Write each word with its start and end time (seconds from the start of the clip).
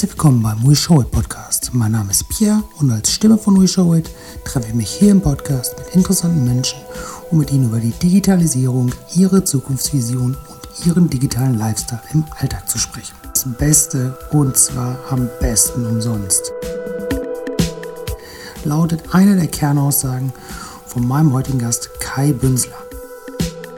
Herzlich 0.00 0.16
willkommen 0.16 0.42
beim 0.42 0.66
We 0.66 0.74
Show 0.74 1.02
It 1.02 1.10
Podcast. 1.10 1.74
Mein 1.74 1.92
Name 1.92 2.10
ist 2.10 2.26
Pierre 2.30 2.62
und 2.78 2.90
als 2.90 3.12
Stimme 3.12 3.36
von 3.36 3.60
We 3.60 3.68
Show 3.68 3.94
It 3.94 4.08
treffe 4.46 4.68
ich 4.68 4.74
mich 4.74 4.88
hier 4.88 5.10
im 5.10 5.20
Podcast 5.20 5.78
mit 5.78 5.94
interessanten 5.94 6.42
Menschen, 6.42 6.78
um 7.30 7.36
mit 7.36 7.52
ihnen 7.52 7.66
über 7.66 7.80
die 7.80 7.90
Digitalisierung, 7.90 8.90
ihre 9.14 9.44
Zukunftsvision 9.44 10.38
und 10.48 10.86
ihren 10.86 11.10
digitalen 11.10 11.58
Lifestyle 11.58 12.00
im 12.14 12.24
Alltag 12.38 12.66
zu 12.66 12.78
sprechen. 12.78 13.14
Das 13.30 13.44
Beste 13.58 14.16
und 14.30 14.56
zwar 14.56 14.96
am 15.10 15.28
besten 15.38 15.84
umsonst. 15.84 16.50
Lautet 18.64 19.02
eine 19.14 19.36
der 19.36 19.48
Kernaussagen 19.48 20.32
von 20.86 21.06
meinem 21.06 21.34
heutigen 21.34 21.58
Gast 21.58 21.90
Kai 22.00 22.32
Bünzler 22.32 22.79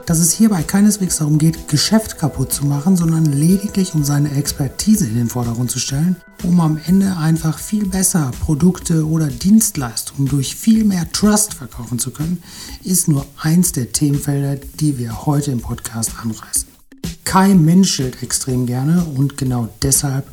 dass 0.07 0.19
es 0.19 0.33
hierbei 0.33 0.63
keineswegs 0.63 1.19
darum 1.19 1.39
geht, 1.39 1.69
Geschäft 1.69 2.19
kaputt 2.19 2.53
zu 2.53 2.67
machen, 2.67 2.97
sondern 2.97 3.25
lediglich 3.25 3.95
um 3.95 4.05
seine 4.05 4.33
Expertise 4.33 5.07
in 5.07 5.15
den 5.15 5.29
Vordergrund 5.29 5.71
zu 5.71 5.79
stellen, 5.79 6.17
um 6.43 6.61
am 6.61 6.79
Ende 6.87 7.17
einfach 7.17 7.59
viel 7.59 7.87
besser 7.87 8.31
Produkte 8.41 9.07
oder 9.07 9.27
Dienstleistungen 9.27 10.29
durch 10.29 10.57
viel 10.57 10.85
mehr 10.85 11.11
Trust 11.13 11.55
verkaufen 11.55 11.99
zu 11.99 12.11
können, 12.11 12.43
ist 12.83 13.09
nur 13.09 13.27
eins 13.41 13.73
der 13.73 13.93
Themenfelder, 13.93 14.57
die 14.81 14.99
wir 14.99 15.27
heute 15.27 15.51
im 15.51 15.61
Podcast 15.61 16.13
anreißen. 16.21 16.69
Kai 17.25 17.55
menschelt 17.55 18.23
extrem 18.23 18.67
gerne 18.67 19.05
und 19.05 19.37
genau 19.39 19.69
deshalb 19.83 20.27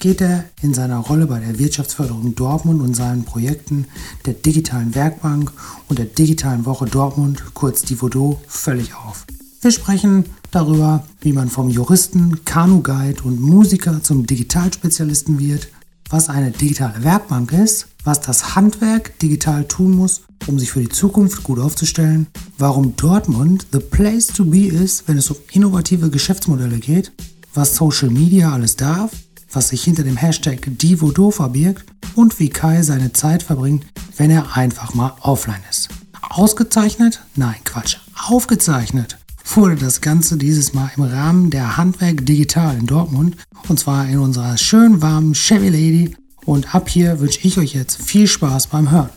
geht 0.00 0.22
er 0.22 0.44
in 0.62 0.74
seiner 0.74 0.98
Rolle 0.98 1.26
bei 1.26 1.38
der 1.38 1.58
Wirtschaftsförderung 1.58 2.34
Dortmund 2.34 2.80
und 2.80 2.96
seinen 2.96 3.24
Projekten 3.24 3.86
der 4.24 4.32
Digitalen 4.32 4.94
Werkbank 4.94 5.52
und 5.88 5.98
der 5.98 6.06
Digitalen 6.06 6.64
Woche 6.64 6.86
Dortmund, 6.86 7.44
kurz 7.54 7.82
Divodo, 7.82 8.40
völlig 8.48 8.94
auf. 8.94 9.26
Wir 9.60 9.70
sprechen 9.70 10.24
darüber, 10.50 11.04
wie 11.20 11.34
man 11.34 11.50
vom 11.50 11.68
Juristen, 11.68 12.44
Kanu-Guide 12.46 13.22
und 13.22 13.40
Musiker 13.40 14.02
zum 14.02 14.26
Digitalspezialisten 14.26 15.38
wird, 15.38 15.68
was 16.08 16.30
eine 16.30 16.50
digitale 16.50 17.04
Werkbank 17.04 17.52
ist, 17.52 17.86
was 18.02 18.22
das 18.22 18.56
Handwerk 18.56 19.18
digital 19.18 19.68
tun 19.68 19.94
muss, 19.94 20.22
um 20.46 20.58
sich 20.58 20.72
für 20.72 20.80
die 20.80 20.88
Zukunft 20.88 21.44
gut 21.44 21.58
aufzustellen, 21.58 22.26
warum 22.56 22.96
Dortmund 22.96 23.66
the 23.72 23.78
place 23.78 24.28
to 24.28 24.46
be 24.46 24.66
ist, 24.66 25.06
wenn 25.06 25.18
es 25.18 25.30
um 25.30 25.36
innovative 25.52 26.08
Geschäftsmodelle 26.08 26.78
geht, 26.78 27.12
was 27.52 27.76
Social 27.76 28.08
Media 28.08 28.50
alles 28.52 28.76
darf 28.76 29.10
was 29.52 29.68
sich 29.68 29.82
hinter 29.82 30.02
dem 30.02 30.16
Hashtag 30.16 30.60
Divodo 30.66 31.30
verbirgt 31.30 31.84
und 32.14 32.38
wie 32.38 32.48
Kai 32.48 32.82
seine 32.82 33.12
Zeit 33.12 33.42
verbringt, 33.42 33.86
wenn 34.16 34.30
er 34.30 34.56
einfach 34.56 34.94
mal 34.94 35.12
offline 35.20 35.62
ist. 35.70 35.88
Ausgezeichnet? 36.28 37.20
Nein, 37.34 37.56
Quatsch. 37.64 37.96
Aufgezeichnet 38.28 39.18
wurde 39.54 39.76
das 39.76 40.00
Ganze 40.00 40.36
dieses 40.36 40.74
Mal 40.74 40.90
im 40.96 41.02
Rahmen 41.02 41.50
der 41.50 41.76
Handwerk 41.76 42.24
Digital 42.24 42.76
in 42.76 42.86
Dortmund 42.86 43.36
und 43.68 43.80
zwar 43.80 44.08
in 44.08 44.18
unserer 44.18 44.56
schön 44.56 45.02
warmen 45.02 45.34
Chevy 45.34 45.68
Lady. 45.68 46.16
Und 46.44 46.74
ab 46.74 46.88
hier 46.88 47.20
wünsche 47.20 47.40
ich 47.42 47.58
euch 47.58 47.74
jetzt 47.74 48.00
viel 48.02 48.26
Spaß 48.26 48.68
beim 48.68 48.90
Hören. 48.90 49.10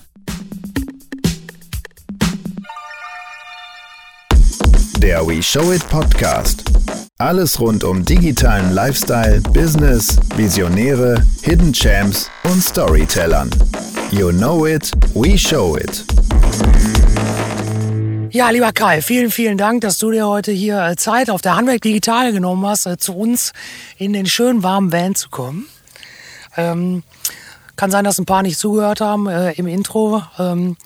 Der 5.04 5.28
We 5.28 5.44
Show 5.44 5.74
It 5.74 5.86
Podcast. 5.90 6.64
Alles 7.18 7.60
rund 7.60 7.84
um 7.84 8.06
digitalen 8.06 8.72
Lifestyle, 8.74 9.42
Business, 9.52 10.18
Visionäre, 10.38 11.22
Hidden 11.42 11.74
Champs 11.74 12.32
und 12.46 12.64
Storytellern. 12.64 13.50
You 14.12 14.32
know 14.32 14.66
it, 14.66 14.94
we 15.14 15.38
show 15.38 15.76
it. 15.76 16.06
Ja, 18.32 18.50
lieber 18.52 18.72
Kai, 18.72 19.02
vielen, 19.02 19.30
vielen 19.30 19.58
Dank, 19.58 19.82
dass 19.82 19.98
du 19.98 20.10
dir 20.10 20.26
heute 20.26 20.54
hier 20.54 20.82
äh, 20.82 20.96
Zeit 20.96 21.30
auf 21.30 21.42
der 21.42 21.58
Handwerk 21.58 21.82
Digital 21.82 22.32
genommen 22.32 22.66
hast, 22.66 22.86
äh, 22.86 22.96
zu 22.96 23.14
uns 23.14 23.52
in 23.98 24.14
den 24.14 24.26
schönen 24.26 24.64
warmen 24.64 24.94
Van 24.94 25.16
zu 25.16 25.30
kommen. 25.30 25.68
Ähm, 26.56 27.04
kann 27.76 27.92
sein, 27.92 28.06
dass 28.06 28.20
ein 28.20 28.26
paar 28.26 28.42
nicht 28.42 28.58
zugehört 28.58 29.02
haben 29.02 29.28
äh, 29.28 29.52
im 29.52 29.68
Intro. 29.68 30.24
Ähm, 30.40 30.78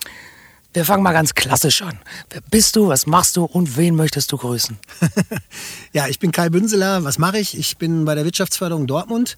wir 0.74 0.84
fangen 0.84 1.02
mal 1.02 1.12
ganz 1.12 1.34
klassisch 1.34 1.82
an. 1.82 1.98
Wer 2.30 2.42
bist 2.42 2.76
du, 2.76 2.88
was 2.88 3.06
machst 3.06 3.36
du 3.36 3.44
und 3.44 3.76
wen 3.76 3.96
möchtest 3.96 4.30
du 4.32 4.36
grüßen? 4.36 4.78
ja, 5.92 6.08
ich 6.08 6.18
bin 6.18 6.30
Kai 6.30 6.50
Bünseler. 6.50 7.04
Was 7.04 7.18
mache 7.18 7.38
ich? 7.38 7.56
Ich 7.56 7.78
bin 7.78 8.04
bei 8.04 8.14
der 8.14 8.24
Wirtschaftsförderung 8.24 8.86
Dortmund 8.86 9.36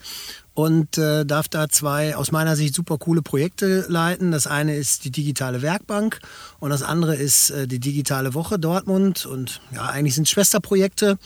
und 0.55 0.99
äh, 0.99 1.25
darf 1.25 1.49
da 1.49 1.69
zwei 1.69 2.17
aus 2.17 2.33
meiner 2.33 2.57
Sicht 2.57 2.75
super 2.75 2.99
coole 2.99 3.23
Projekte 3.23 3.87
leiten. 3.89 4.33
Das 4.33 4.49
eine 4.49 4.75
ist 4.75 5.05
die 5.05 5.11
digitale 5.11 5.63
Werkbank 5.63 6.19
und 6.59 6.71
das 6.71 6.83
andere 6.83 7.15
ist 7.15 7.51
äh, 7.51 7.69
die 7.69 7.79
digitale 7.79 8.35
Woche 8.35 8.59
Dortmund. 8.59 9.25
Und 9.25 9.61
ja, 9.73 9.87
eigentlich 9.87 10.17
sind 10.17 10.25
es 10.25 10.31
Schwesterprojekte 10.31 11.17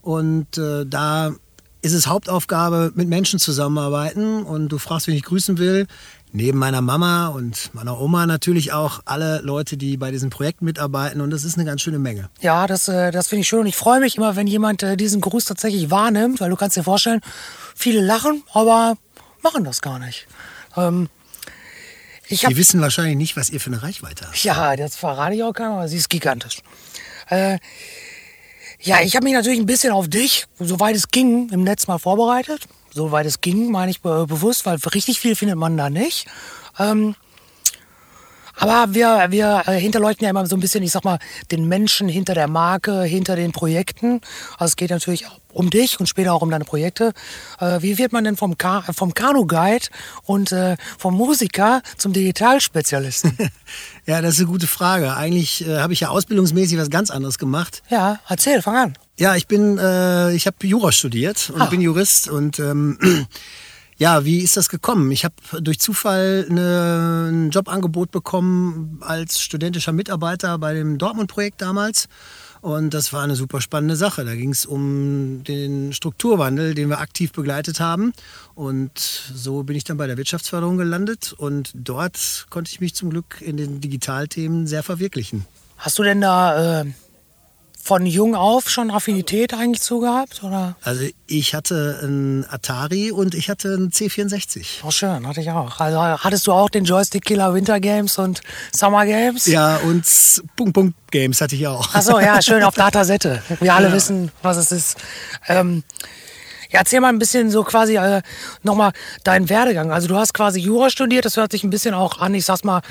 und 0.00 0.56
äh, 0.56 0.86
da 0.86 1.34
ist 1.82 1.94
es 1.94 2.06
Hauptaufgabe, 2.06 2.92
mit 2.94 3.08
Menschen 3.08 3.38
zusammenarbeiten. 3.38 4.42
Und 4.42 4.68
du 4.68 4.78
fragst, 4.78 5.06
wen 5.06 5.14
ich 5.14 5.22
grüßen 5.22 5.58
will 5.58 5.86
neben 6.32 6.58
meiner 6.58 6.80
Mama 6.80 7.28
und 7.28 7.70
meiner 7.74 8.00
Oma 8.00 8.26
natürlich 8.26 8.72
auch 8.72 9.00
alle 9.04 9.40
Leute, 9.40 9.76
die 9.76 9.96
bei 9.96 10.10
diesen 10.10 10.30
Projekten 10.30 10.64
mitarbeiten. 10.64 11.20
Und 11.20 11.30
das 11.30 11.44
ist 11.44 11.56
eine 11.56 11.64
ganz 11.64 11.82
schöne 11.82 11.98
Menge. 11.98 12.30
Ja, 12.40 12.66
das, 12.66 12.88
äh, 12.88 13.10
das 13.10 13.28
finde 13.28 13.40
ich 13.42 13.48
schön. 13.48 13.60
Und 13.60 13.66
ich 13.66 13.76
freue 13.76 14.00
mich 14.00 14.16
immer, 14.16 14.36
wenn 14.36 14.46
jemand 14.46 14.82
äh, 14.82 14.96
diesen 14.96 15.20
Gruß 15.20 15.44
tatsächlich 15.44 15.90
wahrnimmt, 15.90 16.40
weil 16.40 16.50
du 16.50 16.56
kannst 16.56 16.76
dir 16.76 16.84
vorstellen, 16.84 17.20
viele 17.74 18.00
lachen, 18.00 18.42
aber 18.52 18.96
machen 19.42 19.64
das 19.64 19.80
gar 19.80 19.98
nicht. 19.98 20.26
Ähm, 20.76 21.08
ich 22.28 22.44
hab, 22.44 22.50
die 22.50 22.56
wissen 22.56 22.80
wahrscheinlich 22.80 23.16
nicht, 23.16 23.36
was 23.36 23.50
ihr 23.50 23.60
für 23.60 23.70
eine 23.70 23.82
Reichweite 23.82 24.26
habt. 24.26 24.44
Ja, 24.44 24.76
das 24.76 24.96
verrate 24.96 25.34
ich 25.34 25.42
auch 25.42 25.52
keiner, 25.52 25.74
aber 25.74 25.88
sie 25.88 25.96
ist 25.96 26.08
gigantisch. 26.08 26.58
Äh, 27.28 27.58
ja, 28.82 29.00
ich 29.02 29.16
habe 29.16 29.24
mich 29.24 29.34
natürlich 29.34 29.58
ein 29.58 29.66
bisschen 29.66 29.92
auf 29.92 30.08
dich, 30.08 30.46
soweit 30.58 30.94
es 30.94 31.08
ging, 31.08 31.48
im 31.50 31.64
Netz 31.64 31.86
mal 31.86 31.98
vorbereitet 31.98 32.68
soweit 32.92 33.26
es 33.26 33.40
ging, 33.40 33.70
meine 33.70 33.90
ich 33.90 34.00
bewusst, 34.00 34.66
weil 34.66 34.78
richtig 34.94 35.20
viel 35.20 35.36
findet 35.36 35.56
man 35.56 35.76
da 35.76 35.90
nicht. 35.90 36.26
Ähm, 36.78 37.14
aber 38.60 38.92
wir, 38.94 39.28
wir 39.30 39.62
äh, 39.66 39.80
hinterleuchten 39.80 40.24
ja 40.24 40.30
immer 40.30 40.44
so 40.46 40.54
ein 40.54 40.60
bisschen, 40.60 40.82
ich 40.82 40.92
sag 40.92 41.02
mal, 41.02 41.18
den 41.50 41.66
Menschen 41.66 42.10
hinter 42.10 42.34
der 42.34 42.46
Marke, 42.46 43.02
hinter 43.04 43.34
den 43.34 43.52
Projekten. 43.52 44.20
Also 44.58 44.72
es 44.72 44.76
geht 44.76 44.90
natürlich 44.90 45.24
um 45.52 45.70
dich 45.70 45.98
und 45.98 46.08
später 46.08 46.34
auch 46.34 46.42
um 46.42 46.50
deine 46.50 46.66
Projekte. 46.66 47.12
Äh, 47.58 47.80
wie 47.80 47.96
wird 47.96 48.12
man 48.12 48.22
denn 48.22 48.36
vom, 48.36 48.58
Ka 48.58 48.82
vom 48.92 49.14
Kanu-Guide 49.14 49.86
und 50.24 50.52
äh, 50.52 50.76
vom 50.98 51.16
Musiker 51.16 51.80
zum 51.96 52.12
Digitalspezialisten? 52.12 53.36
ja, 54.06 54.20
das 54.20 54.34
ist 54.34 54.40
eine 54.40 54.48
gute 54.48 54.66
Frage. 54.66 55.16
Eigentlich 55.16 55.66
äh, 55.66 55.78
habe 55.78 55.94
ich 55.94 56.00
ja 56.00 56.10
ausbildungsmäßig 56.10 56.78
was 56.78 56.90
ganz 56.90 57.10
anderes 57.10 57.38
gemacht. 57.38 57.82
Ja, 57.88 58.20
erzähl, 58.28 58.60
fang 58.60 58.76
an. 58.76 58.98
Ja, 59.20 59.36
ich 59.36 59.46
bin, 59.46 59.76
äh, 59.76 60.32
ich 60.32 60.46
habe 60.46 60.66
Jura 60.66 60.92
studiert 60.92 61.50
und 61.54 61.60
Ach. 61.60 61.68
bin 61.68 61.82
Jurist 61.82 62.30
und 62.30 62.58
ähm, 62.58 62.98
ja, 63.98 64.24
wie 64.24 64.38
ist 64.38 64.56
das 64.56 64.70
gekommen? 64.70 65.10
Ich 65.10 65.26
habe 65.26 65.34
durch 65.60 65.78
Zufall 65.78 66.46
eine, 66.48 67.28
ein 67.30 67.50
Jobangebot 67.50 68.12
bekommen 68.12 68.96
als 69.02 69.42
studentischer 69.42 69.92
Mitarbeiter 69.92 70.56
bei 70.56 70.72
dem 70.72 70.96
Dortmund-Projekt 70.96 71.60
damals. 71.60 72.08
Und 72.62 72.94
das 72.94 73.12
war 73.12 73.22
eine 73.22 73.36
super 73.36 73.60
spannende 73.60 73.94
Sache. 73.94 74.24
Da 74.24 74.34
ging 74.34 74.52
es 74.52 74.64
um 74.64 75.44
den 75.44 75.92
Strukturwandel, 75.92 76.74
den 76.74 76.88
wir 76.88 77.00
aktiv 77.00 77.30
begleitet 77.32 77.78
haben. 77.78 78.14
Und 78.54 78.98
so 78.98 79.64
bin 79.64 79.76
ich 79.76 79.84
dann 79.84 79.98
bei 79.98 80.06
der 80.06 80.16
Wirtschaftsförderung 80.16 80.78
gelandet. 80.78 81.34
Und 81.36 81.72
dort 81.74 82.46
konnte 82.48 82.70
ich 82.70 82.80
mich 82.80 82.94
zum 82.94 83.10
Glück 83.10 83.42
in 83.42 83.58
den 83.58 83.82
Digitalthemen 83.82 84.66
sehr 84.66 84.82
verwirklichen. 84.82 85.44
Hast 85.76 85.98
du 85.98 86.04
denn 86.04 86.22
da 86.22 86.80
äh, 86.80 86.86
von 87.82 88.06
jung 88.06 88.34
auf 88.34 88.68
schon 88.68 88.90
Affinität 88.90 89.54
eigentlich 89.54 89.80
zu 89.80 90.00
gehabt? 90.00 90.42
Oder? 90.42 90.76
Also 90.82 91.04
ich 91.26 91.54
hatte 91.54 92.00
ein 92.02 92.46
Atari 92.48 93.10
und 93.10 93.34
ich 93.34 93.48
hatte 93.48 93.74
ein 93.74 93.90
C64. 93.90 94.80
Oh 94.84 94.90
schön, 94.90 95.26
hatte 95.26 95.40
ich 95.40 95.50
auch. 95.50 95.80
Also 95.80 96.00
hattest 96.00 96.46
du 96.46 96.52
auch 96.52 96.68
den 96.68 96.84
Joystick 96.84 97.24
Killer 97.24 97.54
Winter 97.54 97.80
Games 97.80 98.18
und 98.18 98.42
Summer 98.72 99.06
Games? 99.06 99.46
Ja, 99.46 99.76
und 99.78 100.04
Punkt 100.56 100.74
Punkt 100.74 100.94
Games 101.10 101.40
hatte 101.40 101.56
ich 101.56 101.66
auch. 101.66 101.94
Achso, 101.94 102.18
ja, 102.20 102.40
schön 102.42 102.62
auf 102.62 102.74
Datasette. 102.74 103.42
Wir 103.60 103.74
alle 103.74 103.88
ja. 103.88 103.92
wissen, 103.92 104.30
was 104.42 104.56
es 104.56 104.72
ist. 104.72 104.98
Ähm, 105.48 105.82
ja, 106.70 106.80
erzähl 106.80 107.00
mal 107.00 107.08
ein 107.08 107.18
bisschen 107.18 107.50
so 107.50 107.64
quasi 107.64 107.96
äh, 107.96 108.22
nochmal 108.62 108.92
deinen 109.24 109.48
Werdegang. 109.48 109.90
Also 109.90 110.06
du 110.06 110.16
hast 110.16 110.34
quasi 110.34 110.60
Jura 110.60 110.90
studiert, 110.90 111.24
das 111.24 111.36
hört 111.36 111.50
sich 111.50 111.64
ein 111.64 111.70
bisschen 111.70 111.94
auch 111.94 112.20
an, 112.20 112.34
ich 112.34 112.44
sag's 112.44 112.62
mal, 112.62 112.82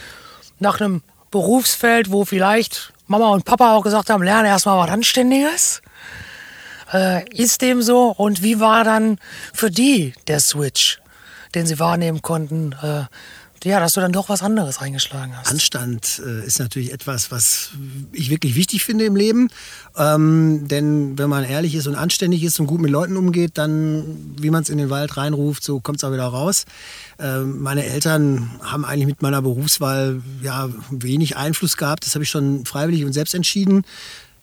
nach 0.59 0.81
einem 0.81 1.01
Berufsfeld, 1.31 2.12
wo 2.12 2.25
vielleicht 2.25 2.92
Mama 3.09 3.29
und 3.29 3.44
Papa 3.44 3.75
auch 3.75 3.81
gesagt 3.81 4.11
haben, 4.11 4.21
lerne 4.21 4.50
erstmal 4.50 4.77
was 4.77 4.91
Anständiges. 4.91 5.81
Äh, 6.94 7.27
ist 7.33 7.63
dem 7.63 7.81
so? 7.81 8.11
Und 8.11 8.44
wie 8.44 8.59
war 8.59 8.83
dann 8.83 9.17
für 9.51 9.71
die 9.71 10.13
der 10.27 10.39
Switch, 10.39 11.00
den 11.56 11.65
sie 11.65 11.79
wahrnehmen 11.79 12.21
konnten? 12.21 12.73
Äh, 12.83 13.06
ja, 13.63 13.79
dass 13.79 13.94
du 13.94 14.00
dann 14.00 14.11
doch 14.11 14.29
was 14.29 14.41
anderes 14.41 14.77
eingeschlagen 14.77 15.35
hast. 15.35 15.50
Anstand 15.50 16.21
äh, 16.23 16.45
ist 16.45 16.59
natürlich 16.59 16.94
etwas, 16.94 17.31
was 17.31 17.71
ich 18.13 18.29
wirklich 18.29 18.56
wichtig 18.56 18.83
finde 18.83 19.06
im 19.06 19.15
Leben. 19.15 19.50
Ähm, 19.97 20.67
denn 20.67 21.17
wenn 21.17 21.29
man 21.29 21.44
ehrlich 21.44 21.75
ist 21.75 21.88
und 21.88 21.95
anständig 21.95 22.44
ist 22.44 22.59
und 22.59 22.67
gut 22.67 22.79
mit 22.79 22.91
Leuten 22.91 23.17
umgeht, 23.17 23.57
dann, 23.57 24.35
wie 24.39 24.50
man 24.50 24.61
es 24.61 24.69
in 24.69 24.77
den 24.77 24.89
Wald 24.89 25.17
reinruft, 25.17 25.63
so 25.63 25.79
kommt 25.79 25.97
es 25.97 26.03
auch 26.03 26.13
wieder 26.13 26.25
raus. 26.25 26.65
Ähm, 27.19 27.62
meine 27.62 27.86
Eltern 27.86 28.50
haben 28.62 28.86
eigentlich 28.86 29.07
mit 29.07 29.21
meiner 29.21 29.42
Berufswahl 29.42 30.21
ja 30.42 30.69
wenig 30.89 31.36
Einfluss 31.38 31.77
gehabt. 31.77 32.06
Das 32.06 32.16
habe 32.16 32.24
ich 32.24 32.30
schon 32.30 32.66
freiwillig 32.66 33.04
und 33.06 33.13
selbst 33.13 33.36
entschieden. 33.36 33.83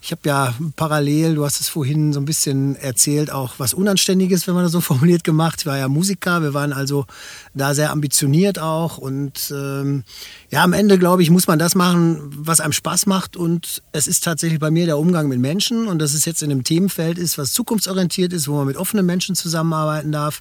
Ich 0.00 0.12
habe 0.12 0.20
ja 0.24 0.54
parallel, 0.76 1.34
du 1.34 1.44
hast 1.44 1.60
es 1.60 1.68
vorhin 1.68 2.12
so 2.12 2.20
ein 2.20 2.26
bisschen 2.26 2.76
erzählt, 2.76 3.30
auch 3.30 3.54
was 3.58 3.74
Unanständiges, 3.74 4.46
wenn 4.46 4.54
man 4.54 4.62
das 4.62 4.72
so 4.72 4.80
formuliert, 4.82 5.24
gemacht. 5.24 5.60
Ich 5.60 5.66
war 5.66 5.78
ja 5.78 5.88
Musiker, 5.88 6.42
wir 6.42 6.54
waren 6.54 6.72
also 6.72 7.06
da 7.54 7.74
sehr 7.74 7.90
ambitioniert 7.90 8.58
auch. 8.58 8.98
Und 8.98 9.52
ähm, 9.54 10.04
ja, 10.50 10.62
am 10.62 10.72
Ende, 10.72 10.98
glaube 10.98 11.22
ich, 11.22 11.30
muss 11.30 11.46
man 11.46 11.58
das 11.58 11.74
machen, 11.74 12.20
was 12.36 12.60
einem 12.60 12.72
Spaß 12.72 13.06
macht. 13.06 13.36
Und 13.36 13.82
es 13.92 14.06
ist 14.06 14.22
tatsächlich 14.22 14.60
bei 14.60 14.70
mir 14.70 14.86
der 14.86 14.98
Umgang 14.98 15.28
mit 15.28 15.40
Menschen. 15.40 15.88
Und 15.88 15.98
dass 15.98 16.14
es 16.14 16.24
jetzt 16.24 16.42
in 16.42 16.50
einem 16.50 16.64
Themenfeld 16.64 17.18
ist, 17.18 17.38
was 17.38 17.52
zukunftsorientiert 17.52 18.32
ist, 18.32 18.48
wo 18.48 18.56
man 18.56 18.66
mit 18.66 18.76
offenen 18.76 19.06
Menschen 19.06 19.34
zusammenarbeiten 19.34 20.12
darf, 20.12 20.40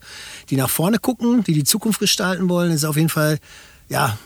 die 0.49 0.57
nach 0.57 0.69
vorne 0.69 0.99
gucken, 0.99 1.43
die 1.43 1.53
die 1.53 1.63
Zukunft 1.63 1.99
gestalten 1.99 2.49
wollen, 2.49 2.71
ist 2.71 2.85
auf 2.85 2.97
jeden 2.97 3.09
Fall 3.09 3.39
ja, 3.89 4.17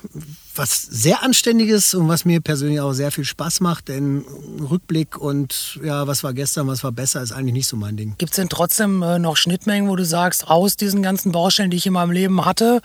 was 0.59 0.83
sehr 0.83 1.23
Anständiges 1.23 1.93
und 1.93 2.09
was 2.09 2.25
mir 2.25 2.41
persönlich 2.41 2.81
auch 2.81 2.91
sehr 2.91 3.11
viel 3.11 3.23
Spaß 3.23 3.61
macht, 3.61 3.87
denn 3.87 4.25
Rückblick 4.69 5.17
und 5.17 5.79
ja, 5.83 6.05
was 6.05 6.23
war 6.23 6.33
gestern, 6.33 6.67
was 6.67 6.83
war 6.83 6.91
besser, 6.91 7.21
ist 7.21 7.31
eigentlich 7.31 7.53
nicht 7.53 7.67
so 7.67 7.77
mein 7.77 7.95
Ding. 7.95 8.15
Gibt 8.17 8.33
es 8.33 8.35
denn 8.35 8.49
trotzdem 8.49 9.01
äh, 9.01 9.19
noch 9.19 9.37
Schnittmengen, 9.37 9.89
wo 9.89 9.95
du 9.95 10.03
sagst, 10.03 10.47
aus 10.47 10.75
diesen 10.75 11.01
ganzen 11.01 11.31
Baustellen, 11.31 11.71
die 11.71 11.77
ich 11.77 11.87
in 11.87 11.93
meinem 11.93 12.11
Leben 12.11 12.43
hatte, 12.43 12.81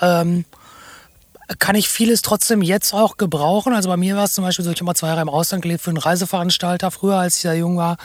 ähm, 0.00 0.44
kann 1.58 1.76
ich 1.76 1.88
vieles 1.88 2.22
trotzdem 2.22 2.62
jetzt 2.62 2.94
auch 2.94 3.16
gebrauchen. 3.16 3.72
Also 3.72 3.88
bei 3.88 3.96
mir 3.96 4.16
war 4.16 4.24
es 4.24 4.34
zum 4.34 4.44
Beispiel 4.44 4.64
so, 4.64 4.70
ich 4.70 4.78
habe 4.78 4.86
mal 4.86 4.94
zwei 4.94 5.08
Jahre 5.08 5.22
im 5.22 5.28
Ausland 5.28 5.62
gelebt 5.62 5.82
für 5.82 5.90
einen 5.90 5.98
Reiseveranstalter 5.98 6.90
früher, 6.90 7.16
als 7.16 7.36
ich 7.36 7.42
da 7.42 7.52
jung 7.52 7.76
war. 7.76 7.96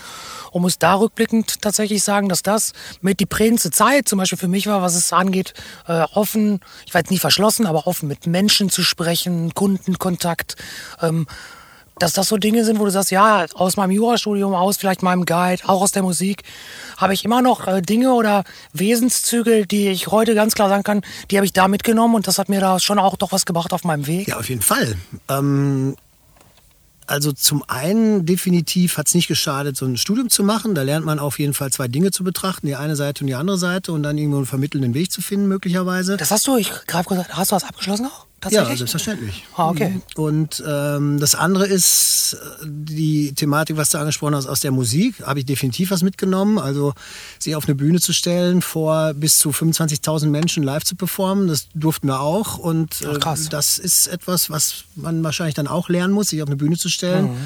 Und 0.51 0.61
muss 0.61 0.79
da 0.79 0.95
rückblickend 0.95 1.61
tatsächlich 1.61 2.03
sagen, 2.03 2.29
dass 2.29 2.43
das 2.43 2.73
mit 3.01 3.19
die 3.19 3.25
prägendste 3.25 3.71
Zeit 3.71 4.07
zum 4.07 4.19
Beispiel 4.19 4.37
für 4.37 4.47
mich 4.47 4.67
war, 4.67 4.81
was 4.81 4.95
es 4.95 5.13
angeht, 5.13 5.53
äh, 5.87 6.03
offen, 6.13 6.61
ich 6.85 6.93
jetzt 6.93 7.11
nie 7.11 7.19
verschlossen, 7.19 7.65
aber 7.65 7.87
offen 7.87 8.07
mit 8.07 8.27
Menschen 8.27 8.69
zu 8.69 8.83
sprechen, 8.83 9.53
Kundenkontakt. 9.53 10.55
Ähm, 11.01 11.27
dass 11.99 12.13
das 12.13 12.27
so 12.27 12.37
Dinge 12.37 12.63
sind, 12.65 12.79
wo 12.79 12.85
du 12.85 12.91
sagst, 12.91 13.11
ja, 13.11 13.45
aus 13.53 13.77
meinem 13.77 13.91
Jurastudium, 13.91 14.53
aus 14.53 14.77
vielleicht 14.77 15.03
meinem 15.03 15.25
Guide, 15.25 15.63
auch 15.65 15.81
aus 15.81 15.91
der 15.91 16.03
Musik, 16.03 16.43
habe 16.97 17.13
ich 17.13 17.25
immer 17.25 17.41
noch 17.41 17.67
äh, 17.67 17.81
Dinge 17.81 18.13
oder 18.13 18.43
Wesenszüge, 18.73 19.65
die 19.65 19.89
ich 19.89 20.07
heute 20.07 20.35
ganz 20.35 20.55
klar 20.55 20.69
sagen 20.69 20.83
kann, 20.83 21.01
die 21.31 21.37
habe 21.37 21.45
ich 21.45 21.53
da 21.53 21.67
mitgenommen 21.67 22.15
und 22.15 22.27
das 22.27 22.37
hat 22.39 22.49
mir 22.49 22.59
da 22.59 22.79
schon 22.79 22.99
auch 22.99 23.17
doch 23.17 23.31
was 23.31 23.45
gebracht 23.45 23.73
auf 23.73 23.83
meinem 23.83 24.07
Weg. 24.07 24.27
Ja, 24.27 24.37
auf 24.37 24.49
jeden 24.49 24.61
Fall. 24.61 24.95
Ähm, 25.29 25.95
also 27.07 27.31
zum 27.31 27.63
einen 27.67 28.25
definitiv 28.25 28.97
hat 28.97 29.07
es 29.07 29.15
nicht 29.15 29.29
geschadet, 29.29 29.77
so 29.77 29.85
ein 29.85 29.95
Studium 29.95 30.29
zu 30.29 30.43
machen. 30.43 30.75
Da 30.75 30.81
lernt 30.81 31.05
man 31.05 31.19
auf 31.19 31.39
jeden 31.39 31.53
Fall 31.53 31.71
zwei 31.71 31.87
Dinge 31.87 32.11
zu 32.11 32.23
betrachten, 32.25 32.67
die 32.67 32.75
eine 32.75 32.97
Seite 32.97 33.23
und 33.23 33.27
die 33.27 33.35
andere 33.35 33.57
Seite 33.57 33.93
und 33.93 34.03
dann 34.03 34.17
irgendwo 34.17 34.37
einen 34.37 34.45
vermittelnden 34.45 34.93
Weg 34.93 35.11
zu 35.11 35.21
finden 35.21 35.47
möglicherweise. 35.47 36.17
Das 36.17 36.31
hast 36.31 36.45
du, 36.47 36.57
ich 36.57 36.69
gerade 36.85 37.07
gesagt, 37.07 37.35
hast 37.35 37.51
du 37.51 37.55
das 37.55 37.63
abgeschlossen 37.63 38.07
auch? 38.07 38.27
Ja, 38.49 38.65
selbstverständlich. 38.65 39.45
Ah, 39.55 39.69
okay. 39.69 39.99
Und 40.15 40.63
ähm, 40.65 41.19
das 41.19 41.33
andere 41.33 41.65
ist 41.65 42.37
äh, 42.39 42.65
die 42.65 43.33
Thematik, 43.33 43.77
was 43.77 43.89
du 43.89 43.97
angesprochen 43.97 44.35
hast, 44.35 44.45
aus 44.45 44.59
der 44.59 44.71
Musik. 44.71 45.21
Habe 45.23 45.39
ich 45.39 45.45
definitiv 45.45 45.89
was 45.89 46.03
mitgenommen. 46.03 46.59
Also 46.59 46.93
sich 47.39 47.55
auf 47.55 47.65
eine 47.65 47.73
Bühne 47.73 47.99
zu 47.99 48.13
stellen, 48.13 48.61
vor 48.61 49.13
bis 49.15 49.39
zu 49.39 49.49
25.000 49.49 50.27
Menschen 50.27 50.63
live 50.63 50.83
zu 50.83 50.95
performen, 50.95 51.47
das 51.47 51.67
durften 51.73 52.07
wir 52.07 52.21
auch. 52.21 52.57
Und 52.57 53.01
äh, 53.01 53.17
Ach, 53.23 53.37
das 53.49 53.79
ist 53.79 54.07
etwas, 54.07 54.49
was 54.49 54.83
man 54.95 55.23
wahrscheinlich 55.23 55.55
dann 55.55 55.67
auch 55.67 55.89
lernen 55.89 56.13
muss, 56.13 56.29
sich 56.29 56.41
auf 56.43 56.47
eine 56.47 56.57
Bühne 56.57 56.77
zu 56.77 56.89
stellen. 56.89 57.31
Mhm 57.31 57.37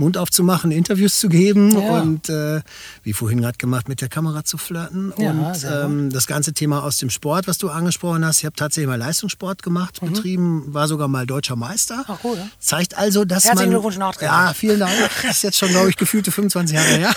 Mund 0.00 0.16
aufzumachen, 0.16 0.72
Interviews 0.72 1.18
zu 1.18 1.28
geben 1.28 1.78
ja. 1.78 2.00
und 2.00 2.28
äh, 2.28 2.62
wie 3.02 3.12
vorhin 3.12 3.40
gerade 3.40 3.58
gemacht, 3.58 3.88
mit 3.88 4.00
der 4.00 4.08
Kamera 4.08 4.44
zu 4.44 4.58
flirten. 4.58 5.12
Ja, 5.18 5.30
und 5.30 5.64
ähm, 5.64 6.10
das 6.10 6.26
ganze 6.26 6.52
Thema 6.52 6.82
aus 6.82 6.96
dem 6.96 7.10
Sport, 7.10 7.46
was 7.46 7.58
du 7.58 7.68
angesprochen 7.68 8.24
hast, 8.24 8.38
ich 8.38 8.46
habe 8.46 8.56
tatsächlich 8.56 8.88
mal 8.88 8.98
Leistungssport 8.98 9.62
gemacht, 9.62 10.02
mhm. 10.02 10.12
betrieben, 10.12 10.74
war 10.74 10.88
sogar 10.88 11.06
mal 11.06 11.26
deutscher 11.26 11.54
Meister. 11.54 12.04
Ach, 12.08 12.18
cool, 12.24 12.36
ja. 12.38 12.48
Zeigt 12.58 12.96
also, 12.96 13.24
dass 13.24 13.44
Herzlichen 13.44 13.72
man... 13.72 13.82
Glückwunsch 13.82 14.22
Ja, 14.22 14.52
vielen 14.54 14.80
Dank. 14.80 14.92
Das 15.22 15.36
ist 15.36 15.42
jetzt 15.42 15.58
schon, 15.58 15.68
glaube 15.68 15.90
ich, 15.90 15.96
gefühlte 15.96 16.32
25 16.32 16.74
Jahre 16.76 16.88
her. 16.88 17.14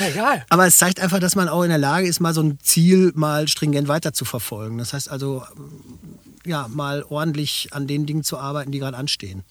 Egal. 0.00 0.44
Aber 0.48 0.66
es 0.66 0.76
zeigt 0.76 1.00
einfach, 1.00 1.20
dass 1.20 1.36
man 1.36 1.48
auch 1.48 1.62
in 1.62 1.70
der 1.70 1.78
Lage 1.78 2.08
ist, 2.08 2.20
mal 2.20 2.34
so 2.34 2.42
ein 2.42 2.58
Ziel 2.60 3.12
mal 3.14 3.46
stringent 3.46 3.86
weiter 3.86 4.12
zu 4.12 4.24
verfolgen. 4.24 4.78
Das 4.78 4.92
heißt 4.92 5.08
also, 5.08 5.44
ja, 6.44 6.66
mal 6.68 7.04
ordentlich 7.08 7.68
an 7.72 7.86
den 7.86 8.06
Dingen 8.06 8.24
zu 8.24 8.38
arbeiten, 8.38 8.72
die 8.72 8.80
gerade 8.80 8.96
anstehen 8.96 9.44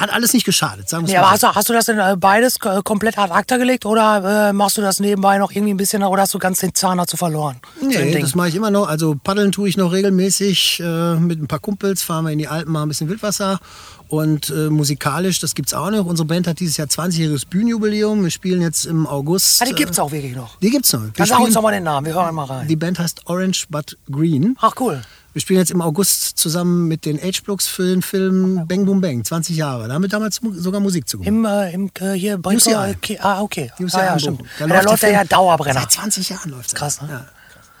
hat 0.00 0.12
alles 0.12 0.32
nicht 0.32 0.44
geschadet, 0.44 0.88
sagen 0.88 1.06
wir 1.06 1.14
ja, 1.14 1.22
mal. 1.22 1.30
Hast 1.30 1.42
du, 1.42 1.48
hast 1.48 1.68
du 1.68 1.72
das 1.72 1.86
denn 1.86 1.98
äh, 1.98 2.16
beides 2.16 2.58
komplett 2.58 3.18
ad 3.18 3.32
acta 3.32 3.56
gelegt 3.56 3.86
oder 3.86 4.48
äh, 4.48 4.52
machst 4.52 4.76
du 4.76 4.82
das 4.82 5.00
nebenbei 5.00 5.38
noch 5.38 5.52
irgendwie 5.52 5.74
ein 5.74 5.76
bisschen 5.76 6.02
oder 6.02 6.22
hast 6.22 6.34
du 6.34 6.38
ganz 6.38 6.60
den 6.60 6.74
Zahn 6.74 6.98
dazu 6.98 7.16
verloren? 7.16 7.56
Nee, 7.80 8.18
das 8.20 8.34
mache 8.34 8.48
ich 8.48 8.54
immer 8.54 8.70
noch. 8.70 8.88
Also 8.88 9.16
paddeln 9.22 9.52
tue 9.52 9.68
ich 9.68 9.76
noch 9.76 9.92
regelmäßig 9.92 10.80
äh, 10.80 11.14
mit 11.16 11.40
ein 11.40 11.46
paar 11.46 11.58
Kumpels, 11.58 12.02
fahren 12.02 12.24
wir 12.24 12.32
in 12.32 12.38
die 12.38 12.48
Alpen, 12.48 12.72
mal 12.72 12.82
ein 12.82 12.88
bisschen 12.88 13.08
Wildwasser. 13.08 13.60
Und 14.08 14.50
äh, 14.50 14.68
musikalisch, 14.68 15.40
das 15.40 15.54
gibt 15.54 15.68
es 15.68 15.74
auch 15.74 15.90
noch. 15.90 16.04
Unsere 16.04 16.26
Band 16.26 16.46
hat 16.46 16.60
dieses 16.60 16.76
Jahr 16.76 16.86
20-jähriges 16.86 17.48
Bühnenjubiläum. 17.48 18.22
Wir 18.22 18.30
spielen 18.30 18.60
jetzt 18.60 18.84
im 18.84 19.06
August. 19.06 19.62
Ah, 19.62 19.64
die 19.64 19.72
gibt 19.74 19.92
es 19.92 19.98
auch 19.98 20.12
wirklich 20.12 20.36
noch? 20.36 20.56
Die 20.58 20.70
gibt 20.70 20.84
es 20.84 20.92
noch. 20.92 21.00
Dann 21.16 21.26
sag 21.26 21.40
uns 21.40 21.54
doch 21.54 21.62
mal 21.62 21.72
den 21.72 21.84
Namen, 21.84 22.06
wir 22.06 22.14
hören 22.14 22.34
mal 22.34 22.44
rein. 22.44 22.68
Die 22.68 22.76
Band 22.76 22.98
heißt 22.98 23.22
Orange 23.26 23.66
But 23.70 23.96
Green. 24.10 24.56
Ach 24.60 24.74
cool. 24.78 25.02
Wir 25.34 25.40
spielen 25.40 25.58
jetzt 25.58 25.72
im 25.72 25.82
August 25.82 26.38
zusammen 26.38 26.86
mit 26.86 27.04
den 27.04 27.20
H-Blocks 27.20 27.66
für 27.66 27.82
den 27.82 28.02
Film 28.02 28.68
Bang 28.68 28.86
Boom 28.86 29.00
Bang, 29.00 29.24
20 29.24 29.56
Jahre. 29.56 29.88
Da 29.88 29.94
haben 29.94 30.02
wir 30.02 30.08
damals 30.08 30.40
sogar 30.52 30.80
Musik 30.80 31.08
zu 31.08 31.20
Im, 31.22 31.44
äh, 31.44 31.72
im 31.72 31.90
äh, 31.98 32.12
hier 32.12 32.38
bei 32.38 32.54
UCI. 32.54 32.94
Okay. 32.96 33.18
Ah, 33.20 33.42
okay. 33.42 33.72
UCI 33.80 33.96
ah, 33.96 34.04
ja, 34.04 34.18
stimmt. 34.20 34.42
Da, 34.60 34.68
da 34.68 34.80
läuft, 34.82 35.02
er 35.02 35.10
ja 35.10 35.24
Dauerbrenner. 35.24 35.80
Seit 35.80 35.90
20 35.90 36.28
Jahren 36.28 36.50
läuft 36.52 36.72
er. 36.72 36.78
Krass, 36.78 37.02
ne? 37.02 37.08
Ja. 37.10 37.26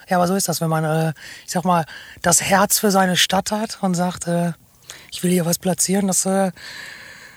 ja. 0.08 0.16
aber 0.16 0.26
so 0.26 0.34
ist 0.34 0.48
das, 0.48 0.60
wenn 0.60 0.68
man, 0.68 0.82
äh, 0.82 1.12
ich 1.46 1.52
sag 1.52 1.64
mal, 1.64 1.84
das 2.22 2.42
Herz 2.42 2.80
für 2.80 2.90
seine 2.90 3.16
Stadt 3.16 3.52
hat 3.52 3.78
und 3.82 3.94
sagt, 3.94 4.26
äh, 4.26 4.52
ich 5.12 5.22
will 5.22 5.30
hier 5.30 5.46
was 5.46 5.60
platzieren, 5.60 6.08
das, 6.08 6.26
äh, 6.26 6.50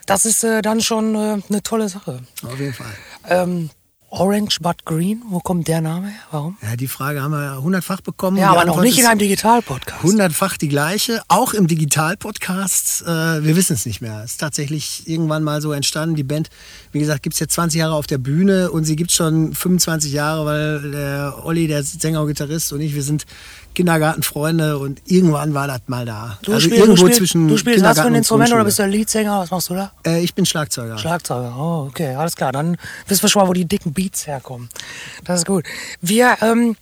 das 0.07 0.25
ist 0.25 0.43
äh, 0.43 0.63
dann 0.63 0.81
schon 0.81 1.15
eine 1.15 1.61
tolle 1.61 1.89
Sache. 1.89 2.21
Auf 2.41 2.59
jeden 2.59 2.73
Fall. 2.73 2.87
Ähm, 3.29 3.69
Orange 4.09 4.59
but 4.61 4.85
Green, 4.85 5.21
wo 5.27 5.39
kommt 5.39 5.67
der 5.67 5.81
Name 5.81 6.07
her? 6.07 6.19
Warum? 6.31 6.57
Ja, 6.61 6.77
die 6.77 6.87
Frage 6.87 7.21
haben 7.21 7.31
wir 7.31 7.61
hundertfach 7.61 7.99
bekommen. 7.99 8.37
Ja, 8.37 8.51
aber 8.51 8.63
noch 8.63 8.81
nicht 8.81 8.97
in 8.97 9.05
einem 9.05 9.19
Digital-Podcast. 9.19 10.01
Hundertfach 10.01 10.55
die 10.55 10.69
gleiche, 10.69 11.21
auch 11.27 11.53
im 11.53 11.67
Digital-Podcast. 11.67 13.01
Äh, 13.01 13.43
wir 13.43 13.57
wissen 13.57 13.73
es 13.73 13.85
nicht 13.85 13.99
mehr. 13.99 14.21
Es 14.23 14.31
ist 14.31 14.37
tatsächlich 14.37 15.09
irgendwann 15.09 15.43
mal 15.43 15.61
so 15.61 15.73
entstanden. 15.73 16.15
Die 16.15 16.23
Band, 16.23 16.49
wie 16.93 16.99
gesagt, 16.99 17.21
gibt 17.21 17.33
es 17.33 17.41
jetzt 17.41 17.53
20 17.55 17.79
Jahre 17.79 17.95
auf 17.95 18.07
der 18.07 18.17
Bühne 18.17 18.71
und 18.71 18.85
sie 18.85 18.95
gibt 18.95 19.11
es 19.11 19.17
schon 19.17 19.53
25 19.53 20.13
Jahre, 20.13 20.45
weil 20.45 20.91
der 20.91 21.43
Olli, 21.43 21.67
der 21.67 21.83
Sänger 21.83 22.21
und 22.21 22.27
Gitarrist 22.27 22.71
und 22.71 22.79
ich, 22.79 22.95
wir 22.95 23.03
sind 23.03 23.25
Kindergartenfreunde 23.77 24.79
und 24.79 25.03
irgendwann 25.05 25.53
war 25.53 25.67
das 25.67 25.81
mal 25.85 26.03
da. 26.03 26.39
Du 26.41 26.51
also 26.51 26.65
spielst, 26.65 26.79
irgendwo 26.79 26.95
du 26.95 27.13
spielst, 27.13 27.17
zwischen 27.19 27.47
Du 27.47 27.57
spielst 27.57 27.83
was 27.83 27.99
für 27.99 28.07
ein 28.07 28.15
Instrument 28.15 28.51
oder 28.51 28.63
bist 28.63 28.79
du 28.79 28.87
Leadsänger? 28.87 29.39
Was 29.39 29.51
machst 29.51 29.69
du 29.69 29.75
da? 29.75 29.91
Äh, 30.03 30.23
ich 30.23 30.33
bin 30.33 30.47
Schlagzeuger. 30.47 30.97
Schlagzeuger, 30.97 31.55
oh, 31.55 31.85
okay, 31.87 32.15
alles 32.15 32.35
klar. 32.35 32.51
Dann 32.51 32.77
wissen 33.07 33.21
wir 33.21 33.29
schon 33.29 33.43
mal, 33.43 33.47
wo 33.47 33.53
die 33.53 33.65
dicken 33.65 33.93
Beats 33.93 34.25
herkommen. 34.25 34.67
Das 35.25 35.41
ist 35.41 35.45
gut. 35.45 35.63
Wir, 36.01 36.37
ähm, 36.41 36.75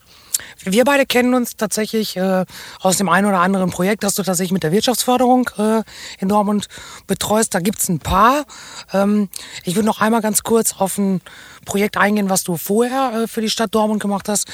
wir 0.64 0.86
beide 0.86 1.06
kennen 1.06 1.34
uns 1.34 1.58
tatsächlich 1.58 2.16
äh, 2.16 2.46
aus 2.80 2.96
dem 2.96 3.10
einen 3.10 3.28
oder 3.28 3.40
anderen 3.40 3.72
Projekt, 3.72 4.06
das 4.06 4.16
du 4.16 4.24
tatsächlich 4.24 4.54
mit 4.54 4.64
der 4.64 4.72
Wirtschaftsförderung 4.72 5.50
äh, 5.58 5.84
in 6.20 6.30
Dortmund 6.30 6.70
betreust. 7.08 7.54
Da 7.54 7.60
gibt 7.60 7.80
es 7.80 7.90
ein 7.90 8.00
paar. 8.00 8.46
Ähm, 8.94 9.28
ich 9.66 9.76
würde 9.76 9.86
noch 9.86 10.00
einmal 10.00 10.22
ganz 10.22 10.44
kurz 10.44 10.76
auf 10.78 10.98
ein 10.98 11.20
Projekt 11.66 11.98
eingehen, 11.98 12.30
was 12.30 12.46
du 12.46 12.56
vorher 12.56 13.24
äh, 13.24 13.28
für 13.28 13.42
die 13.42 13.50
Stadt 13.50 13.76
Dortmund 13.76 14.02
gemacht 14.02 14.30
hast. 14.30 14.48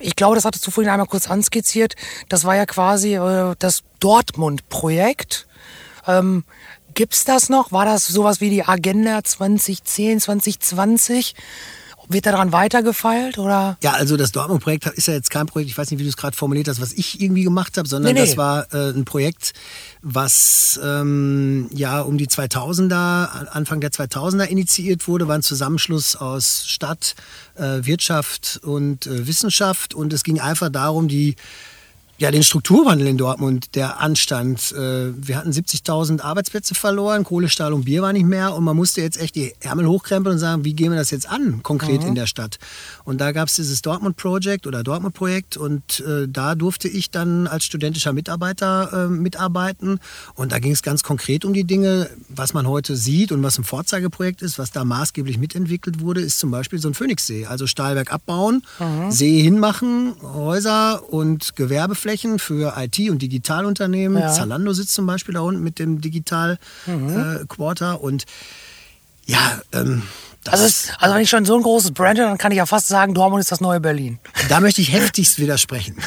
Ich 0.00 0.16
glaube, 0.16 0.34
das 0.34 0.44
hattest 0.44 0.66
du 0.66 0.70
vorhin 0.70 0.90
einmal 0.90 1.06
kurz 1.06 1.30
anskizziert. 1.30 1.94
Das 2.28 2.44
war 2.44 2.56
ja 2.56 2.66
quasi 2.66 3.14
äh, 3.14 3.54
das 3.58 3.82
Dortmund-Projekt. 4.00 5.46
Ähm, 6.06 6.44
Gibt 6.94 7.28
das 7.28 7.48
noch? 7.48 7.70
War 7.70 7.84
das 7.84 8.06
sowas 8.06 8.40
wie 8.40 8.50
die 8.50 8.64
Agenda 8.64 9.22
2010, 9.22 10.20
2020? 10.20 11.34
Wird 12.12 12.26
daran 12.26 12.50
weitergefeilt 12.50 13.38
oder? 13.38 13.78
Ja, 13.84 13.92
also 13.92 14.16
das 14.16 14.32
Dortmund-Projekt 14.32 14.86
ist 14.86 15.06
ja 15.06 15.14
jetzt 15.14 15.30
kein 15.30 15.46
Projekt, 15.46 15.70
ich 15.70 15.78
weiß 15.78 15.92
nicht, 15.92 16.00
wie 16.00 16.02
du 16.02 16.08
es 16.08 16.16
gerade 16.16 16.36
formuliert 16.36 16.66
hast, 16.66 16.80
was 16.80 16.92
ich 16.92 17.20
irgendwie 17.20 17.44
gemacht 17.44 17.78
habe, 17.78 17.86
sondern 17.86 18.14
nee, 18.14 18.20
nee. 18.20 18.26
das 18.26 18.36
war 18.36 18.66
äh, 18.74 18.90
ein 18.90 19.04
Projekt, 19.04 19.52
was 20.02 20.80
ähm, 20.82 21.70
ja 21.72 22.00
um 22.00 22.18
die 22.18 22.26
2000er, 22.26 23.46
Anfang 23.50 23.80
der 23.80 23.92
2000er 23.92 24.46
initiiert 24.46 25.06
wurde, 25.06 25.28
war 25.28 25.36
ein 25.36 25.42
Zusammenschluss 25.42 26.16
aus 26.16 26.66
Stadt, 26.66 27.14
äh, 27.54 27.86
Wirtschaft 27.86 28.58
und 28.64 29.06
äh, 29.06 29.28
Wissenschaft 29.28 29.94
und 29.94 30.12
es 30.12 30.24
ging 30.24 30.40
einfach 30.40 30.68
darum, 30.68 31.06
die 31.06 31.36
ja, 32.20 32.30
den 32.30 32.42
Strukturwandel 32.42 33.06
in 33.06 33.16
Dortmund, 33.16 33.74
der 33.76 33.98
anstand. 33.98 34.72
Äh, 34.72 35.10
wir 35.26 35.38
hatten 35.38 35.52
70.000 35.52 36.20
Arbeitsplätze 36.20 36.74
verloren, 36.74 37.24
Kohle, 37.24 37.48
Stahl 37.48 37.72
und 37.72 37.86
Bier 37.86 38.02
war 38.02 38.12
nicht 38.12 38.26
mehr 38.26 38.54
und 38.54 38.62
man 38.62 38.76
musste 38.76 39.00
jetzt 39.00 39.18
echt 39.18 39.36
die 39.36 39.54
Ärmel 39.60 39.86
hochkrempeln 39.86 40.34
und 40.34 40.38
sagen, 40.38 40.62
wie 40.66 40.74
gehen 40.74 40.92
wir 40.92 40.98
das 40.98 41.10
jetzt 41.10 41.26
an, 41.30 41.62
konkret 41.62 42.02
mhm. 42.02 42.08
in 42.08 42.14
der 42.16 42.26
Stadt. 42.26 42.58
Und 43.04 43.22
da 43.22 43.32
gab 43.32 43.48
es 43.48 43.54
dieses 43.54 43.80
Dortmund 43.80 44.18
Project 44.18 44.66
oder 44.66 44.82
Dortmund 44.82 45.14
Projekt 45.14 45.56
und 45.56 46.00
äh, 46.00 46.28
da 46.28 46.54
durfte 46.56 46.88
ich 46.88 47.10
dann 47.10 47.46
als 47.46 47.64
studentischer 47.64 48.12
Mitarbeiter 48.12 49.06
äh, 49.06 49.08
mitarbeiten 49.08 49.98
und 50.34 50.52
da 50.52 50.58
ging 50.58 50.72
es 50.72 50.82
ganz 50.82 51.02
konkret 51.02 51.46
um 51.46 51.54
die 51.54 51.64
Dinge, 51.64 52.10
was 52.28 52.52
man 52.52 52.68
heute 52.68 52.96
sieht 52.96 53.32
und 53.32 53.42
was 53.42 53.56
ein 53.56 53.64
Vorzeigeprojekt 53.64 54.42
ist, 54.42 54.58
was 54.58 54.72
da 54.72 54.84
maßgeblich 54.84 55.38
mitentwickelt 55.38 56.00
wurde, 56.02 56.20
ist 56.20 56.38
zum 56.38 56.50
Beispiel 56.50 56.80
so 56.80 56.88
ein 56.88 56.94
Phoenixsee, 56.94 57.46
also 57.46 57.66
Stahlwerk 57.66 58.12
abbauen, 58.12 58.62
mhm. 58.78 59.10
See 59.10 59.40
hinmachen, 59.40 60.12
Häuser 60.20 61.10
und 61.10 61.56
Gewerbeflächen 61.56 62.09
Flächen 62.10 62.38
für 62.40 62.74
IT- 62.76 63.08
und 63.10 63.22
Digitalunternehmen. 63.22 64.20
Ja. 64.20 64.32
Zalando 64.32 64.72
sitzt 64.72 64.94
zum 64.94 65.06
Beispiel 65.06 65.34
da 65.34 65.40
unten 65.40 65.62
mit 65.62 65.78
dem 65.78 66.00
Digital-Quarter. 66.00 67.92
Mhm. 67.92 67.94
Äh, 67.94 68.04
und 68.04 68.24
Ja, 69.26 69.60
ähm, 69.72 70.02
das 70.42 70.54
Also, 70.54 70.64
es, 70.64 70.88
also 70.98 71.14
wenn 71.14 71.22
ich 71.22 71.30
schon 71.30 71.44
so 71.44 71.54
ein 71.54 71.62
großes 71.62 71.92
Brand 71.92 72.18
habe, 72.18 72.30
dann 72.30 72.38
kann 72.38 72.50
ich 72.50 72.56
ja 72.58 72.66
fast 72.66 72.88
sagen, 72.88 73.14
Dortmund 73.14 73.40
ist 73.42 73.52
das 73.52 73.60
neue 73.60 73.78
Berlin. 73.78 74.18
da 74.48 74.58
möchte 74.60 74.80
ich 74.80 74.90
heftigst 74.90 75.38
widersprechen. 75.38 75.96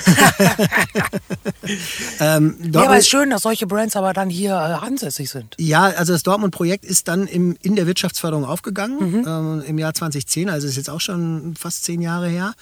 ähm, 2.20 2.56
Ja, 2.72 2.82
aber 2.84 2.94
es 2.98 3.06
ist 3.06 3.10
schön, 3.10 3.30
dass 3.30 3.44
solche 3.44 3.68
Brands 3.68 3.96
aber 3.96 4.14
dann 4.14 4.30
hier 4.30 4.52
äh, 4.54 4.86
ansässig 4.86 5.30
sind. 5.30 5.56
Ja, 5.60 5.84
also 5.84 6.14
das 6.14 6.24
Dortmund-Projekt 6.24 6.84
ist 6.84 7.08
dann 7.08 7.28
im, 7.28 7.56
in 7.62 7.76
der 7.76 7.88
Wirtschaftsförderung 7.88 8.46
aufgegangen 8.46 9.22
Mhm. 9.22 9.26
ähm, 9.28 9.64
im 9.68 9.78
Jahr 9.80 9.94
2010, 9.94 10.50
also 10.50 10.68
ist 10.68 10.78
jetzt 10.78 10.90
auch 10.90 11.02
schon 11.02 11.56
fast 11.58 11.84
zehn 11.86 12.02
Jahre 12.02 12.28
her. 12.28 12.54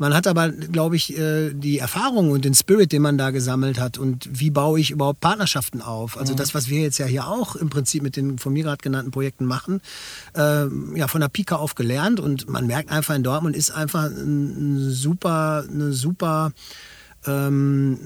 Man 0.00 0.14
hat 0.14 0.26
aber, 0.26 0.48
glaube 0.48 0.96
ich, 0.96 1.18
äh, 1.18 1.52
die 1.52 1.78
Erfahrung 1.78 2.30
und 2.30 2.46
den 2.46 2.54
Spirit, 2.54 2.90
den 2.90 3.02
man 3.02 3.18
da 3.18 3.32
gesammelt 3.32 3.78
hat 3.78 3.98
und 3.98 4.26
wie 4.32 4.48
baue 4.48 4.80
ich 4.80 4.92
überhaupt 4.92 5.20
Partnerschaften 5.20 5.82
auf. 5.82 6.14
Mhm. 6.14 6.22
Also 6.22 6.34
das, 6.34 6.54
was 6.54 6.70
wir 6.70 6.80
jetzt 6.80 6.96
ja 6.96 7.04
hier 7.04 7.26
auch 7.26 7.54
im 7.54 7.68
Prinzip 7.68 8.02
mit 8.02 8.16
den 8.16 8.38
von 8.38 8.54
mir 8.54 8.62
gerade 8.62 8.82
genannten 8.82 9.10
Projekten 9.10 9.44
machen, 9.44 9.82
ähm, 10.34 10.96
ja 10.96 11.06
von 11.06 11.20
der 11.20 11.28
Pika 11.28 11.56
auf 11.56 11.74
gelernt 11.74 12.18
und 12.18 12.48
man 12.48 12.66
merkt 12.66 12.90
einfach 12.90 13.14
in 13.14 13.22
Dortmund 13.22 13.54
ist 13.54 13.72
einfach 13.72 14.04
ein, 14.04 14.78
ein 14.78 14.90
super, 14.90 15.66
eine 15.70 15.92
super 15.92 16.52
ähm, 17.26 17.98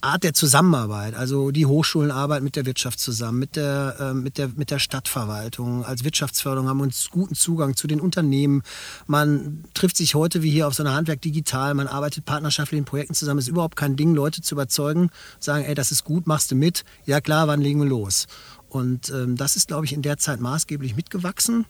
Art 0.00 0.24
der 0.24 0.34
Zusammenarbeit. 0.34 1.14
Also 1.14 1.50
die 1.50 1.66
Hochschulen 1.66 2.10
arbeiten 2.10 2.44
mit 2.44 2.56
der 2.56 2.66
Wirtschaft 2.66 3.00
zusammen, 3.00 3.38
mit 3.38 3.56
der, 3.56 3.96
äh, 4.00 4.14
mit 4.14 4.38
der, 4.38 4.48
mit 4.48 4.70
der 4.70 4.78
Stadtverwaltung. 4.78 5.84
Als 5.84 6.04
Wirtschaftsförderung 6.04 6.68
haben 6.68 6.78
wir 6.78 6.84
uns 6.84 7.10
guten 7.10 7.34
Zugang 7.34 7.76
zu 7.76 7.86
den 7.86 8.00
Unternehmen. 8.00 8.62
Man 9.06 9.64
trifft 9.74 9.96
sich 9.96 10.14
heute 10.14 10.42
wie 10.42 10.50
hier 10.50 10.66
auf 10.66 10.74
so 10.74 10.82
einer 10.82 10.94
Handwerk 10.94 11.20
digital. 11.22 11.74
Man 11.74 11.88
arbeitet 11.88 12.24
partnerschaftlich 12.24 12.78
in 12.78 12.84
Projekten 12.84 13.14
zusammen. 13.14 13.38
Es 13.38 13.46
ist 13.46 13.50
überhaupt 13.50 13.76
kein 13.76 13.96
Ding, 13.96 14.14
Leute 14.14 14.42
zu 14.42 14.54
überzeugen, 14.54 15.10
sagen, 15.38 15.64
ey, 15.64 15.74
das 15.74 15.92
ist 15.92 16.04
gut, 16.04 16.26
machst 16.26 16.50
du 16.50 16.54
mit. 16.54 16.84
Ja 17.06 17.20
klar, 17.20 17.48
wann 17.48 17.60
legen 17.60 17.80
wir 17.80 17.88
los? 17.88 18.26
Und 18.70 19.10
ähm, 19.10 19.36
das 19.36 19.56
ist, 19.56 19.68
glaube 19.68 19.84
ich, 19.84 19.92
in 19.92 20.02
der 20.02 20.16
Zeit 20.16 20.40
maßgeblich 20.40 20.94
mitgewachsen. 20.94 21.66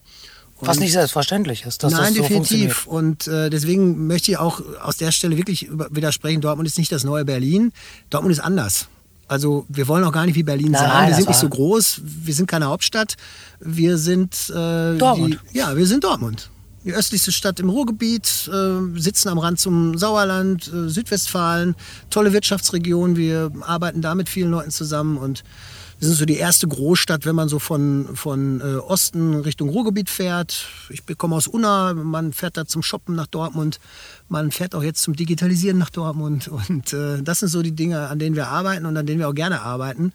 Was 0.61 0.79
nicht 0.79 0.93
selbstverständlich 0.93 1.65
ist, 1.65 1.83
dass 1.83 1.93
Nein, 1.93 2.15
das 2.15 2.15
so 2.15 2.23
definitiv. 2.23 2.87
Und 2.87 3.27
äh, 3.27 3.51
deswegen 3.51 4.07
möchte 4.07 4.31
ich 4.31 4.39
auch 4.39 4.61
aus 4.83 4.97
der 4.97 5.13
Stelle 5.13 5.37
wirklich 5.37 5.69
widersprechen, 5.71 6.41
Dortmund 6.41 6.69
ist 6.69 6.79
nicht 6.79 6.93
das 6.93 7.05
neue 7.05 7.25
Berlin. 7.25 7.73
Dortmund 8.11 8.33
ist 8.33 8.41
anders. 8.41 8.89
Also 9.29 9.65
wir 9.69 9.87
wollen 9.87 10.03
auch 10.03 10.13
gar 10.13 10.27
nicht 10.27 10.35
wie 10.35 10.43
Berlin 10.43 10.73
Nein, 10.73 10.83
sein. 10.83 11.03
Wir 11.03 11.09
das 11.09 11.17
sind 11.19 11.29
nicht 11.29 11.39
so 11.39 11.49
groß. 11.49 12.01
Wir 12.05 12.35
sind 12.35 12.47
keine 12.47 12.67
Hauptstadt. 12.67 13.15
Wir 13.61 13.97
sind 13.97 14.35
äh, 14.51 14.97
Dortmund. 14.99 15.39
Die, 15.53 15.59
ja, 15.59 15.77
wir 15.77 15.87
sind 15.87 16.03
Dortmund. 16.03 16.51
Die 16.85 16.93
östlichste 16.93 17.31
Stadt 17.31 17.61
im 17.61 17.69
Ruhrgebiet, 17.69 18.51
äh, 18.53 18.99
sitzen 18.99 19.29
am 19.29 19.39
Rand 19.39 19.61
zum 19.61 19.97
Sauerland, 19.99 20.67
äh, 20.73 20.89
Südwestfalen, 20.89 21.77
tolle 22.09 22.33
Wirtschaftsregion. 22.33 23.17
Wir 23.17 23.53
arbeiten 23.61 24.03
da 24.03 24.15
mit 24.15 24.29
vielen 24.29 24.51
Leuten 24.51 24.71
zusammen 24.71 25.17
und 25.17 25.45
wir 26.01 26.09
sind 26.09 26.17
so 26.17 26.25
die 26.25 26.39
erste 26.39 26.67
Großstadt, 26.67 27.27
wenn 27.27 27.35
man 27.35 27.51
so 27.51 27.59
von, 27.59 28.09
von 28.15 28.63
äh, 28.63 28.79
Osten 28.79 29.35
Richtung 29.41 29.69
Ruhrgebiet 29.69 30.09
fährt. 30.09 30.67
Ich 30.89 31.03
komme 31.19 31.37
aus 31.37 31.47
Unna, 31.47 31.93
man 31.93 32.33
fährt 32.33 32.57
da 32.57 32.65
zum 32.65 32.83
Shoppen 32.83 33.15
nach 33.15 33.27
Dortmund. 33.27 33.79
Man 34.31 34.51
fährt 34.51 34.75
auch 34.75 34.83
jetzt 34.83 35.03
zum 35.03 35.15
Digitalisieren 35.15 35.77
nach 35.77 35.91
Dortmund. 35.91 36.49
Und 36.69 36.95
äh, 36.95 37.23
das 37.23 37.41
sind 37.41 37.51
so 37.51 37.61
die 37.61 37.73
Dinge, 37.73 38.09
an 38.09 38.19
denen 38.19 38.35
wir 38.35 38.49
arbeiten 38.49 38.87
und 38.87 38.97
an 38.97 39.05
denen 39.05 39.19
wir 39.19 39.29
auch 39.29 39.35
gerne 39.35 39.61
arbeiten, 39.61 40.15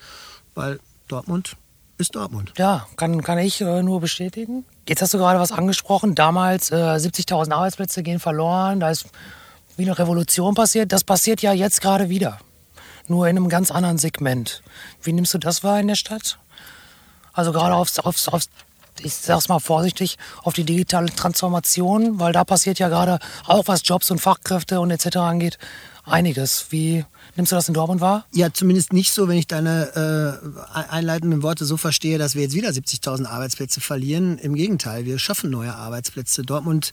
weil 0.56 0.80
Dortmund 1.08 1.56
ist 2.00 2.16
Dortmund. 2.16 2.54
Ja, 2.58 2.88
kann, 2.98 3.22
kann 3.22 3.38
ich 3.38 3.62
äh, 3.62 3.84
nur 3.84 4.02
bestätigen. 4.02 4.66
Jetzt 4.90 5.04
hast 5.04 5.14
du 5.14 5.20
gerade 5.20 5.40
was 5.40 5.52
angesprochen. 5.52 6.16
Damals 6.16 6.72
äh, 6.72 6.76
70.000 6.76 7.52
Arbeitsplätze 7.52 8.02
gehen 8.02 8.20
verloren. 8.20 8.80
Da 8.80 8.90
ist 8.90 9.06
wie 9.78 9.84
eine 9.84 9.98
Revolution 9.98 10.56
passiert. 10.56 10.92
Das 10.92 11.04
passiert 11.04 11.44
ja 11.44 11.54
jetzt 11.54 11.80
gerade 11.80 12.10
wieder. 12.10 12.40
Nur 13.08 13.28
in 13.28 13.38
einem 13.38 13.50
ganz 13.50 13.72
anderen 13.72 13.98
Segment. 13.98 14.64
Wie 15.02 15.14
nimmst 15.14 15.34
du 15.34 15.38
das 15.38 15.64
wahr 15.64 15.80
in 15.80 15.88
der 15.88 15.96
Stadt? 15.96 16.40
Also 17.34 17.52
gerade 17.52 17.76
aufs, 17.76 18.00
aufs, 18.00 18.28
aufs 18.28 18.50
ich 19.02 19.14
sag's 19.14 19.50
mal 19.50 19.60
vorsichtig, 19.60 20.18
auf 20.44 20.54
die 20.54 20.64
digitale 20.64 21.08
Transformation, 21.14 22.20
weil 22.20 22.32
da 22.32 22.44
passiert 22.44 22.80
ja 22.80 22.88
gerade 22.88 23.20
auch 23.46 23.68
was 23.68 23.82
Jobs 23.84 24.10
und 24.12 24.20
Fachkräfte 24.20 24.80
und 24.80 24.90
etc. 24.90 25.18
angeht, 25.18 25.58
einiges. 26.06 26.68
Wie 26.70 27.04
nimmst 27.36 27.52
du 27.52 27.56
das 27.56 27.68
in 27.68 27.74
Dortmund 27.74 28.02
wahr? 28.02 28.26
Ja, 28.32 28.54
zumindest 28.54 28.94
nicht 28.94 29.12
so, 29.12 29.28
wenn 29.28 29.38
ich 29.38 29.48
deine 29.48 30.42
äh, 30.74 30.90
einleitenden 30.90 31.44
Worte 31.44 31.66
so 31.66 31.78
verstehe, 31.78 32.18
dass 32.18 32.36
wir 32.36 32.44
jetzt 32.44 32.56
wieder 32.56 32.70
70.000 32.70 33.26
Arbeitsplätze 33.26 33.82
verlieren. 33.82 34.38
Im 34.38 34.56
Gegenteil, 34.56 35.06
wir 35.06 35.20
schaffen 35.20 35.50
neue 35.50 35.76
Arbeitsplätze. 35.76 36.44
Dortmund 36.44 36.92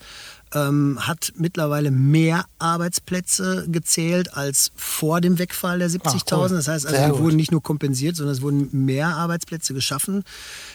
ähm, 0.54 0.98
hat 1.00 1.32
mittlerweile 1.36 1.90
mehr 1.90 2.44
Arbeitsplätze 2.58 3.66
gezählt 3.68 4.36
als 4.36 4.72
vor 4.76 5.20
dem 5.20 5.38
Wegfall 5.38 5.78
der 5.78 5.90
70.000. 5.90 6.02
Ach, 6.04 6.32
cool. 6.32 6.48
Das 6.56 6.68
heißt, 6.68 6.86
also, 6.86 6.98
Sehr 6.98 7.18
wurden 7.18 7.36
nicht 7.36 7.52
nur 7.52 7.62
kompensiert, 7.62 8.16
sondern 8.16 8.34
es 8.34 8.42
wurden 8.42 8.68
mehr 8.72 9.08
Arbeitsplätze 9.08 9.74
geschaffen. 9.74 10.24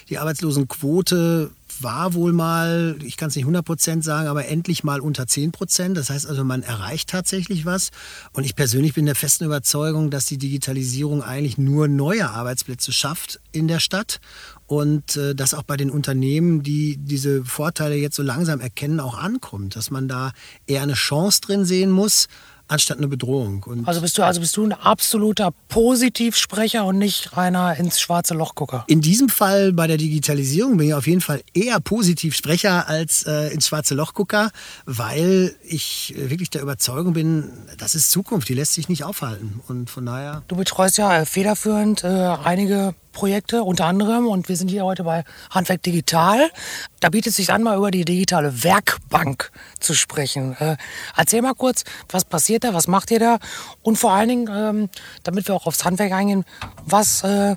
Die 0.10 0.18
Arbeitslosenquote 0.18 1.52
war 1.84 2.14
wohl 2.14 2.34
mal, 2.34 2.98
ich 3.04 3.18
kann 3.18 3.30
es 3.30 3.36
nicht 3.36 3.44
100 3.44 3.66
Prozent 3.66 4.04
sagen, 4.04 4.28
aber 4.28 4.48
endlich 4.48 4.84
mal 4.84 5.00
unter 5.00 5.28
10 5.28 5.52
Prozent. 5.52 5.98
Das 5.98 6.10
heißt 6.10 6.28
also, 6.28 6.44
man 6.44 6.64
erreicht 6.64 7.10
tatsächlich 7.10 7.66
was. 7.66 7.92
Und 8.34 8.46
ich 8.46 8.56
persönlich 8.56 8.94
bin 8.94 9.06
der 9.06 9.16
festen 9.16 9.46
Überzeugung, 9.46 10.10
dass 10.10 10.26
die 10.26 10.38
Digitalisierung 10.38 11.24
eigentlich 11.24 11.58
nur 11.58 11.88
neue 11.88 12.30
Arbeitsplätze 12.30 12.92
schafft 12.92 13.40
in 13.52 13.68
der 13.68 13.80
Stadt 13.80 14.20
und 14.68 15.16
äh, 15.16 15.34
das 15.34 15.54
auch 15.54 15.64
bei 15.64 15.78
den 15.78 15.90
Unternehmen, 15.90 16.62
die 16.62 16.98
diese 16.98 17.44
Vorteile 17.46 17.96
jetzt 17.96 18.16
so 18.16 18.24
langsam 18.24 18.60
erkennen, 18.60 19.00
auch 19.00 19.18
ankommt. 19.18 19.76
Dass 19.76 19.92
man 19.92 20.08
da 20.08 20.34
eher 20.68 20.84
eine 20.84 20.94
Chance 20.94 21.42
drin 21.42 21.66
sehen 21.66 21.90
muss, 21.90 22.28
anstatt 22.68 22.98
eine 22.98 23.08
Bedrohung. 23.08 23.64
Und 23.64 23.88
Also 23.88 24.02
bist 24.02 24.18
du, 24.18 24.24
also 24.24 24.40
bist 24.40 24.56
du 24.58 24.64
ein 24.64 24.74
absoluter 24.74 25.52
Positivsprecher 25.70 26.86
und 26.86 26.98
nicht 26.98 27.36
reiner 27.38 27.76
ins 27.78 28.00
schwarze 28.00 28.34
Loch 28.34 28.56
gucker. 28.56 28.84
In 28.88 29.02
diesem 29.02 29.30
Fall 29.30 29.74
bei 29.74 29.88
der 29.88 29.98
Digitalisierung 29.98 30.78
bin 30.78 30.88
ich 30.88 30.94
auf 30.94 31.08
jeden 31.08 31.22
Fall 31.22 31.42
eher 31.54 31.80
positiv 31.80 32.36
Sprecher 32.36 32.88
als 32.88 33.24
äh, 33.24 33.54
ins 33.54 33.68
schwarze 33.68 33.96
Loch 33.96 34.14
gucker, 34.14 34.52
weil 34.86 35.56
ich 35.64 36.14
äh, 36.18 36.30
wirklich 36.30 36.50
der 36.50 36.62
Überzeugung 36.62 37.14
bin, 37.14 37.50
das 37.78 37.96
ist 37.96 38.12
Zukunft, 38.12 38.50
die 38.50 38.54
lässt 38.54 38.74
sich 38.74 38.90
nicht 38.90 39.04
aufhalten. 39.04 39.62
Und 39.68 39.90
von 39.90 40.06
daher. 40.06 40.44
Du 40.48 40.56
betreust 40.56 40.98
ja 40.98 41.26
federführend 41.26 42.04
äh, 42.04 42.08
einige 42.08 42.94
Projekte, 43.18 43.64
unter 43.64 43.86
anderem, 43.86 44.28
und 44.28 44.48
wir 44.48 44.56
sind 44.56 44.68
hier 44.68 44.86
heute 44.86 45.04
bei 45.04 45.24
Handwerk 45.50 45.82
Digital. 45.82 46.52
Da 47.00 47.10
bietet 47.10 47.32
es 47.32 47.38
sich 47.38 47.52
an, 47.52 47.64
mal 47.64 47.76
über 47.76 47.90
die 47.90 48.06
digitale 48.06 48.64
Werkbank 48.64 49.52
zu 49.80 49.96
sprechen. 49.96 50.56
Äh, 50.60 50.78
erzähl 51.16 51.42
mal 51.42 51.56
kurz, 51.56 51.84
was 52.10 52.26
passiert 52.26 52.64
da, 52.64 52.76
was 52.76 52.88
macht 52.88 53.10
ihr 53.10 53.18
da? 53.18 53.40
Und 53.82 53.98
vor 53.98 54.12
allen 54.12 54.30
Dingen, 54.30 54.50
ähm, 54.54 54.90
damit 55.24 55.48
wir 55.48 55.56
auch 55.56 55.66
aufs 55.66 55.84
Handwerk 55.84 56.12
eingehen, 56.12 56.46
was 56.86 57.24
äh, 57.24 57.56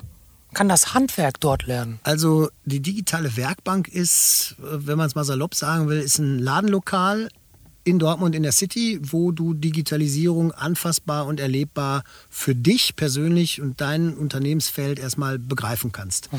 kann 0.55 0.67
das 0.67 0.95
Handwerk 0.95 1.39
dort 1.39 1.67
lernen? 1.67 1.99
Also 2.01 2.49
die 2.65 2.79
digitale 2.79 3.37
Werkbank 3.37 3.87
ist, 3.87 4.55
äh, 4.57 4.63
wenn 4.63 4.97
man 4.97 5.05
es 5.05 5.13
mal 5.13 5.25
salopp 5.25 5.53
sagen 5.53 5.87
will, 5.87 5.99
ist 5.99 6.17
ein 6.17 6.39
Ladenlokal 6.39 7.29
in 7.83 7.99
Dortmund 7.99 8.35
in 8.35 8.43
der 8.43 8.51
City, 8.51 8.99
wo 9.01 9.31
du 9.31 9.53
Digitalisierung 9.53 10.51
anfassbar 10.51 11.25
und 11.25 11.39
erlebbar 11.39 12.03
für 12.29 12.55
dich 12.55 12.95
persönlich 12.95 13.61
und 13.61 13.81
dein 13.81 14.13
Unternehmensfeld 14.13 14.99
erstmal 14.99 15.39
begreifen 15.39 15.91
kannst. 15.91 16.29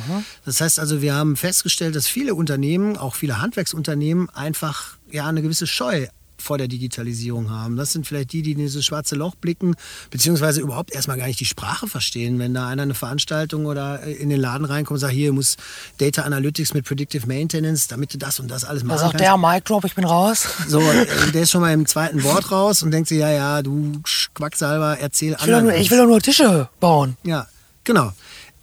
Das 0.45 0.61
heißt 0.61 0.79
also, 0.79 1.03
wir 1.03 1.15
haben 1.15 1.37
festgestellt, 1.37 1.97
dass 1.97 2.07
viele 2.07 2.35
Unternehmen, 2.35 2.97
auch 2.97 3.15
viele 3.15 3.41
Handwerksunternehmen, 3.41 4.31
einfach 4.31 4.97
ja 5.11 5.27
eine 5.27 5.43
gewisse 5.43 5.67
Scheu 5.67 6.07
vor 6.43 6.59
der 6.59 6.69
Digitalisierung 6.69 7.51
haben. 7.51 7.77
Das 7.77 7.93
sind 7.93 8.07
vielleicht 8.07 8.33
die, 8.33 8.43
die 8.43 8.53
in 8.53 8.59
dieses 8.59 8.85
schwarze 8.85 9.15
Loch 9.15 9.35
blicken, 9.37 9.75
beziehungsweise 10.11 10.61
überhaupt 10.61 10.93
erstmal 10.93 11.17
gar 11.17 11.27
nicht 11.27 11.41
die 11.41 11.45
Sprache 11.45 11.87
verstehen. 11.87 12.39
Wenn 12.39 12.53
da 12.55 12.69
einer 12.69 12.83
eine 12.83 12.95
Veranstaltung 12.95 13.67
oder 13.67 14.03
in 14.03 14.29
den 14.29 14.41
Laden 14.41 14.65
reinkommt 14.65 14.97
und 14.97 15.01
sagt, 15.01 15.13
hier 15.15 15.33
muss 15.33 15.57
Data 15.99 16.23
Analytics 16.23 16.75
mit 16.75 16.85
Predictive 16.85 17.27
Maintenance, 17.27 17.89
damit 17.89 18.13
du 18.13 18.19
das 18.19 18.41
und 18.41 18.51
das 18.51 18.65
alles 18.65 18.83
Da 18.83 18.89
machen 18.89 18.99
sagt 18.99 19.13
kannst. 19.13 19.25
der 19.25 19.37
Mic 19.39 19.65
Drop, 19.65 19.85
ich 19.85 19.95
bin 19.95 20.05
raus. 20.05 20.47
So, 20.69 20.81
äh, 20.81 21.07
der 21.33 21.43
ist 21.43 21.51
schon 21.51 21.61
mal 21.61 21.73
im 21.73 21.87
zweiten 21.87 22.23
Wort 22.25 22.51
raus 22.51 22.83
und 22.83 22.91
denkt 22.91 23.09
sich, 23.09 23.19
ja, 23.19 23.31
ja, 23.31 23.63
du 23.63 24.01
Quacksalber, 24.35 24.99
erzähl 24.99 25.37
Ich 25.41 25.47
will, 25.47 25.63
nur, 25.63 25.75
ich 25.75 25.91
will 25.91 25.99
doch 25.99 26.07
nur 26.07 26.21
Tische 26.21 26.69
bauen. 26.81 27.17
Ja, 27.23 27.47
genau. 27.85 28.13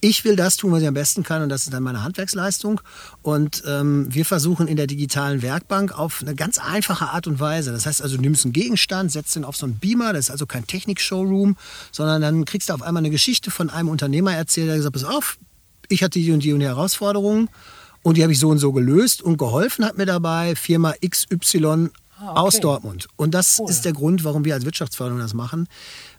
Ich 0.01 0.23
will 0.23 0.35
das 0.37 0.55
tun, 0.55 0.71
was 0.71 0.81
ich 0.81 0.87
am 0.87 0.93
besten 0.93 1.23
kann 1.23 1.41
und 1.41 1.49
das 1.49 1.63
ist 1.63 1.73
dann 1.73 1.83
meine 1.83 2.03
Handwerksleistung. 2.03 2.79
Und 3.21 3.63
ähm, 3.67 4.07
wir 4.09 4.23
versuchen 4.25 4.67
in 4.67 4.77
der 4.77 4.87
digitalen 4.87 5.41
Werkbank 5.41 5.91
auf 5.97 6.21
eine 6.21 6.35
ganz 6.35 6.57
einfache 6.57 7.09
Art 7.09 7.27
und 7.27 7.39
Weise. 7.39 7.71
Das 7.71 7.85
heißt 7.85 8.01
also, 8.01 8.15
du 8.15 8.21
nimmst 8.21 8.45
einen 8.45 8.53
Gegenstand, 8.53 9.11
setzt 9.11 9.35
ihn 9.35 9.43
auf 9.43 9.57
so 9.57 9.65
einen 9.65 9.77
Beamer, 9.77 10.13
das 10.13 10.25
ist 10.25 10.31
also 10.31 10.45
kein 10.45 10.65
Technik-Showroom, 10.65 11.57
sondern 11.91 12.21
dann 12.21 12.45
kriegst 12.45 12.69
du 12.69 12.73
auf 12.73 12.81
einmal 12.81 13.01
eine 13.01 13.09
Geschichte 13.09 13.51
von 13.51 13.69
einem 13.69 13.89
Unternehmer 13.89 14.33
erzählt, 14.33 14.69
der 14.69 14.77
gesagt 14.77 14.95
hat, 14.95 15.03
pass 15.03 15.11
auf, 15.15 15.37
ich 15.89 16.01
hatte 16.03 16.19
die 16.19 16.31
und 16.31 16.43
die 16.43 16.53
und 16.53 16.59
die 16.59 16.65
Herausforderungen 16.67 17.49
und 18.01 18.15
die 18.15 18.23
habe 18.23 18.31
ich 18.31 18.39
so 18.39 18.47
und 18.49 18.59
so 18.59 18.71
gelöst 18.71 19.21
und 19.21 19.37
geholfen 19.37 19.83
hat 19.83 19.97
mir 19.97 20.05
dabei 20.05 20.55
Firma 20.55 20.93
XY 21.05 21.89
Ah, 22.21 22.31
okay. 22.31 22.39
aus 22.41 22.59
Dortmund. 22.59 23.07
Und 23.15 23.33
das 23.33 23.59
Cool. 23.59 23.69
ist 23.69 23.85
der 23.85 23.93
Grund, 23.93 24.25
warum 24.25 24.43
wir 24.43 24.53
als 24.53 24.65
Wirtschaftsförderung 24.65 25.21
das 25.21 25.33
machen, 25.33 25.67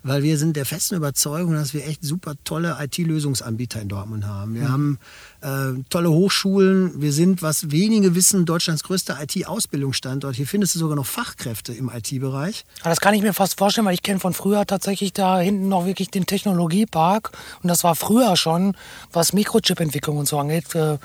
weil 0.02 0.22
wir 0.22 0.38
sind 0.38 0.56
der 0.56 0.64
festen 0.64 0.96
Überzeugung, 0.96 1.54
dass 1.54 1.74
wir 1.74 1.86
echt 1.86 2.02
super 2.02 2.34
tolle 2.44 2.76
IT-Lösungsanbieter 2.80 3.80
in 3.82 3.88
Dortmund 3.88 4.26
haben. 4.26 4.54
Wir 4.54 4.62
mhm. 4.62 4.72
haben 4.72 4.98
äh, 5.42 5.82
tolle 5.88 6.10
Hochschulen. 6.10 7.00
Wir 7.00 7.12
sind, 7.12 7.42
was 7.42 7.70
wenige 7.70 8.14
wissen, 8.14 8.44
Deutschlands 8.44 8.82
größter 8.82 9.18
IT-Ausbildungsstandort. 9.22 10.36
Hier 10.36 10.46
findest 10.46 10.74
du 10.74 10.78
sogar 10.78 10.96
noch 10.96 11.06
Fachkräfte 11.06 11.72
im 11.72 11.90
IT-Bereich. 11.90 12.64
Das 12.84 13.00
kann 13.00 13.14
ich 13.14 13.22
mir 13.22 13.32
fast 13.32 13.58
vorstellen, 13.58 13.86
weil 13.86 13.94
ich 13.94 14.02
kenne 14.02 14.20
von 14.20 14.34
früher 14.34 14.66
tatsächlich 14.66 15.12
da 15.12 15.38
hinten 15.40 15.68
noch 15.68 15.86
wirklich 15.86 16.10
den 16.10 16.26
Technologiepark. 16.26 17.32
Und 17.62 17.68
das 17.68 17.84
war 17.84 17.94
früher 17.94 18.36
schon, 18.36 18.76
was 19.12 19.32
Mikrochip-Entwicklung 19.32 20.18
und 20.18 20.28
so 20.28 20.38
angeht. 20.38 20.74
Äh, 20.74 20.98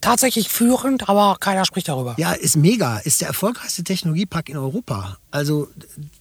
tatsächlich 0.00 0.48
führend, 0.48 1.08
aber 1.08 1.36
keiner 1.40 1.64
spricht 1.64 1.88
darüber. 1.88 2.14
Ja, 2.18 2.32
ist 2.32 2.56
mega. 2.56 2.98
Ist 2.98 3.20
der 3.20 3.28
erfolgreichste 3.28 3.84
Technologiepark 3.84 4.48
in 4.48 4.56
Europa. 4.56 5.18
Also, 5.30 5.68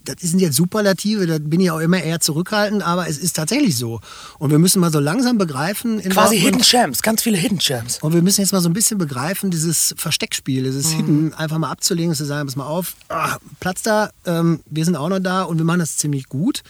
das 0.04 0.18
sind 0.20 0.40
jetzt 0.40 0.56
Superlative, 0.56 1.26
da 1.26 1.38
bin 1.40 1.62
ich 1.62 1.72
auch 1.72 1.80
immer 1.80 2.02
eher 2.02 2.20
zurückhaltend, 2.20 2.84
aber 2.84 3.08
es 3.08 3.18
ist 3.18 3.36
tatsächlich 3.36 3.78
so. 3.78 4.02
Und 4.40 4.52
wir 4.52 4.60
müssen 4.60 4.80
mal 4.80 4.92
so 4.92 5.00
langsam 5.00 5.38
begreifen. 5.38 6.02
Quasi 6.02 6.40
Hidden 6.40 6.62
Champs, 6.62 7.02
ganz 7.02 7.24
viele 7.24 7.38
Hidden 7.38 7.55
Champs. 7.60 8.00
Und 8.02 8.14
wir 8.14 8.22
müssen 8.22 8.42
jetzt 8.42 8.54
mal 8.54 8.62
so 8.62 8.70
ein 8.70 8.74
bisschen 8.74 8.98
begreifen, 8.98 9.52
dieses 9.52 9.94
Versteckspiel, 9.98 10.64
dieses 10.64 10.94
mhm. 10.94 10.98
Hidden 10.98 11.34
einfach 11.34 11.58
mal 11.58 11.70
abzulegen 11.72 12.10
und 12.10 12.16
zu 12.16 12.26
sagen, 12.26 12.48
pass 12.48 12.56
mal 12.56 12.66
auf, 12.66 12.96
ah, 13.10 13.38
Platz 13.60 13.82
da, 13.82 14.10
ähm, 14.26 14.62
wir 14.66 14.86
sind 14.86 14.96
auch 14.96 15.10
noch 15.10 15.20
da 15.20 15.44
und 15.44 15.58
wir 15.58 15.66
machen 15.66 15.80
das 15.80 15.98
ziemlich 15.98 16.28
gut. 16.30 16.64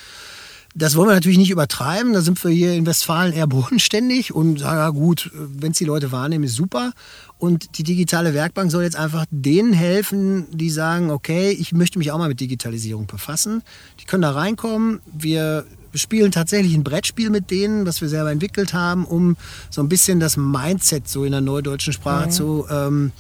Das 0.77 0.98
wollen 0.98 1.08
wir 1.08 1.15
natürlich 1.15 1.38
nicht 1.38 1.51
übertreiben. 1.51 2.12
Da 2.12 2.20
sind 2.20 2.44
wir 2.44 2.51
hier 2.51 2.74
in 2.74 2.86
Westfalen 2.86 3.32
eher 3.32 3.48
bodenständig 3.48 4.34
und 4.36 4.60
sagen, 4.60 4.77
ja 4.77 4.89
gut, 4.89 5.32
wenn 5.34 5.72
es 5.72 5.77
die 5.77 5.86
Leute 5.86 6.12
wahrnehmen, 6.12 6.44
ist 6.44 6.56
super. 6.56 6.92
Und 7.38 7.77
die 7.77 7.84
digitale 7.84 8.34
Werkbank 8.34 8.72
soll 8.72 8.84
jetzt 8.84 8.98
einfach 8.98 9.25
denen 9.32 9.72
helfen, 9.72 10.48
die 10.51 10.70
sagen, 10.70 11.12
okay, 11.12 11.51
ich 11.51 11.72
möchte 11.72 11.98
mich 11.98 12.12
auch 12.12 12.18
mal 12.18 12.27
mit 12.27 12.42
Digitalisierung 12.42 13.08
befassen. 13.08 13.63
Die 14.01 14.06
können 14.06 14.24
da 14.24 14.32
reinkommen. 14.32 15.00
Wir 15.06 15.65
spielen 15.96 16.32
tatsächlich 16.32 16.75
ein 16.75 16.84
Brettspiel 16.84 17.30
mit 17.30 17.52
denen, 17.52 17.86
was 17.86 18.02
wir 18.02 18.10
selber 18.10 18.32
entwickelt 18.32 18.74
haben, 18.74 19.06
um 19.06 19.38
so 19.70 19.82
ein 19.82 19.90
bisschen 19.90 20.20
das 20.20 20.38
Mindset 20.38 21.08
so 21.08 21.24
in 21.24 21.32
der 21.32 21.42
neudeutschen 21.42 21.94
Sprache 21.94 22.28
mhm. 22.28 22.32
zu 22.32 22.68
ähm, 22.70 23.12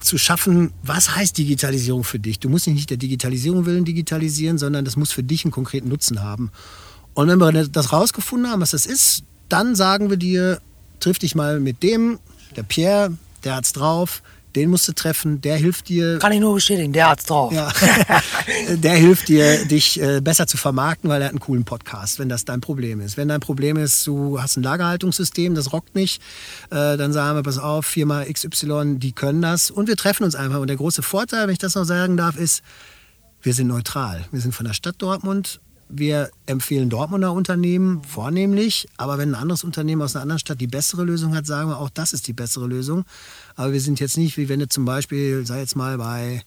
zu 0.00 0.18
schaffen, 0.18 0.72
was 0.82 1.14
heißt 1.14 1.38
Digitalisierung 1.38 2.02
für 2.02 2.18
dich? 2.18 2.40
Du 2.40 2.48
musst 2.48 2.66
nicht 2.66 2.90
der 2.90 2.96
Digitalisierung 2.96 3.64
willen 3.64 3.84
digitalisieren, 3.84 4.58
sondern 4.58 4.84
das 4.84 4.96
muss 4.96 5.12
für 5.12 5.22
dich 5.22 5.44
einen 5.44 5.52
konkreten 5.52 5.88
Nutzen 5.88 6.22
haben. 6.22 6.50
Und 7.14 7.28
wenn 7.28 7.38
wir 7.38 7.68
das 7.68 7.92
rausgefunden 7.92 8.50
haben, 8.50 8.60
was 8.60 8.72
das 8.72 8.86
ist, 8.86 9.22
dann 9.48 9.76
sagen 9.76 10.10
wir 10.10 10.16
dir, 10.16 10.60
triff 11.00 11.18
dich 11.18 11.34
mal 11.34 11.60
mit 11.60 11.82
dem, 11.82 12.18
der 12.56 12.64
Pierre, 12.64 13.16
der 13.44 13.56
hat's 13.56 13.72
drauf, 13.72 14.22
den 14.56 14.70
musst 14.70 14.88
du 14.88 14.92
treffen, 14.92 15.40
der 15.40 15.56
hilft 15.56 15.88
dir. 15.88 16.18
Kann 16.18 16.32
ich 16.32 16.40
nur 16.40 16.54
bestätigen, 16.54 16.92
der 16.92 17.10
hat's 17.10 17.24
drauf. 17.24 17.52
Ja. 17.52 17.70
der 18.76 18.94
hilft 18.94 19.28
dir, 19.28 19.64
dich 19.66 20.00
äh, 20.00 20.20
besser 20.20 20.46
zu 20.46 20.56
vermarkten, 20.56 21.10
weil 21.10 21.20
er 21.20 21.26
hat 21.26 21.32
einen 21.32 21.40
coolen 21.40 21.64
Podcast, 21.64 22.18
wenn 22.18 22.28
das 22.28 22.44
dein 22.44 22.60
Problem 22.60 23.00
ist. 23.00 23.16
Wenn 23.16 23.28
dein 23.28 23.40
Problem 23.40 23.76
ist, 23.76 24.06
du 24.06 24.40
hast 24.40 24.56
ein 24.56 24.62
Lagerhaltungssystem, 24.62 25.54
das 25.54 25.72
rockt 25.72 25.94
nicht, 25.94 26.22
äh, 26.70 26.96
dann 26.96 27.12
sagen 27.12 27.36
wir, 27.36 27.42
pass 27.42 27.58
auf, 27.58 27.86
Firma 27.86 28.24
XY, 28.24 28.96
die 28.98 29.12
können 29.12 29.42
das. 29.42 29.70
Und 29.70 29.88
wir 29.88 29.96
treffen 29.96 30.24
uns 30.24 30.34
einfach. 30.34 30.60
Und 30.60 30.68
der 30.68 30.76
große 30.76 31.02
Vorteil, 31.02 31.46
wenn 31.46 31.52
ich 31.52 31.58
das 31.58 31.74
noch 31.74 31.84
sagen 31.84 32.16
darf, 32.16 32.36
ist, 32.36 32.62
wir 33.42 33.54
sind 33.54 33.68
neutral. 33.68 34.24
Wir 34.32 34.40
sind 34.40 34.54
von 34.54 34.66
der 34.66 34.72
Stadt 34.72 34.96
Dortmund 34.98 35.60
wir 35.88 36.30
empfehlen 36.46 36.90
Dortmunder 36.90 37.32
Unternehmen 37.32 38.02
vornehmlich, 38.02 38.88
aber 38.96 39.18
wenn 39.18 39.30
ein 39.30 39.40
anderes 39.40 39.64
Unternehmen 39.64 40.02
aus 40.02 40.14
einer 40.14 40.22
anderen 40.22 40.38
Stadt 40.38 40.60
die 40.60 40.66
bessere 40.66 41.04
Lösung 41.04 41.34
hat, 41.34 41.46
sagen 41.46 41.70
wir 41.70 41.78
auch, 41.78 41.90
das 41.90 42.12
ist 42.12 42.26
die 42.26 42.32
bessere 42.32 42.66
Lösung. 42.66 43.04
Aber 43.56 43.72
wir 43.72 43.80
sind 43.80 43.98
jetzt 44.00 44.16
nicht, 44.16 44.36
wie 44.36 44.48
wenn 44.48 44.60
du 44.60 44.68
zum 44.68 44.84
Beispiel, 44.84 45.44
sei 45.46 45.60
jetzt 45.60 45.76
mal 45.76 45.98
bei, 45.98 46.42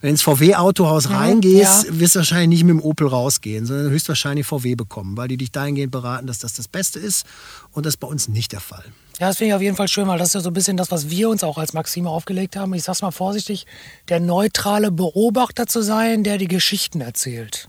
wenn 0.00 0.10
ins 0.10 0.22
VW-Autohaus 0.22 1.08
mhm, 1.08 1.14
reingehst, 1.14 1.84
ja. 1.84 2.00
wirst 2.00 2.14
du 2.14 2.20
wahrscheinlich 2.20 2.48
nicht 2.48 2.64
mit 2.64 2.70
dem 2.70 2.82
Opel 2.82 3.06
rausgehen, 3.06 3.66
sondern 3.66 3.90
höchstwahrscheinlich 3.90 4.46
VW 4.46 4.74
bekommen, 4.74 5.16
weil 5.16 5.28
die 5.28 5.36
dich 5.36 5.50
dahingehend 5.50 5.90
beraten, 5.90 6.26
dass 6.26 6.38
das 6.38 6.52
das 6.52 6.68
Beste 6.68 6.98
ist. 6.98 7.24
Und 7.72 7.86
das 7.86 7.94
ist 7.94 8.00
bei 8.00 8.08
uns 8.08 8.28
nicht 8.28 8.52
der 8.52 8.60
Fall. 8.60 8.84
Ja, 9.18 9.28
das 9.28 9.38
finde 9.38 9.50
ich 9.50 9.54
auf 9.54 9.62
jeden 9.62 9.76
Fall 9.76 9.88
schön, 9.88 10.06
weil 10.08 10.18
das 10.18 10.28
ist 10.28 10.34
ja 10.34 10.40
so 10.40 10.50
ein 10.50 10.54
bisschen 10.54 10.76
das, 10.76 10.90
was 10.90 11.08
wir 11.08 11.28
uns 11.28 11.44
auch 11.44 11.58
als 11.58 11.72
Maxime 11.72 12.10
aufgelegt 12.10 12.56
haben. 12.56 12.74
Ich 12.74 12.82
sag's 12.82 13.02
mal 13.02 13.10
vorsichtig, 13.10 13.66
der 14.08 14.20
neutrale 14.20 14.90
Beobachter 14.90 15.66
zu 15.66 15.82
sein, 15.82 16.24
der 16.24 16.38
die 16.38 16.48
Geschichten 16.48 17.00
erzählt. 17.00 17.68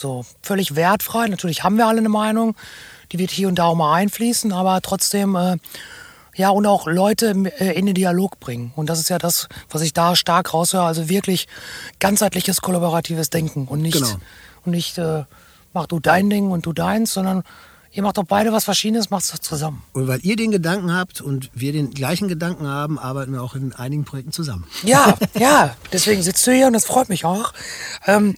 So 0.00 0.24
völlig 0.40 0.76
wertfrei. 0.76 1.28
Natürlich 1.28 1.62
haben 1.62 1.76
wir 1.76 1.86
alle 1.86 1.98
eine 1.98 2.08
Meinung, 2.08 2.56
die 3.12 3.18
wird 3.18 3.30
hier 3.30 3.48
und 3.48 3.56
da 3.56 3.66
auch 3.66 3.74
mal 3.74 3.94
einfließen, 3.94 4.50
aber 4.50 4.80
trotzdem, 4.80 5.36
äh, 5.36 5.58
ja, 6.34 6.48
und 6.48 6.64
auch 6.64 6.86
Leute 6.86 7.34
äh, 7.58 7.78
in 7.78 7.84
den 7.84 7.94
Dialog 7.94 8.40
bringen. 8.40 8.72
Und 8.76 8.88
das 8.88 8.98
ist 8.98 9.10
ja 9.10 9.18
das, 9.18 9.46
was 9.68 9.82
ich 9.82 9.92
da 9.92 10.16
stark 10.16 10.54
raushöre. 10.54 10.84
Also 10.84 11.10
wirklich 11.10 11.48
ganzheitliches, 11.98 12.62
kollaboratives 12.62 13.28
Denken 13.28 13.68
und 13.68 13.82
nicht, 13.82 13.98
genau. 13.98 14.16
und 14.64 14.72
nicht 14.72 14.96
äh, 14.96 15.24
mach 15.74 15.86
du 15.86 16.00
dein 16.00 16.30
Ding 16.30 16.50
und 16.50 16.64
du 16.64 16.72
deins, 16.72 17.12
sondern 17.12 17.42
Ihr 17.92 18.04
macht 18.04 18.18
doch 18.18 18.24
beide 18.24 18.52
was 18.52 18.64
Verschiedenes, 18.64 19.10
macht 19.10 19.24
es 19.24 19.40
zusammen. 19.40 19.82
Und 19.92 20.06
weil 20.06 20.20
ihr 20.22 20.36
den 20.36 20.52
Gedanken 20.52 20.94
habt 20.94 21.20
und 21.20 21.50
wir 21.54 21.72
den 21.72 21.90
gleichen 21.90 22.28
Gedanken 22.28 22.68
haben, 22.68 23.00
arbeiten 23.00 23.32
wir 23.32 23.42
auch 23.42 23.56
in 23.56 23.72
einigen 23.72 24.04
Projekten 24.04 24.30
zusammen. 24.30 24.64
Ja, 24.84 25.16
ja, 25.38 25.74
deswegen 25.92 26.22
sitzt 26.22 26.46
du 26.46 26.52
hier 26.52 26.68
und 26.68 26.72
das 26.72 26.84
freut 26.84 27.08
mich 27.08 27.24
auch. 27.24 27.52
Ähm, 28.06 28.36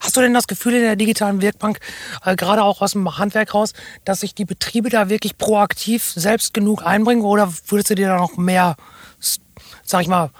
hast 0.00 0.16
du 0.16 0.22
denn 0.22 0.32
das 0.32 0.46
Gefühl 0.46 0.74
in 0.74 0.80
der 0.80 0.96
digitalen 0.96 1.42
Wirkbank, 1.42 1.78
äh, 2.24 2.36
gerade 2.36 2.62
auch 2.62 2.80
aus 2.80 2.92
dem 2.92 3.18
Handwerk 3.18 3.52
raus, 3.52 3.74
dass 4.06 4.20
sich 4.20 4.34
die 4.34 4.46
Betriebe 4.46 4.88
da 4.88 5.10
wirklich 5.10 5.36
proaktiv 5.36 6.12
selbst 6.14 6.54
genug 6.54 6.82
einbringen 6.82 7.22
oder 7.22 7.52
würdest 7.68 7.90
du 7.90 7.96
dir 7.96 8.08
da 8.08 8.16
noch 8.16 8.38
mehr, 8.38 8.76
sag 9.84 10.00
ich 10.00 10.08
mal, 10.08 10.30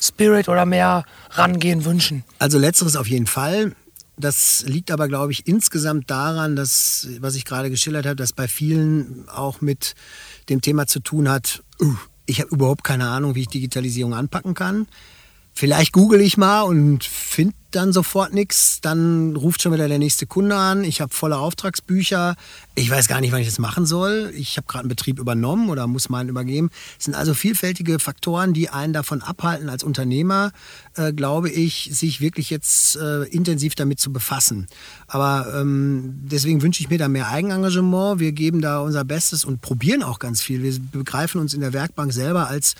Spirit 0.00 0.48
oder 0.48 0.66
mehr 0.66 1.04
rangehen 1.30 1.84
wünschen? 1.84 2.24
Also 2.40 2.58
letzteres 2.58 2.96
auf 2.96 3.06
jeden 3.06 3.28
Fall. 3.28 3.76
Das 4.18 4.64
liegt 4.66 4.90
aber, 4.90 5.08
glaube 5.08 5.32
ich, 5.32 5.46
insgesamt 5.46 6.10
daran, 6.10 6.56
dass, 6.56 7.08
was 7.20 7.34
ich 7.34 7.44
gerade 7.44 7.68
geschildert 7.68 8.06
habe, 8.06 8.16
dass 8.16 8.32
bei 8.32 8.48
vielen 8.48 9.28
auch 9.28 9.60
mit 9.60 9.94
dem 10.48 10.62
Thema 10.62 10.86
zu 10.86 11.00
tun 11.00 11.28
hat, 11.28 11.62
uh, 11.80 11.94
ich 12.24 12.40
habe 12.40 12.50
überhaupt 12.50 12.82
keine 12.82 13.08
Ahnung, 13.08 13.34
wie 13.34 13.42
ich 13.42 13.48
Digitalisierung 13.48 14.14
anpacken 14.14 14.54
kann. 14.54 14.86
Vielleicht 15.58 15.92
google 15.92 16.20
ich 16.20 16.36
mal 16.36 16.60
und 16.60 17.02
finde 17.02 17.54
dann 17.70 17.90
sofort 17.90 18.34
nichts. 18.34 18.82
Dann 18.82 19.36
ruft 19.36 19.62
schon 19.62 19.72
wieder 19.72 19.88
der 19.88 19.98
nächste 19.98 20.26
Kunde 20.26 20.54
an. 20.54 20.84
Ich 20.84 21.00
habe 21.00 21.14
volle 21.14 21.38
Auftragsbücher. 21.38 22.36
Ich 22.74 22.90
weiß 22.90 23.08
gar 23.08 23.22
nicht, 23.22 23.32
wann 23.32 23.40
ich 23.40 23.46
das 23.46 23.58
machen 23.58 23.86
soll. 23.86 24.34
Ich 24.36 24.58
habe 24.58 24.66
gerade 24.66 24.82
einen 24.82 24.90
Betrieb 24.90 25.18
übernommen 25.18 25.70
oder 25.70 25.86
muss 25.86 26.10
meinen 26.10 26.28
übergeben. 26.28 26.68
Es 26.98 27.06
sind 27.06 27.14
also 27.14 27.32
vielfältige 27.32 27.98
Faktoren, 27.98 28.52
die 28.52 28.68
einen 28.68 28.92
davon 28.92 29.22
abhalten, 29.22 29.70
als 29.70 29.82
Unternehmer, 29.82 30.52
äh, 30.94 31.14
glaube 31.14 31.48
ich, 31.48 31.88
sich 31.90 32.20
wirklich 32.20 32.50
jetzt 32.50 32.96
äh, 32.96 33.22
intensiv 33.22 33.74
damit 33.76 33.98
zu 33.98 34.12
befassen. 34.12 34.66
Aber 35.06 35.54
ähm, 35.58 36.20
deswegen 36.22 36.60
wünsche 36.60 36.82
ich 36.82 36.90
mir 36.90 36.98
da 36.98 37.08
mehr 37.08 37.28
Eigenengagement. 37.28 38.20
Wir 38.20 38.32
geben 38.32 38.60
da 38.60 38.80
unser 38.80 39.04
Bestes 39.04 39.42
und 39.42 39.62
probieren 39.62 40.02
auch 40.02 40.18
ganz 40.18 40.42
viel. 40.42 40.62
Wir 40.62 40.78
begreifen 40.92 41.40
uns 41.40 41.54
in 41.54 41.62
der 41.62 41.72
Werkbank 41.72 42.12
selber 42.12 42.46
als 42.46 42.74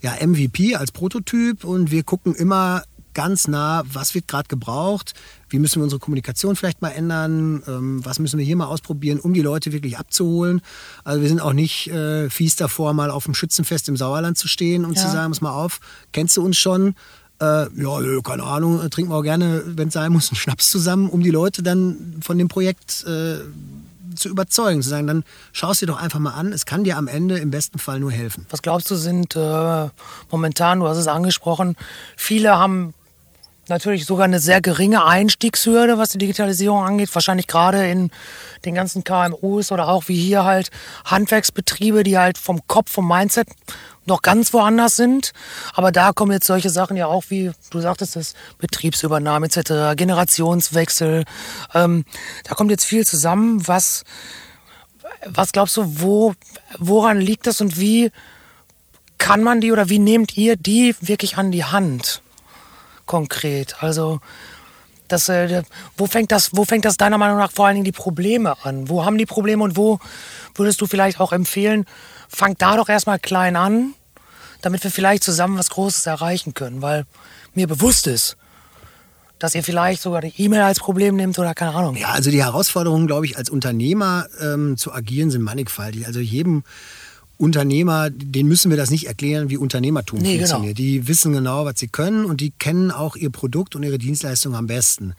ja, 0.00 0.14
MVP 0.24 0.76
als 0.76 0.92
Prototyp 0.92 1.64
und 1.64 1.90
wir 1.90 2.02
gucken 2.02 2.34
immer 2.34 2.82
ganz 3.14 3.48
nah, 3.48 3.82
was 3.92 4.14
wird 4.14 4.28
gerade 4.28 4.46
gebraucht, 4.46 5.12
wie 5.48 5.58
müssen 5.58 5.80
wir 5.80 5.82
unsere 5.82 5.98
Kommunikation 5.98 6.54
vielleicht 6.54 6.82
mal 6.82 6.90
ändern, 6.90 7.64
ähm, 7.66 8.04
was 8.04 8.20
müssen 8.20 8.38
wir 8.38 8.46
hier 8.46 8.54
mal 8.54 8.66
ausprobieren, 8.66 9.18
um 9.18 9.34
die 9.34 9.42
Leute 9.42 9.72
wirklich 9.72 9.98
abzuholen. 9.98 10.60
Also 11.02 11.22
wir 11.22 11.28
sind 11.28 11.40
auch 11.40 11.52
nicht 11.52 11.88
äh, 11.88 12.30
fies 12.30 12.54
davor, 12.54 12.92
mal 12.92 13.10
auf 13.10 13.24
dem 13.24 13.34
Schützenfest 13.34 13.88
im 13.88 13.96
Sauerland 13.96 14.38
zu 14.38 14.46
stehen 14.46 14.84
und 14.84 14.96
ja. 14.96 15.02
zu 15.02 15.10
sagen, 15.10 15.32
pass 15.32 15.40
mal 15.40 15.50
auf, 15.50 15.80
kennst 16.12 16.36
du 16.36 16.44
uns 16.44 16.58
schon? 16.58 16.94
Äh, 17.40 17.66
ja, 17.80 18.20
keine 18.22 18.44
Ahnung, 18.44 18.88
trinken 18.90 19.10
wir 19.10 19.16
auch 19.16 19.22
gerne, 19.22 19.64
wenn 19.66 19.88
es 19.88 19.94
sein 19.94 20.12
muss, 20.12 20.30
einen 20.30 20.36
Schnaps 20.36 20.70
zusammen, 20.70 21.08
um 21.08 21.20
die 21.20 21.30
Leute 21.30 21.64
dann 21.64 22.18
von 22.20 22.38
dem 22.38 22.46
Projekt 22.46 23.04
äh, 23.04 23.38
zu 24.18 24.28
überzeugen, 24.28 24.82
zu 24.82 24.88
sagen, 24.88 25.06
dann 25.06 25.24
schau 25.52 25.70
es 25.70 25.78
dir 25.78 25.86
doch 25.86 26.00
einfach 26.00 26.18
mal 26.18 26.32
an. 26.32 26.52
Es 26.52 26.66
kann 26.66 26.84
dir 26.84 26.96
am 26.96 27.08
Ende 27.08 27.38
im 27.38 27.50
besten 27.50 27.78
Fall 27.78 28.00
nur 28.00 28.12
helfen. 28.12 28.46
Was 28.50 28.62
glaubst 28.62 28.90
du, 28.90 28.96
sind 28.96 29.36
äh, 29.36 29.88
momentan, 30.30 30.80
du 30.80 30.88
hast 30.88 30.98
es 30.98 31.08
angesprochen, 31.08 31.76
viele 32.16 32.58
haben 32.58 32.94
natürlich 33.68 34.06
sogar 34.06 34.24
eine 34.24 34.40
sehr 34.40 34.60
geringe 34.60 35.04
Einstiegshürde, 35.04 35.98
was 35.98 36.10
die 36.10 36.18
Digitalisierung 36.18 36.82
angeht. 36.82 37.14
Wahrscheinlich 37.14 37.46
gerade 37.46 37.88
in 37.88 38.10
den 38.64 38.74
ganzen 38.74 39.04
KMUs 39.04 39.72
oder 39.72 39.88
auch 39.88 40.08
wie 40.08 40.16
hier 40.16 40.44
halt 40.44 40.70
Handwerksbetriebe, 41.04 42.02
die 42.02 42.18
halt 42.18 42.38
vom 42.38 42.66
Kopf, 42.66 42.92
vom 42.92 43.08
Mindset 43.08 43.48
noch 44.06 44.22
ganz 44.22 44.52
woanders 44.52 44.96
sind. 44.96 45.32
Aber 45.74 45.92
da 45.92 46.12
kommen 46.12 46.32
jetzt 46.32 46.46
solche 46.46 46.70
Sachen 46.70 46.96
ja 46.96 47.06
auch, 47.06 47.24
wie 47.28 47.52
du 47.70 47.80
sagtest, 47.80 48.16
das 48.16 48.34
Betriebsübernahme 48.58 49.46
etc., 49.46 49.96
Generationswechsel. 49.96 51.24
Ähm, 51.74 52.04
da 52.44 52.54
kommt 52.54 52.70
jetzt 52.70 52.84
viel 52.84 53.06
zusammen. 53.06 53.66
Was, 53.68 54.04
was 55.26 55.52
glaubst 55.52 55.76
du, 55.76 56.00
wo, 56.00 56.34
woran 56.78 57.20
liegt 57.20 57.46
das 57.46 57.60
und 57.60 57.78
wie 57.78 58.10
kann 59.18 59.42
man 59.42 59.60
die 59.60 59.72
oder 59.72 59.88
wie 59.88 59.98
nehmt 59.98 60.36
ihr 60.36 60.56
die 60.56 60.94
wirklich 61.00 61.36
an 61.38 61.50
die 61.50 61.64
Hand 61.64 62.22
konkret? 63.08 63.82
Also 63.82 64.20
das, 65.08 65.28
äh, 65.28 65.64
wo, 65.96 66.06
fängt 66.06 66.30
das, 66.30 66.50
wo 66.52 66.64
fängt 66.64 66.84
das 66.84 66.96
deiner 66.96 67.18
Meinung 67.18 67.38
nach 67.38 67.50
vor 67.50 67.66
allen 67.66 67.74
Dingen 67.74 67.84
die 67.84 67.92
Probleme 67.92 68.54
an? 68.62 68.88
Wo 68.88 69.04
haben 69.04 69.18
die 69.18 69.26
Probleme 69.26 69.64
und 69.64 69.76
wo 69.76 69.98
würdest 70.54 70.80
du 70.80 70.86
vielleicht 70.86 71.18
auch 71.18 71.32
empfehlen, 71.32 71.86
fang 72.28 72.56
da 72.56 72.76
doch 72.76 72.88
erstmal 72.88 73.18
klein 73.18 73.56
an 73.56 73.94
damit 74.62 74.82
wir 74.84 74.90
vielleicht 74.90 75.22
zusammen 75.22 75.58
was 75.58 75.70
Großes 75.70 76.06
erreichen 76.06 76.54
können, 76.54 76.82
weil 76.82 77.04
mir 77.54 77.66
bewusst 77.66 78.06
ist, 78.06 78.36
dass 79.38 79.54
ihr 79.54 79.62
vielleicht 79.62 80.02
sogar 80.02 80.20
die 80.20 80.32
E-Mail 80.36 80.62
als 80.62 80.80
Problem 80.80 81.14
nehmt 81.14 81.38
oder 81.38 81.54
keine 81.54 81.74
Ahnung. 81.74 81.96
Ja, 81.96 82.08
also 82.08 82.30
die 82.30 82.42
Herausforderungen, 82.42 83.06
glaube 83.06 83.26
ich, 83.26 83.36
als 83.38 83.50
Unternehmer 83.50 84.26
ähm, 84.40 84.76
zu 84.76 84.92
agieren, 84.92 85.30
sind 85.30 85.42
mannigfaltig. 85.42 86.06
Also 86.06 86.18
jedem 86.18 86.64
Unternehmer, 87.38 88.10
denen 88.10 88.48
müssen 88.48 88.70
wir 88.70 88.76
das 88.76 88.90
nicht 88.90 89.06
erklären, 89.06 89.48
wie 89.48 89.56
Unternehmertum 89.56 90.18
nee, 90.18 90.34
genau. 90.34 90.48
funktioniert. 90.48 90.76
Genau. 90.76 90.88
Die 90.88 91.08
wissen 91.08 91.32
genau, 91.32 91.64
was 91.64 91.78
sie 91.78 91.86
können 91.86 92.24
und 92.24 92.40
die 92.40 92.50
kennen 92.50 92.90
auch 92.90 93.14
ihr 93.14 93.30
Produkt 93.30 93.76
und 93.76 93.84
ihre 93.84 93.98
Dienstleistung 93.98 94.56
am 94.56 94.66
besten. 94.66 95.14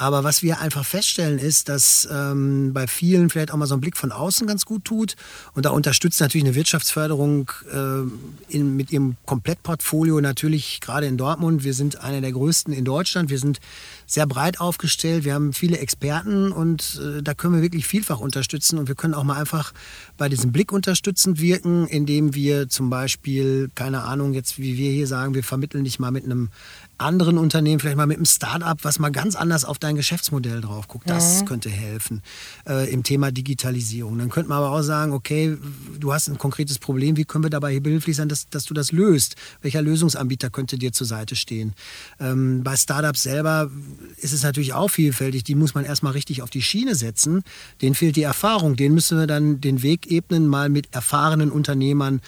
Aber 0.00 0.22
was 0.22 0.44
wir 0.44 0.60
einfach 0.60 0.84
feststellen 0.84 1.40
ist, 1.40 1.68
dass 1.68 2.08
ähm, 2.08 2.72
bei 2.72 2.86
vielen 2.86 3.30
vielleicht 3.30 3.50
auch 3.50 3.56
mal 3.56 3.66
so 3.66 3.74
ein 3.74 3.80
Blick 3.80 3.96
von 3.96 4.12
außen 4.12 4.46
ganz 4.46 4.64
gut 4.64 4.84
tut. 4.84 5.16
Und 5.54 5.66
da 5.66 5.70
unterstützt 5.70 6.20
natürlich 6.20 6.44
eine 6.44 6.54
Wirtschaftsförderung 6.54 7.50
äh, 7.72 8.54
in, 8.54 8.76
mit 8.76 8.92
ihrem 8.92 9.16
Komplettportfolio 9.26 10.20
natürlich 10.20 10.80
gerade 10.80 11.06
in 11.06 11.16
Dortmund. 11.16 11.64
Wir 11.64 11.74
sind 11.74 12.00
einer 12.00 12.20
der 12.20 12.30
größten 12.30 12.72
in 12.72 12.84
Deutschland. 12.84 13.28
Wir 13.28 13.40
sind 13.40 13.58
sehr 14.06 14.24
breit 14.28 14.60
aufgestellt. 14.60 15.24
Wir 15.24 15.34
haben 15.34 15.52
viele 15.52 15.78
Experten 15.78 16.52
und 16.52 17.00
äh, 17.02 17.20
da 17.20 17.34
können 17.34 17.54
wir 17.54 17.62
wirklich 17.62 17.84
vielfach 17.84 18.20
unterstützen. 18.20 18.78
Und 18.78 18.86
wir 18.86 18.94
können 18.94 19.14
auch 19.14 19.24
mal 19.24 19.36
einfach 19.36 19.72
bei 20.16 20.28
diesem 20.28 20.52
Blick 20.52 20.70
unterstützend 20.70 21.40
wirken, 21.40 21.88
indem 21.88 22.36
wir 22.36 22.68
zum 22.68 22.88
Beispiel, 22.88 23.68
keine 23.74 24.04
Ahnung, 24.04 24.32
jetzt 24.32 24.58
wie 24.58 24.78
wir 24.78 24.92
hier 24.92 25.08
sagen, 25.08 25.34
wir 25.34 25.42
vermitteln 25.42 25.82
dich 25.82 25.98
mal 25.98 26.12
mit 26.12 26.24
einem 26.24 26.50
anderen 26.98 27.38
Unternehmen, 27.38 27.80
vielleicht 27.80 27.96
mal 27.96 28.06
mit 28.06 28.16
einem 28.16 28.26
Start-up, 28.26 28.80
was 28.82 28.98
mal 28.98 29.10
ganz 29.10 29.36
anders 29.36 29.64
auf 29.64 29.78
dein 29.78 29.96
Geschäftsmodell 29.96 30.60
drauf 30.60 30.88
guckt. 30.88 31.08
Das 31.08 31.40
mhm. 31.40 31.46
könnte 31.46 31.70
helfen 31.70 32.22
äh, 32.68 32.90
im 32.92 33.02
Thema 33.02 33.30
Digitalisierung. 33.30 34.18
Dann 34.18 34.28
könnte 34.30 34.48
man 34.48 34.58
aber 34.58 34.72
auch 34.72 34.82
sagen, 34.82 35.12
okay, 35.12 35.56
du 35.98 36.12
hast 36.12 36.28
ein 36.28 36.38
konkretes 36.38 36.78
Problem, 36.78 37.16
wie 37.16 37.24
können 37.24 37.44
wir 37.44 37.50
dabei 37.50 37.78
behilflich 37.80 38.16
sein, 38.16 38.28
dass, 38.28 38.48
dass 38.48 38.64
du 38.64 38.74
das 38.74 38.92
löst? 38.92 39.36
Welcher 39.62 39.82
Lösungsanbieter 39.82 40.50
könnte 40.50 40.78
dir 40.78 40.92
zur 40.92 41.06
Seite 41.06 41.36
stehen? 41.36 41.74
Ähm, 42.20 42.62
bei 42.64 42.76
Startups 42.76 43.22
selber 43.22 43.70
ist 44.16 44.32
es 44.32 44.42
natürlich 44.42 44.72
auch 44.72 44.88
vielfältig. 44.88 45.44
Die 45.44 45.54
muss 45.54 45.74
man 45.74 45.84
erstmal 45.84 46.12
richtig 46.12 46.42
auf 46.42 46.50
die 46.50 46.62
Schiene 46.62 46.94
setzen. 46.94 47.42
Denen 47.80 47.94
fehlt 47.94 48.16
die 48.16 48.22
Erfahrung. 48.22 48.76
Den 48.76 48.94
müssen 48.94 49.18
wir 49.18 49.26
dann 49.26 49.60
den 49.60 49.82
Weg 49.82 50.10
ebnen, 50.10 50.48
mal 50.48 50.68
mit 50.68 50.94
erfahrenen 50.94 51.50
Unternehmern 51.50 52.20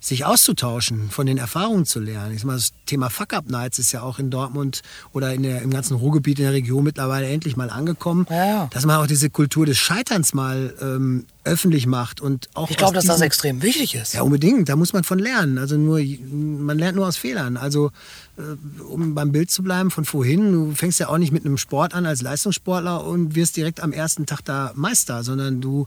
sich 0.00 0.24
auszutauschen, 0.24 1.10
von 1.10 1.26
den 1.26 1.38
Erfahrungen 1.38 1.86
zu 1.86 2.00
lernen. 2.00 2.34
Ich 2.34 2.40
sag 2.40 2.46
mal, 2.46 2.54
das 2.54 2.72
Thema 2.86 3.10
Fuck-Up-Nights 3.10 3.78
ist 3.78 3.92
ja 3.92 4.02
auch 4.02 4.18
in 4.18 4.30
Dortmund 4.30 4.82
oder 5.12 5.32
in 5.34 5.42
der, 5.42 5.62
im 5.62 5.70
ganzen 5.70 5.96
Ruhrgebiet 5.96 6.38
in 6.38 6.44
der 6.44 6.52
Region 6.52 6.84
mittlerweile 6.84 7.26
endlich 7.26 7.56
mal 7.56 7.70
angekommen. 7.70 8.26
Ja, 8.30 8.68
Dass 8.72 8.84
man 8.86 8.96
auch 8.96 9.06
diese 9.06 9.30
Kultur 9.30 9.66
des 9.66 9.78
Scheiterns 9.78 10.34
mal 10.34 10.74
ähm, 10.80 11.26
öffentlich 11.44 11.86
macht 11.86 12.20
und 12.20 12.48
auch 12.54 12.70
ich 12.70 12.76
glaube, 12.76 12.94
dass 12.94 13.06
das 13.06 13.20
extrem 13.20 13.62
wichtig 13.62 13.94
ist. 13.94 14.14
Ja, 14.14 14.22
unbedingt. 14.22 14.68
Da 14.68 14.76
muss 14.76 14.92
man 14.92 15.04
von 15.04 15.18
lernen. 15.18 15.58
Also 15.58 15.76
nur, 15.76 16.00
man 16.00 16.78
lernt 16.78 16.96
nur 16.96 17.06
aus 17.06 17.16
Fehlern. 17.16 17.56
Also 17.56 17.90
äh, 18.36 18.42
um 18.82 19.14
beim 19.14 19.32
Bild 19.32 19.50
zu 19.50 19.62
bleiben 19.62 19.90
von 19.90 20.04
vorhin, 20.04 20.52
du 20.52 20.72
fängst 20.74 21.00
ja 21.00 21.08
auch 21.08 21.18
nicht 21.18 21.32
mit 21.32 21.44
einem 21.44 21.58
Sport 21.58 21.94
an 21.94 22.06
als 22.06 22.22
Leistungssportler 22.22 23.04
und 23.04 23.34
wirst 23.34 23.56
direkt 23.56 23.80
am 23.80 23.92
ersten 23.92 24.26
Tag 24.26 24.42
da 24.44 24.72
Meister, 24.74 25.24
sondern 25.24 25.60
du 25.60 25.86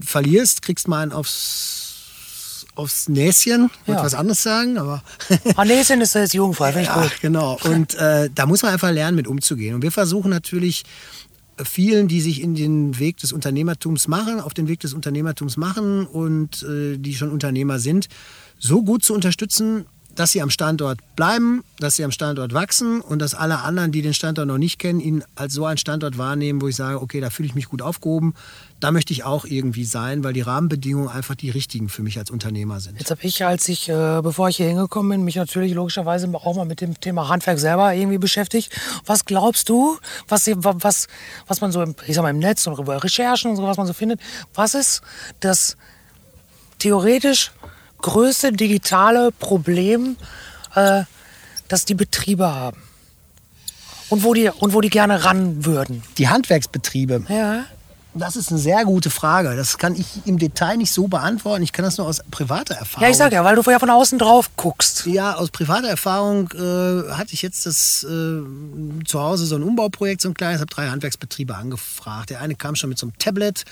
verlierst, 0.00 0.62
kriegst 0.62 0.88
mal 0.88 1.02
einen 1.02 1.12
aufs 1.12 1.83
aufs 2.74 3.08
Näschen, 3.08 3.70
ja. 3.86 4.02
was 4.02 4.14
anderes 4.14 4.42
sagen, 4.42 4.78
aber. 4.78 5.02
Näschen 5.64 6.00
ist 6.00 6.14
jetzt 6.14 6.34
jugendfrei, 6.34 6.72
finde 6.72 6.82
ich 6.82 6.88
ja, 6.88 7.02
gut. 7.02 7.12
Genau. 7.20 7.58
Und 7.64 7.94
äh, 7.94 8.30
da 8.34 8.46
muss 8.46 8.62
man 8.62 8.72
einfach 8.72 8.90
lernen, 8.90 9.16
mit 9.16 9.26
umzugehen. 9.26 9.74
Und 9.74 9.82
wir 9.82 9.92
versuchen 9.92 10.30
natürlich 10.30 10.84
vielen, 11.62 12.08
die 12.08 12.20
sich 12.20 12.42
in 12.42 12.54
den 12.54 12.98
Weg 12.98 13.18
des 13.18 13.32
Unternehmertums 13.32 14.08
machen, 14.08 14.40
auf 14.40 14.54
den 14.54 14.66
Weg 14.66 14.80
des 14.80 14.92
Unternehmertums 14.92 15.56
machen 15.56 16.06
und 16.06 16.62
äh, 16.64 16.96
die 16.96 17.14
schon 17.14 17.30
Unternehmer 17.30 17.78
sind, 17.78 18.08
so 18.58 18.82
gut 18.82 19.04
zu 19.04 19.14
unterstützen, 19.14 19.86
dass 20.14 20.32
sie 20.32 20.42
am 20.42 20.50
Standort 20.50 20.98
bleiben, 21.16 21.64
dass 21.78 21.96
sie 21.96 22.04
am 22.04 22.10
Standort 22.10 22.52
wachsen 22.52 23.00
und 23.00 23.18
dass 23.18 23.34
alle 23.34 23.60
anderen, 23.60 23.92
die 23.92 24.02
den 24.02 24.14
Standort 24.14 24.46
noch 24.46 24.58
nicht 24.58 24.78
kennen, 24.78 25.00
ihn 25.00 25.24
als 25.34 25.54
so 25.54 25.66
einen 25.66 25.78
Standort 25.78 26.18
wahrnehmen, 26.18 26.60
wo 26.60 26.68
ich 26.68 26.76
sage, 26.76 27.00
okay, 27.00 27.20
da 27.20 27.30
fühle 27.30 27.48
ich 27.48 27.54
mich 27.54 27.68
gut 27.68 27.82
aufgehoben, 27.82 28.34
da 28.80 28.90
möchte 28.90 29.12
ich 29.12 29.24
auch 29.24 29.44
irgendwie 29.44 29.84
sein, 29.84 30.24
weil 30.24 30.32
die 30.32 30.42
Rahmenbedingungen 30.42 31.08
einfach 31.08 31.34
die 31.34 31.50
richtigen 31.50 31.88
für 31.88 32.02
mich 32.02 32.18
als 32.18 32.30
Unternehmer 32.30 32.80
sind. 32.80 32.98
Jetzt 32.98 33.10
habe 33.10 33.22
ich, 33.22 33.44
als 33.44 33.68
ich, 33.68 33.88
äh, 33.88 34.20
bevor 34.22 34.48
ich 34.48 34.56
hier 34.56 34.66
hingekommen 34.66 35.10
bin, 35.10 35.24
mich 35.24 35.36
natürlich 35.36 35.74
logischerweise 35.74 36.30
auch 36.34 36.56
mal 36.56 36.66
mit 36.66 36.80
dem 36.80 37.00
Thema 37.00 37.28
Handwerk 37.28 37.58
selber 37.58 37.94
irgendwie 37.94 38.18
beschäftigt. 38.18 38.72
Was 39.06 39.24
glaubst 39.24 39.68
du, 39.68 39.98
was, 40.28 40.50
was, 40.54 41.08
was 41.46 41.60
man 41.60 41.72
so 41.72 41.82
im, 41.82 41.94
ich 42.06 42.14
sag 42.14 42.22
mal, 42.22 42.30
im 42.30 42.38
Netz 42.38 42.66
und 42.66 42.74
Recherchen 42.74 43.50
und 43.50 43.56
so, 43.56 43.62
was 43.62 43.76
man 43.76 43.86
so 43.86 43.92
findet, 43.92 44.20
was 44.54 44.74
ist 44.74 45.02
das 45.40 45.76
theoretisch 46.78 47.52
größte 48.04 48.52
digitale 48.52 49.32
Problem, 49.32 50.16
äh, 50.74 51.04
das 51.68 51.86
die 51.86 51.94
Betriebe 51.94 52.54
haben. 52.54 52.82
Und 54.10 54.22
wo, 54.22 54.34
die, 54.34 54.50
und 54.50 54.74
wo 54.74 54.82
die 54.82 54.90
gerne 54.90 55.24
ran 55.24 55.64
würden. 55.64 56.02
Die 56.18 56.28
Handwerksbetriebe. 56.28 57.24
Ja. 57.28 57.64
Das 58.16 58.36
ist 58.36 58.50
eine 58.50 58.60
sehr 58.60 58.84
gute 58.84 59.10
Frage. 59.10 59.56
Das 59.56 59.76
kann 59.76 59.96
ich 59.96 60.06
im 60.24 60.38
Detail 60.38 60.76
nicht 60.76 60.92
so 60.92 61.08
beantworten. 61.08 61.64
Ich 61.64 61.72
kann 61.72 61.84
das 61.84 61.98
nur 61.98 62.06
aus 62.06 62.22
privater 62.30 62.74
Erfahrung. 62.74 63.02
Ja, 63.04 63.10
ich 63.10 63.16
sag 63.16 63.32
ja, 63.32 63.44
weil 63.44 63.56
du 63.56 63.62
vorher 63.62 63.80
von 63.80 63.90
außen 63.90 64.20
drauf 64.20 64.50
guckst. 64.56 65.06
Ja, 65.06 65.34
aus 65.34 65.50
privater 65.50 65.88
Erfahrung 65.88 66.48
äh, 66.52 67.10
hatte 67.12 67.32
ich 67.32 67.42
jetzt 67.42 67.66
das 67.66 68.04
äh, 68.04 69.04
zu 69.04 69.20
Hause 69.20 69.46
so 69.46 69.56
ein 69.56 69.64
Umbauprojekt, 69.64 70.20
so 70.20 70.28
ein 70.28 70.34
kleines, 70.34 70.60
habe 70.60 70.72
drei 70.72 70.88
Handwerksbetriebe 70.88 71.56
angefragt. 71.56 72.30
Der 72.30 72.40
eine 72.40 72.54
kam 72.54 72.76
schon 72.76 72.88
mit 72.88 72.98
so 72.98 73.06
einem 73.06 73.18
Tablet, 73.18 73.64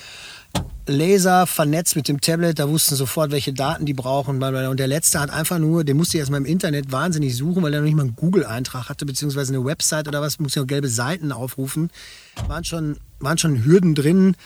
Laser 0.87 1.47
vernetzt 1.47 1.95
mit 1.95 2.09
dem 2.09 2.21
Tablet, 2.21 2.59
da 2.59 2.69
wussten 2.69 2.97
sofort, 2.97 3.31
welche 3.31 3.53
Daten 3.53 3.87
die 3.87 3.95
brauchen. 3.95 4.43
Und 4.43 4.81
der 4.81 4.89
letzte 4.89 5.21
hat 5.21 5.31
einfach 5.31 5.59
nur, 5.59 5.85
der 5.85 5.95
musste 5.95 6.19
erstmal 6.19 6.41
im 6.41 6.47
Internet 6.47 6.91
wahnsinnig 6.91 7.37
suchen, 7.37 7.63
weil 7.63 7.73
er 7.73 7.81
noch 7.81 7.87
nicht 7.87 7.95
mal 7.95 8.03
einen 8.03 8.17
Google-Eintrag 8.17 8.89
hatte, 8.89 9.07
beziehungsweise 9.07 9.55
eine 9.55 9.65
Website 9.65 10.09
oder 10.09 10.21
was, 10.21 10.41
musste 10.41 10.61
ja 10.61 10.67
gelbe 10.67 10.89
Seiten 10.89 11.31
aufrufen. 11.31 11.91
Waren 12.49 12.65
schon, 12.65 12.97
waren 13.23 13.39
schon 13.39 13.65
Hürden 13.65 13.95
drin, 13.95 14.37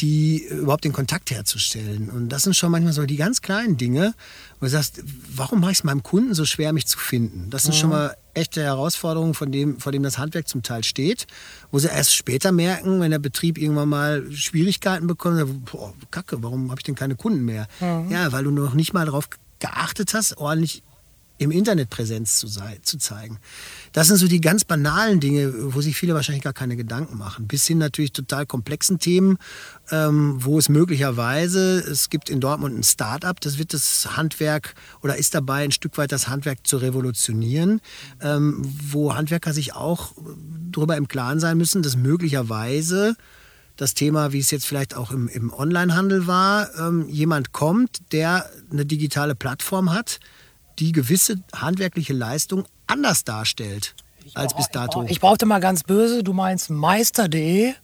die 0.00 0.44
überhaupt 0.44 0.84
den 0.84 0.92
Kontakt 0.92 1.30
herzustellen. 1.30 2.10
Und 2.10 2.28
das 2.28 2.42
sind 2.42 2.54
schon 2.54 2.70
manchmal 2.70 2.92
so 2.92 3.04
die 3.04 3.16
ganz 3.16 3.40
kleinen 3.40 3.76
Dinge, 3.76 4.14
wo 4.60 4.66
du 4.66 4.70
sagst, 4.70 5.02
warum 5.34 5.60
mache 5.60 5.72
ich 5.72 5.78
es 5.78 5.84
meinem 5.84 6.02
Kunden 6.02 6.34
so 6.34 6.44
schwer, 6.44 6.72
mich 6.72 6.86
zu 6.86 6.98
finden? 6.98 7.48
Das 7.50 7.62
sind 7.62 7.74
mhm. 7.74 7.78
schon 7.78 7.90
mal 7.90 8.16
echte 8.34 8.62
Herausforderungen, 8.62 9.32
von 9.32 9.50
dem, 9.50 9.80
vor 9.80 9.92
dem 9.92 10.02
das 10.02 10.18
Handwerk 10.18 10.48
zum 10.48 10.62
Teil 10.62 10.84
steht, 10.84 11.26
wo 11.70 11.78
sie 11.78 11.88
erst 11.88 12.14
später 12.14 12.52
merken, 12.52 13.00
wenn 13.00 13.10
der 13.10 13.18
Betrieb 13.18 13.56
irgendwann 13.56 13.88
mal 13.88 14.30
Schwierigkeiten 14.32 15.06
bekommt, 15.06 15.64
boah, 15.64 15.94
Kacke, 16.10 16.42
warum 16.42 16.70
habe 16.70 16.80
ich 16.80 16.84
denn 16.84 16.94
keine 16.94 17.16
Kunden 17.16 17.44
mehr? 17.44 17.66
Mhm. 17.80 18.10
Ja, 18.10 18.32
weil 18.32 18.44
du 18.44 18.50
noch 18.50 18.74
nicht 18.74 18.92
mal 18.92 19.06
darauf 19.06 19.28
geachtet 19.58 20.12
hast, 20.12 20.36
ordentlich 20.36 20.82
im 21.38 21.50
Internet 21.50 21.90
Präsenz 21.90 22.38
zu, 22.38 22.46
zu 22.46 22.98
zeigen. 22.98 23.38
Das 23.92 24.08
sind 24.08 24.16
so 24.16 24.26
die 24.26 24.40
ganz 24.40 24.64
banalen 24.64 25.20
Dinge, 25.20 25.74
wo 25.74 25.80
sich 25.80 25.96
viele 25.96 26.14
wahrscheinlich 26.14 26.44
gar 26.44 26.52
keine 26.52 26.76
Gedanken 26.76 27.18
machen. 27.18 27.46
Bis 27.46 27.66
hin 27.66 27.78
natürlich 27.78 28.12
total 28.12 28.46
komplexen 28.46 28.98
Themen, 28.98 29.38
ähm, 29.90 30.36
wo 30.38 30.58
es 30.58 30.68
möglicherweise, 30.68 31.78
es 31.78 32.10
gibt 32.10 32.30
in 32.30 32.40
Dortmund 32.40 32.78
ein 32.78 32.82
Start-up, 32.82 33.40
das 33.40 33.58
wird 33.58 33.74
das 33.74 34.16
Handwerk 34.16 34.74
oder 35.02 35.16
ist 35.16 35.34
dabei, 35.34 35.64
ein 35.64 35.72
Stück 35.72 35.98
weit 35.98 36.12
das 36.12 36.28
Handwerk 36.28 36.66
zu 36.66 36.78
revolutionieren, 36.78 37.80
ähm, 38.20 38.62
wo 38.90 39.14
Handwerker 39.14 39.52
sich 39.52 39.74
auch 39.74 40.12
darüber 40.70 40.96
im 40.96 41.08
Klaren 41.08 41.40
sein 41.40 41.58
müssen, 41.58 41.82
dass 41.82 41.96
möglicherweise 41.96 43.16
das 43.76 43.94
Thema, 43.94 44.32
wie 44.32 44.38
es 44.38 44.50
jetzt 44.50 44.66
vielleicht 44.66 44.96
auch 44.96 45.10
im, 45.10 45.28
im 45.28 45.52
Onlinehandel 45.52 46.26
war, 46.26 46.74
ähm, 46.78 47.08
jemand 47.08 47.52
kommt, 47.52 48.12
der 48.12 48.50
eine 48.70 48.86
digitale 48.86 49.34
Plattform 49.34 49.92
hat, 49.92 50.18
die 50.78 50.92
gewisse 50.92 51.40
handwerkliche 51.54 52.12
Leistung 52.12 52.64
anders 52.86 53.24
darstellt 53.24 53.94
als 54.34 54.54
bis 54.54 54.68
dato. 54.68 55.04
Ich 55.08 55.20
brauchte 55.20 55.46
mal 55.46 55.60
ganz 55.60 55.82
böse, 55.82 56.22
du 56.22 56.32
meinst 56.32 56.70
meister.de, 56.70 57.74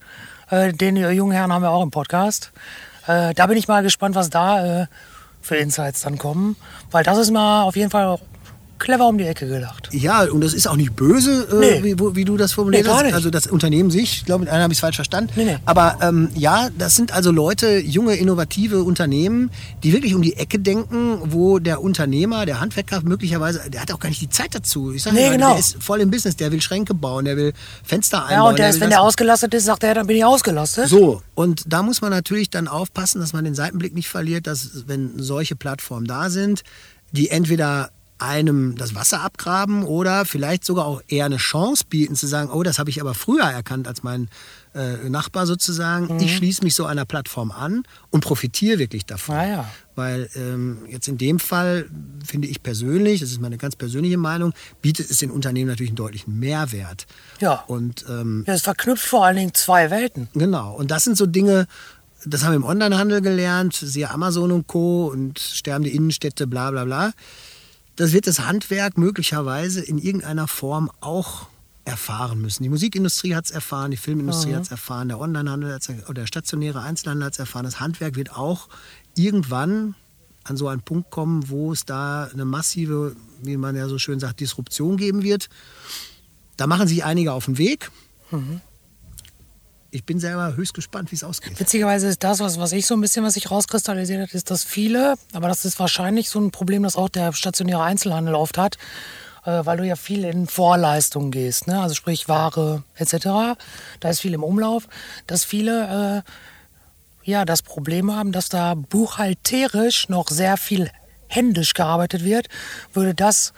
äh, 0.51 0.73
den 0.73 0.97
jungen 0.97 1.33
Herrn 1.33 1.53
haben 1.53 1.63
wir 1.63 1.71
auch 1.71 1.83
im 1.83 1.91
Podcast. 1.91 2.53
Äh, 3.07 3.35
da 3.35 3.47
bin 3.47 3.57
ich 3.57 3.69
mal 3.69 3.83
gespannt, 3.83 4.15
was 4.15 4.31
da 4.31 4.83
äh, 4.83 4.87
für 5.41 5.57
Insights 5.57 6.03
dann 6.03 6.19
kommen, 6.19 6.57
weil 6.91 7.05
das 7.05 7.19
ist 7.19 7.31
mal 7.31 7.63
auf 7.63 7.77
jeden 7.77 7.91
Fall 7.91 8.19
clever 8.83 9.09
um 9.09 9.17
die 9.17 9.25
Ecke 9.25 9.49
gedacht. 9.49 9.89
Ja, 9.93 10.25
und 10.25 10.43
das 10.43 10.53
ist 10.53 10.67
auch 10.67 10.77
nicht 10.77 10.95
böse, 10.95 11.49
äh, 11.51 11.81
nee. 11.81 11.95
wie, 11.97 12.17
wie, 12.17 12.25
du 12.25 12.37
das 12.37 12.53
formuliert 12.53 12.85
nee, 12.85 12.93
hast. 12.93 13.15
Also 13.15 13.31
das 13.31 13.47
Unternehmen 13.47 13.91
sich, 13.91 14.19
ich 14.19 14.25
glaube, 14.25 14.45
mit 14.45 14.53
einer 14.53 14.65
habe 14.65 14.73
ich 14.73 14.79
es 14.79 14.81
falsch 14.81 14.97
verstanden. 14.97 15.33
Nee, 15.37 15.59
Aber 15.65 15.99
ähm, 16.03 16.29
ja, 16.35 16.69
das 16.77 16.97
sind 16.97 17.13
also 17.13 17.31
Leute, 17.31 17.79
junge, 17.79 18.17
innovative 18.17 18.83
Unternehmen, 18.83 19.51
die 19.83 19.93
wirklich 19.93 20.15
um 20.15 20.23
die 20.23 20.37
Ecke 20.37 20.59
denken, 20.59 21.19
wo 21.25 21.59
der 21.59 21.81
Unternehmer, 21.81 22.45
der 22.45 22.61
Handwerker 22.61 23.01
möglicherweise, 23.03 23.71
der 23.71 23.81
hat 23.81 23.93
auch 23.93 24.01
gar 24.01 24.09
nicht 24.09 24.21
die 24.21 24.31
Zeit 24.31 24.55
dazu. 24.55 24.93
Ich 24.93 25.03
sage 25.03 25.17
nee, 25.17 25.31
genau. 25.31 25.51
der 25.51 25.59
ist 25.59 25.83
voll 25.83 26.01
im 26.01 26.11
Business, 26.11 26.37
der 26.37 26.53
will 26.53 26.61
Schränke 26.61 26.95
bauen, 26.95 27.25
der 27.25 27.37
will 27.37 27.53
Fenster 27.85 28.27
einbauen. 28.27 28.33
Ja, 28.33 28.43
und 28.43 28.59
der, 28.59 28.67
der 28.67 28.75
ist, 28.75 28.81
wenn 28.81 28.91
der 28.91 29.01
ausgelastet 29.01 29.55
ist, 29.55 29.65
sagt 29.65 29.85
er, 29.85 29.95
dann 29.95 30.07
bin 30.07 30.17
ich 30.17 30.25
ausgelastet. 30.25 30.89
So, 30.89 31.23
und 31.35 31.63
da 31.67 31.83
muss 31.83 32.01
man 32.01 32.11
natürlich 32.11 32.51
dann 32.51 32.69
aufpassen, 32.69 33.21
dass 33.21 33.33
man 33.33 33.45
den 33.45 33.55
Seitenblick 33.55 33.95
nicht 33.95 34.09
verliert, 34.09 34.47
dass 34.47 34.89
wenn 34.89 35.13
solche 35.17 35.57
Plattformen 35.57 36.07
da 36.07 36.31
sind, 36.31 36.63
die 37.13 37.29
entweder 37.29 37.91
einem 38.23 38.77
das 38.77 38.95
Wasser 38.95 39.21
abgraben 39.21 39.85
oder 39.85 40.25
vielleicht 40.25 40.65
sogar 40.65 40.87
auch 40.87 41.03
eher 41.09 41.27
eine 41.27 41.37
Chance 41.37 41.85
bieten 41.89 42.15
zu 42.15 42.27
sagen, 42.27 42.51
oh, 42.51 42.63
das 42.63 42.79
habe 42.79 42.91
ich 42.91 43.01
aber 43.01 43.15
früher 43.15 43.45
erkannt 43.45 43.89
als 43.89 44.03
mein 44.03 44.29
äh, 44.75 45.09
Nachbar 45.09 45.47
sozusagen. 45.47 46.15
Mhm. 46.15 46.21
Ich 46.21 46.37
schließe 46.37 46.63
mich 46.63 46.75
so 46.75 46.87
einer 46.87 47.05
Plattform 47.05 47.51
an 47.51 47.83
und 48.11 48.23
profitiere 48.23 48.79
wirklich 48.79 49.05
davon. 49.05 49.37
Ah, 49.37 49.47
ja. 49.47 49.71
Weil 49.95 50.31
ähm, 50.35 50.79
jetzt 50.89 51.09
in 51.09 51.19
dem 51.19 51.39
Fall 51.39 51.87
finde 52.25 52.49
ich 52.49 52.63
persönlich, 52.63 53.21
das 53.21 53.31
ist 53.31 53.41
meine 53.41 53.59
ganz 53.59 53.77
persönliche 53.77 54.17
Meinung, 54.17 54.55
bietet 54.81 55.11
es 55.11 55.19
den 55.19 55.31
Unternehmen 55.31 55.69
natürlich 55.69 55.91
einen 55.91 55.97
deutlichen 55.97 56.39
Mehrwert. 56.39 57.07
Ja. 57.41 57.65
Und 57.67 58.07
ähm, 58.09 58.45
ja, 58.47 58.55
es 58.55 58.63
verknüpft 58.63 59.05
vor 59.05 59.27
allen 59.27 59.37
Dingen 59.37 59.55
zwei 59.55 59.91
Welten. 59.91 60.29
Genau. 60.33 60.75
Und 60.75 60.91
das 60.91 61.05
sind 61.05 61.19
so 61.19 61.27
Dinge, 61.27 61.67
das 62.25 62.45
haben 62.45 62.53
wir 62.53 62.57
im 62.57 62.65
Onlinehandel 62.65 63.21
gelernt, 63.21 63.75
siehe 63.75 64.11
Amazon 64.11 64.53
und 64.53 64.67
Co. 64.67 65.09
und 65.09 65.39
sterbende 65.39 65.91
Innenstädte, 65.91 66.47
bla 66.47 66.71
bla 66.71 66.85
bla. 66.85 67.13
Das 67.97 68.13
wird 68.13 68.27
das 68.27 68.41
Handwerk 68.41 68.97
möglicherweise 68.97 69.81
in 69.81 69.99
irgendeiner 69.99 70.49
Form 70.49 70.91
auch 71.01 71.47
erfahren 71.85 72.41
müssen. 72.41 72.63
Die 72.63 72.69
Musikindustrie 72.69 73.35
hat 73.35 73.47
es 73.47 73.51
erfahren, 73.51 73.91
die 73.91 73.97
Filmindustrie 73.97 74.55
hat 74.55 74.63
es 74.63 74.71
erfahren, 74.71 75.09
der 75.09 75.19
Onlinehandel 75.19 75.79
oder 76.05 76.15
der 76.15 76.27
stationäre 76.27 76.81
Einzelhandel 76.81 77.27
hat 77.27 77.33
es 77.35 77.39
erfahren. 77.39 77.65
Das 77.65 77.81
Handwerk 77.81 78.15
wird 78.17 78.37
auch 78.37 78.69
irgendwann 79.17 79.95
an 80.45 80.57
so 80.57 80.69
einen 80.69 80.83
Punkt 80.83 81.11
kommen, 81.11 81.49
wo 81.49 81.73
es 81.73 81.85
da 81.85 82.29
eine 82.33 82.45
massive, 82.45 83.17
wie 83.43 83.57
man 83.57 83.77
ja 83.77 83.89
so 83.89 83.99
schön 83.99 84.21
sagt, 84.21 84.41
Disruption 84.41 84.97
geben 84.97 85.23
wird. 85.23 85.49
Da 86.57 86.67
machen 86.67 86.87
sich 86.87 87.05
einige 87.05 87.33
auf 87.33 87.47
den 87.47 87.59
Weg. 87.59 87.91
Mhm. 88.31 88.61
Ich 89.95 90.07
bin 90.07 90.19
selber 90.19 90.57
höchst 90.57 90.73
gespannt, 90.73 91.13
wie 91.13 91.17
es 91.17 91.23
ausgeht. 91.23 91.61
Witzigerweise 91.61 92.09
ist 92.09 92.25
das, 92.25 92.41
was, 92.41 92.59
was 92.59 92.73
ich 92.73 92.87
so 92.87 92.95
ein 92.95 93.03
bisschen, 93.03 93.25
was 93.25 93.35
sich 93.35 93.51
rauskristallisiert 93.51 94.23
hat, 94.23 94.33
ist, 94.33 94.51
dass 94.51 94.65
viele, 94.65 95.17
aber 95.35 95.49
das 95.49 95.67
ist 95.67 95.79
wahrscheinlich 95.79 96.31
so 96.31 96.41
ein 96.41 96.51
Problem, 96.51 96.83
das 96.83 96.97
auch 96.97 97.11
der 97.11 97.35
stationäre 97.35 97.83
Einzelhandel 97.83 98.35
oft 98.35 98.57
hat, 98.57 98.79
äh, 99.45 99.61
weil 99.67 99.77
du 99.77 99.87
ja 99.87 99.95
viel 99.95 100.25
in 100.25 100.47
Vorleistungen 100.47 101.31
gehst, 101.31 101.67
ne? 101.67 101.79
also 101.79 101.95
sprich 101.95 102.27
Ware 102.27 102.85
etc. 102.97 103.59
Da 104.01 104.09
ist 104.09 104.21
viel 104.21 104.33
im 104.33 104.43
Umlauf, 104.43 104.89
dass 105.27 105.45
viele 105.45 106.25
äh, 106.25 107.31
ja 107.31 107.45
das 107.45 107.61
Problem 107.61 108.17
haben, 108.17 108.33
dass 108.33 108.49
da 108.49 108.73
buchhalterisch 108.75 110.09
noch 110.09 110.29
sehr 110.31 110.57
viel 110.57 110.91
händisch 111.29 111.75
gearbeitet 111.75 112.25
wird, 112.25 112.49
würde 112.95 113.15
das 113.15 113.53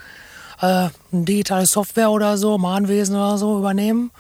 äh, 0.61 0.67
eine 0.67 0.91
digitale 1.13 1.67
Software 1.67 2.11
oder 2.11 2.39
so, 2.39 2.59
Mahnwesen 2.59 3.15
oder 3.15 3.39
so 3.39 3.57
übernehmen, 3.57 4.11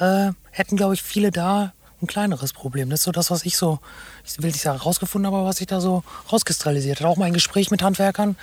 äh, 0.00 0.32
hätten 0.50 0.76
glaube 0.76 0.94
ich 0.94 1.02
viele 1.02 1.30
da 1.30 1.72
ein 2.02 2.06
kleineres 2.06 2.52
Problem. 2.52 2.90
Das 2.90 3.00
ist 3.00 3.04
so 3.04 3.12
das, 3.12 3.30
was 3.30 3.44
ich 3.44 3.56
so, 3.56 3.78
ich 4.24 4.42
will 4.42 4.50
nicht 4.50 4.62
sagen 4.62 4.78
rausgefunden 4.78 5.26
habe, 5.26 5.38
aber 5.38 5.48
was 5.48 5.56
sich 5.56 5.66
da 5.66 5.80
so 5.80 6.02
rauskristallisiert 6.32 7.00
hat. 7.00 7.06
Auch 7.06 7.16
mein 7.16 7.32
Gespräch 7.32 7.70
mit 7.70 7.82
Handwerkern, 7.82 8.36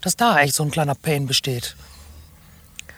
dass 0.00 0.16
da 0.16 0.38
echt 0.40 0.54
so 0.54 0.64
ein 0.64 0.70
kleiner 0.70 0.94
Pain 0.94 1.26
besteht. 1.26 1.76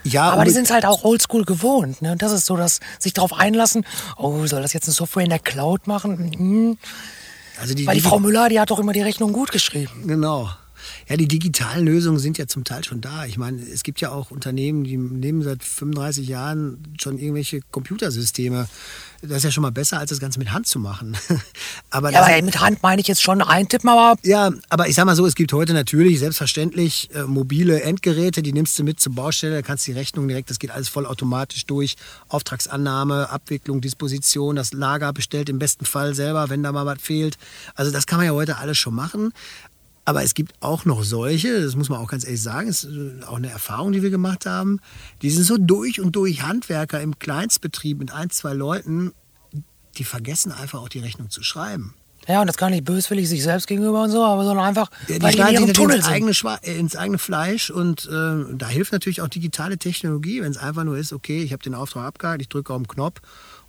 Ja, 0.05 0.31
aber 0.31 0.45
die 0.45 0.53
sind 0.53 0.65
es 0.65 0.71
halt 0.71 0.87
auch 0.87 1.03
oldschool 1.03 1.45
gewohnt. 1.45 2.01
Ne? 2.01 2.15
Das 2.17 2.31
ist 2.31 2.47
so, 2.47 2.57
dass 2.57 2.81
sich 2.99 3.13
darauf 3.13 3.33
einlassen, 3.33 3.85
oh, 4.17 4.47
soll 4.47 4.63
das 4.63 4.73
jetzt 4.73 4.87
eine 4.87 4.95
Software 4.95 5.25
in 5.25 5.31
der 5.31 5.41
Cloud 5.41 5.89
machen? 5.89 6.31
Mhm. 6.39 6.79
Also 7.61 7.75
die, 7.75 7.87
Weil 7.87 7.97
die, 7.97 8.03
die 8.03 8.09
Frau 8.09 8.21
Müller, 8.21 8.49
die 8.49 8.61
hat 8.61 8.71
doch 8.71 8.79
immer 8.79 8.93
die 8.93 9.03
Rechnung 9.03 9.33
gut 9.33 9.51
geschrieben. 9.51 10.07
Genau. 10.07 10.49
Ja, 11.09 11.17
die 11.17 11.29
digitalen 11.29 11.85
Lösungen 11.85 12.19
sind 12.19 12.39
ja 12.39 12.47
zum 12.47 12.65
Teil 12.65 12.85
schon 12.85 13.01
da. 13.01 13.27
Ich 13.27 13.39
meine, 13.39 13.61
es 13.63 13.83
gibt 13.83 14.01
ja 14.01 14.11
auch 14.11 14.31
Unternehmen, 14.31 14.85
die 14.85 14.97
nehmen 14.97 15.43
seit 15.43 15.63
35 15.63 16.27
Jahren 16.27 16.83
schon 17.01 17.19
irgendwelche 17.19 17.61
Computersysteme. 17.71 18.69
Das 19.23 19.39
ist 19.39 19.45
ja 19.45 19.51
schon 19.51 19.63
mal 19.63 19.73
besser, 19.73 19.99
als 19.99 20.11
das 20.11 20.21
Ganze 20.21 20.39
mit 20.39 20.53
Hand 20.53 20.67
zu 20.67 20.79
machen. 20.79 21.17
aber, 21.91 22.11
ja, 22.11 22.23
aber 22.23 22.43
mit 22.43 22.61
Hand 22.61 22.83
meine 22.83 23.01
ich 23.01 23.09
jetzt 23.09 23.23
schon 23.23 23.41
eintippen, 23.41 23.89
aber. 23.89 24.19
Ja, 24.23 24.53
aber 24.69 24.89
ich 24.89 24.95
sag 24.95 25.07
mal 25.07 25.17
so, 25.17 25.25
es 25.27 25.35
gibt 25.35 25.53
heute 25.53 25.73
natürlich 25.73 26.19
selbstverständlich 26.19 27.09
äh, 27.15 27.23
mobile 27.23 27.81
Endgeräte, 27.81 28.43
die 28.43 28.53
nimmst 28.53 28.79
du 28.79 28.85
mit 28.85 29.01
zur 29.01 29.15
Baustelle, 29.15 29.55
da 29.55 29.63
kannst 29.63 29.87
du 29.87 29.93
die 29.93 29.99
Rechnung 29.99 30.29
direkt, 30.29 30.51
das 30.51 30.59
geht 30.59 30.71
alles 30.71 30.89
vollautomatisch 30.89 31.67
durch. 31.67 31.97
Auftragsannahme, 32.29 33.31
Abwicklung, 33.31 33.81
Disposition, 33.81 34.57
das 34.57 34.73
Lager 34.73 35.13
bestellt 35.13 35.49
im 35.49 35.59
besten 35.59 35.87
Fall 35.87 36.15
selber, 36.15 36.51
wenn 36.51 36.63
da 36.63 36.73
mal 36.73 36.87
was 36.87 37.01
fehlt. 37.01 37.39
Also 37.75 37.91
das 37.91 38.07
kann 38.07 38.19
man 38.19 38.27
ja 38.27 38.33
heute 38.33 38.59
alles 38.59 38.79
schon 38.79 38.95
machen. 38.95 39.33
Aber 40.07 40.23
es 40.23 40.35
gibt 40.35 40.55
auch 40.61 40.85
noch 40.85 41.03
solche, 41.03 41.61
das 41.61 41.75
muss 41.75 41.89
man 41.89 41.99
auch 41.99 42.07
ganz 42.07 42.25
ehrlich 42.25 42.41
sagen, 42.41 42.69
ist 42.69 42.89
auch 43.27 43.37
eine 43.37 43.51
Erfahrung, 43.51 43.91
die 43.91 44.03
wir 44.03 44.11
gemacht 44.11 44.47
haben, 44.47 44.79
die 45.21 45.31
sind 45.31 45.43
so 45.43 45.59
durch 45.59 46.01
und 46.01 46.15
durch 46.15 46.43
Handwerker 46.43 47.01
im 47.01 47.19
Kleinstbetrieb 47.19 47.99
mit 47.99 48.13
ein, 48.13 48.31
zwei 48.31 48.53
Leuten, 48.53 49.13
die 49.99 50.05
vergessen 50.05 50.53
einfach 50.53 50.81
auch 50.81 50.89
die 50.89 51.01
Rechnung 51.01 51.29
zu 51.29 51.43
schreiben. 51.43 51.95
Ja, 52.29 52.41
und 52.41 52.47
das 52.47 52.57
gar 52.57 52.71
nicht 52.71 52.85
böswillig 52.85 53.29
sich 53.29 53.43
selbst 53.43 53.67
gegenüber 53.67 54.03
und 54.03 54.11
so, 54.11 54.25
aber 54.25 54.45
sondern 54.45 54.65
einfach, 54.65 54.91
ja, 55.09 55.17
die 55.17 55.23
weil 55.23 55.33
die 55.33 55.41
in 55.41 55.49
ihrem 55.49 55.75
Tunnel 55.75 55.97
ins 55.97 56.07
eigene, 56.07 56.33
äh, 56.63 56.79
ins 56.79 56.97
eigene 56.97 57.19
Fleisch 57.19 57.71
und 57.71 58.07
äh, 58.07 58.55
da 58.55 58.69
hilft 58.69 58.93
natürlich 58.93 59.23
auch 59.23 59.29
digitale 59.29 59.77
Technologie, 59.79 60.41
wenn 60.41 60.51
es 60.53 60.59
einfach 60.59 60.85
nur 60.85 60.97
ist, 60.97 61.13
okay, 61.13 61.43
ich 61.43 61.53
habe 61.53 61.63
den 61.63 61.75
Auftrag 61.75 62.05
abgehakt, 62.05 62.43
ich 62.43 62.49
drücke 62.49 62.73
auf 62.73 62.81
den 62.81 62.89
Knopf 62.89 63.21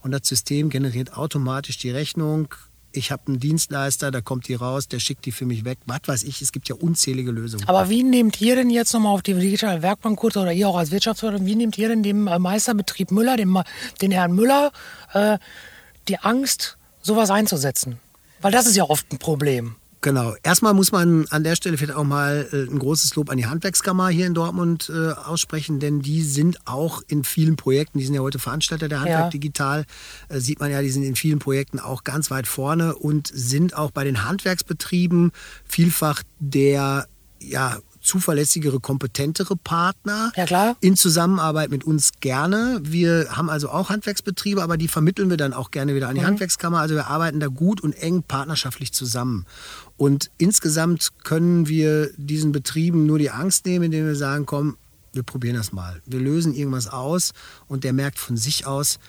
und 0.01 0.11
das 0.11 0.21
System 0.27 0.69
generiert 0.69 1.13
automatisch 1.13 1.77
die 1.77 1.91
Rechnung, 1.91 2.47
ich 2.97 3.11
habe 3.11 3.23
einen 3.27 3.39
Dienstleister, 3.39 4.11
da 4.11 4.21
kommt 4.21 4.47
die 4.47 4.55
raus, 4.55 4.87
der 4.87 4.99
schickt 4.99 5.25
die 5.25 5.31
für 5.31 5.45
mich 5.45 5.63
weg. 5.65 5.79
Was 5.85 6.01
weiß 6.05 6.23
ich, 6.23 6.41
es 6.41 6.51
gibt 6.51 6.67
ja 6.67 6.75
unzählige 6.75 7.31
Lösungen. 7.31 7.67
Aber 7.67 7.89
wie 7.89 8.03
nehmt 8.03 8.41
ihr 8.41 8.55
denn 8.55 8.69
jetzt 8.69 8.93
nochmal 8.93 9.13
auf 9.13 9.21
die 9.21 9.33
digitale 9.33 9.81
Werkbank 9.81 10.19
kurz 10.19 10.35
oder 10.35 10.51
ihr 10.51 10.67
auch 10.67 10.77
als 10.77 10.91
Wirtschaftsförderer, 10.91 11.45
wie 11.45 11.55
nehmt 11.55 11.77
ihr 11.77 11.87
denn 11.87 12.03
dem 12.03 12.27
äh, 12.27 12.39
Meisterbetrieb 12.39 13.11
Müller, 13.11 13.37
dem, 13.37 13.61
den 14.01 14.11
Herrn 14.11 14.33
Müller, 14.33 14.71
äh, 15.13 15.37
die 16.07 16.19
Angst, 16.19 16.77
sowas 17.01 17.29
einzusetzen? 17.29 17.99
Weil 18.41 18.51
das 18.51 18.67
ist 18.67 18.75
ja 18.75 18.83
oft 18.83 19.11
ein 19.11 19.17
Problem. 19.17 19.75
Genau. 20.01 20.35
Erstmal 20.43 20.73
muss 20.73 20.91
man 20.91 21.25
an 21.29 21.43
der 21.43 21.55
Stelle 21.55 21.77
vielleicht 21.77 21.97
auch 21.97 22.03
mal 22.03 22.47
äh, 22.51 22.71
ein 22.71 22.77
großes 22.77 23.15
Lob 23.15 23.29
an 23.29 23.37
die 23.37 23.47
Handwerkskammer 23.47 24.09
hier 24.09 24.27
in 24.27 24.33
Dortmund 24.33 24.91
äh, 24.93 25.11
aussprechen, 25.11 25.79
denn 25.79 26.01
die 26.01 26.21
sind 26.21 26.59
auch 26.65 27.01
in 27.07 27.23
vielen 27.23 27.55
Projekten, 27.55 27.97
die 27.97 28.05
sind 28.05 28.13
ja 28.13 28.21
heute 28.21 28.39
Veranstalter 28.39 28.89
der 28.89 28.99
Handwerk 28.99 29.19
ja. 29.25 29.29
Digital, 29.29 29.85
äh, 30.29 30.39
sieht 30.39 30.59
man 30.59 30.71
ja, 30.71 30.81
die 30.81 30.89
sind 30.89 31.03
in 31.03 31.15
vielen 31.15 31.39
Projekten 31.39 31.79
auch 31.79 32.03
ganz 32.03 32.29
weit 32.29 32.47
vorne 32.47 32.95
und 32.95 33.27
sind 33.27 33.75
auch 33.75 33.91
bei 33.91 34.03
den 34.03 34.23
Handwerksbetrieben 34.23 35.31
vielfach 35.65 36.21
der 36.39 37.07
ja, 37.39 37.77
zuverlässigere, 38.07 38.79
kompetentere 38.79 39.55
Partner. 39.55 40.31
Ja, 40.35 40.45
klar. 40.45 40.77
In 40.79 40.95
Zusammenarbeit 40.95 41.69
mit 41.69 41.83
uns 41.83 42.13
gerne. 42.19 42.79
Wir 42.81 43.27
haben 43.31 43.49
also 43.49 43.69
auch 43.69 43.89
Handwerksbetriebe, 43.89 44.63
aber 44.63 44.77
die 44.77 44.87
vermitteln 44.87 45.29
wir 45.29 45.37
dann 45.37 45.53
auch 45.53 45.71
gerne 45.71 45.93
wieder 45.93 46.07
an 46.07 46.15
die 46.15 46.21
mhm. 46.21 46.27
Handwerkskammer. 46.27 46.79
Also 46.79 46.95
wir 46.95 47.07
arbeiten 47.07 47.39
da 47.39 47.47
gut 47.47 47.81
und 47.81 47.93
eng 47.93 48.23
partnerschaftlich 48.23 48.93
zusammen. 48.93 49.45
Und 49.97 50.31
insgesamt 50.37 51.09
können 51.23 51.67
wir 51.67 52.11
diesen 52.17 52.51
Betrieben 52.51 53.05
nur 53.05 53.19
die 53.19 53.31
Angst 53.31 53.65
nehmen, 53.65 53.85
indem 53.85 54.05
wir 54.05 54.15
sagen, 54.15 54.45
komm, 54.45 54.77
wir 55.13 55.23
probieren 55.23 55.55
das 55.55 55.73
mal. 55.73 56.01
Wir 56.05 56.19
lösen 56.19 56.53
irgendwas 56.53 56.87
aus 56.87 57.33
und 57.67 57.83
der 57.83 57.93
merkt 57.93 58.19
von 58.19 58.37
sich 58.37 58.65
aus, 58.65 58.99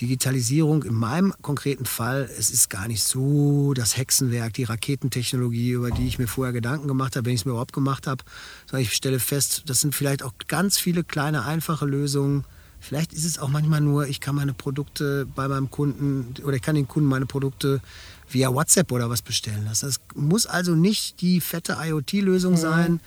Digitalisierung 0.00 0.82
in 0.84 0.94
meinem 0.94 1.34
konkreten 1.42 1.84
Fall, 1.84 2.28
es 2.38 2.50
ist 2.50 2.70
gar 2.70 2.88
nicht 2.88 3.02
so 3.02 3.74
das 3.74 3.96
Hexenwerk, 3.96 4.54
die 4.54 4.64
Raketentechnologie, 4.64 5.70
über 5.72 5.90
die 5.90 6.06
ich 6.06 6.18
mir 6.18 6.26
vorher 6.26 6.52
Gedanken 6.52 6.88
gemacht 6.88 7.16
habe, 7.16 7.26
wenn 7.26 7.34
ich 7.34 7.42
es 7.42 7.44
mir 7.44 7.52
überhaupt 7.52 7.72
gemacht 7.72 8.06
habe, 8.06 8.24
sondern 8.66 8.82
ich 8.82 8.92
stelle 8.92 9.20
fest, 9.20 9.64
das 9.66 9.80
sind 9.80 9.94
vielleicht 9.94 10.22
auch 10.22 10.32
ganz 10.48 10.78
viele 10.78 11.04
kleine, 11.04 11.44
einfache 11.44 11.86
Lösungen. 11.86 12.44
Vielleicht 12.80 13.12
ist 13.12 13.24
es 13.24 13.38
auch 13.38 13.48
manchmal 13.48 13.80
nur, 13.80 14.08
ich 14.08 14.20
kann 14.20 14.34
meine 14.34 14.54
Produkte 14.54 15.26
bei 15.36 15.46
meinem 15.46 15.70
Kunden 15.70 16.34
oder 16.42 16.56
ich 16.56 16.62
kann 16.62 16.74
den 16.74 16.88
Kunden 16.88 17.08
meine 17.08 17.26
Produkte 17.26 17.80
via 18.28 18.52
WhatsApp 18.52 18.90
oder 18.90 19.08
was 19.08 19.22
bestellen 19.22 19.64
lassen. 19.64 19.86
Das 19.86 20.00
muss 20.14 20.46
also 20.46 20.74
nicht 20.74 21.20
die 21.20 21.40
fette 21.40 21.76
IoT-Lösung 21.80 22.54
mhm. 22.54 22.58
sein. 22.58 23.00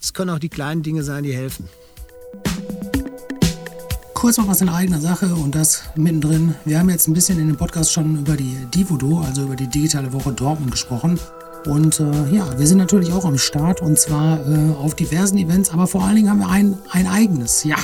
Es 0.00 0.14
können 0.14 0.30
auch 0.30 0.38
die 0.38 0.48
kleinen 0.48 0.82
Dinge 0.82 1.02
sein, 1.02 1.24
die 1.24 1.34
helfen 1.34 1.68
kurz 4.24 4.38
noch 4.38 4.48
was 4.48 4.62
in 4.62 4.70
eigener 4.70 5.02
Sache 5.02 5.34
und 5.34 5.54
das 5.54 5.82
mittendrin. 5.96 6.54
Wir 6.64 6.78
haben 6.78 6.88
jetzt 6.88 7.08
ein 7.08 7.12
bisschen 7.12 7.38
in 7.38 7.46
dem 7.46 7.58
Podcast 7.58 7.92
schon 7.92 8.20
über 8.20 8.38
die 8.38 8.56
Divodo, 8.74 9.20
also 9.20 9.42
über 9.42 9.54
die 9.54 9.66
digitale 9.66 10.14
Woche 10.14 10.32
Dortmund 10.32 10.70
gesprochen. 10.70 11.20
Und 11.66 12.00
äh, 12.00 12.34
ja, 12.34 12.58
wir 12.58 12.66
sind 12.66 12.78
natürlich 12.78 13.12
auch 13.12 13.26
am 13.26 13.36
Start 13.36 13.82
und 13.82 13.98
zwar 13.98 14.38
äh, 14.48 14.72
auf 14.76 14.94
diversen 14.94 15.36
Events, 15.36 15.68
aber 15.68 15.86
vor 15.86 16.04
allen 16.04 16.16
Dingen 16.16 16.30
haben 16.30 16.38
wir 16.38 16.48
ein, 16.48 16.78
ein 16.90 17.06
eigenes, 17.06 17.64
ja. 17.64 17.76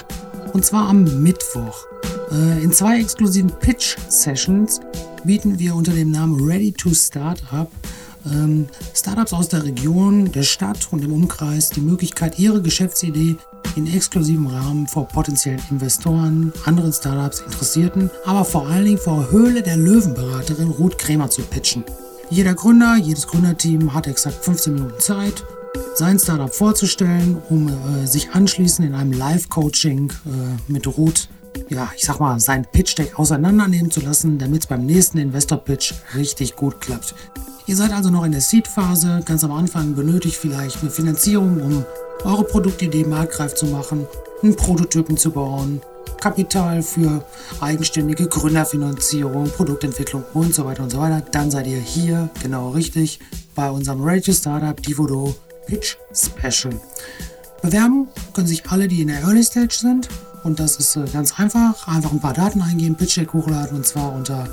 Und 0.55 0.65
zwar 0.65 0.89
am 0.89 1.23
Mittwoch. 1.23 1.85
Äh, 2.31 2.65
in 2.65 2.73
zwei 2.73 3.01
exklusiven 3.01 3.51
Pitch-Sessions 3.51 4.81
bieten 5.25 5.59
wir 5.59 5.75
unter 5.75 5.93
dem 5.93 6.11
Namen 6.11 6.43
Ready 6.43 6.73
to 6.73 6.95
Startup 6.95 7.71
ähm, 8.27 8.69
Startups 8.95 9.33
aus 9.33 9.49
der 9.49 9.65
Region, 9.65 10.33
der 10.33 10.43
Stadt 10.43 10.89
und 10.91 11.05
im 11.05 11.13
Umkreis 11.13 11.71
die 11.71 11.81
Möglichkeit, 11.81 12.39
ihre 12.39 12.63
Geschäftsidee 12.63 13.37
in 13.77 13.87
exklusivem 13.87 14.47
Rahmen 14.47 14.87
vor 14.87 15.07
potenziellen 15.07 15.63
Investoren, 15.71 16.53
anderen 16.65 16.93
Startups, 16.93 17.41
Interessierten, 17.41 18.11
aber 18.25 18.45
vor 18.45 18.67
allen 18.67 18.85
Dingen 18.85 18.99
vor 18.99 19.31
Höhle 19.31 19.63
der 19.63 19.77
Löwenberaterin 19.77 20.71
Ruth 20.71 20.99
Krämer 20.99 21.31
zu 21.31 21.43
pitchen. 21.43 21.85
Jeder 22.31 22.55
Gründer, 22.55 22.97
jedes 22.97 23.27
Gründerteam 23.27 23.93
hat 23.93 24.07
exakt 24.07 24.45
15 24.45 24.75
Minuten 24.75 25.01
Zeit, 25.01 25.45
sein 25.95 26.19
Startup 26.19 26.53
vorzustellen, 26.53 27.39
um 27.49 27.69
äh, 27.69 28.07
sich 28.07 28.31
anschließend 28.31 28.89
in 28.89 28.95
einem 28.95 29.13
Live-Coaching 29.13 30.11
äh, 30.11 30.73
mit 30.73 30.87
Ruth, 30.87 31.29
ja, 31.69 31.91
ich 31.97 32.05
sag 32.05 32.21
mal, 32.21 32.39
sein 32.41 32.67
Pitch-Deck 32.71 33.19
auseinandernehmen 33.19 33.91
zu 33.91 34.01
lassen, 34.01 34.39
damit 34.39 34.63
es 34.63 34.67
beim 34.67 34.87
nächsten 34.87 35.19
Investor-Pitch 35.19 35.95
richtig 36.15 36.57
gut 36.57 36.81
klappt. 36.81 37.15
Ihr 37.71 37.77
seid 37.77 37.93
also 37.93 38.11
noch 38.11 38.25
in 38.25 38.33
der 38.33 38.41
Seed-Phase, 38.41 39.21
ganz 39.25 39.45
am 39.45 39.53
Anfang 39.53 39.95
benötigt 39.95 40.35
vielleicht 40.35 40.83
eine 40.83 40.91
Finanzierung, 40.91 41.63
um 41.63 41.85
eure 42.25 42.43
Produktidee 42.43 43.05
marktreif 43.05 43.55
zu 43.55 43.67
machen, 43.67 44.09
einen 44.43 44.57
Prototypen 44.57 45.17
zu 45.17 45.31
bauen, 45.31 45.81
Kapital 46.21 46.83
für 46.83 47.25
eigenständige 47.61 48.27
Gründerfinanzierung, 48.27 49.49
Produktentwicklung 49.51 50.25
und 50.35 50.53
so 50.53 50.65
weiter 50.65 50.83
und 50.83 50.91
so 50.91 50.99
weiter, 50.99 51.21
dann 51.31 51.53
seid 51.53 51.69
ihr 51.69 51.79
hier 51.79 52.29
genau 52.43 52.71
richtig 52.71 53.21
bei 53.55 53.71
unserem 53.71 54.03
Ready 54.03 54.35
Startup 54.35 54.83
Divodo 54.83 55.37
Pitch 55.69 55.97
Special. 56.13 56.75
Bewerben 57.63 58.09
können 58.33 58.49
sich 58.49 58.69
alle, 58.69 58.89
die 58.89 59.03
in 59.03 59.07
der 59.07 59.21
Early 59.21 59.45
Stage 59.45 59.77
sind. 59.79 60.09
Und 60.43 60.59
das 60.59 60.75
ist 60.75 60.97
äh, 60.97 61.05
ganz 61.13 61.39
einfach. 61.39 61.87
Einfach 61.87 62.11
ein 62.11 62.21
paar 62.21 62.35
Daten 62.35 62.63
eingeben, 62.63 62.97
Pitch 62.97 63.17
Deck 63.17 63.33
hochladen 63.33 63.77
und 63.77 63.87
zwar 63.87 64.13
unter 64.13 64.49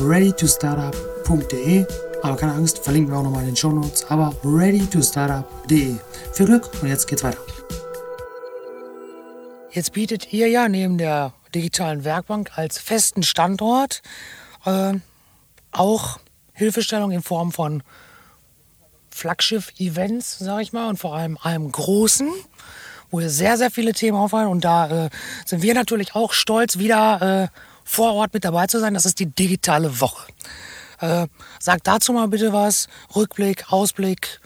readytostartup.de. 0.00 1.84
Aber 2.22 2.36
keine 2.36 2.52
Angst, 2.52 2.78
verlinken 2.78 3.12
wir 3.12 3.18
auch 3.18 3.24
nochmal 3.24 3.42
in 3.42 3.48
den 3.48 3.56
Show 3.56 3.72
Notes. 3.72 4.06
Aber 4.08 4.34
readytostartup.de. 4.44 5.96
Viel 6.32 6.46
Glück 6.46 6.70
und 6.80 6.88
jetzt 6.88 7.08
geht's 7.08 7.24
weiter. 7.24 7.38
Jetzt 9.72 9.92
bietet 9.92 10.32
ihr 10.32 10.48
ja 10.48 10.68
neben 10.68 10.98
der 10.98 11.32
digitalen 11.54 12.04
Werkbank 12.04 12.56
als 12.56 12.78
festen 12.78 13.22
Standort 13.22 14.02
äh, 14.64 14.94
auch 15.72 16.20
Hilfestellung 16.52 17.10
in 17.10 17.22
Form 17.22 17.50
von 17.52 17.82
Flaggschiff-Events, 19.10 20.38
sag 20.38 20.60
ich 20.62 20.72
mal, 20.72 20.88
und 20.88 20.98
vor 20.98 21.14
allem 21.14 21.38
einem 21.42 21.72
großen, 21.72 22.30
wo 23.10 23.20
ihr 23.20 23.30
sehr, 23.30 23.56
sehr 23.58 23.70
viele 23.70 23.92
Themen 23.92 24.16
aufhalten. 24.16 24.50
Und 24.50 24.64
da 24.64 25.06
äh, 25.06 25.10
sind 25.44 25.62
wir 25.62 25.74
natürlich 25.74 26.14
auch 26.14 26.32
stolz, 26.32 26.78
wieder 26.78 27.50
äh, 27.52 27.58
vor 27.84 28.14
Ort 28.14 28.32
mit 28.32 28.44
dabei 28.44 28.66
zu 28.66 28.78
sein. 28.78 28.94
Das 28.94 29.06
ist 29.06 29.18
die 29.18 29.26
digitale 29.26 30.00
Woche. 30.00 30.32
Äh, 31.02 31.26
sagt 31.60 31.86
dazu 31.86 32.14
mal 32.14 32.28
bitte 32.28 32.52
was, 32.54 32.88
Rückblick, 33.14 33.70
Ausblick 33.70 34.40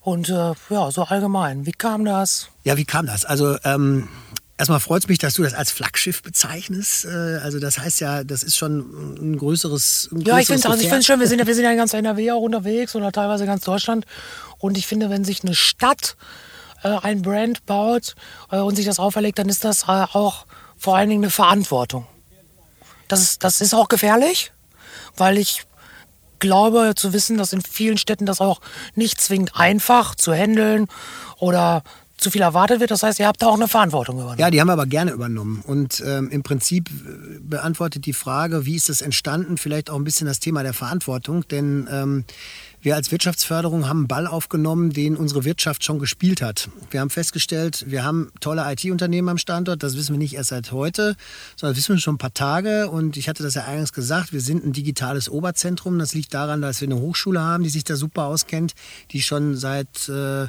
und 0.00 0.30
äh, 0.30 0.54
ja, 0.70 0.90
so 0.90 1.02
allgemein. 1.02 1.66
Wie 1.66 1.72
kam 1.72 2.06
das? 2.06 2.48
Ja, 2.64 2.78
wie 2.78 2.86
kam 2.86 3.06
das? 3.06 3.26
Also 3.26 3.58
ähm, 3.64 4.08
Erstmal 4.58 4.80
freut 4.80 5.04
es 5.04 5.08
mich, 5.08 5.18
dass 5.18 5.34
du 5.34 5.44
das 5.44 5.54
als 5.54 5.70
Flaggschiff 5.70 6.20
bezeichnest. 6.20 7.04
Äh, 7.04 7.38
also 7.42 7.60
das 7.60 7.78
heißt 7.78 8.00
ja, 8.00 8.24
das 8.24 8.42
ist 8.42 8.56
schon 8.56 8.80
ein 9.16 9.38
größeres. 9.38 10.08
Ein 10.10 10.22
ja, 10.22 10.40
ich 10.40 10.48
finde 10.48 10.68
also 10.68 10.84
es 10.84 11.06
schön. 11.06 11.20
Wir 11.20 11.28
sind, 11.28 11.38
ja, 11.38 11.46
wir 11.46 11.54
sind 11.54 11.62
ja 11.62 11.70
in 11.70 11.76
ganz 11.76 11.94
NRW 11.94 12.32
auch 12.32 12.40
unterwegs 12.40 12.96
oder 12.96 13.12
teilweise 13.12 13.46
ganz 13.46 13.64
Deutschland. 13.64 14.04
Und 14.58 14.76
ich 14.76 14.88
finde, 14.88 15.10
wenn 15.10 15.24
sich 15.24 15.44
eine 15.44 15.54
Stadt 15.54 16.16
äh, 16.82 16.88
ein 16.88 17.22
Brand 17.22 17.66
baut 17.66 18.16
äh, 18.50 18.58
und 18.58 18.74
sich 18.74 18.84
das 18.84 18.98
auferlegt, 18.98 19.38
dann 19.38 19.48
ist 19.48 19.64
das 19.64 19.84
äh, 19.84 20.06
auch 20.12 20.44
vor 20.76 20.96
allen 20.96 21.08
Dingen 21.08 21.22
eine 21.22 21.30
Verantwortung. 21.30 22.08
Das 23.06 23.38
das 23.38 23.60
ist 23.60 23.74
auch 23.74 23.88
gefährlich, 23.88 24.52
weil 25.16 25.38
ich 25.38 25.67
glaube 26.38 26.92
zu 26.96 27.12
wissen, 27.12 27.38
dass 27.38 27.52
in 27.52 27.62
vielen 27.62 27.98
Städten 27.98 28.26
das 28.26 28.40
auch 28.40 28.60
nicht 28.94 29.20
zwingend 29.20 29.56
einfach 29.56 30.14
zu 30.14 30.32
handeln 30.32 30.86
oder 31.38 31.82
zu 32.18 32.30
viel 32.30 32.42
erwartet 32.42 32.80
wird. 32.80 32.90
Das 32.90 33.02
heißt, 33.02 33.20
ihr 33.20 33.26
habt 33.26 33.40
da 33.40 33.46
auch 33.46 33.54
eine 33.54 33.68
Verantwortung 33.68 34.16
übernommen. 34.16 34.38
Ja, 34.38 34.50
die 34.50 34.60
haben 34.60 34.66
wir 34.66 34.72
aber 34.72 34.86
gerne 34.86 35.12
übernommen. 35.12 35.62
Und 35.66 36.02
ähm, 36.04 36.28
im 36.30 36.42
Prinzip 36.42 36.90
äh, 36.90 37.38
beantwortet 37.40 38.06
die 38.06 38.12
Frage, 38.12 38.66
wie 38.66 38.74
ist 38.74 38.88
das 38.88 39.00
entstanden, 39.00 39.56
vielleicht 39.56 39.88
auch 39.88 39.96
ein 39.96 40.04
bisschen 40.04 40.26
das 40.26 40.40
Thema 40.40 40.62
der 40.62 40.74
Verantwortung. 40.74 41.46
Denn 41.48 41.88
ähm, 41.90 42.24
wir 42.80 42.94
als 42.94 43.10
Wirtschaftsförderung 43.10 43.88
haben 43.88 43.98
einen 43.98 44.08
Ball 44.08 44.26
aufgenommen, 44.26 44.90
den 44.90 45.16
unsere 45.16 45.44
Wirtschaft 45.44 45.84
schon 45.84 45.98
gespielt 45.98 46.42
hat. 46.42 46.68
Wir 46.90 47.00
haben 47.00 47.10
festgestellt, 47.10 47.84
wir 47.88 48.04
haben 48.04 48.30
tolle 48.40 48.70
IT-Unternehmen 48.72 49.28
am 49.28 49.38
Standort. 49.38 49.82
Das 49.82 49.96
wissen 49.96 50.14
wir 50.14 50.18
nicht 50.18 50.34
erst 50.34 50.50
seit 50.50 50.72
heute, 50.72 51.16
sondern 51.56 51.74
das 51.74 51.78
wissen 51.78 51.96
wir 51.96 52.00
schon 52.00 52.14
ein 52.14 52.18
paar 52.18 52.34
Tage. 52.34 52.88
Und 52.88 53.16
ich 53.16 53.28
hatte 53.28 53.42
das 53.42 53.54
ja 53.54 53.64
eingangs 53.64 53.92
gesagt, 53.92 54.32
wir 54.32 54.40
sind 54.40 54.64
ein 54.64 54.72
digitales 54.72 55.28
Oberzentrum. 55.28 55.98
Das 55.98 56.14
liegt 56.14 56.34
daran, 56.34 56.62
dass 56.62 56.80
wir 56.80 56.88
eine 56.88 57.00
Hochschule 57.00 57.40
haben, 57.40 57.64
die 57.64 57.70
sich 57.70 57.84
da 57.84 57.96
super 57.96 58.24
auskennt, 58.24 58.74
die 59.10 59.22
schon 59.22 59.56
seit... 59.56 60.08
Äh, 60.08 60.46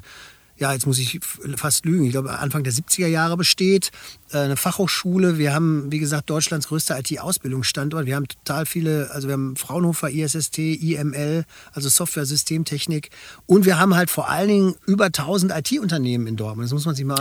ja, 0.60 0.74
jetzt 0.74 0.86
muss 0.86 1.00
ich 1.00 1.20
fast 1.56 1.86
lügen, 1.86 2.06
ich 2.06 2.12
glaube 2.12 2.38
Anfang 2.38 2.64
der 2.64 2.74
70er 2.74 3.08
Jahre 3.08 3.38
besteht. 3.38 3.92
Äh, 4.32 4.40
eine 4.40 4.58
Fachhochschule. 4.58 5.38
Wir 5.38 5.54
haben, 5.54 5.92
wie 5.92 6.00
gesagt, 6.00 6.30
Deutschlands 6.30 6.68
größter 6.68 7.00
IT-Ausbildungsstandort. 7.00 8.06
Wir 8.06 8.16
haben 8.16 8.28
total 8.28 8.66
viele, 8.66 9.10
also 9.12 9.28
wir 9.28 9.34
haben 9.34 9.56
Fraunhofer 9.56 10.10
ISST, 10.10 10.58
IML, 10.58 11.46
also 11.72 11.88
Software-Systemtechnik. 11.88 13.10
Und 13.46 13.66
wir 13.66 13.80
haben 13.80 13.96
halt 13.96 14.10
vor 14.10 14.30
allen 14.30 14.50
Dingen 14.50 14.76
über 14.86 15.06
1000 15.06 15.54
IT-Unternehmen 15.56 16.28
in 16.28 16.36
Dortmund. 16.36 16.66
Das 16.66 16.74
muss 16.74 16.86
man 16.86 16.96
sich 16.96 17.06
mal 17.06 17.16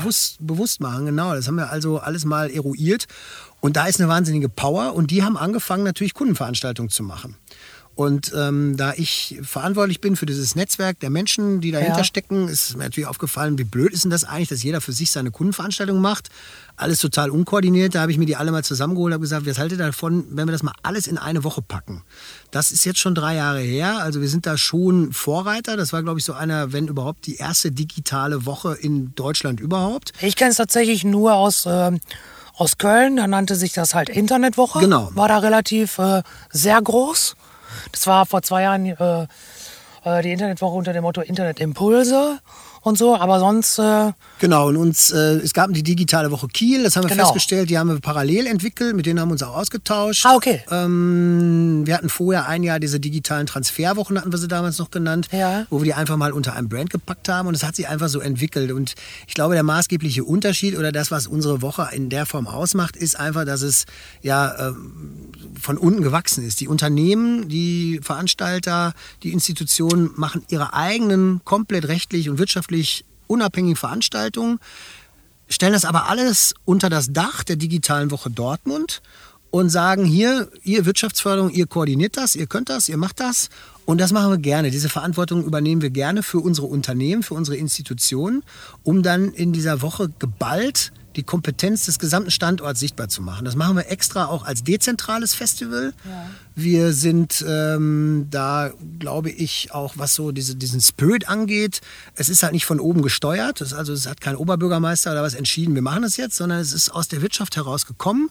bewusst, 0.00 0.38
bewusst 0.40 0.80
machen. 0.80 1.04
Genau, 1.06 1.34
das 1.34 1.46
haben 1.46 1.56
wir 1.56 1.70
also 1.70 1.98
alles 1.98 2.24
mal 2.24 2.50
eruiert. 2.50 3.06
Und 3.60 3.76
da 3.76 3.86
ist 3.86 4.00
eine 4.00 4.08
wahnsinnige 4.08 4.48
Power. 4.48 4.94
Und 4.94 5.10
die 5.10 5.22
haben 5.22 5.36
angefangen, 5.36 5.84
natürlich 5.84 6.14
Kundenveranstaltungen 6.14 6.90
zu 6.90 7.02
machen. 7.02 7.36
Und 7.94 8.32
ähm, 8.36 8.76
da 8.76 8.92
ich 8.96 9.38
verantwortlich 9.42 10.00
bin 10.00 10.16
für 10.16 10.26
dieses 10.26 10.56
Netzwerk 10.56 10.98
der 10.98 11.10
Menschen, 11.10 11.60
die 11.60 11.70
dahinter 11.70 11.98
ja. 11.98 12.04
stecken, 12.04 12.48
ist 12.48 12.76
mir 12.76 12.84
natürlich 12.84 13.06
aufgefallen, 13.06 13.56
wie 13.56 13.64
blöd 13.64 13.92
ist 13.92 14.02
denn 14.02 14.10
das 14.10 14.24
eigentlich, 14.24 14.48
dass 14.48 14.64
jeder 14.64 14.80
für 14.80 14.92
sich 14.92 15.12
seine 15.12 15.30
Kundenveranstaltung 15.30 16.00
macht. 16.00 16.28
Alles 16.76 16.98
total 16.98 17.30
unkoordiniert. 17.30 17.94
Da 17.94 18.00
habe 18.00 18.10
ich 18.10 18.18
mir 18.18 18.26
die 18.26 18.34
alle 18.34 18.50
mal 18.50 18.64
zusammengeholt 18.64 19.14
und 19.14 19.20
gesagt, 19.20 19.46
was 19.46 19.58
haltet 19.58 19.78
ihr 19.78 19.86
davon, 19.86 20.24
wenn 20.30 20.48
wir 20.48 20.52
das 20.52 20.64
mal 20.64 20.74
alles 20.82 21.06
in 21.06 21.18
eine 21.18 21.44
Woche 21.44 21.62
packen? 21.62 22.02
Das 22.50 22.72
ist 22.72 22.84
jetzt 22.84 22.98
schon 22.98 23.14
drei 23.14 23.36
Jahre 23.36 23.60
her. 23.60 23.98
Also 23.98 24.20
wir 24.20 24.28
sind 24.28 24.44
da 24.44 24.58
schon 24.58 25.12
Vorreiter. 25.12 25.76
Das 25.76 25.92
war, 25.92 26.02
glaube 26.02 26.18
ich, 26.18 26.24
so 26.24 26.32
einer, 26.32 26.72
wenn 26.72 26.88
überhaupt, 26.88 27.26
die 27.26 27.36
erste 27.36 27.70
digitale 27.70 28.44
Woche 28.44 28.74
in 28.74 29.14
Deutschland 29.14 29.60
überhaupt. 29.60 30.12
Ich 30.20 30.34
kenne 30.34 30.50
es 30.50 30.56
tatsächlich 30.56 31.04
nur 31.04 31.34
aus... 31.34 31.66
Äh 31.66 31.98
aus 32.56 32.78
Köln, 32.78 33.16
da 33.16 33.26
nannte 33.26 33.56
sich 33.56 33.72
das 33.72 33.94
halt 33.94 34.08
Internetwoche. 34.08 34.78
Genau. 34.78 35.10
War 35.14 35.26
da 35.26 35.38
relativ 35.38 35.98
äh, 35.98 36.22
sehr 36.52 36.80
groß. 36.80 37.34
Das 37.92 38.06
war 38.06 38.26
vor 38.26 38.42
zwei 38.42 38.62
Jahren 38.62 38.86
äh, 38.86 39.26
äh, 40.04 40.22
die 40.22 40.32
Internetwoche 40.32 40.76
unter 40.76 40.92
dem 40.92 41.02
Motto 41.02 41.20
Internetimpulse 41.20 42.38
und 42.84 42.98
so, 42.98 43.16
aber 43.16 43.40
sonst. 43.40 43.78
Äh 43.78 44.12
genau, 44.38 44.68
und 44.68 44.76
uns, 44.76 45.10
äh, 45.10 45.36
es 45.36 45.52
gab 45.54 45.72
die 45.72 45.82
digitale 45.82 46.30
Woche 46.30 46.48
Kiel, 46.48 46.84
das 46.84 46.96
haben 46.96 47.04
wir 47.04 47.10
genau. 47.10 47.24
festgestellt, 47.24 47.70
die 47.70 47.78
haben 47.78 47.88
wir 47.88 47.98
parallel 47.98 48.46
entwickelt, 48.46 48.94
mit 48.94 49.06
denen 49.06 49.18
haben 49.18 49.28
wir 49.28 49.32
uns 49.32 49.42
auch 49.42 49.56
ausgetauscht. 49.56 50.24
Ah, 50.26 50.34
okay. 50.34 50.62
Ähm, 50.70 51.82
wir 51.86 51.94
hatten 51.94 52.10
vorher 52.10 52.46
ein 52.46 52.62
Jahr 52.62 52.78
diese 52.78 53.00
digitalen 53.00 53.46
Transferwochen, 53.46 54.18
hatten 54.18 54.30
wir 54.30 54.38
sie 54.38 54.48
damals 54.48 54.78
noch 54.78 54.90
genannt, 54.90 55.28
ja. 55.32 55.66
wo 55.70 55.80
wir 55.80 55.84
die 55.84 55.94
einfach 55.94 56.16
mal 56.16 56.32
unter 56.32 56.54
einem 56.54 56.68
Brand 56.68 56.90
gepackt 56.90 57.28
haben 57.28 57.48
und 57.48 57.54
es 57.54 57.64
hat 57.64 57.74
sich 57.74 57.88
einfach 57.88 58.08
so 58.08 58.20
entwickelt. 58.20 58.70
Und 58.70 58.94
ich 59.26 59.34
glaube, 59.34 59.54
der 59.54 59.62
maßgebliche 59.62 60.22
Unterschied 60.22 60.76
oder 60.76 60.92
das, 60.92 61.10
was 61.10 61.26
unsere 61.26 61.62
Woche 61.62 61.88
in 61.92 62.10
der 62.10 62.26
Form 62.26 62.46
ausmacht, 62.46 62.96
ist 62.96 63.18
einfach, 63.18 63.46
dass 63.46 63.62
es 63.62 63.86
ja 64.20 64.70
äh, 64.70 64.72
von 65.58 65.78
unten 65.78 66.02
gewachsen 66.02 66.46
ist. 66.46 66.60
Die 66.60 66.68
Unternehmen, 66.68 67.48
die 67.48 68.00
Veranstalter, 68.02 68.92
die 69.22 69.32
Institutionen 69.32 70.10
machen 70.16 70.44
ihre 70.48 70.74
eigenen 70.74 71.40
komplett 71.44 71.88
rechtlich 71.88 72.28
und 72.28 72.38
wirtschaftlich 72.38 72.73
wirtschaftlich 72.74 73.04
unabhängigen 73.26 73.76
Veranstaltungen, 73.76 74.58
stellen 75.48 75.72
das 75.72 75.84
aber 75.84 76.08
alles 76.08 76.54
unter 76.64 76.90
das 76.90 77.12
Dach 77.12 77.42
der 77.44 77.56
digitalen 77.56 78.10
Woche 78.10 78.30
Dortmund 78.30 79.02
und 79.50 79.70
sagen 79.70 80.04
hier, 80.04 80.50
ihr 80.62 80.84
Wirtschaftsförderung, 80.84 81.50
ihr 81.50 81.66
koordiniert 81.66 82.16
das, 82.16 82.34
ihr 82.34 82.46
könnt 82.46 82.68
das, 82.68 82.88
ihr 82.88 82.96
macht 82.96 83.20
das. 83.20 83.50
Und 83.86 84.00
das 84.00 84.12
machen 84.12 84.30
wir 84.30 84.38
gerne. 84.38 84.70
Diese 84.70 84.88
Verantwortung 84.88 85.44
übernehmen 85.44 85.80
wir 85.80 85.90
gerne 85.90 86.22
für 86.22 86.38
unsere 86.38 86.66
Unternehmen, 86.66 87.22
für 87.22 87.34
unsere 87.34 87.56
Institutionen, 87.56 88.42
um 88.82 89.02
dann 89.02 89.32
in 89.32 89.52
dieser 89.52 89.80
Woche 89.82 90.10
geballt 90.18 90.92
die 91.16 91.22
Kompetenz 91.22 91.84
des 91.84 91.98
gesamten 91.98 92.30
Standorts 92.30 92.80
sichtbar 92.80 93.08
zu 93.08 93.22
machen. 93.22 93.44
Das 93.44 93.54
machen 93.54 93.76
wir 93.76 93.88
extra 93.90 94.26
auch 94.26 94.44
als 94.44 94.64
dezentrales 94.64 95.34
Festival. 95.34 95.92
Ja. 96.04 96.26
Wir 96.56 96.92
sind 96.92 97.44
ähm, 97.48 98.28
da, 98.30 98.70
glaube 99.00 99.30
ich, 99.30 99.70
auch 99.72 99.94
was 99.96 100.14
so 100.14 100.30
diese, 100.30 100.54
diesen 100.54 100.80
Spirit 100.80 101.28
angeht. 101.28 101.80
Es 102.14 102.28
ist 102.28 102.44
halt 102.44 102.52
nicht 102.52 102.64
von 102.64 102.78
oben 102.78 103.02
gesteuert. 103.02 103.60
Es, 103.60 103.72
also 103.72 103.92
es 103.92 104.06
hat 104.06 104.20
kein 104.20 104.36
Oberbürgermeister 104.36 105.10
oder 105.10 105.22
was 105.22 105.34
entschieden, 105.34 105.74
wir 105.74 105.82
machen 105.82 106.02
das 106.02 106.16
jetzt, 106.16 106.36
sondern 106.36 106.60
es 106.60 106.72
ist 106.72 106.90
aus 106.90 107.08
der 107.08 107.22
Wirtschaft 107.22 107.56
herausgekommen. 107.56 108.30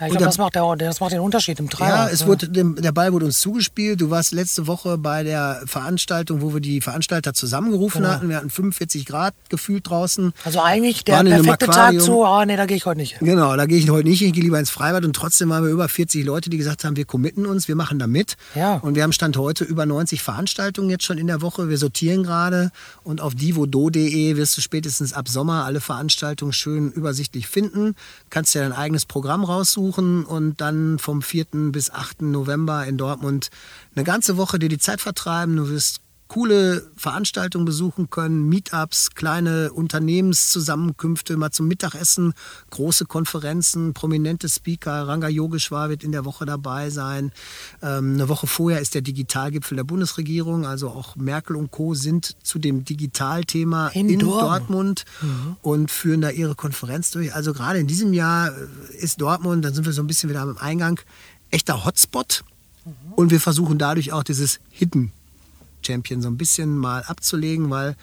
Ja, 0.00 0.06
ich 0.06 0.12
glaube, 0.12 0.26
das, 0.26 0.38
macht 0.38 0.56
das 0.56 1.00
macht 1.00 1.12
den 1.12 1.20
Unterschied 1.20 1.58
im 1.60 1.70
Treiber. 1.70 1.90
Ja, 1.90 2.08
es 2.08 2.26
wurde, 2.26 2.48
der 2.50 2.92
Ball 2.92 3.12
wurde 3.12 3.24
uns 3.24 3.40
zugespielt. 3.40 4.00
Du 4.02 4.10
warst 4.10 4.32
letzte 4.32 4.66
Woche 4.66 4.98
bei 4.98 5.22
der 5.22 5.62
Veranstaltung, 5.64 6.42
wo 6.42 6.52
wir 6.52 6.60
die 6.60 6.82
Veranstalter 6.82 7.32
zusammengerufen 7.32 8.02
genau. 8.02 8.14
hatten. 8.14 8.28
Wir 8.28 8.36
hatten 8.36 8.50
45 8.50 9.06
Grad 9.06 9.34
gefühlt 9.48 9.88
draußen. 9.88 10.32
Also 10.44 10.60
eigentlich 10.60 11.04
der 11.04 11.24
perfekte 11.24 11.66
Tag 11.66 11.98
zu, 12.00 12.24
oh 12.24 12.44
nee, 12.44 12.56
da 12.56 12.66
gehe 12.66 12.76
ich 12.76 12.84
heute 12.84 12.98
nicht. 12.98 13.18
Genau, 13.20 13.56
da 13.56 13.64
gehe 13.64 13.78
ich 13.78 13.88
heute 13.88 14.08
nicht. 14.08 14.20
Ich 14.20 14.32
gehe 14.32 14.42
lieber 14.42 14.58
ins 14.58 14.70
Freibad 14.70 15.04
und 15.04 15.14
trotzdem 15.14 15.48
waren 15.48 15.64
wir 15.64 15.70
über 15.70 15.88
40 15.88 16.24
Leute, 16.24 16.50
die 16.50 16.58
gesagt 16.58 16.84
haben, 16.84 16.96
wir 16.96 17.06
committen 17.06 17.46
uns 17.46 17.61
uns, 17.62 17.68
wir 17.68 17.76
machen 17.76 17.98
da 17.98 18.06
mit. 18.06 18.36
Ja. 18.54 18.76
Und 18.76 18.94
wir 18.94 19.02
haben 19.02 19.12
Stand 19.12 19.36
heute 19.36 19.64
über 19.64 19.86
90 19.86 20.22
Veranstaltungen 20.22 20.90
jetzt 20.90 21.04
schon 21.04 21.18
in 21.18 21.26
der 21.26 21.40
Woche. 21.40 21.68
Wir 21.68 21.78
sortieren 21.78 22.22
gerade 22.22 22.70
und 23.04 23.20
auf 23.20 23.34
divodo.de 23.34 24.36
wirst 24.36 24.56
du 24.56 24.60
spätestens 24.60 25.12
ab 25.12 25.28
Sommer 25.28 25.64
alle 25.64 25.80
Veranstaltungen 25.80 26.52
schön 26.52 26.90
übersichtlich 26.90 27.46
finden. 27.46 27.94
Kannst 28.30 28.54
dir 28.54 28.60
dein 28.60 28.72
eigenes 28.72 29.06
Programm 29.06 29.44
raussuchen 29.44 30.24
und 30.24 30.60
dann 30.60 30.98
vom 30.98 31.22
4. 31.22 31.46
bis 31.72 31.90
8. 31.90 32.22
November 32.22 32.84
in 32.86 32.98
Dortmund 32.98 33.50
eine 33.94 34.04
ganze 34.04 34.36
Woche 34.36 34.58
dir 34.58 34.68
die 34.68 34.78
Zeit 34.78 35.00
vertreiben. 35.00 35.56
Du 35.56 35.68
wirst 35.68 36.00
coole 36.32 36.82
Veranstaltungen 36.96 37.66
besuchen 37.66 38.08
können, 38.08 38.48
Meetups, 38.48 39.10
kleine 39.10 39.70
Unternehmenszusammenkünfte, 39.70 41.36
mal 41.36 41.50
zum 41.50 41.68
Mittagessen, 41.68 42.32
große 42.70 43.04
Konferenzen, 43.04 43.92
prominente 43.92 44.48
Speaker. 44.48 45.06
Ranga 45.06 45.28
Yogeshwar 45.28 45.90
wird 45.90 46.02
in 46.02 46.10
der 46.10 46.24
Woche 46.24 46.46
dabei 46.46 46.88
sein. 46.88 47.32
Ähm, 47.82 48.14
eine 48.14 48.30
Woche 48.30 48.46
vorher 48.46 48.80
ist 48.80 48.94
der 48.94 49.02
Digitalgipfel 49.02 49.76
der 49.76 49.84
Bundesregierung, 49.84 50.64
also 50.64 50.88
auch 50.88 51.16
Merkel 51.16 51.54
und 51.54 51.70
Co. 51.70 51.92
sind 51.92 52.34
zu 52.42 52.58
dem 52.58 52.86
Digitalthema 52.86 53.88
in, 53.88 54.08
in 54.08 54.20
Dortmund, 54.20 54.40
Dortmund 54.40 55.04
mhm. 55.20 55.56
und 55.60 55.90
führen 55.90 56.22
da 56.22 56.30
ihre 56.30 56.54
Konferenz 56.54 57.10
durch. 57.10 57.34
Also 57.34 57.52
gerade 57.52 57.78
in 57.78 57.86
diesem 57.86 58.14
Jahr 58.14 58.48
äh, 58.48 58.96
ist 58.96 59.20
Dortmund, 59.20 59.66
dann 59.66 59.74
sind 59.74 59.84
wir 59.84 59.92
so 59.92 60.02
ein 60.02 60.06
bisschen 60.06 60.30
wieder 60.30 60.40
am 60.40 60.56
Eingang, 60.56 60.98
echter 61.50 61.84
Hotspot. 61.84 62.42
Mhm. 62.86 63.12
Und 63.16 63.30
wir 63.30 63.40
versuchen 63.40 63.76
dadurch 63.76 64.14
auch 64.14 64.22
dieses 64.22 64.60
Hidden 64.70 65.12
Champion 65.84 66.22
so 66.22 66.28
ein 66.28 66.36
bisschen 66.36 66.76
mal 66.76 67.02
abzulegen, 67.02 67.70
weil 67.70 67.96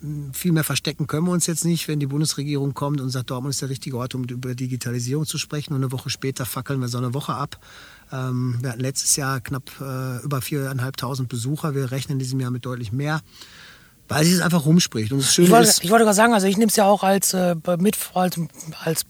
hm, 0.00 0.32
viel 0.32 0.52
mehr 0.52 0.64
verstecken 0.64 1.06
können 1.06 1.26
wir 1.26 1.32
uns 1.32 1.46
jetzt 1.46 1.64
nicht, 1.64 1.88
wenn 1.88 2.00
die 2.00 2.06
Bundesregierung 2.06 2.74
kommt 2.74 3.00
und 3.00 3.10
sagt, 3.10 3.30
Dortmund 3.30 3.54
ist 3.54 3.62
der 3.62 3.68
richtige 3.68 3.96
Ort, 3.98 4.14
um 4.14 4.24
über 4.24 4.54
Digitalisierung 4.54 5.26
zu 5.26 5.38
sprechen. 5.38 5.74
Und 5.74 5.82
eine 5.82 5.92
Woche 5.92 6.10
später 6.10 6.46
fackeln 6.46 6.80
wir 6.80 6.88
so 6.88 6.98
eine 6.98 7.14
Woche 7.14 7.34
ab. 7.34 7.58
Ähm, 8.12 8.58
wir 8.60 8.70
hatten 8.70 8.80
letztes 8.80 9.16
Jahr 9.16 9.40
knapp 9.40 9.70
äh, 9.80 10.22
über 10.24 10.38
4.500 10.38 11.26
Besucher. 11.26 11.74
Wir 11.74 11.90
rechnen 11.90 12.14
in 12.14 12.18
diesem 12.18 12.40
Jahr 12.40 12.50
mit 12.50 12.64
deutlich 12.64 12.92
mehr. 12.92 13.20
Weil 14.08 14.24
sich 14.24 14.34
es 14.34 14.40
einfach 14.40 14.64
rumspricht. 14.64 15.12
Und 15.12 15.20
das 15.20 15.34
Schöne 15.34 15.46
ich, 15.46 15.52
wollte, 15.52 15.68
ist, 15.68 15.84
ich 15.84 15.90
wollte 15.90 16.04
gerade 16.04 16.16
sagen, 16.16 16.34
also 16.34 16.46
ich 16.46 16.56
nehme 16.56 16.68
es 16.68 16.76
ja 16.76 16.84
auch 16.84 17.04
als, 17.04 17.32
äh, 17.32 17.54
mit, 17.78 17.96
als, 18.14 18.40
als 18.82 19.06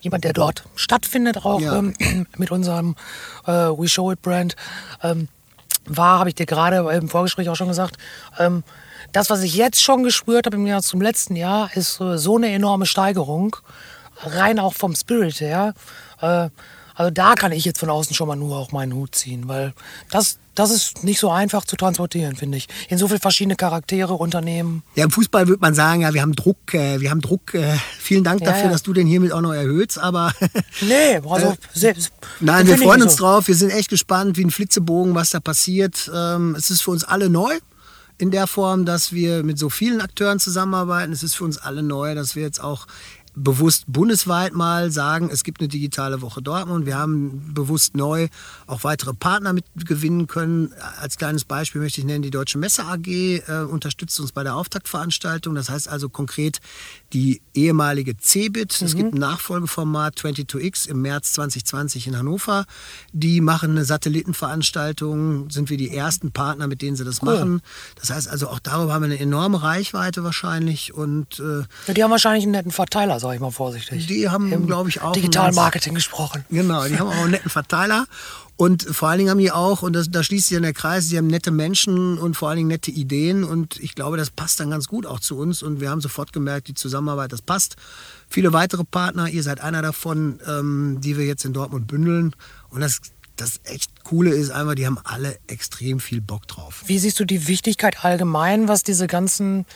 jemand, 0.00 0.24
der 0.24 0.32
dort 0.32 0.64
stattfindet, 0.74 1.38
auch 1.38 1.60
ja. 1.60 1.78
ähm, 1.78 1.94
mit 2.36 2.50
unserem 2.50 2.96
äh, 3.46 3.52
We 3.52 3.88
Show 3.88 4.12
It 4.12 4.20
Brand. 4.22 4.56
Ähm, 5.02 5.28
war, 5.86 6.18
habe 6.18 6.28
ich 6.28 6.34
dir 6.34 6.46
gerade 6.46 6.78
im 6.94 7.08
Vorgespräch 7.08 7.48
auch 7.48 7.56
schon 7.56 7.68
gesagt, 7.68 7.96
ähm, 8.38 8.62
das, 9.12 9.30
was 9.30 9.42
ich 9.42 9.54
jetzt 9.54 9.80
schon 9.80 10.02
gespürt 10.02 10.46
habe 10.46 10.56
im 10.56 10.66
Jahr 10.66 10.82
zum 10.82 11.00
letzten 11.00 11.36
Jahr, 11.36 11.70
ist 11.74 12.00
äh, 12.00 12.18
so 12.18 12.36
eine 12.36 12.50
enorme 12.50 12.86
Steigerung, 12.86 13.56
rein 14.22 14.58
auch 14.58 14.74
vom 14.74 14.94
Spirit 14.94 15.40
her. 15.40 15.74
Äh, 16.20 16.50
also 16.94 17.10
da 17.10 17.34
kann 17.34 17.52
ich 17.52 17.64
jetzt 17.64 17.78
von 17.78 17.90
außen 17.90 18.14
schon 18.14 18.28
mal 18.28 18.36
nur 18.36 18.56
auch 18.56 18.72
meinen 18.72 18.94
Hut 18.94 19.14
ziehen, 19.14 19.48
weil 19.48 19.74
das, 20.10 20.38
das 20.56 20.70
ist 20.70 21.04
nicht 21.04 21.20
so 21.20 21.30
einfach 21.30 21.64
zu 21.64 21.76
transportieren, 21.76 22.34
finde 22.34 22.58
ich. 22.58 22.66
In 22.88 22.98
so 22.98 23.06
viele 23.06 23.20
verschiedene 23.20 23.56
Charaktere, 23.56 24.14
Unternehmen. 24.14 24.82
Ja, 24.94 25.04
im 25.04 25.10
Fußball 25.10 25.46
würde 25.48 25.60
man 25.60 25.74
sagen, 25.74 26.00
ja, 26.00 26.12
wir 26.14 26.22
haben 26.22 26.34
Druck, 26.34 26.74
äh, 26.74 27.00
wir 27.00 27.10
haben 27.10 27.20
Druck. 27.20 27.54
Äh, 27.54 27.76
vielen 27.98 28.24
Dank 28.24 28.40
ja, 28.40 28.48
dafür, 28.48 28.64
ja. 28.64 28.70
dass 28.70 28.82
du 28.82 28.92
den 28.92 29.06
hiermit 29.06 29.32
auch 29.32 29.42
noch 29.42 29.52
erhöhst, 29.52 29.98
aber. 29.98 30.32
nee, 30.80 31.16
also. 31.28 31.48
Äh, 31.48 31.56
sehr, 31.74 31.94
nein, 32.40 32.66
wir 32.66 32.78
freuen 32.78 33.02
uns 33.02 33.16
so. 33.16 33.24
drauf. 33.24 33.48
Wir 33.48 33.54
sind 33.54 33.70
echt 33.70 33.90
gespannt, 33.90 34.36
wie 34.36 34.44
ein 34.44 34.50
Flitzebogen, 34.50 35.14
was 35.14 35.30
da 35.30 35.40
passiert. 35.40 36.10
Ähm, 36.12 36.54
es 36.56 36.70
ist 36.70 36.82
für 36.82 36.90
uns 36.90 37.04
alle 37.04 37.28
neu 37.28 37.58
in 38.18 38.30
der 38.30 38.46
Form, 38.46 38.86
dass 38.86 39.12
wir 39.12 39.42
mit 39.42 39.58
so 39.58 39.68
vielen 39.68 40.00
Akteuren 40.00 40.38
zusammenarbeiten. 40.38 41.12
Es 41.12 41.22
ist 41.22 41.34
für 41.34 41.44
uns 41.44 41.58
alle 41.58 41.82
neu, 41.82 42.14
dass 42.14 42.34
wir 42.34 42.42
jetzt 42.42 42.62
auch 42.62 42.86
bewusst 43.36 43.84
bundesweit 43.86 44.54
mal 44.54 44.90
sagen, 44.90 45.28
es 45.30 45.44
gibt 45.44 45.60
eine 45.60 45.68
digitale 45.68 46.22
Woche 46.22 46.40
Dortmund. 46.40 46.86
Wir 46.86 46.96
haben 46.96 47.52
bewusst 47.54 47.94
neu 47.94 48.28
auch 48.66 48.82
weitere 48.82 49.12
Partner 49.12 49.52
mitgewinnen 49.52 50.26
können. 50.26 50.72
Als 51.00 51.18
kleines 51.18 51.44
Beispiel 51.44 51.82
möchte 51.82 52.00
ich 52.00 52.06
nennen, 52.06 52.22
die 52.22 52.30
Deutsche 52.30 52.56
Messe 52.56 52.84
AG 52.84 53.06
äh, 53.06 53.42
unterstützt 53.70 54.18
uns 54.20 54.32
bei 54.32 54.42
der 54.42 54.56
Auftaktveranstaltung. 54.56 55.54
Das 55.54 55.68
heißt 55.68 55.88
also 55.88 56.08
konkret 56.08 56.60
die 57.12 57.40
ehemalige 57.54 58.16
CeBIT. 58.16 58.82
Es 58.82 58.96
gibt 58.96 59.14
ein 59.14 59.18
Nachfolgeformat 59.18 60.16
22X 60.18 60.88
im 60.88 61.02
März 61.02 61.32
2020 61.34 62.08
in 62.08 62.18
Hannover. 62.18 62.66
Die 63.12 63.40
machen 63.40 63.72
eine 63.72 63.84
Satellitenveranstaltung, 63.84 65.50
sind 65.50 65.70
wir 65.70 65.76
die 65.76 65.94
ersten 65.94 66.32
Partner, 66.32 66.66
mit 66.66 66.82
denen 66.82 66.96
sie 66.96 67.04
das 67.04 67.22
cool. 67.22 67.34
machen. 67.34 67.62
Das 68.00 68.10
heißt 68.10 68.28
also 68.28 68.48
auch 68.48 68.58
darüber 68.58 68.94
haben 68.94 69.02
wir 69.02 69.06
eine 69.06 69.20
enorme 69.20 69.62
Reichweite 69.62 70.24
wahrscheinlich. 70.24 70.94
Und, 70.94 71.38
äh, 71.38 71.64
ja, 71.86 71.94
die 71.94 72.02
haben 72.02 72.10
wahrscheinlich 72.10 72.44
einen 72.44 72.52
netten 72.52 72.72
Verteiler, 72.72 73.20
sage 73.20 73.36
ich 73.36 73.40
mal 73.40 73.50
vorsichtig. 73.50 74.06
Die 74.06 74.28
haben, 74.28 74.66
glaube 74.66 74.88
ich, 74.88 75.00
auch. 75.00 75.12
Digitalmarketing 75.12 75.94
gesprochen. 75.94 76.44
Genau, 76.50 76.86
die 76.86 76.98
haben 76.98 77.08
auch 77.08 77.22
einen 77.22 77.30
netten 77.30 77.50
Verteiler. 77.50 78.06
Und 78.56 78.84
vor 78.84 79.10
allen 79.10 79.18
Dingen 79.18 79.30
haben 79.30 79.38
die 79.38 79.52
auch, 79.52 79.82
und 79.82 79.92
das, 79.92 80.10
da 80.10 80.22
schließt 80.22 80.48
sich 80.48 80.56
dann 80.56 80.62
der 80.62 80.72
Kreis, 80.72 81.06
sie 81.08 81.18
haben 81.18 81.26
nette 81.26 81.50
Menschen 81.50 82.16
und 82.16 82.36
vor 82.36 82.48
allen 82.48 82.56
Dingen 82.56 82.68
nette 82.68 82.90
Ideen. 82.90 83.44
Und 83.44 83.78
ich 83.80 83.94
glaube, 83.94 84.16
das 84.16 84.30
passt 84.30 84.60
dann 84.60 84.70
ganz 84.70 84.86
gut 84.86 85.04
auch 85.04 85.20
zu 85.20 85.36
uns. 85.36 85.62
Und 85.62 85.80
wir 85.80 85.90
haben 85.90 86.00
sofort 86.00 86.32
gemerkt, 86.32 86.68
die 86.68 86.74
Zusammenarbeit, 86.74 87.32
das 87.32 87.42
passt. 87.42 87.76
Viele 88.28 88.54
weitere 88.54 88.84
Partner, 88.84 89.28
ihr 89.28 89.42
seid 89.42 89.60
einer 89.60 89.82
davon, 89.82 90.40
ähm, 90.46 90.98
die 91.02 91.18
wir 91.18 91.26
jetzt 91.26 91.44
in 91.44 91.52
Dortmund 91.52 91.86
bündeln. 91.86 92.34
Und 92.70 92.80
das, 92.80 93.00
das 93.36 93.60
echt 93.64 94.04
Coole 94.04 94.30
ist 94.30 94.50
einfach, 94.50 94.74
die 94.74 94.86
haben 94.86 94.98
alle 95.04 95.36
extrem 95.48 96.00
viel 96.00 96.22
Bock 96.22 96.48
drauf. 96.48 96.82
Wie 96.86 96.98
siehst 96.98 97.20
du 97.20 97.26
die 97.26 97.48
Wichtigkeit 97.48 98.06
allgemein, 98.06 98.68
was 98.68 98.82
diese 98.82 99.06
ganzen 99.06 99.66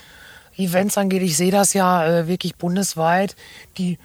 Events 0.57 0.97
angeht? 0.97 1.21
Ich 1.21 1.37
sehe 1.37 1.53
das 1.53 1.75
ja 1.75 2.07
äh, 2.07 2.29
wirklich 2.29 2.57
bundesweit. 2.57 3.37
Die 3.77 3.99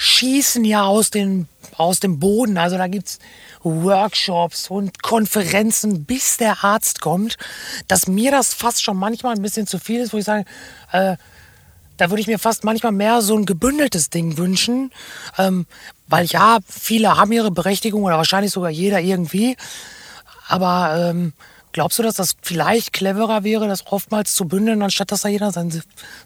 schießen 0.00 0.64
ja 0.64 0.84
aus, 0.84 1.10
den, 1.10 1.48
aus 1.76 1.98
dem 1.98 2.20
Boden. 2.20 2.56
Also 2.56 2.78
da 2.78 2.86
gibt 2.86 3.08
es 3.08 3.18
Workshops 3.64 4.70
und 4.70 5.02
Konferenzen, 5.02 6.04
bis 6.04 6.36
der 6.36 6.62
Arzt 6.62 7.00
kommt, 7.00 7.36
dass 7.88 8.06
mir 8.06 8.30
das 8.30 8.54
fast 8.54 8.82
schon 8.82 8.96
manchmal 8.96 9.34
ein 9.34 9.42
bisschen 9.42 9.66
zu 9.66 9.80
viel 9.80 10.00
ist, 10.00 10.12
wo 10.12 10.18
ich 10.18 10.24
sage, 10.24 10.44
äh, 10.92 11.16
da 11.96 12.10
würde 12.10 12.20
ich 12.20 12.28
mir 12.28 12.38
fast 12.38 12.62
manchmal 12.62 12.92
mehr 12.92 13.20
so 13.22 13.36
ein 13.36 13.44
gebündeltes 13.44 14.08
Ding 14.08 14.38
wünschen. 14.38 14.92
Ähm, 15.36 15.66
weil 16.06 16.26
ja, 16.26 16.58
viele 16.68 17.16
haben 17.16 17.32
ihre 17.32 17.50
Berechtigung 17.50 18.04
oder 18.04 18.18
wahrscheinlich 18.18 18.52
sogar 18.52 18.70
jeder 18.70 19.00
irgendwie. 19.00 19.56
Aber 20.46 21.10
ähm, 21.10 21.32
Glaubst 21.78 21.96
du, 22.00 22.02
dass 22.02 22.16
das 22.16 22.34
vielleicht 22.42 22.92
cleverer 22.92 23.44
wäre, 23.44 23.68
das 23.68 23.86
oftmals 23.86 24.34
zu 24.34 24.46
bündeln, 24.46 24.82
anstatt 24.82 25.12
dass 25.12 25.20
da 25.20 25.28
jeder 25.28 25.52
sein 25.52 25.70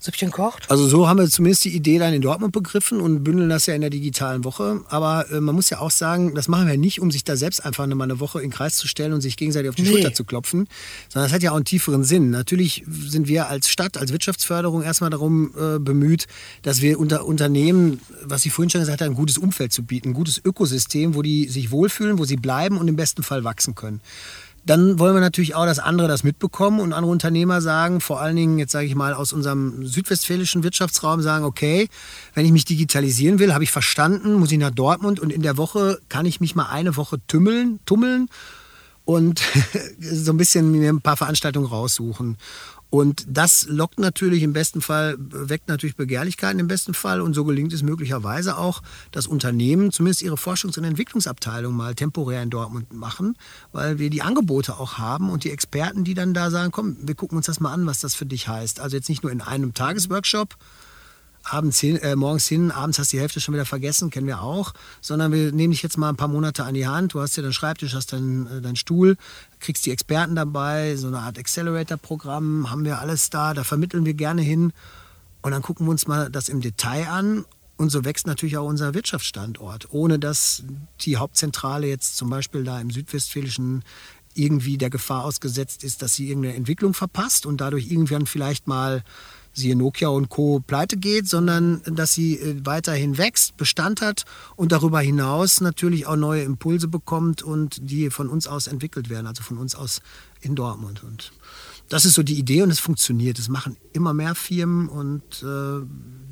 Süppchen 0.01 0.31
kocht? 0.31 0.71
Also 0.71 0.89
so 0.89 1.11
haben 1.11 1.19
wir 1.19 1.29
zumindest 1.29 1.67
die 1.67 1.77
Idee 1.77 1.99
dann 1.99 2.15
in 2.15 2.23
Dortmund 2.23 2.55
begriffen 2.55 3.03
und 3.03 3.23
bündeln 3.23 3.51
das 3.51 3.67
ja 3.67 3.75
in 3.75 3.83
der 3.83 3.91
digitalen 3.91 4.45
Woche. 4.45 4.81
Aber 4.89 5.31
äh, 5.31 5.43
man 5.43 5.55
muss 5.55 5.69
ja 5.69 5.81
auch 5.81 5.91
sagen, 5.91 6.35
das 6.35 6.49
machen 6.49 6.69
wir 6.69 6.79
nicht, 6.79 7.03
um 7.03 7.11
sich 7.11 7.23
da 7.23 7.37
selbst 7.37 7.67
einfach 7.67 7.87
mal 7.87 8.05
eine 8.05 8.19
Woche 8.19 8.39
in 8.39 8.47
den 8.47 8.51
Kreis 8.51 8.77
zu 8.77 8.89
stellen 8.89 9.13
und 9.13 9.21
sich 9.21 9.37
gegenseitig 9.37 9.69
auf 9.69 9.75
die 9.75 9.83
nee. 9.83 9.91
Schulter 9.91 10.15
zu 10.15 10.25
klopfen, 10.25 10.69
sondern 11.11 11.29
das 11.29 11.35
hat 11.35 11.43
ja 11.43 11.51
auch 11.51 11.57
einen 11.57 11.67
tieferen 11.67 12.03
Sinn. 12.03 12.31
Natürlich 12.31 12.85
sind 12.87 13.29
wir 13.29 13.49
als 13.49 13.69
Stadt, 13.69 13.99
als 13.99 14.11
Wirtschaftsförderung 14.11 14.81
erstmal 14.81 15.11
darum 15.11 15.53
äh, 15.55 15.79
bemüht, 15.79 16.29
dass 16.63 16.81
wir 16.81 16.99
unter 16.99 17.27
Unternehmen, 17.27 18.01
was 18.23 18.47
ich 18.47 18.53
vorhin 18.53 18.71
schon 18.71 18.81
gesagt 18.81 19.03
habe, 19.03 19.11
ein 19.11 19.17
gutes 19.17 19.37
Umfeld 19.37 19.71
zu 19.71 19.83
bieten, 19.83 20.13
ein 20.13 20.15
gutes 20.15 20.41
Ökosystem, 20.43 21.15
wo 21.15 21.21
die 21.21 21.47
sich 21.49 21.71
wohlfühlen, 21.71 22.19
wo 22.19 22.25
sie 22.25 22.37
bleiben 22.37 22.79
und 22.79 22.89
im 22.89 22.97
besten 22.97 23.23
Fall 23.23 23.45
wachsen 23.45 23.75
können. 23.75 24.01
Dann 24.65 24.99
wollen 24.99 25.15
wir 25.15 25.21
natürlich 25.21 25.55
auch, 25.57 25.67
dass 25.67 25.81
andere 25.81 26.07
das 26.07 26.23
mitbekommen 26.23 26.81
und 26.81 26.93
andere 26.93 27.11
Unternehmer 27.11 27.61
sagen, 27.61 28.01
vor 28.01 28.21
allen 28.21 28.37
Dingen 28.37 28.59
jetzt 28.59 28.73
sage 28.73 28.87
ich 28.87 28.95
mal 28.95 29.13
aus 29.13 29.33
unserem 29.33 29.85
südwestfälischen 29.85 30.63
Wirtschaftsraum 30.63 31.21
sagen, 31.21 31.45
okay, 31.45 31.89
wenn 32.35 32.47
ich 32.47 32.53
mich 32.53 32.65
digitalisieren 32.65 33.41
will, 33.41 33.55
habe 33.55 33.65
ich 33.65 33.73
verstanden, 33.73 34.35
muss 34.35 34.53
ich 34.53 34.59
nach 34.59 34.71
Dortmund 34.71 35.19
und 35.19 35.33
in 35.33 35.43
der 35.43 35.57
Woche 35.57 35.99
kann 36.09 36.27
ich 36.27 36.41
mich 36.41 36.55
mal 36.55 36.67
eine 36.67 36.97
Woche 36.97 37.19
tümmeln, 37.27 37.81
tummeln 37.87 38.29
und 39.05 39.43
so 40.01 40.33
ein 40.33 40.37
bisschen 40.37 40.71
mir 40.71 40.93
ein 40.93 41.01
paar 41.01 41.17
Veranstaltungen 41.17 41.67
raussuchen. 41.67 42.37
Und 42.93 43.25
das 43.27 43.65
lockt 43.71 43.99
natürlich 43.99 44.43
im 44.43 44.53
besten 44.53 44.83
Fall, 44.83 45.17
weckt 45.19 45.67
natürlich 45.67 45.97
Begehrlichkeiten 45.97 46.59
im 46.59 46.69
besten 46.69 46.93
Fall. 46.93 47.23
Und 47.23 47.33
so 47.33 47.43
gelingt 47.47 47.73
es 47.73 47.83
möglicherweise 47.83 48.59
auch, 48.59 48.83
dass 49.13 49.27
Unternehmen 49.27 49.93
zumindest 49.93 50.21
ihre 50.21 50.35
Forschungs- 50.35 50.77
und 50.77 50.85
Entwicklungsabteilung 50.85 51.75
mal 51.75 51.95
temporär 51.95 52.43
in 52.43 52.51
Dortmund 52.51 52.93
machen, 52.93 53.39
weil 53.73 53.99
wir 53.99 54.11
die 54.11 54.21
Angebote 54.21 54.79
auch 54.79 54.99
haben 54.99 55.31
und 55.31 55.45
die 55.45 55.51
Experten, 55.51 56.05
die 56.05 56.13
dann 56.13 56.35
da 56.35 56.51
sagen, 56.51 56.71
komm, 56.71 56.99
wir 57.01 57.15
gucken 57.15 57.39
uns 57.39 57.47
das 57.47 57.61
mal 57.61 57.73
an, 57.73 57.87
was 57.87 58.01
das 58.01 58.15
für 58.15 58.27
dich 58.27 58.47
heißt. 58.47 58.79
Also 58.79 58.95
jetzt 58.95 59.09
nicht 59.09 59.23
nur 59.23 59.33
in 59.33 59.41
einem 59.41 59.73
Tagesworkshop, 59.73 60.59
abends 61.45 61.81
hin, 61.81 61.97
äh, 61.97 62.17
morgens 62.17 62.47
hin, 62.47 62.71
abends 62.71 62.99
hast 62.99 63.13
du 63.13 63.17
die 63.17 63.21
Hälfte 63.21 63.41
schon 63.41 63.55
wieder 63.55 63.65
vergessen, 63.65 64.11
kennen 64.11 64.27
wir 64.27 64.43
auch, 64.43 64.73
sondern 65.01 65.33
wir 65.33 65.53
nehmen 65.53 65.73
dich 65.73 65.83
jetzt 65.83 65.99
mal 65.99 66.09
ein 66.09 66.17
paar 66.17 66.29
Monate 66.29 66.65
an 66.65 66.75
die 66.75 66.87
Hand. 66.87 67.15
Du 67.15 67.21
hast 67.21 67.37
ja 67.37 67.43
deinen 67.43 67.53
Schreibtisch, 67.53 67.95
hast 67.95 68.13
deinen, 68.13 68.47
äh, 68.47 68.61
deinen 68.61 68.77
Stuhl, 68.77 69.17
kriegst 69.61 69.85
die 69.87 69.91
Experten 69.91 70.35
dabei, 70.35 70.97
so 70.97 71.09
eine 71.09 71.19
Art 71.19 71.39
Accelerator-Programm, 71.39 72.71
haben 72.71 72.85
wir 72.85 73.01
alles 73.01 73.31
da, 73.31 73.55
da 73.55 73.65
vermitteln 73.65 74.05
wir 74.05 74.15
gerne 74.15 74.43
hin. 74.43 74.73
Und 75.43 75.51
dann 75.51 75.63
gucken 75.63 75.87
wir 75.87 75.91
uns 75.91 76.07
mal 76.07 76.31
das 76.31 76.49
im 76.49 76.61
Detail 76.61 77.09
an. 77.09 77.45
Und 77.77 77.91
so 77.91 78.05
wächst 78.05 78.27
natürlich 78.27 78.57
auch 78.59 78.67
unser 78.67 78.95
Wirtschaftsstandort, 78.95 79.89
ohne 79.91 80.21
dass 80.21 80.63
die 81.01 81.17
Hauptzentrale 81.17 81.89
jetzt 81.89 82.17
zum 82.17 82.31
Beispiel 82.31 82.63
da 82.63 82.81
im 82.81 82.91
südwestfälischen 82.91 83.83
irgendwie 84.35 84.79
der 84.79 84.91
Gefahr 84.91 85.25
ausgesetzt 85.25 85.85
ist, 85.85 86.03
dass 86.03 86.15
sie 86.15 86.29
irgendeine 86.29 86.55
Entwicklung 86.55 86.95
verpasst 86.95 87.45
und 87.45 87.61
dadurch 87.61 87.91
irgendwann 87.91 88.27
vielleicht 88.27 88.67
mal 88.67 89.03
siehe 89.53 89.77
Nokia 89.77 90.09
und 90.09 90.29
Co. 90.29 90.61
pleite 90.61 90.97
geht, 90.97 91.29
sondern 91.29 91.83
dass 91.85 92.13
sie 92.13 92.37
äh, 92.37 92.57
weiterhin 92.65 93.19
wächst, 93.19 93.57
Bestand 93.57 94.01
hat 94.01 94.25
und 94.57 94.73
darüber 94.73 95.01
hinaus 95.01 95.61
natürlich 95.61 96.07
auch 96.07 96.17
neue 96.17 96.43
Impulse 96.43 96.89
bekommt 96.89 97.43
und 97.43 97.79
die 97.91 98.11
von 98.11 98.29
uns 98.29 98.47
aus 98.47 98.67
entwickelt 98.67 99.11
werden, 99.11 99.27
also 99.27 99.43
von 99.43 99.59
uns 99.59 99.75
aus 99.75 100.01
in 100.41 100.55
Dortmund. 100.55 101.05
Und 101.05 101.33
das 101.89 102.05
ist 102.05 102.15
so 102.15 102.23
die 102.23 102.39
Idee 102.39 102.63
und 102.63 102.71
es 102.71 102.81
funktioniert. 102.81 103.39
Es 103.39 103.49
machen 103.49 103.77
immer 103.93 104.15
mehr 104.15 104.35
Firmen 104.35 104.89
und 104.89 105.43
äh, 105.43 105.85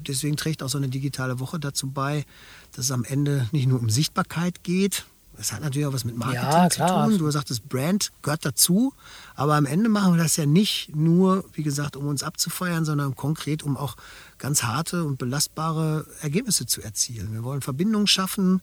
deswegen 0.09 0.37
trägt 0.37 0.63
auch 0.63 0.69
so 0.69 0.79
eine 0.79 0.89
digitale 0.89 1.39
Woche 1.41 1.61
dazu 1.61 1.91
bei, 1.91 2.25
dass 2.73 2.87
es 2.87 2.91
am 2.91 3.05
Ende 3.05 3.49
nicht 3.53 3.67
nur 3.67 3.79
um 3.79 3.91
Sichtbarkeit 3.91 4.63
geht, 4.63 5.05
Das 5.41 5.55
hat 5.55 5.63
natürlich 5.63 5.87
auch 5.87 5.95
was 5.95 6.05
mit 6.05 6.19
Marketing 6.19 6.43
Ja, 6.43 6.69
zu 6.69 6.87
tun. 6.87 7.17
Du 7.17 7.31
sagtest, 7.31 7.67
Brand 7.67 8.13
gehört 8.21 8.45
dazu. 8.45 8.93
Aber 9.35 9.55
am 9.55 9.65
Ende 9.65 9.89
machen 9.89 10.13
wir 10.13 10.23
das 10.23 10.37
ja 10.37 10.45
nicht 10.45 10.95
nur, 10.95 11.47
wie 11.55 11.63
gesagt, 11.63 11.97
um 11.97 12.09
uns 12.09 12.23
abzufeiern, 12.23 12.85
sondern 12.85 13.17
konkret, 13.17 13.63
um 13.63 13.79
auch 13.79 13.97
ganz 14.37 14.65
harte 14.65 15.03
und 15.03 15.17
belastbare 15.17 16.05
Ergebnisse 16.21 16.67
zu 16.67 16.83
erzielen. 16.83 17.33
Wir 17.33 17.43
wollen 17.43 17.63
Verbindungen 17.63 18.07
schaffen. 18.07 18.61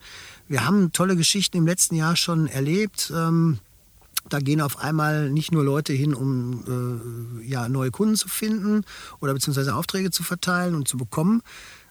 Wir 0.47 0.67
haben 0.67 0.91
tolle 0.91 1.15
Geschichten 1.15 1.57
im 1.57 1.65
letzten 1.65 1.95
Jahr 1.95 2.15
schon 2.15 2.45
erlebt. 2.45 3.11
Ähm, 3.11 3.57
da 4.29 4.37
gehen 4.37 4.61
auf 4.61 4.77
einmal 4.77 5.31
nicht 5.31 5.51
nur 5.51 5.63
Leute 5.63 5.93
hin, 5.93 6.13
um 6.13 7.41
äh, 7.41 7.47
ja, 7.47 7.69
neue 7.69 7.89
Kunden 7.89 8.17
zu 8.17 8.29
finden 8.29 8.83
oder 9.19 9.33
beziehungsweise 9.33 9.73
Aufträge 9.73 10.11
zu 10.11 10.21
verteilen 10.21 10.75
und 10.75 10.87
zu 10.87 10.97
bekommen, 10.97 11.41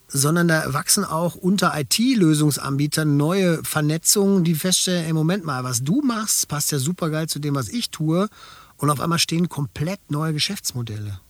sondern 0.08 0.48
da 0.48 0.72
wachsen 0.72 1.04
auch 1.04 1.34
unter 1.34 1.72
IT-Lösungsanbietern 1.78 3.16
neue 3.16 3.62
Vernetzungen, 3.64 4.44
die 4.44 4.54
feststellen, 4.54 5.06
ey, 5.06 5.12
Moment 5.12 5.44
mal, 5.44 5.64
was 5.64 5.82
du 5.82 6.00
machst, 6.02 6.48
passt 6.48 6.72
ja 6.72 6.78
super 6.78 7.10
geil 7.10 7.28
zu 7.28 7.38
dem, 7.38 7.54
was 7.54 7.68
ich 7.68 7.90
tue. 7.90 8.28
Und 8.76 8.90
auf 8.90 9.00
einmal 9.00 9.18
stehen 9.18 9.48
komplett 9.48 10.10
neue 10.10 10.32
Geschäftsmodelle. 10.32 11.20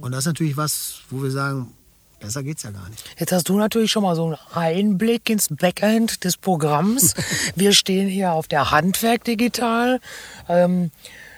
Und 0.00 0.12
das 0.12 0.20
ist 0.20 0.26
natürlich 0.26 0.56
was, 0.56 1.00
wo 1.10 1.22
wir 1.22 1.30
sagen, 1.30 1.72
besser 2.20 2.42
geht's 2.42 2.62
ja 2.62 2.70
gar 2.70 2.88
nicht. 2.88 3.02
Jetzt 3.18 3.32
hast 3.32 3.48
du 3.48 3.56
natürlich 3.56 3.90
schon 3.90 4.02
mal 4.02 4.14
so 4.14 4.26
einen 4.26 4.36
Einblick 4.52 5.28
ins 5.30 5.48
Backend 5.48 6.24
des 6.24 6.36
Programms. 6.36 7.14
Wir 7.56 7.72
stehen 7.72 8.08
hier 8.08 8.32
auf 8.32 8.46
der 8.46 8.70
Handwerk 8.70 9.24
digital. 9.24 10.00
Ähm, 10.48 10.90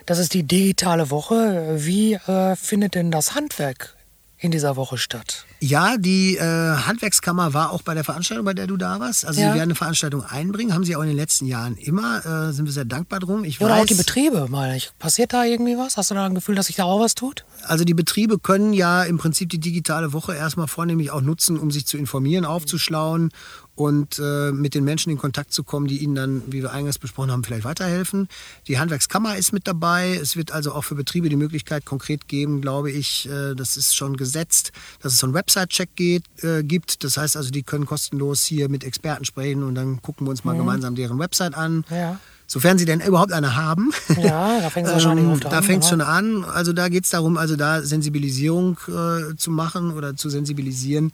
das 0.07 0.19
ist 0.19 0.35
die 0.35 0.43
digitale 0.43 1.11
Woche. 1.11 1.77
Wie 1.79 2.15
äh, 2.15 2.57
findet 2.57 2.97
denn 2.97 3.11
das 3.11 3.35
Handwerk 3.35 3.95
in 4.43 4.51
dieser 4.51 4.75
Woche 4.77 4.99
statt? 4.99 5.47
Ja, 5.61 5.97
die 5.97 6.37
äh, 6.37 6.41
Handwerkskammer 6.43 7.55
war 7.55 7.71
auch 7.71 7.83
bei 7.83 7.95
der 7.95 8.03
Veranstaltung, 8.03 8.45
bei 8.45 8.55
der 8.55 8.67
du 8.67 8.77
da 8.77 8.99
warst. 8.99 9.25
Also 9.25 9.41
Ja. 9.41 9.49
sie 9.49 9.55
werden 9.55 9.69
eine 9.69 9.75
Veranstaltung 9.77 10.25
einbringen, 10.25 10.75
haben 10.75 10.85
sie 10.85 10.97
auch 10.97 11.01
in 11.03 11.07
den 11.09 11.17
letzten 11.17 11.47
Jahren 11.47 11.77
immer. 11.77 12.27
Äh, 12.27 12.53
sind 12.53 12.65
wir 12.67 12.73
sehr 12.73 12.85
dankbar 12.85 13.21
drum. 13.21 13.45
Ich 13.45 13.61
Oder 13.61 13.75
weiß, 13.75 13.83
auch 13.83 13.87
die 13.87 13.95
Betriebe, 13.95 14.49
meine 14.51 14.77
ich. 14.77 14.91
Passiert 14.99 15.33
da 15.33 15.45
irgendwie 15.45 15.79
was? 15.79 15.97
Hast 15.97 16.11
du 16.11 16.15
da 16.17 16.27
ein 16.27 16.35
Gefühl, 16.35 16.57
dass 16.57 16.67
sich 16.67 16.75
da 16.77 16.85
auch 16.85 17.01
was 17.01 17.15
tut? 17.15 17.45
Also 17.63 17.85
die 17.85 17.95
Betriebe 17.95 18.41
können 18.41 18.73
ja 18.73 19.05
im 19.05 19.19
Prinzip 19.19 19.49
die 19.51 19.61
digitale 19.61 20.13
Woche 20.13 20.35
erstmal 20.35 20.67
vornehmlich 20.67 21.13
auch 21.13 21.21
nutzen, 21.21 21.57
um 21.57 21.71
sich 21.71 21.87
zu 21.87 21.97
informieren, 21.97 22.45
aufzuschlauen 22.45 23.31
und 23.75 24.19
äh, 24.19 24.53
mit 24.53 24.75
den 24.75 24.85
Menschen 24.85 25.11
in 25.11 25.19
Kontakt 25.19 25.53
zu 25.53 25.65
kommen, 25.65 25.87
die 25.87 25.99
ihnen 25.99 26.15
dann, 26.15 26.43
wie 26.47 26.63
wir 26.63 26.73
eingangs 26.73 26.99
besprochen 26.99 27.31
haben, 27.31 27.43
vielleicht 27.43 27.65
weiterhelfen. 27.65 28.29
Die 28.69 28.79
Handwerkskammer 28.79 29.37
ist 29.37 29.53
mit 29.53 29.67
dabei. 29.67 30.19
Es 30.21 30.37
wird 30.37 30.53
also 30.53 30.73
auch 30.73 30.85
für 30.85 30.95
Betriebe 30.95 31.29
die 31.29 31.37
Möglichkeit 31.37 31.85
konkret 31.85 32.29
geben, 32.29 32.61
glaube 32.61 32.91
ich, 32.91 33.29
äh, 33.29 33.55
das 33.55 33.77
ist 33.77 33.97
schon 33.97 34.17
gesetzt, 34.17 34.73
dass 35.01 35.15
es 35.15 35.19
so 35.19 35.27
einen 35.27 35.35
Website-Check 35.35 35.89
äh, 36.01 36.21
gibt. 36.63 37.03
Das 37.05 37.17
heißt 37.17 37.37
also, 37.37 37.51
die 37.51 37.63
können 37.63 37.87
kostenlos 37.87 38.45
hier 38.45 38.69
mit 38.69 38.85
Experten 38.85 39.25
sprechen 39.25 39.63
und 39.63 39.75
dann 39.75 40.03
gucken 40.03 40.27
wir 40.27 40.31
uns 40.31 40.45
mal 40.45 40.57
gemeinsam 40.57 40.95
deren 40.95 41.19
Website 41.19 41.55
an. 41.55 41.85
Ja. 41.91 42.21
Sofern 42.47 42.77
sie 42.77 42.85
denn 42.85 43.01
überhaupt 43.01 43.33
eine 43.33 43.57
haben. 43.57 43.93
Ja, 44.21 44.61
da 44.61 44.75
wahrscheinlich 44.75 45.27
oft 45.27 45.45
Ähm, 45.45 45.51
Da 45.51 45.63
fängt 45.63 45.85
es 45.85 45.89
schon 45.89 46.03
an. 46.03 46.45
Also 46.45 46.75
da 46.75 46.91
geht 46.91 47.05
es 47.05 47.11
darum, 47.11 47.39
also 47.39 47.57
da 47.57 47.81
Sensibilisierung 47.81 48.77
äh, 48.89 49.35
zu 49.37 49.51
machen 49.51 49.93
oder 49.95 50.17
zu 50.17 50.29
sensibilisieren. 50.29 51.13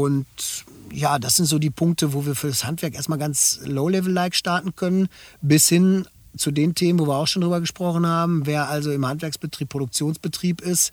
Und 0.00 0.26
ja, 0.92 1.18
das 1.18 1.36
sind 1.36 1.44
so 1.44 1.58
die 1.58 1.70
Punkte, 1.70 2.14
wo 2.14 2.24
wir 2.24 2.34
für 2.34 2.48
das 2.48 2.64
Handwerk 2.64 2.94
erstmal 2.94 3.18
ganz 3.18 3.60
low-level-like 3.64 4.34
starten 4.34 4.74
können, 4.74 5.08
bis 5.42 5.68
hin 5.68 6.06
zu 6.36 6.50
den 6.50 6.74
Themen, 6.74 6.98
wo 6.98 7.06
wir 7.06 7.16
auch 7.16 7.26
schon 7.26 7.42
drüber 7.42 7.60
gesprochen 7.60 8.06
haben. 8.06 8.46
Wer 8.46 8.70
also 8.70 8.90
im 8.92 9.06
Handwerksbetrieb, 9.06 9.68
Produktionsbetrieb 9.68 10.62
ist 10.62 10.92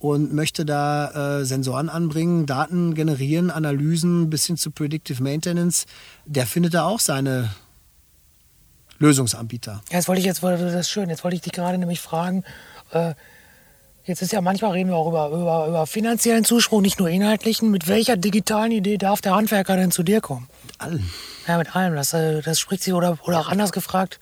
und 0.00 0.34
möchte 0.34 0.64
da 0.64 1.40
äh, 1.40 1.44
Sensoren 1.44 1.88
anbringen, 1.88 2.46
Daten 2.46 2.94
generieren, 2.94 3.50
Analysen 3.50 4.28
bis 4.28 4.46
hin 4.46 4.56
zu 4.56 4.72
Predictive 4.72 5.22
Maintenance, 5.22 5.86
der 6.26 6.46
findet 6.46 6.74
da 6.74 6.84
auch 6.84 7.00
seine 7.00 7.50
Lösungsanbieter. 8.98 9.82
Ja, 9.90 9.98
jetzt 9.98 10.08
wollte 10.08 10.20
ich 10.20 10.26
jetzt 10.26 10.42
das 10.42 10.74
ist 10.74 10.90
schön. 10.90 11.08
Jetzt 11.08 11.22
wollte 11.22 11.36
ich 11.36 11.42
dich 11.42 11.52
gerade 11.52 11.78
nämlich 11.78 12.00
fragen. 12.00 12.42
Äh, 12.90 13.14
jetzt 14.08 14.22
ist 14.22 14.32
ja 14.32 14.40
manchmal 14.40 14.72
reden 14.72 14.88
wir 14.88 14.96
auch 14.96 15.08
über, 15.08 15.28
über, 15.28 15.66
über 15.68 15.86
finanziellen 15.86 16.44
Zuspruch, 16.44 16.80
nicht 16.80 16.98
nur 16.98 17.08
inhaltlichen. 17.08 17.70
Mit 17.70 17.86
welcher 17.86 18.16
digitalen 18.16 18.72
Idee 18.72 18.96
darf 18.96 19.20
der 19.20 19.34
Handwerker 19.34 19.76
denn 19.76 19.90
zu 19.90 20.02
dir 20.02 20.20
kommen? 20.20 20.48
Allen. 20.78 21.08
Ja, 21.46 21.58
mit 21.58 21.76
allem. 21.76 21.94
Das, 21.94 22.12
äh, 22.14 22.42
das 22.42 22.58
spricht 22.58 22.82
sich 22.82 22.94
oder, 22.94 23.18
oder 23.24 23.40
auch 23.40 23.48
anders 23.48 23.72
gefragt. 23.72 24.18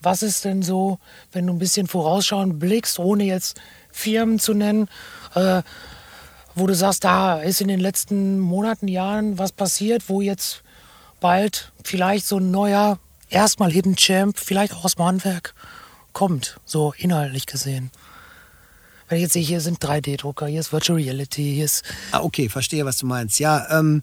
Was 0.00 0.22
ist 0.22 0.44
denn 0.44 0.62
so, 0.62 0.98
wenn 1.32 1.46
du 1.46 1.52
ein 1.52 1.58
bisschen 1.58 1.88
vorausschauend 1.88 2.58
blickst, 2.58 2.98
ohne 2.98 3.24
jetzt 3.24 3.60
Firmen 3.90 4.38
zu 4.38 4.54
nennen, 4.54 4.88
äh, 5.34 5.62
wo 6.54 6.66
du 6.66 6.74
sagst, 6.74 7.04
da 7.04 7.40
ist 7.40 7.60
in 7.60 7.68
den 7.68 7.80
letzten 7.80 8.38
Monaten, 8.38 8.88
Jahren 8.88 9.38
was 9.38 9.52
passiert, 9.52 10.08
wo 10.08 10.20
jetzt 10.20 10.62
bald 11.20 11.72
vielleicht 11.84 12.26
so 12.26 12.38
ein 12.38 12.50
neuer, 12.50 12.98
erstmal 13.28 13.72
Hidden 13.72 13.96
Champ, 13.96 14.38
vielleicht 14.38 14.72
auch 14.72 14.84
aus 14.84 14.94
dem 14.94 15.04
Handwerk, 15.04 15.54
kommt, 16.12 16.60
so 16.64 16.94
inhaltlich 16.96 17.46
gesehen. 17.46 17.90
Wenn 19.08 19.16
ich 19.16 19.22
jetzt 19.22 19.32
sehe, 19.32 19.42
hier 19.42 19.60
sind 19.60 19.78
3D-Drucker, 19.78 20.46
hier 20.46 20.60
ist 20.60 20.72
Virtual 20.72 20.98
Reality, 20.98 21.54
hier 21.54 21.64
ist. 21.64 21.82
Ah, 22.12 22.20
okay, 22.20 22.48
verstehe, 22.48 22.84
was 22.84 22.98
du 22.98 23.06
meinst. 23.06 23.38
Ja, 23.38 23.66
ähm, 23.78 24.02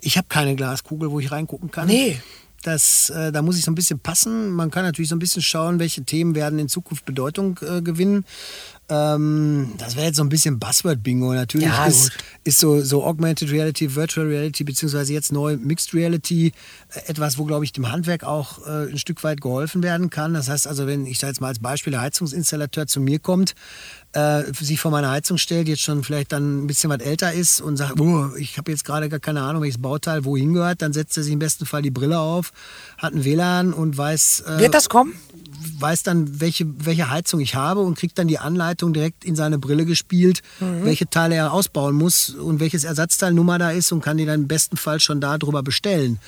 ich 0.00 0.16
habe 0.16 0.28
keine 0.28 0.54
Glaskugel, 0.54 1.10
wo 1.10 1.18
ich 1.18 1.32
reingucken 1.32 1.70
kann. 1.70 1.88
Nee. 1.88 2.20
Das, 2.62 3.10
äh, 3.10 3.30
da 3.30 3.42
muss 3.42 3.56
ich 3.56 3.64
so 3.64 3.70
ein 3.70 3.76
bisschen 3.76 4.00
passen. 4.00 4.50
Man 4.50 4.70
kann 4.70 4.84
natürlich 4.84 5.08
so 5.08 5.16
ein 5.16 5.20
bisschen 5.20 5.42
schauen, 5.42 5.78
welche 5.78 6.02
Themen 6.04 6.34
werden 6.34 6.58
in 6.58 6.68
Zukunft 6.68 7.04
Bedeutung 7.04 7.58
äh, 7.62 7.82
gewinnen. 7.82 8.24
Ähm, 8.90 9.74
das 9.78 9.96
wäre 9.96 10.06
jetzt 10.06 10.16
so 10.16 10.22
ein 10.22 10.30
bisschen 10.30 10.58
Buzzword-Bingo. 10.58 11.34
Natürlich 11.34 11.66
Ja, 11.68 11.86
ist, 11.86 12.10
ist 12.44 12.58
so, 12.58 12.80
so 12.80 13.04
Augmented 13.04 13.50
Reality, 13.50 13.94
Virtual 13.94 14.26
Reality, 14.26 14.64
beziehungsweise 14.64 15.12
jetzt 15.12 15.30
neu 15.30 15.56
Mixed 15.56 15.92
Reality 15.92 16.52
äh, 16.94 17.10
etwas, 17.10 17.36
wo, 17.36 17.44
glaube 17.44 17.64
ich, 17.64 17.72
dem 17.72 17.92
Handwerk 17.92 18.24
auch 18.24 18.66
äh, 18.66 18.90
ein 18.90 18.98
Stück 18.98 19.22
weit 19.24 19.40
geholfen 19.42 19.82
werden 19.82 20.08
kann. 20.08 20.32
Das 20.32 20.48
heißt 20.48 20.66
also, 20.66 20.86
wenn 20.86 21.06
ich 21.06 21.18
da 21.18 21.26
jetzt 21.26 21.40
mal 21.40 21.48
als 21.48 21.58
Beispiel 21.58 21.90
der 21.90 22.00
Heizungsinstallateur 22.00 22.86
zu 22.86 23.00
mir 23.00 23.18
kommt, 23.18 23.54
äh, 24.12 24.44
sich 24.54 24.80
vor 24.80 24.90
meine 24.90 25.10
Heizung 25.10 25.36
stellt, 25.36 25.68
jetzt 25.68 25.82
schon 25.82 26.02
vielleicht 26.02 26.32
dann 26.32 26.64
ein 26.64 26.66
bisschen 26.66 26.88
was 26.88 27.00
älter 27.00 27.32
ist 27.32 27.60
und 27.60 27.76
sagt, 27.76 28.00
oh, 28.00 28.30
ich 28.36 28.56
habe 28.56 28.70
jetzt 28.70 28.84
gerade 28.84 29.10
gar 29.10 29.20
keine 29.20 29.42
Ahnung, 29.42 29.62
welches 29.62 29.82
Bauteil 29.82 30.24
wohin 30.24 30.54
gehört, 30.54 30.80
dann 30.80 30.94
setzt 30.94 31.16
er 31.18 31.22
sich 31.22 31.32
im 31.32 31.38
besten 31.38 31.66
Fall 31.66 31.82
die 31.82 31.90
Brille 31.90 32.18
auf, 32.18 32.52
hat 32.96 33.12
ein 33.12 33.24
WLAN 33.24 33.74
und 33.74 33.98
weiß, 33.98 34.44
äh, 34.46 34.58
Wird 34.60 34.72
das 34.72 34.88
kommen? 34.88 35.12
Weiß 35.80 36.02
dann, 36.02 36.40
welche, 36.40 36.66
welche 36.84 37.10
Heizung 37.10 37.40
ich 37.40 37.54
habe 37.54 37.80
und 37.80 37.98
kriegt 37.98 38.18
dann 38.18 38.28
die 38.28 38.38
Anleitung 38.38 38.92
direkt 38.92 39.24
in 39.24 39.36
seine 39.36 39.58
Brille 39.58 39.84
gespielt, 39.84 40.42
welche 40.84 41.08
Teile 41.08 41.34
er 41.34 41.52
ausbauen 41.52 41.94
muss 41.94 42.30
und 42.30 42.60
welches 42.60 42.84
Ersatzteilnummer 42.84 43.58
da 43.58 43.70
ist 43.70 43.92
und 43.92 44.00
kann 44.00 44.16
die 44.16 44.26
dann 44.26 44.42
im 44.42 44.48
besten 44.48 44.76
Fall 44.76 45.00
schon 45.00 45.20
darüber 45.20 45.62
bestellen. 45.62 46.18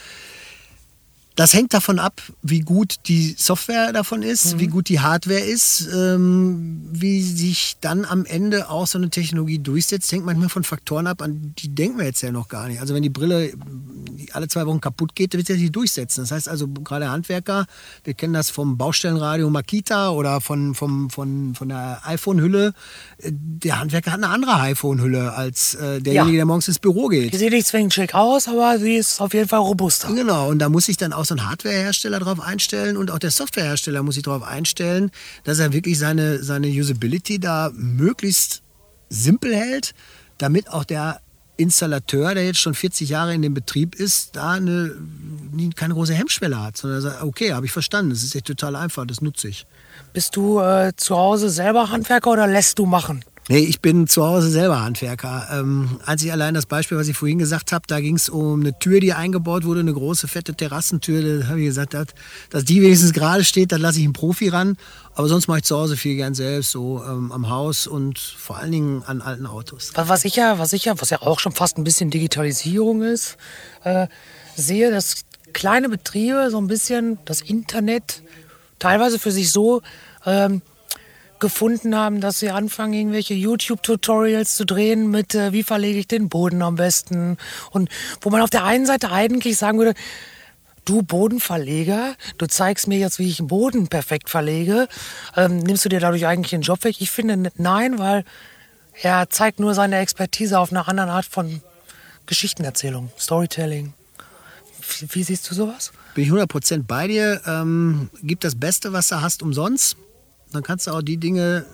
Das 1.36 1.54
hängt 1.54 1.72
davon 1.72 1.98
ab, 1.98 2.20
wie 2.42 2.60
gut 2.60 2.96
die 3.06 3.34
Software 3.38 3.92
davon 3.92 4.22
ist, 4.22 4.58
wie 4.58 4.66
gut 4.66 4.88
die 4.88 5.00
Hardware 5.00 5.38
ist, 5.40 5.88
ähm, 5.94 6.82
wie 6.92 7.22
sich 7.22 7.76
dann 7.80 8.04
am 8.04 8.26
Ende 8.26 8.68
auch 8.68 8.86
so 8.86 8.98
eine 8.98 9.08
Technologie 9.10 9.58
durchsetzt. 9.58 10.10
Hängt 10.12 10.26
manchmal 10.26 10.48
von 10.50 10.64
Faktoren 10.64 11.06
ab, 11.06 11.22
an 11.22 11.54
die 11.58 11.74
denken 11.74 11.98
wir 11.98 12.04
jetzt 12.04 12.20
ja 12.22 12.30
noch 12.30 12.48
gar 12.48 12.68
nicht. 12.68 12.80
Also 12.80 12.94
wenn 12.94 13.02
die 13.02 13.08
Brille 13.10 13.52
alle 14.32 14.48
zwei 14.48 14.66
Wochen 14.66 14.80
kaputt 14.80 15.14
geht, 15.14 15.32
dann 15.32 15.38
wird 15.38 15.46
sie 15.46 15.54
sich 15.54 15.72
durchsetzen. 15.72 16.22
Das 16.22 16.30
heißt 16.30 16.48
also 16.48 16.68
gerade 16.68 17.08
Handwerker, 17.10 17.66
wir 18.04 18.14
kennen 18.14 18.34
das 18.34 18.50
vom 18.50 18.76
Baustellenradio 18.76 19.48
Makita 19.50 20.10
oder 20.10 20.40
von, 20.40 20.74
vom, 20.74 21.08
von, 21.10 21.54
von 21.54 21.68
der 21.68 22.00
iPhone-Hülle. 22.04 22.74
Der 23.24 23.80
Handwerker 23.80 24.12
hat 24.12 24.18
eine 24.22 24.28
andere 24.28 24.54
iPhone-Hülle 24.60 25.32
als 25.32 25.74
äh, 25.74 26.00
derjenige, 26.02 26.32
Ja. 26.32 26.40
der 26.40 26.46
morgens 26.46 26.68
ins 26.68 26.78
Büro 26.80 27.08
geht. 27.08 27.32
Die 27.32 27.38
sieht 27.38 27.52
nicht 27.52 27.66
zwingend 27.66 27.94
schick 27.94 28.14
aus, 28.14 28.46
aber 28.48 28.78
sie 28.78 28.96
ist 28.96 29.20
auf 29.20 29.32
jeden 29.32 29.48
Fall 29.48 29.60
robuster. 29.60 30.12
Genau, 30.12 30.48
und 30.48 30.58
da 30.58 30.68
muss 30.68 30.86
sich 30.86 30.96
dann 30.96 31.12
auch 31.12 31.19
so 31.24 31.34
ein 31.34 31.48
Hardwarehersteller 31.48 32.20
drauf 32.20 32.40
einstellen 32.40 32.96
und 32.96 33.10
auch 33.10 33.18
der 33.18 33.30
Softwarehersteller 33.30 34.02
muss 34.02 34.14
sich 34.14 34.24
darauf 34.24 34.42
einstellen, 34.42 35.10
dass 35.44 35.58
er 35.58 35.72
wirklich 35.72 35.98
seine, 35.98 36.42
seine 36.42 36.68
Usability 36.68 37.38
da 37.38 37.70
möglichst 37.74 38.62
simpel 39.08 39.54
hält, 39.54 39.92
damit 40.38 40.70
auch 40.70 40.84
der 40.84 41.20
Installateur, 41.60 42.34
der 42.34 42.46
jetzt 42.46 42.58
schon 42.58 42.74
40 42.74 43.10
Jahre 43.10 43.34
in 43.34 43.42
dem 43.42 43.52
Betrieb 43.52 43.94
ist, 43.94 44.34
da 44.34 44.52
eine, 44.52 44.94
keine 45.76 45.92
große 45.92 46.14
Hemmschwelle 46.14 46.60
hat, 46.60 46.78
sondern 46.78 47.02
sagt, 47.02 47.22
okay, 47.22 47.52
habe 47.52 47.66
ich 47.66 47.72
verstanden, 47.72 48.10
das 48.10 48.22
ist 48.22 48.34
echt 48.34 48.46
total 48.46 48.76
einfach, 48.76 49.06
das 49.06 49.20
nutze 49.20 49.48
ich. 49.48 49.66
Bist 50.14 50.36
du 50.36 50.60
äh, 50.60 50.92
zu 50.96 51.16
Hause 51.16 51.50
selber 51.50 51.90
Handwerker 51.90 52.30
oder 52.30 52.46
lässt 52.46 52.78
du 52.78 52.86
machen? 52.86 53.24
Nee, 53.50 53.58
ich 53.58 53.80
bin 53.80 54.06
zu 54.06 54.24
Hause 54.24 54.48
selber 54.48 54.80
Handwerker. 54.80 55.48
Ähm, 55.50 55.98
einzig 56.06 56.30
allein 56.30 56.54
das 56.54 56.66
Beispiel, 56.66 56.96
was 56.96 57.08
ich 57.08 57.16
vorhin 57.16 57.40
gesagt 57.40 57.72
habe, 57.72 57.82
da 57.88 57.98
ging 57.98 58.14
es 58.14 58.28
um 58.28 58.60
eine 58.60 58.78
Tür, 58.78 59.00
die 59.00 59.12
eingebaut 59.12 59.64
wurde, 59.64 59.80
eine 59.80 59.92
große, 59.92 60.28
fette 60.28 60.54
Terrassentür. 60.54 61.40
Da 61.40 61.48
habe 61.48 61.58
ich 61.58 61.66
gesagt, 61.66 61.94
dass, 61.94 62.06
dass 62.50 62.64
die 62.64 62.80
wenigstens 62.80 63.12
gerade 63.12 63.42
steht, 63.42 63.72
dann 63.72 63.80
lasse 63.80 63.98
ich 63.98 64.04
einen 64.04 64.12
Profi 64.12 64.50
ran. 64.50 64.76
Aber 65.16 65.26
sonst 65.26 65.48
mache 65.48 65.58
ich 65.58 65.64
zu 65.64 65.76
Hause 65.76 65.96
viel 65.96 66.14
gern 66.14 66.32
selbst, 66.32 66.70
so 66.70 67.02
ähm, 67.04 67.32
am 67.32 67.50
Haus 67.50 67.88
und 67.88 68.20
vor 68.20 68.58
allen 68.58 68.70
Dingen 68.70 69.02
an 69.02 69.20
alten 69.20 69.46
Autos. 69.46 69.90
Was 69.94 70.08
was 70.08 70.24
ich 70.24 70.36
ja, 70.36 70.60
was 70.60 70.72
ich 70.72 70.84
ja, 70.84 70.94
was 71.00 71.10
ja 71.10 71.20
auch 71.20 71.40
schon 71.40 71.50
fast 71.50 71.76
ein 71.76 71.82
bisschen 71.82 72.10
Digitalisierung 72.10 73.02
ist, 73.02 73.36
äh, 73.82 74.06
sehe, 74.54 74.92
dass 74.92 75.24
kleine 75.52 75.88
Betriebe 75.88 76.52
so 76.52 76.58
ein 76.58 76.68
bisschen 76.68 77.18
das 77.24 77.40
Internet 77.40 78.22
teilweise 78.78 79.18
für 79.18 79.32
sich 79.32 79.50
so 79.50 79.82
ähm, 80.24 80.62
gefunden 81.40 81.96
haben, 81.96 82.20
dass 82.20 82.38
sie 82.38 82.50
anfangen, 82.50 82.92
irgendwelche 82.92 83.34
YouTube-Tutorials 83.34 84.56
zu 84.56 84.64
drehen 84.64 85.10
mit, 85.10 85.34
äh, 85.34 85.52
wie 85.52 85.62
verlege 85.62 85.98
ich 85.98 86.08
den 86.08 86.28
Boden 86.28 86.62
am 86.62 86.76
besten. 86.76 87.36
Und 87.70 87.88
wo 88.20 88.30
man 88.30 88.42
auf 88.42 88.50
der 88.50 88.64
einen 88.64 88.86
Seite 88.86 89.10
eigentlich 89.10 89.56
sagen 89.56 89.78
würde, 89.78 89.94
du 90.84 91.02
Bodenverleger, 91.02 92.14
du 92.38 92.46
zeigst 92.46 92.88
mir 92.88 92.98
jetzt, 92.98 93.18
wie 93.18 93.28
ich 93.28 93.38
einen 93.38 93.48
Boden 93.48 93.88
perfekt 93.88 94.30
verlege. 94.30 94.88
Ähm, 95.36 95.58
nimmst 95.58 95.84
du 95.84 95.88
dir 95.88 96.00
dadurch 96.00 96.26
eigentlich 96.26 96.50
den 96.50 96.62
Job 96.62 96.84
weg? 96.84 96.96
Ich 97.00 97.10
finde 97.10 97.50
nein, 97.56 97.98
weil 97.98 98.24
er 99.02 99.30
zeigt 99.30 99.60
nur 99.60 99.74
seine 99.74 99.98
Expertise 99.98 100.58
auf 100.58 100.72
einer 100.72 100.88
anderen 100.88 101.10
Art 101.10 101.26
von 101.26 101.62
Geschichtenerzählung, 102.26 103.10
Storytelling. 103.18 103.94
Wie, 104.98 105.14
wie 105.14 105.22
siehst 105.22 105.50
du 105.50 105.54
sowas? 105.54 105.92
Bin 106.14 106.24
ich 106.24 106.30
100% 106.30 106.84
bei 106.86 107.06
dir. 107.06 107.40
Ähm, 107.46 108.10
gib 108.22 108.40
das 108.40 108.54
Beste, 108.58 108.92
was 108.92 109.08
du 109.08 109.20
hast, 109.20 109.42
umsonst. 109.42 109.96
Dann 110.52 110.62
kannst 110.62 110.86
du 110.86 110.92
auch 110.92 111.02
die 111.02 111.16
Dinge 111.16 111.64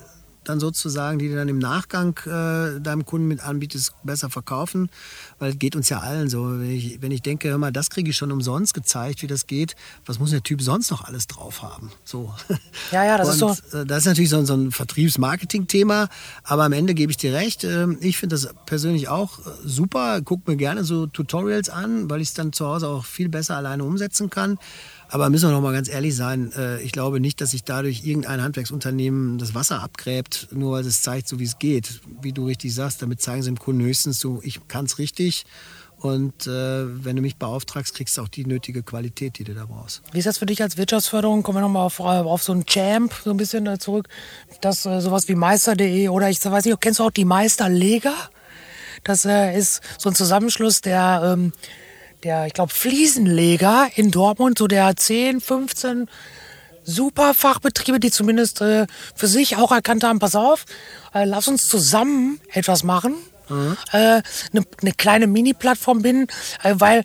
dann 0.47 0.59
sozusagen, 0.59 1.19
die 1.19 1.29
du 1.29 1.35
dann 1.35 1.49
im 1.49 1.59
Nachgang 1.59 2.17
äh, 2.25 2.79
deinem 2.79 3.05
Kunden 3.05 3.27
mit 3.27 3.41
anbietest, 3.41 3.93
besser 4.03 4.29
verkaufen. 4.29 4.89
Weil 5.39 5.51
es 5.51 5.59
geht 5.59 5.75
uns 5.75 5.89
ja 5.89 5.99
allen 5.99 6.29
so. 6.29 6.59
Wenn 6.59 6.71
ich, 6.71 7.01
wenn 7.01 7.11
ich 7.11 7.21
denke, 7.21 7.49
hör 7.49 7.57
mal, 7.57 7.71
das 7.71 7.89
kriege 7.89 8.09
ich 8.09 8.17
schon 8.17 8.31
umsonst 8.31 8.73
gezeigt, 8.73 9.21
wie 9.21 9.27
das 9.27 9.47
geht, 9.47 9.75
was 10.05 10.19
muss 10.19 10.31
der 10.31 10.43
Typ 10.43 10.61
sonst 10.61 10.91
noch 10.91 11.03
alles 11.03 11.27
drauf 11.27 11.61
haben? 11.61 11.91
So. 12.03 12.33
Ja, 12.91 13.03
ja, 13.03 13.17
das 13.17 13.41
Und, 13.41 13.51
ist 13.51 13.71
so. 13.71 13.77
Äh, 13.79 13.85
das 13.85 13.99
ist 13.99 14.05
natürlich 14.05 14.29
so, 14.29 14.43
so 14.45 14.53
ein 14.53 14.71
Vertriebs-Marketing-Thema, 14.71 16.09
aber 16.43 16.63
am 16.63 16.71
Ende 16.71 16.93
gebe 16.93 17.11
ich 17.11 17.17
dir 17.17 17.33
recht. 17.33 17.63
Äh, 17.63 17.87
ich 17.99 18.17
finde 18.17 18.35
das 18.35 18.49
persönlich 18.65 19.09
auch 19.09 19.39
äh, 19.39 19.43
super. 19.65 20.21
Guck 20.21 20.47
mir 20.47 20.55
gerne 20.55 20.83
so 20.83 21.07
Tutorials 21.07 21.69
an, 21.69 22.09
weil 22.09 22.21
ich 22.21 22.29
es 22.29 22.33
dann 22.33 22.53
zu 22.53 22.65
Hause 22.65 22.87
auch 22.87 23.05
viel 23.05 23.29
besser 23.29 23.57
alleine 23.57 23.83
umsetzen 23.83 24.29
kann. 24.29 24.57
Aber 25.09 25.29
müssen 25.29 25.49
wir 25.49 25.53
noch 25.53 25.61
mal 25.61 25.73
ganz 25.73 25.89
ehrlich 25.89 26.15
sein, 26.15 26.51
äh, 26.53 26.81
ich 26.81 26.91
glaube 26.91 27.19
nicht, 27.19 27.39
dass 27.39 27.51
sich 27.51 27.63
dadurch 27.63 28.05
irgendein 28.05 28.41
Handwerksunternehmen 28.41 29.37
das 29.37 29.55
Wasser 29.55 29.81
abgräbt, 29.81 30.49
nur 30.51 30.73
weil 30.73 30.85
es 30.85 31.01
zeigt, 31.01 31.27
so 31.27 31.39
wie 31.39 31.45
es 31.45 31.59
geht. 31.59 32.01
Wie 32.21 32.33
du 32.33 32.45
richtig 32.45 32.73
sagst, 32.73 33.01
damit 33.01 33.21
zeigen 33.21 33.41
sie 33.43 33.49
dem 33.49 33.59
Kunden 33.59 33.83
höchstens 33.83 34.19
so, 34.19 34.41
ich 34.43 34.67
kann 34.67 34.85
es 34.85 34.99
richtig. 34.99 35.45
Und 35.99 36.45
äh, 36.45 37.03
wenn 37.03 37.15
du 37.15 37.23
mich 37.23 37.37
beauftragst, 37.37 37.95
kriegst 37.95 38.17
du 38.17 38.21
auch 38.21 38.27
die 38.27 38.45
nötige 38.45 38.83
Qualität, 38.83 39.39
die 39.39 39.43
du 39.43 39.55
da 39.55 39.65
brauchst. 39.65 40.03
Wie 40.11 40.19
ist 40.19 40.27
das 40.27 40.37
für 40.37 40.45
dich 40.45 40.61
als 40.61 40.77
Wirtschaftsförderung? 40.77 41.41
Kommen 41.41 41.57
wir 41.57 41.61
nochmal 41.61 41.85
auf, 41.85 41.99
auf 41.99 42.43
so 42.43 42.53
einen 42.53 42.65
Champ 42.65 43.13
so 43.23 43.31
ein 43.31 43.37
bisschen 43.37 43.65
äh, 43.65 43.79
zurück. 43.79 44.07
Das 44.61 44.85
äh, 44.85 45.01
sowas 45.01 45.27
wie 45.27 45.35
Meister.de 45.35 46.09
oder 46.09 46.29
ich 46.29 46.43
weiß 46.43 46.65
nicht, 46.65 46.79
kennst 46.81 46.99
du 46.99 47.03
auch 47.03 47.11
die 47.11 47.25
Meisterleger? 47.25 48.13
Das 49.03 49.25
äh, 49.25 49.57
ist 49.57 49.81
so 49.97 50.09
ein 50.09 50.15
Zusammenschluss 50.15 50.81
der 50.81 51.33
ähm, 51.33 51.53
der, 52.23 52.47
ich 52.47 52.53
glaube, 52.53 52.73
Fliesenleger 52.73 53.89
in 53.95 54.11
Dortmund, 54.11 54.57
so 54.57 54.67
der 54.67 54.95
10, 54.95 55.41
15 55.41 56.09
super 56.83 57.33
Fachbetriebe, 57.33 57.99
die 57.99 58.11
zumindest 58.11 58.61
äh, 58.61 58.87
für 59.13 59.27
sich 59.27 59.57
auch 59.57 59.71
erkannt 59.71 60.03
haben, 60.03 60.19
pass 60.19 60.35
auf, 60.35 60.65
äh, 61.13 61.25
lass 61.25 61.47
uns 61.47 61.67
zusammen 61.67 62.39
etwas 62.53 62.83
machen. 62.83 63.15
Mhm. 63.49 63.77
Äh, 63.91 63.97
eine, 63.97 64.65
eine 64.81 64.91
kleine 64.97 65.27
Mini-Plattform 65.27 66.01
binden, 66.01 66.27
äh, 66.63 66.75
weil 66.77 67.03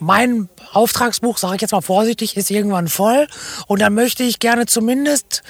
mein 0.00 0.48
Auftragsbuch, 0.72 1.38
sage 1.38 1.56
ich 1.56 1.62
jetzt 1.62 1.72
mal 1.72 1.80
vorsichtig, 1.80 2.36
ist 2.36 2.50
irgendwann 2.50 2.88
voll. 2.88 3.28
Und 3.68 3.80
dann 3.80 3.94
möchte 3.94 4.24
ich 4.24 4.40
gerne 4.40 4.66
zumindest 4.66 5.42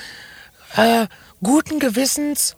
äh, 0.76 1.06
guten 1.42 1.78
Gewissens 1.78 2.56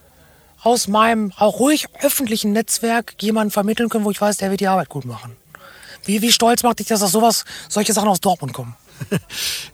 aus 0.63 0.89
meinem 0.89 1.33
auch 1.37 1.61
ruhig 1.61 1.87
öffentlichen 2.03 2.53
Netzwerk 2.53 3.15
jemanden 3.21 3.53
vermitteln 3.53 3.89
können, 3.89 4.05
wo 4.05 4.11
ich 4.11 4.21
weiß, 4.21 4.39
der 4.39 4.51
wird 4.51 4.61
die 4.61 4.67
Arbeit 4.67 4.89
gut 4.89 5.05
machen. 5.05 5.37
Wie, 6.07 6.23
wie 6.23 6.33
stolz 6.33 6.63
macht 6.63 6.79
dich 6.79 6.87
das, 6.87 7.01
dass 7.01 7.13
sowas, 7.13 7.45
solche 7.69 7.93
Sachen 7.93 8.09
aus 8.09 8.21
Dortmund 8.21 8.53
kommen? 8.53 8.75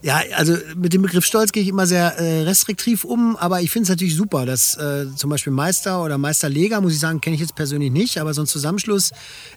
Ja, 0.02 0.20
also 0.36 0.56
mit 0.74 0.92
dem 0.92 1.02
Begriff 1.02 1.24
Stolz 1.24 1.52
gehe 1.52 1.62
ich 1.62 1.68
immer 1.68 1.86
sehr 1.86 2.18
äh, 2.18 2.42
restriktiv 2.42 3.04
um, 3.04 3.36
aber 3.36 3.60
ich 3.60 3.70
finde 3.70 3.84
es 3.84 3.88
natürlich 3.90 4.16
super, 4.16 4.46
dass 4.46 4.76
äh, 4.76 5.06
zum 5.14 5.30
Beispiel 5.30 5.52
Meister 5.52 6.02
oder 6.02 6.18
Meisterleger, 6.18 6.80
muss 6.80 6.92
ich 6.92 6.98
sagen, 6.98 7.20
kenne 7.20 7.34
ich 7.34 7.40
jetzt 7.40 7.54
persönlich 7.54 7.92
nicht, 7.92 8.18
aber 8.18 8.34
so 8.34 8.42
ein 8.42 8.48
Zusammenschluss 8.48 9.12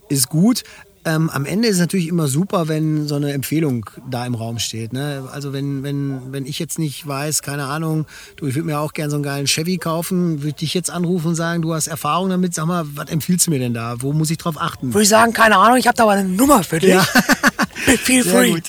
ist 0.07 0.29
gut. 0.29 0.63
Ähm, 1.05 1.29
am 1.29 1.45
Ende 1.45 1.67
ist 1.67 1.75
es 1.75 1.79
natürlich 1.79 2.07
immer 2.07 2.27
super, 2.27 2.67
wenn 2.67 3.07
so 3.07 3.13
eine 3.15 3.31
Empfehlung 3.31 3.87
da 4.09 4.25
im 4.25 4.33
Raum 4.33 4.57
steht. 4.57 4.91
Ne? 4.91 5.27
Also 5.31 5.53
wenn, 5.53 5.83
wenn, 5.83 6.33
wenn 6.33 6.47
ich 6.47 6.57
jetzt 6.57 6.79
nicht 6.79 7.07
weiß, 7.07 7.43
keine 7.43 7.65
Ahnung, 7.65 8.07
du, 8.37 8.47
ich 8.47 8.55
würde 8.55 8.65
mir 8.65 8.79
auch 8.79 8.93
gerne 8.93 9.11
so 9.11 9.17
einen 9.17 9.23
geilen 9.23 9.45
Chevy 9.45 9.77
kaufen, 9.77 10.39
würde 10.39 10.49
ich 10.49 10.55
dich 10.55 10.73
jetzt 10.73 10.89
anrufen 10.89 11.27
und 11.29 11.35
sagen, 11.35 11.61
du 11.61 11.75
hast 11.75 11.87
Erfahrung 11.87 12.29
damit, 12.29 12.55
sag 12.55 12.65
mal, 12.65 12.85
was 12.95 13.09
empfiehlst 13.09 13.45
du 13.45 13.51
mir 13.51 13.59
denn 13.59 13.75
da? 13.75 14.01
Wo 14.01 14.13
muss 14.13 14.31
ich 14.31 14.39
drauf 14.39 14.59
achten? 14.59 14.93
Würde 14.93 15.03
ich 15.03 15.09
sagen, 15.09 15.31
keine 15.31 15.57
Ahnung, 15.57 15.77
ich 15.77 15.85
habe 15.85 15.95
da 15.95 16.03
aber 16.03 16.13
eine 16.13 16.27
Nummer 16.27 16.63
für 16.63 16.79
dich. 16.79 16.89
Ja. 16.89 17.05
Feel 18.03 18.23
free. 18.25 18.59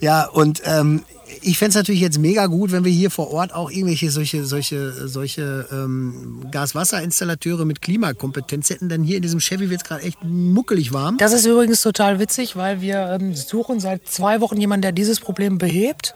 Ja, 0.00 0.26
und 0.26 0.60
ähm, 0.66 1.02
ich 1.42 1.58
fände 1.58 1.70
es 1.70 1.74
natürlich 1.76 2.00
jetzt 2.00 2.18
mega 2.18 2.46
gut, 2.46 2.72
wenn 2.72 2.84
wir 2.84 2.92
hier 2.92 3.10
vor 3.10 3.30
Ort 3.30 3.52
auch 3.52 3.70
irgendwelche 3.70 4.10
solche, 4.10 4.44
solche, 4.44 5.08
solche 5.08 5.66
ähm, 5.72 6.46
Gas-Wasser-Installateure 6.50 7.64
mit 7.64 7.82
Klimakompetenz 7.82 8.70
hätten. 8.70 8.88
Denn 8.88 9.02
hier 9.02 9.16
in 9.16 9.22
diesem 9.22 9.40
Chevy 9.40 9.70
wird 9.70 9.82
es 9.82 9.88
gerade 9.88 10.02
echt 10.02 10.22
muckelig 10.22 10.92
warm. 10.92 11.18
Das 11.18 11.32
ist 11.32 11.46
übrigens 11.46 11.80
total 11.82 12.18
witzig, 12.18 12.56
weil 12.56 12.80
wir 12.80 13.18
ähm, 13.20 13.34
suchen 13.34 13.80
seit 13.80 14.08
zwei 14.08 14.40
Wochen 14.40 14.60
jemanden, 14.60 14.82
der 14.82 14.92
dieses 14.92 15.20
Problem 15.20 15.58
behebt. 15.58 16.14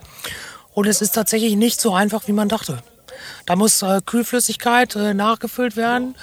Und 0.74 0.86
es 0.86 1.02
ist 1.02 1.12
tatsächlich 1.12 1.56
nicht 1.56 1.80
so 1.80 1.94
einfach, 1.94 2.28
wie 2.28 2.32
man 2.32 2.48
dachte. 2.48 2.82
Da 3.46 3.56
muss 3.56 3.82
äh, 3.82 4.00
Kühlflüssigkeit 4.04 4.94
äh, 4.96 5.14
nachgefüllt 5.14 5.76
werden. 5.76 6.14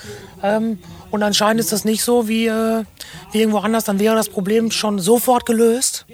Ähm, 0.42 0.80
und 1.12 1.24
anscheinend 1.24 1.60
ist 1.60 1.72
das 1.72 1.86
nicht 1.86 2.04
so 2.04 2.28
wie, 2.28 2.48
äh, 2.48 2.84
wie 3.32 3.40
irgendwo 3.40 3.60
anders. 3.60 3.84
Dann 3.84 4.00
wäre 4.00 4.16
das 4.16 4.30
Problem 4.30 4.72
schon 4.72 5.00
sofort 5.00 5.46
gelöst. 5.46 6.06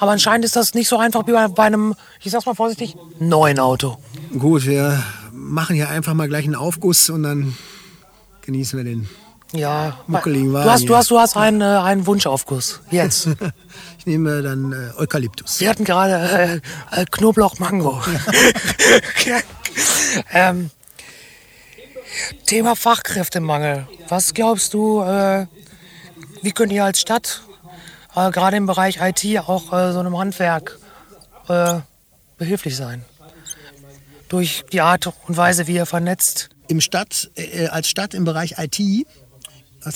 Aber 0.00 0.12
anscheinend 0.12 0.46
ist 0.46 0.56
das 0.56 0.72
nicht 0.72 0.88
so 0.88 0.96
einfach 0.96 1.26
wie 1.26 1.32
bei, 1.32 1.62
einem, 1.62 1.94
ich 2.22 2.32
sag's 2.32 2.46
mal 2.46 2.54
vorsichtig, 2.54 2.96
neuen 3.18 3.58
Auto. 3.58 3.98
Gut, 4.36 4.64
wir 4.64 5.02
machen 5.30 5.76
hier 5.76 5.90
einfach 5.90 6.14
mal 6.14 6.26
gleich 6.26 6.46
einen 6.46 6.54
Aufguss 6.54 7.10
und 7.10 7.22
dann 7.22 7.54
genießen 8.40 8.78
wir 8.78 8.84
den 8.84 9.10
ja, 9.52 9.98
muckeligen 10.06 10.54
Wagen. 10.54 10.64
Du 10.64 10.70
hast, 10.70 10.88
du 10.88 10.96
hast, 10.96 11.10
du 11.10 11.18
hast 11.18 11.36
einen, 11.36 11.60
äh, 11.60 11.64
einen 11.64 12.06
Wunschaufguss. 12.06 12.80
Jetzt. 12.90 13.28
ich 13.98 14.06
nehme 14.06 14.40
dann 14.40 14.72
äh, 14.72 14.98
Eukalyptus. 14.98 15.60
Wir 15.60 15.68
hatten 15.68 15.84
gerade 15.84 16.62
äh, 16.94 17.02
äh 17.02 17.04
Knoblauch-Mango. 17.04 18.00
ähm, 20.32 20.70
Thema 22.46 22.74
Fachkräftemangel. 22.74 23.86
Was 24.08 24.32
glaubst 24.32 24.72
du, 24.72 25.02
äh, 25.02 25.46
wie 26.40 26.52
könnt 26.52 26.72
ihr 26.72 26.84
als 26.84 27.00
Stadt 27.00 27.42
äh, 28.16 28.30
gerade 28.30 28.56
im 28.56 28.66
Bereich 28.66 28.98
IT 29.00 29.24
auch 29.40 29.72
äh, 29.72 29.92
so 29.92 30.00
einem 30.00 30.16
Handwerk 30.18 30.78
äh, 31.48 31.80
behilflich 32.38 32.76
sein. 32.76 33.04
Durch 34.28 34.64
die 34.72 34.80
Art 34.80 35.12
und 35.26 35.36
Weise, 35.36 35.66
wie 35.66 35.76
er 35.76 35.86
vernetzt. 35.86 36.50
Im 36.68 36.80
Stadt, 36.80 37.30
äh, 37.34 37.66
als 37.66 37.88
Stadt 37.88 38.14
im 38.14 38.24
Bereich 38.24 38.56
IT 38.58 39.06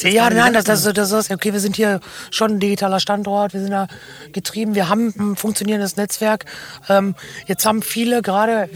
ja, 0.02 0.30
nein, 0.30 0.54
das, 0.54 0.64
das, 0.64 0.82
das 0.82 1.12
ist 1.12 1.30
okay. 1.30 1.52
Wir 1.52 1.60
sind 1.60 1.76
hier 1.76 2.00
schon 2.30 2.52
ein 2.52 2.60
digitaler 2.60 3.00
Standort. 3.00 3.52
Wir 3.52 3.60
sind 3.60 3.70
da 3.70 3.86
getrieben. 4.32 4.74
Wir 4.74 4.88
haben 4.88 5.12
ein 5.18 5.36
funktionierendes 5.36 5.96
Netzwerk. 5.96 6.46
Ähm, 6.88 7.14
jetzt 7.46 7.66
haben 7.66 7.82
viele 7.82 8.22
gerade, 8.22 8.70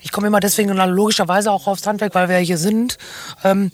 ich 0.00 0.10
komme 0.10 0.26
immer 0.26 0.40
deswegen 0.40 0.70
logischerweise 0.70 1.50
auch 1.50 1.66
aufs 1.66 1.86
Handwerk, 1.86 2.14
weil 2.14 2.30
wir 2.30 2.38
hier 2.38 2.56
sind. 2.56 2.96
Ähm, 3.42 3.72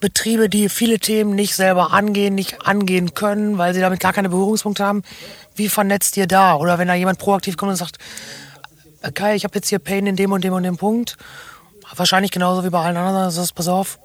Betriebe, 0.00 0.48
die 0.48 0.68
viele 0.68 0.98
Themen 0.98 1.34
nicht 1.34 1.54
selber 1.54 1.92
angehen, 1.92 2.34
nicht 2.34 2.66
angehen 2.66 3.14
können, 3.14 3.58
weil 3.58 3.74
sie 3.74 3.80
damit 3.80 4.00
gar 4.00 4.12
keine 4.12 4.30
Berührungspunkte 4.30 4.84
haben. 4.84 5.02
Wie 5.54 5.68
vernetzt 5.68 6.16
ihr 6.16 6.26
da? 6.26 6.54
Oder 6.56 6.78
wenn 6.78 6.88
da 6.88 6.94
jemand 6.94 7.18
proaktiv 7.18 7.56
kommt 7.56 7.70
und 7.70 7.76
sagt, 7.76 7.98
okay, 9.06 9.36
ich 9.36 9.44
habe 9.44 9.54
jetzt 9.54 9.68
hier 9.68 9.78
Pain 9.78 10.06
in 10.06 10.16
dem 10.16 10.32
und 10.32 10.42
dem 10.42 10.54
und 10.54 10.62
dem 10.62 10.78
Punkt. 10.78 11.16
Wahrscheinlich 11.94 12.30
genauso 12.30 12.64
wie 12.64 12.70
bei 12.70 12.80
allen 12.80 12.96
anderen. 12.96 13.24
Also 13.24 13.44
pass 13.54 13.68
auf, 13.68 13.98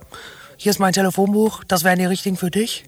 hier 0.57 0.69
ist 0.69 0.79
mein 0.79 0.93
Telefonbuch, 0.93 1.63
das 1.63 1.83
wären 1.83 1.99
die 1.99 2.05
richtigen 2.05 2.35
für 2.35 2.51
dich. 2.51 2.85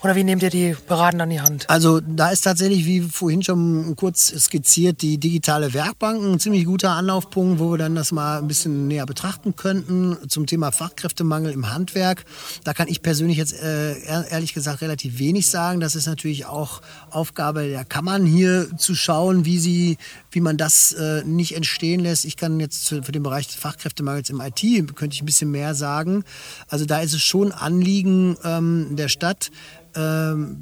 Oder 0.00 0.14
wie 0.14 0.22
nehmt 0.22 0.44
ihr 0.44 0.50
die 0.50 0.76
beraten 0.86 1.20
an 1.20 1.30
die 1.30 1.40
Hand? 1.40 1.68
Also 1.68 2.00
da 2.00 2.30
ist 2.30 2.42
tatsächlich, 2.42 2.86
wie 2.86 3.00
vorhin 3.00 3.42
schon 3.42 3.96
kurz 3.96 4.28
skizziert, 4.28 5.02
die 5.02 5.18
digitale 5.18 5.74
Werkbank 5.74 6.22
ein 6.22 6.38
ziemlich 6.38 6.66
guter 6.66 6.90
Anlaufpunkt, 6.90 7.58
wo 7.58 7.72
wir 7.72 7.78
dann 7.78 7.96
das 7.96 8.12
mal 8.12 8.38
ein 8.38 8.46
bisschen 8.46 8.86
näher 8.86 9.06
betrachten 9.06 9.56
könnten 9.56 10.16
zum 10.28 10.46
Thema 10.46 10.70
Fachkräftemangel 10.70 11.52
im 11.52 11.72
Handwerk. 11.72 12.24
Da 12.62 12.74
kann 12.74 12.86
ich 12.86 13.02
persönlich 13.02 13.38
jetzt 13.38 13.60
äh, 13.60 13.98
ehrlich 14.30 14.54
gesagt 14.54 14.82
relativ 14.82 15.18
wenig 15.18 15.50
sagen. 15.50 15.80
Das 15.80 15.96
ist 15.96 16.06
natürlich 16.06 16.46
auch 16.46 16.80
Aufgabe 17.10 17.68
der 17.68 17.84
Kammern 17.84 18.24
hier 18.24 18.68
zu 18.76 18.94
schauen, 18.94 19.44
wie 19.44 19.58
sie, 19.58 19.98
wie 20.30 20.40
man 20.40 20.56
das 20.56 20.92
äh, 20.92 21.22
nicht 21.24 21.56
entstehen 21.56 22.00
lässt. 22.00 22.24
Ich 22.24 22.36
kann 22.36 22.60
jetzt 22.60 22.88
für 22.88 23.12
den 23.12 23.22
Bereich 23.22 23.46
des 23.46 23.56
Fachkräftemangels 23.56 24.30
im 24.30 24.40
IT 24.40 24.60
könnte 24.94 25.14
ich 25.14 25.22
ein 25.22 25.26
bisschen 25.26 25.50
mehr 25.50 25.74
sagen. 25.74 26.24
Also 26.68 26.84
da 26.84 27.00
ist 27.00 27.14
es 27.14 27.22
schon 27.22 27.52
Anliegen 27.52 28.36
ähm, 28.44 28.96
der 28.96 29.08
Stadt, 29.08 29.50
ähm, 29.94 30.58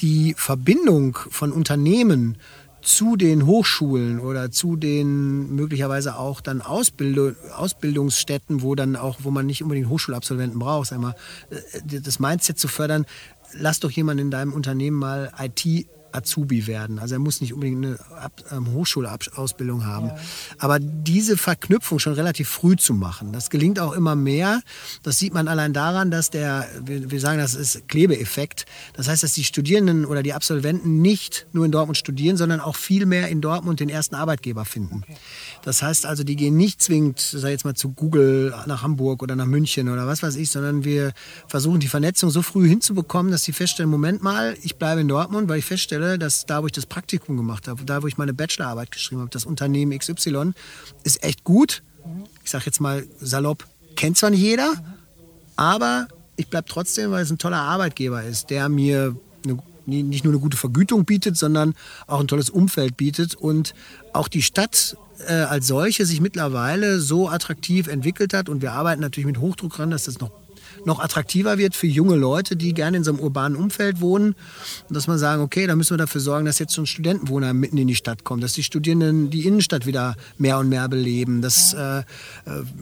die 0.00 0.34
Verbindung 0.36 1.18
von 1.30 1.52
Unternehmen 1.52 2.36
zu 2.82 3.16
den 3.16 3.46
Hochschulen 3.46 4.18
oder 4.18 4.50
zu 4.50 4.76
den 4.76 5.54
möglicherweise 5.54 6.18
auch 6.18 6.40
dann 6.40 6.60
Ausbildung, 6.60 7.36
Ausbildungsstätten, 7.54 8.62
wo 8.62 8.74
dann 8.74 8.96
auch, 8.96 9.20
wo 9.22 9.30
man 9.30 9.46
nicht 9.46 9.62
unbedingt 9.62 9.88
Hochschulabsolventen 9.88 10.58
braucht, 10.58 10.88
sag 10.88 11.00
mal, 11.00 11.14
äh, 11.50 12.00
das 12.00 12.18
Mindset 12.18 12.58
zu 12.58 12.68
fördern, 12.68 13.06
lass 13.52 13.80
doch 13.80 13.90
jemand 13.90 14.20
in 14.20 14.30
deinem 14.30 14.52
Unternehmen 14.52 14.98
mal 14.98 15.32
IT 15.38 15.86
Azubi 16.12 16.66
werden. 16.66 16.98
Also 16.98 17.14
er 17.14 17.18
muss 17.18 17.40
nicht 17.40 17.52
unbedingt 17.52 17.84
eine 17.84 17.98
Ab 18.16 18.32
ähm, 18.50 18.72
Hochschulausbildung 18.72 19.84
haben. 19.84 20.08
Ja. 20.08 20.16
Aber 20.58 20.78
diese 20.78 21.36
Verknüpfung 21.36 21.98
schon 21.98 22.14
relativ 22.14 22.48
früh 22.48 22.76
zu 22.76 22.94
machen, 22.94 23.32
das 23.32 23.50
gelingt 23.50 23.80
auch 23.80 23.92
immer 23.92 24.14
mehr. 24.14 24.62
Das 25.02 25.18
sieht 25.18 25.34
man 25.34 25.48
allein 25.48 25.72
daran, 25.72 26.10
dass 26.10 26.30
der, 26.30 26.66
wir, 26.84 27.10
wir 27.10 27.20
sagen, 27.20 27.38
das 27.38 27.54
ist 27.54 27.88
Klebeeffekt. 27.88 28.66
Das 28.94 29.08
heißt, 29.08 29.22
dass 29.22 29.32
die 29.32 29.44
Studierenden 29.44 30.04
oder 30.04 30.22
die 30.22 30.32
Absolventen 30.32 31.00
nicht 31.02 31.46
nur 31.52 31.64
in 31.64 31.72
Dortmund 31.72 31.96
studieren, 31.96 32.36
sondern 32.36 32.60
auch 32.60 32.76
viel 32.76 33.06
mehr 33.06 33.28
in 33.28 33.40
Dortmund 33.40 33.80
den 33.80 33.88
ersten 33.88 34.14
Arbeitgeber 34.14 34.64
finden. 34.64 35.02
Okay. 35.04 35.16
Das 35.62 35.82
heißt 35.82 36.06
also, 36.06 36.24
die 36.24 36.36
gehen 36.36 36.56
nicht 36.56 36.82
zwingend, 36.82 37.20
sag 37.20 37.50
jetzt 37.50 37.64
mal, 37.64 37.74
zu 37.74 37.92
Google 37.92 38.54
nach 38.66 38.82
Hamburg 38.82 39.22
oder 39.22 39.36
nach 39.36 39.46
München 39.46 39.88
oder 39.88 40.06
was 40.06 40.22
weiß 40.22 40.36
ich, 40.36 40.50
sondern 40.50 40.84
wir 40.84 41.12
versuchen 41.46 41.80
die 41.80 41.88
Vernetzung 41.88 42.30
so 42.30 42.42
früh 42.42 42.68
hinzubekommen, 42.68 43.30
dass 43.30 43.44
sie 43.44 43.52
feststellen, 43.52 43.90
Moment 43.90 44.22
mal, 44.22 44.56
ich 44.62 44.76
bleibe 44.76 45.00
in 45.00 45.08
Dortmund, 45.08 45.48
weil 45.48 45.58
ich 45.58 45.64
feststelle, 45.64 46.01
dass 46.18 46.46
da, 46.46 46.62
wo 46.62 46.66
ich 46.66 46.72
das 46.72 46.86
Praktikum 46.86 47.36
gemacht 47.36 47.68
habe, 47.68 47.84
da, 47.84 48.02
wo 48.02 48.06
ich 48.06 48.18
meine 48.18 48.34
Bachelorarbeit 48.34 48.90
geschrieben 48.90 49.20
habe, 49.20 49.30
das 49.30 49.44
Unternehmen 49.44 49.96
XY 49.98 50.52
ist 51.04 51.22
echt 51.22 51.44
gut. 51.44 51.82
Ich 52.44 52.50
sage 52.50 52.64
jetzt 52.66 52.80
mal 52.80 53.06
salopp, 53.20 53.66
kennt 53.96 54.16
zwar 54.18 54.30
nicht 54.30 54.40
jeder, 54.40 54.72
aber 55.56 56.08
ich 56.36 56.48
bleibe 56.48 56.68
trotzdem, 56.68 57.10
weil 57.10 57.22
es 57.22 57.30
ein 57.30 57.38
toller 57.38 57.60
Arbeitgeber 57.60 58.22
ist, 58.22 58.50
der 58.50 58.68
mir 58.68 59.16
eine, 59.44 59.58
nicht 59.86 60.24
nur 60.24 60.32
eine 60.32 60.40
gute 60.40 60.56
Vergütung 60.56 61.04
bietet, 61.04 61.36
sondern 61.36 61.74
auch 62.06 62.20
ein 62.20 62.28
tolles 62.28 62.50
Umfeld 62.50 62.96
bietet 62.96 63.34
und 63.34 63.74
auch 64.12 64.28
die 64.28 64.42
Stadt 64.42 64.96
äh, 65.26 65.32
als 65.32 65.66
solche 65.66 66.06
sich 66.06 66.20
mittlerweile 66.20 67.00
so 67.00 67.28
attraktiv 67.28 67.86
entwickelt 67.86 68.34
hat 68.34 68.48
und 68.48 68.62
wir 68.62 68.72
arbeiten 68.72 69.00
natürlich 69.00 69.26
mit 69.26 69.38
Hochdruck 69.38 69.74
dran, 69.74 69.90
dass 69.90 70.04
das 70.04 70.20
noch 70.20 70.30
noch 70.84 71.00
attraktiver 71.00 71.58
wird 71.58 71.74
für 71.74 71.86
junge 71.86 72.16
Leute, 72.16 72.56
die 72.56 72.74
gerne 72.74 72.98
in 72.98 73.04
so 73.04 73.12
einem 73.12 73.20
urbanen 73.20 73.56
Umfeld 73.56 74.00
wohnen. 74.00 74.34
Und 74.88 74.96
dass 74.96 75.06
man 75.06 75.18
sagen, 75.18 75.42
okay, 75.42 75.66
da 75.66 75.76
müssen 75.76 75.90
wir 75.90 75.98
dafür 75.98 76.20
sorgen, 76.20 76.44
dass 76.44 76.58
jetzt 76.58 76.74
schon 76.74 76.86
Studentenwohner 76.86 77.52
mitten 77.52 77.76
in 77.78 77.86
die 77.86 77.94
Stadt 77.94 78.24
kommen, 78.24 78.40
dass 78.40 78.52
die 78.52 78.62
Studierenden 78.62 79.30
die 79.30 79.46
Innenstadt 79.46 79.86
wieder 79.86 80.16
mehr 80.38 80.58
und 80.58 80.68
mehr 80.68 80.88
beleben, 80.88 81.42
dass 81.42 81.74
äh, 81.74 81.98
äh 81.98 82.02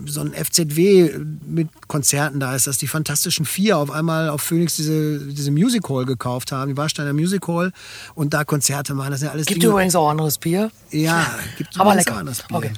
so 0.07 0.21
ein 0.21 0.33
FZW 0.33 1.19
mit 1.47 1.69
Konzerten 1.89 2.41
da 2.41 2.55
ist, 2.55 2.67
dass 2.67 2.79
die 2.79 2.87
Fantastischen 2.87 3.45
Vier 3.45 3.79
auf 3.79 3.91
einmal 3.91 4.29
auf 4.29 4.43
Phoenix 4.43 4.77
diese, 4.77 5.19
diese 5.27 5.51
Music 5.51 5.89
Hall 5.89 6.05
gekauft 6.05 6.53
haben, 6.53 6.71
die 6.71 6.77
Warsteiner 6.77 7.13
Music 7.13 7.47
Hall 7.49 7.73
und 8.15 8.35
da 8.35 8.45
Konzerte 8.45 8.95
machen. 8.95 9.11
Das 9.11 9.21
sind 9.21 9.29
alles 9.29 9.47
Gibt 9.47 9.63
Dinge, 9.63 9.73
übrigens 9.73 9.95
auch 9.95 10.09
anderes 10.09 10.39
Bier. 10.39 10.71
Ja, 10.91 11.27
gibt 11.57 11.79
aber 11.79 11.95
lecker. 11.95 12.17
anderes 12.17 12.43
Bier. 12.43 12.57
Okay. 12.57 12.73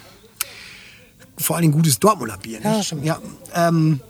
Vor 1.38 1.56
allem 1.56 1.72
gutes 1.72 1.98
Dortmunder 1.98 2.36
Bier. 2.36 2.58
Nicht? 2.58 2.64
Ja, 2.64 2.82
stimmt. 2.82 3.04
Ja, 3.04 3.18
ähm, 3.54 4.00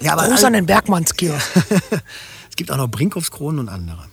ja, 0.00 0.12
aber 0.12 0.28
Gruß 0.28 0.44
an 0.44 0.52
den 0.54 0.66
Bergmannskiosk. 0.66 1.50
es 2.50 2.56
gibt 2.56 2.70
auch 2.70 2.76
noch 2.76 2.88
Brinkhoffskronen 2.88 3.60
und 3.60 3.68
andere. 3.68 4.04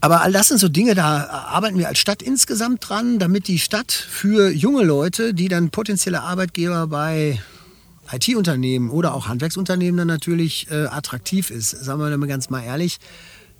Aber 0.00 0.22
all 0.22 0.32
das 0.32 0.48
sind 0.48 0.58
so 0.58 0.68
Dinge, 0.68 0.96
da 0.96 1.28
arbeiten 1.28 1.78
wir 1.78 1.86
als 1.86 1.98
Stadt 1.98 2.22
insgesamt 2.22 2.88
dran, 2.88 3.20
damit 3.20 3.46
die 3.46 3.60
Stadt 3.60 3.92
für 3.92 4.50
junge 4.50 4.82
Leute, 4.82 5.32
die 5.32 5.46
dann 5.46 5.70
potenzielle 5.70 6.22
Arbeitgeber 6.22 6.88
bei 6.88 7.40
IT-Unternehmen 8.10 8.90
oder 8.90 9.14
auch 9.14 9.28
Handwerksunternehmen 9.28 9.98
dann 9.98 10.08
natürlich 10.08 10.68
äh, 10.72 10.86
attraktiv 10.86 11.50
ist. 11.50 11.70
Sagen 11.70 12.00
wir 12.00 12.16
mal 12.18 12.26
ganz 12.26 12.50
mal 12.50 12.64
ehrlich, 12.64 12.98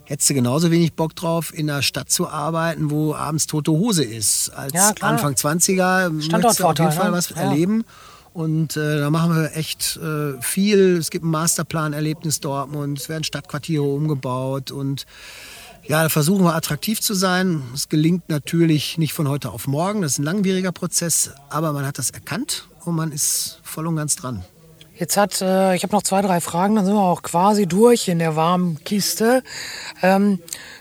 hättest 0.05 0.31
du 0.31 0.35
genauso 0.35 0.73
wenig 0.73 0.95
Bock 0.95 1.14
drauf, 1.14 1.57
in 1.57 1.70
einer 1.70 1.83
Stadt 1.83 2.11
zu 2.11 2.29
arbeiten, 2.29 2.91
wo 2.91 3.14
abends 3.14 3.47
tote 3.47 3.70
Hose 3.70 4.03
ist. 4.03 4.51
Als 4.51 4.73
ja, 4.73 4.93
Anfang 5.01 5.35
20er 5.35 6.11
möchtest 6.11 6.61
du 6.61 6.64
auf 6.64 6.79
jeden 6.79 6.93
Fall 6.93 7.11
ne? 7.11 7.16
was 7.16 7.31
ja. 7.31 7.37
erleben. 7.37 7.85
Und 8.33 8.76
äh, 8.76 8.99
da 8.99 9.11
machen 9.11 9.35
wir 9.35 9.57
echt 9.57 9.99
äh, 9.99 10.41
viel. 10.41 10.97
Es 10.97 11.11
gibt 11.11 11.24
ein 11.24 11.30
Masterplan-Erlebnis 11.30 12.41
Dortmund, 12.41 12.99
es 12.99 13.09
werden 13.09 13.24
Stadtquartiere 13.24 13.83
umgebaut 13.83 14.70
und 14.70 15.05
ja, 15.85 16.03
da 16.03 16.09
versuchen 16.09 16.45
wir 16.45 16.55
attraktiv 16.55 17.01
zu 17.01 17.12
sein. 17.12 17.62
Es 17.74 17.89
gelingt 17.89 18.28
natürlich 18.28 18.97
nicht 18.99 19.12
von 19.12 19.28
heute 19.28 19.51
auf 19.51 19.66
morgen, 19.66 20.03
das 20.03 20.12
ist 20.12 20.18
ein 20.18 20.24
langwieriger 20.24 20.72
Prozess, 20.72 21.33
aber 21.51 21.72
man 21.72 21.85
hat 21.85 21.99
das 21.99 22.11
erkannt 22.11 22.68
und 22.85 22.95
man 22.95 23.12
ist 23.12 23.61
voll 23.62 23.87
und 23.87 23.97
ganz 23.97 24.16
dran. 24.16 24.45
Jetzt 24.95 25.16
hat, 25.16 25.41
äh, 25.41 25.74
ich 25.74 25.83
habe 25.83 25.93
noch 25.93 26.03
zwei, 26.03 26.22
drei 26.22 26.41
Fragen, 26.41 26.76
dann 26.76 26.85
sind 26.85 26.95
wir 26.95 27.03
auch 27.03 27.22
quasi 27.22 27.66
durch 27.66 28.09
in 28.09 28.18
der 28.18 28.37
warmen 28.37 28.83
Kiste. 28.85 29.43
Ähm, 30.01 30.39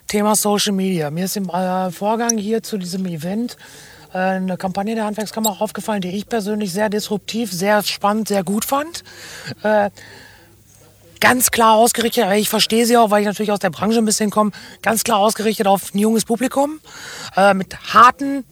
Thema 0.08 0.36
Social 0.36 0.74
Media. 0.74 1.10
Mir 1.10 1.26
ist 1.26 1.38
im 1.38 1.50
äh, 1.50 1.90
Vorgang 1.92 2.38
hier 2.38 2.62
zu 2.62 2.78
diesem 2.78 3.06
Event 3.06 3.58
eine 4.14 4.58
Kampagne 4.58 4.96
der 4.96 5.06
Handwerkskammer 5.06 5.62
aufgefallen, 5.62 6.02
die 6.02 6.10
ich 6.10 6.28
persönlich 6.28 6.74
sehr 6.74 6.90
disruptiv, 6.90 7.52
sehr 7.52 7.82
spannend, 7.84 8.28
sehr 8.28 8.44
gut 8.44 8.66
fand. 8.66 9.04
Äh, 9.64 9.90
ganz 11.22 11.52
klar 11.52 11.76
ausgerichtet, 11.76 12.26
ich 12.36 12.50
verstehe 12.50 12.86
sie 12.86 12.98
auch, 12.98 13.12
weil 13.12 13.22
ich 13.22 13.28
natürlich 13.28 13.52
aus 13.52 13.60
der 13.60 13.70
Branche 13.70 14.00
ein 14.00 14.06
bisschen 14.06 14.32
komme, 14.32 14.52
ganz 14.82 15.04
klar 15.04 15.20
ausgerichtet 15.20 15.68
auf 15.68 15.94
ein 15.94 16.00
junges 16.00 16.26
Publikum 16.26 16.80
äh, 17.38 17.54
mit 17.54 17.94
harten, 17.94 18.44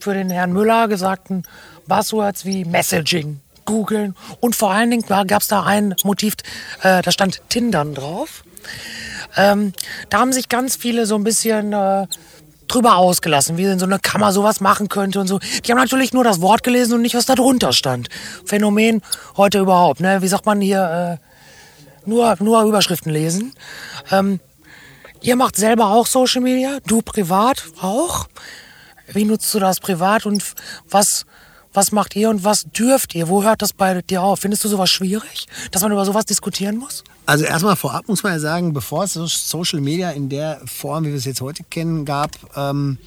für 0.00 0.14
den 0.14 0.30
Herrn 0.30 0.52
Müller 0.52 0.88
gesagten 0.88 1.44
Buzzwords 1.86 2.44
wie 2.44 2.64
Messaging, 2.64 3.40
googeln 3.64 4.14
und 4.40 4.54
vor 4.54 4.70
allen 4.70 4.90
Dingen 4.90 5.04
gab 5.06 5.42
es 5.42 5.48
da 5.48 5.64
ein 5.64 5.94
Motiv, 6.04 6.34
äh, 6.82 7.02
da 7.02 7.10
stand 7.10 7.40
Tindern 7.48 7.94
drauf. 7.94 8.44
Ähm, 9.36 9.72
da 10.10 10.20
haben 10.20 10.32
sich 10.32 10.48
ganz 10.48 10.76
viele 10.76 11.06
so 11.06 11.14
ein 11.14 11.24
bisschen 11.24 11.72
äh, 11.72 12.06
drüber 12.68 12.96
ausgelassen, 12.96 13.56
wie 13.56 13.64
in 13.64 13.78
so 13.78 13.86
einer 13.86 13.98
Kammer 13.98 14.32
sowas 14.32 14.60
machen 14.60 14.88
könnte 14.88 15.20
und 15.20 15.26
so. 15.26 15.38
Die 15.38 15.70
haben 15.70 15.78
natürlich 15.78 16.12
nur 16.12 16.24
das 16.24 16.40
Wort 16.40 16.62
gelesen 16.62 16.94
und 16.94 17.02
nicht, 17.02 17.14
was 17.14 17.26
da 17.26 17.34
drunter 17.34 17.72
stand. 17.72 18.08
Phänomen 18.44 19.02
heute 19.36 19.58
überhaupt, 19.58 20.00
ne? 20.00 20.22
Wie 20.22 20.28
sagt 20.28 20.46
man 20.46 20.60
hier, 20.60 21.18
äh, 21.20 22.08
nur, 22.08 22.36
nur 22.40 22.62
Überschriften 22.62 23.12
lesen. 23.12 23.52
Ähm, 24.10 24.40
ihr 25.20 25.36
macht 25.36 25.56
selber 25.56 25.88
auch 25.88 26.06
Social 26.06 26.40
Media, 26.40 26.78
du 26.86 27.02
privat 27.02 27.64
auch. 27.80 28.28
Wie 29.12 29.24
nutzt 29.24 29.52
du 29.54 29.58
das 29.58 29.80
privat 29.80 30.26
und 30.26 30.42
was, 30.88 31.24
was 31.78 31.92
macht 31.92 32.16
ihr 32.16 32.28
und 32.28 32.42
was 32.42 32.64
dürft 32.64 33.14
ihr? 33.14 33.28
Wo 33.28 33.44
hört 33.44 33.62
das 33.62 33.72
bei 33.72 34.02
dir 34.02 34.20
auf? 34.20 34.40
Findest 34.40 34.64
du 34.64 34.68
sowas 34.68 34.90
schwierig, 34.90 35.46
dass 35.70 35.80
man 35.80 35.92
über 35.92 36.04
sowas 36.04 36.24
diskutieren 36.24 36.76
muss? 36.76 37.04
Also 37.24 37.44
erstmal 37.44 37.76
vorab 37.76 38.08
muss 38.08 38.24
man 38.24 38.32
ja 38.32 38.40
sagen, 38.40 38.72
bevor 38.72 39.04
es 39.04 39.12
Social 39.14 39.80
Media 39.80 40.10
in 40.10 40.28
der 40.28 40.60
Form, 40.66 41.04
wie 41.04 41.10
wir 41.10 41.16
es 41.16 41.24
jetzt 41.24 41.40
heute 41.40 41.62
kennen, 41.70 42.04
gab, 42.04 42.32
ähm, 42.56 42.98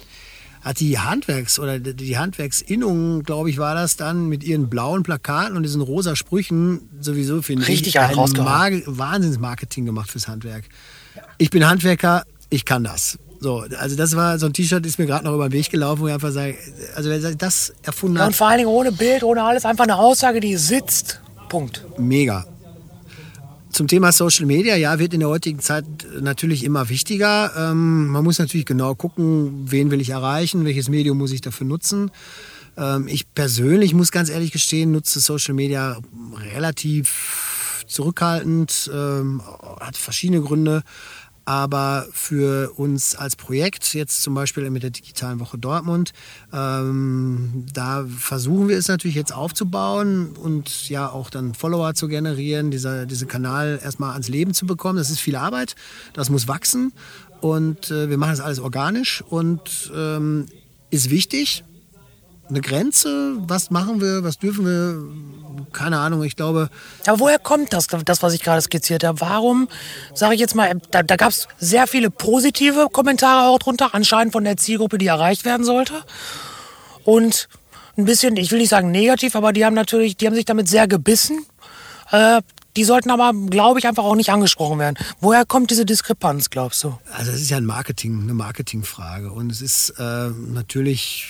hat 0.62 0.80
die 0.80 0.98
Handwerks- 0.98 1.58
oder 1.58 1.78
die 1.80 2.16
Handwerksinnung, 2.16 3.24
glaube 3.24 3.50
ich, 3.50 3.58
war 3.58 3.74
das 3.74 3.96
dann 3.96 4.28
mit 4.28 4.42
ihren 4.42 4.70
blauen 4.70 5.02
Plakaten 5.02 5.54
und 5.54 5.64
diesen 5.64 5.82
rosa 5.82 6.16
Sprüchen 6.16 6.88
sowieso, 6.98 7.42
finde 7.42 7.70
ich, 7.70 7.98
ein 7.98 8.16
Wahnsinnsmarketing 8.16 9.84
gemacht 9.84 10.10
fürs 10.10 10.28
Handwerk. 10.28 10.64
Ich 11.36 11.50
bin 11.50 11.68
Handwerker, 11.68 12.24
ich 12.48 12.64
kann 12.64 12.84
das. 12.84 13.18
So, 13.42 13.64
also 13.76 13.96
das 13.96 14.14
war 14.14 14.38
so 14.38 14.46
ein 14.46 14.52
T-Shirt, 14.52 14.86
ist 14.86 15.00
mir 15.00 15.06
gerade 15.06 15.24
noch 15.24 15.34
über 15.34 15.48
den 15.48 15.52
Weg 15.52 15.68
gelaufen, 15.68 16.02
wo 16.02 16.06
ich 16.06 16.14
einfach 16.14 16.30
sage, 16.30 16.56
also 16.94 17.10
wer 17.10 17.18
das 17.34 17.74
erfunden 17.82 18.20
hat. 18.20 18.28
und 18.28 18.36
vor 18.36 18.46
allen 18.46 18.58
Dingen 18.58 18.70
ohne 18.70 18.92
Bild, 18.92 19.24
ohne 19.24 19.42
alles, 19.42 19.64
einfach 19.64 19.82
eine 19.82 19.96
Aussage, 19.96 20.38
die 20.38 20.56
sitzt. 20.56 21.20
Punkt. 21.48 21.84
Mega. 21.98 22.46
Zum 23.72 23.88
Thema 23.88 24.12
Social 24.12 24.46
Media, 24.46 24.76
ja, 24.76 25.00
wird 25.00 25.12
in 25.12 25.20
der 25.20 25.28
heutigen 25.28 25.58
Zeit 25.58 25.84
natürlich 26.20 26.62
immer 26.62 26.88
wichtiger. 26.88 27.50
Ähm, 27.56 28.08
man 28.08 28.22
muss 28.22 28.38
natürlich 28.38 28.66
genau 28.66 28.94
gucken, 28.94 29.64
wen 29.64 29.90
will 29.90 30.00
ich 30.00 30.10
erreichen, 30.10 30.64
welches 30.64 30.88
Medium 30.88 31.18
muss 31.18 31.32
ich 31.32 31.40
dafür 31.40 31.66
nutzen. 31.66 32.12
Ähm, 32.76 33.08
ich 33.08 33.34
persönlich 33.34 33.92
muss 33.92 34.12
ganz 34.12 34.30
ehrlich 34.30 34.52
gestehen, 34.52 34.92
nutze 34.92 35.18
Social 35.18 35.54
Media 35.54 35.98
relativ 36.54 37.84
zurückhaltend, 37.88 38.90
ähm, 38.94 39.42
hat 39.80 39.96
verschiedene 39.96 40.42
Gründe. 40.42 40.82
Aber 41.44 42.06
für 42.12 42.72
uns 42.76 43.16
als 43.16 43.34
Projekt, 43.34 43.94
jetzt 43.94 44.22
zum 44.22 44.34
Beispiel 44.34 44.70
mit 44.70 44.82
der 44.84 44.90
Digitalen 44.90 45.40
Woche 45.40 45.58
Dortmund, 45.58 46.12
ähm, 46.52 47.66
da 47.72 48.06
versuchen 48.06 48.68
wir 48.68 48.78
es 48.78 48.86
natürlich 48.86 49.16
jetzt 49.16 49.34
aufzubauen 49.34 50.36
und 50.36 50.88
ja 50.88 51.08
auch 51.08 51.30
dann 51.30 51.54
Follower 51.54 51.94
zu 51.94 52.06
generieren, 52.06 52.70
dieser, 52.70 53.06
diesen 53.06 53.26
Kanal 53.26 53.80
erstmal 53.82 54.12
ans 54.12 54.28
Leben 54.28 54.54
zu 54.54 54.66
bekommen. 54.66 54.98
Das 54.98 55.10
ist 55.10 55.20
viel 55.20 55.36
Arbeit, 55.36 55.74
das 56.12 56.30
muss 56.30 56.46
wachsen 56.46 56.92
und 57.40 57.90
äh, 57.90 58.08
wir 58.08 58.18
machen 58.18 58.30
das 58.30 58.40
alles 58.40 58.60
organisch 58.60 59.22
und 59.22 59.90
ähm, 59.94 60.46
ist 60.90 61.10
wichtig. 61.10 61.64
Eine 62.48 62.60
Grenze, 62.60 63.36
was 63.38 63.70
machen 63.70 64.00
wir, 64.00 64.24
was 64.24 64.38
dürfen 64.38 64.66
wir, 64.66 65.64
keine 65.72 65.98
Ahnung, 65.98 66.22
ich 66.22 66.36
glaube. 66.36 66.68
Aber 67.06 67.20
woher 67.20 67.38
kommt 67.38 67.72
das, 67.72 67.86
das 67.86 68.22
was 68.22 68.34
ich 68.34 68.42
gerade 68.42 68.60
skizziert 68.60 69.04
habe? 69.04 69.20
Warum, 69.20 69.68
sage 70.12 70.34
ich 70.34 70.40
jetzt 70.40 70.54
mal, 70.54 70.72
da, 70.90 71.02
da 71.02 71.16
gab 71.16 71.30
es 71.30 71.48
sehr 71.58 71.86
viele 71.86 72.10
positive 72.10 72.88
Kommentare 72.92 73.48
auch 73.48 73.58
drunter, 73.58 73.94
anscheinend 73.94 74.32
von 74.32 74.44
der 74.44 74.56
Zielgruppe, 74.56 74.98
die 74.98 75.06
erreicht 75.06 75.44
werden 75.44 75.64
sollte. 75.64 76.02
Und 77.04 77.48
ein 77.96 78.04
bisschen, 78.04 78.36
ich 78.36 78.50
will 78.50 78.58
nicht 78.58 78.70
sagen 78.70 78.90
negativ, 78.90 79.36
aber 79.36 79.52
die 79.52 79.64
haben 79.64 79.74
natürlich, 79.74 80.16
die 80.16 80.26
haben 80.26 80.34
sich 80.34 80.44
damit 80.44 80.68
sehr 80.68 80.88
gebissen. 80.88 81.46
Äh, 82.10 82.42
die 82.76 82.84
sollten 82.84 83.10
aber, 83.10 83.32
glaube 83.48 83.78
ich, 83.78 83.86
einfach 83.86 84.04
auch 84.04 84.14
nicht 84.14 84.30
angesprochen 84.30 84.78
werden. 84.78 84.96
Woher 85.20 85.44
kommt 85.44 85.70
diese 85.70 85.84
Diskrepanz, 85.84 86.50
glaubst 86.50 86.82
du? 86.84 86.98
Also 87.12 87.30
es 87.32 87.42
ist 87.42 87.50
ja 87.50 87.58
ein 87.58 87.66
Marketing, 87.66 88.22
eine 88.22 88.34
Marketingfrage. 88.34 89.30
Und 89.30 89.52
es 89.52 89.60
ist 89.60 89.90
äh, 89.98 90.30
natürlich 90.30 91.28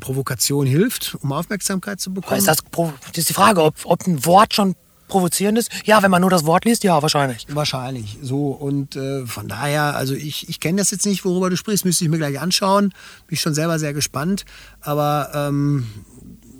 Provokation 0.00 0.66
hilft, 0.66 1.16
um 1.22 1.32
Aufmerksamkeit 1.32 2.00
zu 2.00 2.12
bekommen. 2.12 2.38
Ist 2.38 2.48
das, 2.48 2.58
das 2.70 3.18
ist 3.18 3.30
die 3.30 3.34
Frage, 3.34 3.62
ob, 3.62 3.74
ob 3.84 4.06
ein 4.06 4.24
Wort 4.26 4.54
schon 4.54 4.74
Provozierendes? 5.08 5.68
Ja, 5.84 6.02
wenn 6.02 6.10
man 6.10 6.20
nur 6.20 6.28
das 6.28 6.44
Wort 6.44 6.66
liest, 6.66 6.84
ja, 6.84 7.00
wahrscheinlich. 7.00 7.46
Wahrscheinlich. 7.48 8.18
So. 8.20 8.48
Und 8.48 8.94
äh, 8.94 9.26
von 9.26 9.48
daher, 9.48 9.96
also 9.96 10.14
ich, 10.14 10.50
ich 10.50 10.60
kenne 10.60 10.78
das 10.78 10.90
jetzt 10.90 11.06
nicht, 11.06 11.24
worüber 11.24 11.48
du 11.48 11.56
sprichst, 11.56 11.86
müsste 11.86 12.04
ich 12.04 12.10
mir 12.10 12.18
gleich 12.18 12.38
anschauen. 12.38 12.90
Bin 13.26 13.34
ich 13.34 13.40
schon 13.40 13.54
selber 13.54 13.78
sehr 13.78 13.94
gespannt. 13.94 14.44
Aber 14.80 15.30
ähm, 15.34 15.86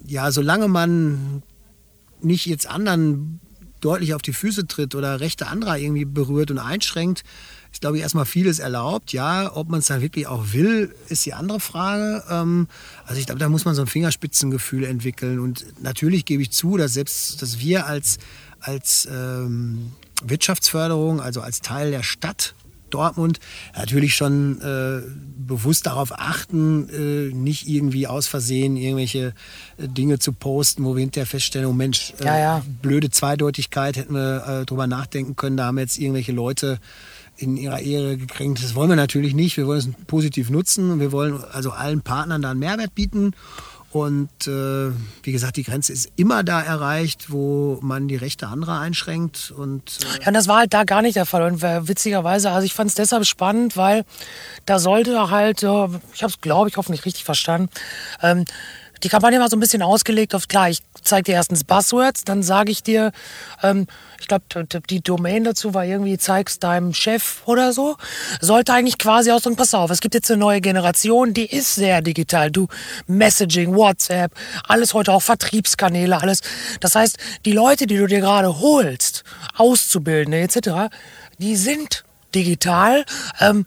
ja, 0.06 0.30
solange 0.32 0.68
man 0.68 1.42
nicht 2.20 2.46
jetzt 2.46 2.68
anderen 2.68 3.40
deutlich 3.80 4.14
auf 4.14 4.22
die 4.22 4.32
Füße 4.32 4.66
tritt 4.66 4.94
oder 4.94 5.20
Rechte 5.20 5.46
anderer 5.46 5.78
irgendwie 5.78 6.04
berührt 6.04 6.50
und 6.50 6.58
einschränkt, 6.58 7.22
ist, 7.72 7.80
glaube 7.80 7.96
ich, 7.96 8.02
erstmal 8.02 8.24
vieles 8.24 8.58
erlaubt. 8.58 9.12
Ja, 9.12 9.54
ob 9.54 9.68
man 9.68 9.80
es 9.80 9.86
dann 9.86 10.00
wirklich 10.00 10.26
auch 10.26 10.52
will, 10.52 10.94
ist 11.08 11.26
die 11.26 11.34
andere 11.34 11.60
Frage. 11.60 12.24
Ähm, 12.30 12.68
also 13.04 13.20
ich 13.20 13.26
glaube, 13.26 13.38
da 13.38 13.48
muss 13.48 13.64
man 13.64 13.74
so 13.74 13.82
ein 13.82 13.86
Fingerspitzengefühl 13.86 14.84
entwickeln. 14.84 15.38
Und 15.38 15.64
natürlich 15.82 16.24
gebe 16.24 16.42
ich 16.42 16.50
zu, 16.50 16.76
dass 16.76 16.94
selbst, 16.94 17.42
dass 17.42 17.58
wir 17.58 17.86
als, 17.86 18.18
als 18.60 19.06
ähm, 19.10 19.92
Wirtschaftsförderung, 20.22 21.20
also 21.20 21.40
als 21.40 21.60
Teil 21.60 21.90
der 21.90 22.02
Stadt 22.02 22.54
Dortmund 22.90 23.40
natürlich 23.76 24.14
schon 24.14 24.60
äh, 24.60 25.02
bewusst 25.36 25.86
darauf 25.86 26.12
achten, 26.12 26.88
äh, 26.88 27.34
nicht 27.34 27.68
irgendwie 27.68 28.06
aus 28.06 28.26
Versehen 28.26 28.76
irgendwelche 28.76 29.34
äh, 29.76 29.88
Dinge 29.88 30.18
zu 30.18 30.32
posten, 30.32 30.84
wo 30.84 30.94
wir 30.96 31.00
hinterher 31.00 31.26
feststellen, 31.26 31.66
oh 31.68 31.72
Mensch, 31.72 32.12
äh, 32.20 32.24
Ja, 32.24 32.38
ja. 32.38 32.62
blöde 32.82 33.10
Zweideutigkeit, 33.10 33.96
hätten 33.96 34.14
wir 34.14 34.46
äh, 34.46 34.66
drüber 34.66 34.86
nachdenken 34.86 35.36
können, 35.36 35.56
da 35.56 35.66
haben 35.66 35.78
jetzt 35.78 35.98
irgendwelche 35.98 36.32
Leute 36.32 36.78
in 37.38 37.56
ihrer 37.56 37.80
Ehre 37.80 38.16
gekränkt. 38.16 38.62
Das 38.62 38.74
wollen 38.74 38.88
wir 38.88 38.96
natürlich 38.96 39.32
nicht. 39.32 39.56
Wir 39.56 39.66
wollen 39.66 39.78
es 39.78 39.88
positiv 40.06 40.50
nutzen 40.50 40.90
und 40.90 41.00
wir 41.00 41.12
wollen 41.12 41.40
also 41.52 41.70
allen 41.70 42.00
Partnern 42.02 42.42
da 42.42 42.50
einen 42.50 42.58
Mehrwert 42.60 42.94
bieten. 42.94 43.32
Und 43.90 44.46
äh, 44.46 44.90
wie 45.22 45.32
gesagt, 45.32 45.56
die 45.56 45.62
Grenze 45.62 45.92
ist 45.94 46.10
immer 46.16 46.44
da 46.44 46.60
erreicht, 46.60 47.30
wo 47.32 47.78
man 47.80 48.06
die 48.06 48.16
Rechte 48.16 48.48
anderer 48.48 48.80
einschränkt. 48.80 49.50
Und 49.50 49.98
äh, 50.02 50.20
Ja, 50.22 50.28
und 50.28 50.34
das 50.34 50.46
war 50.46 50.58
halt 50.58 50.74
da 50.74 50.84
gar 50.84 51.00
nicht 51.00 51.16
der 51.16 51.24
Fall. 51.24 51.42
Und 51.42 51.62
witzigerweise, 51.62 52.50
also 52.50 52.66
ich 52.66 52.74
fand 52.74 52.90
es 52.90 52.96
deshalb 52.96 53.24
spannend, 53.24 53.76
weil 53.76 54.04
da 54.66 54.78
sollte 54.78 55.30
halt, 55.30 55.62
äh, 55.62 55.86
ich 56.12 56.22
habe 56.22 56.32
es, 56.32 56.40
glaube 56.40 56.68
ich, 56.68 56.76
hoffentlich 56.76 57.06
richtig 57.06 57.24
verstanden, 57.24 57.70
ähm, 58.22 58.44
die 59.04 59.08
Kampagne 59.08 59.38
war 59.38 59.48
so 59.48 59.56
ein 59.56 59.60
bisschen 59.60 59.82
ausgelegt 59.82 60.34
auf, 60.34 60.48
klar, 60.48 60.70
ich 60.70 60.80
zeige 61.02 61.24
dir 61.24 61.34
erstens 61.34 61.64
Buzzwords, 61.64 62.24
dann 62.24 62.42
sage 62.42 62.72
ich 62.72 62.82
dir, 62.82 63.12
ähm, 63.62 63.86
ich 64.20 64.28
glaube, 64.28 64.44
die 64.90 65.00
Domain 65.00 65.44
dazu 65.44 65.74
war 65.74 65.84
irgendwie, 65.84 66.18
zeig's 66.18 66.58
deinem 66.58 66.92
Chef 66.92 67.42
oder 67.46 67.72
so. 67.72 67.96
Sollte 68.40 68.72
eigentlich 68.72 68.98
quasi 68.98 69.30
ausdrücken, 69.30 69.56
pass 69.56 69.74
auf, 69.74 69.90
es 69.90 70.00
gibt 70.00 70.14
jetzt 70.14 70.30
eine 70.30 70.40
neue 70.40 70.60
Generation, 70.60 71.34
die 71.34 71.46
ist 71.46 71.74
sehr 71.74 72.02
digital. 72.02 72.50
Du, 72.50 72.66
Messaging, 73.06 73.74
WhatsApp, 73.74 74.32
alles 74.64 74.94
heute 74.94 75.12
auch 75.12 75.22
Vertriebskanäle, 75.22 76.20
alles. 76.20 76.40
Das 76.80 76.94
heißt, 76.94 77.16
die 77.44 77.52
Leute, 77.52 77.86
die 77.86 77.96
du 77.96 78.06
dir 78.06 78.20
gerade 78.20 78.60
holst, 78.60 79.24
Auszubildende 79.56 80.40
etc., 80.40 80.94
die 81.38 81.56
sind 81.56 82.04
digital. 82.34 83.04
Ähm, 83.40 83.66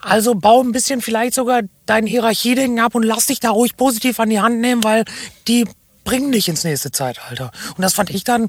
also 0.00 0.34
bau 0.34 0.60
ein 0.60 0.72
bisschen 0.72 1.00
vielleicht 1.00 1.34
sogar 1.34 1.62
dein 1.86 2.06
Hierarchieding 2.06 2.80
ab 2.80 2.94
und 2.94 3.04
lass 3.04 3.26
dich 3.26 3.40
da 3.40 3.50
ruhig 3.50 3.76
positiv 3.76 4.18
an 4.18 4.30
die 4.30 4.40
Hand 4.40 4.60
nehmen, 4.60 4.82
weil 4.82 5.04
die 5.46 5.66
bringen 6.04 6.32
dich 6.32 6.48
ins 6.48 6.64
nächste 6.64 6.90
Zeitalter. 6.90 7.52
Und 7.76 7.82
das 7.82 7.94
fand 7.94 8.10
ich 8.10 8.24
dann 8.24 8.48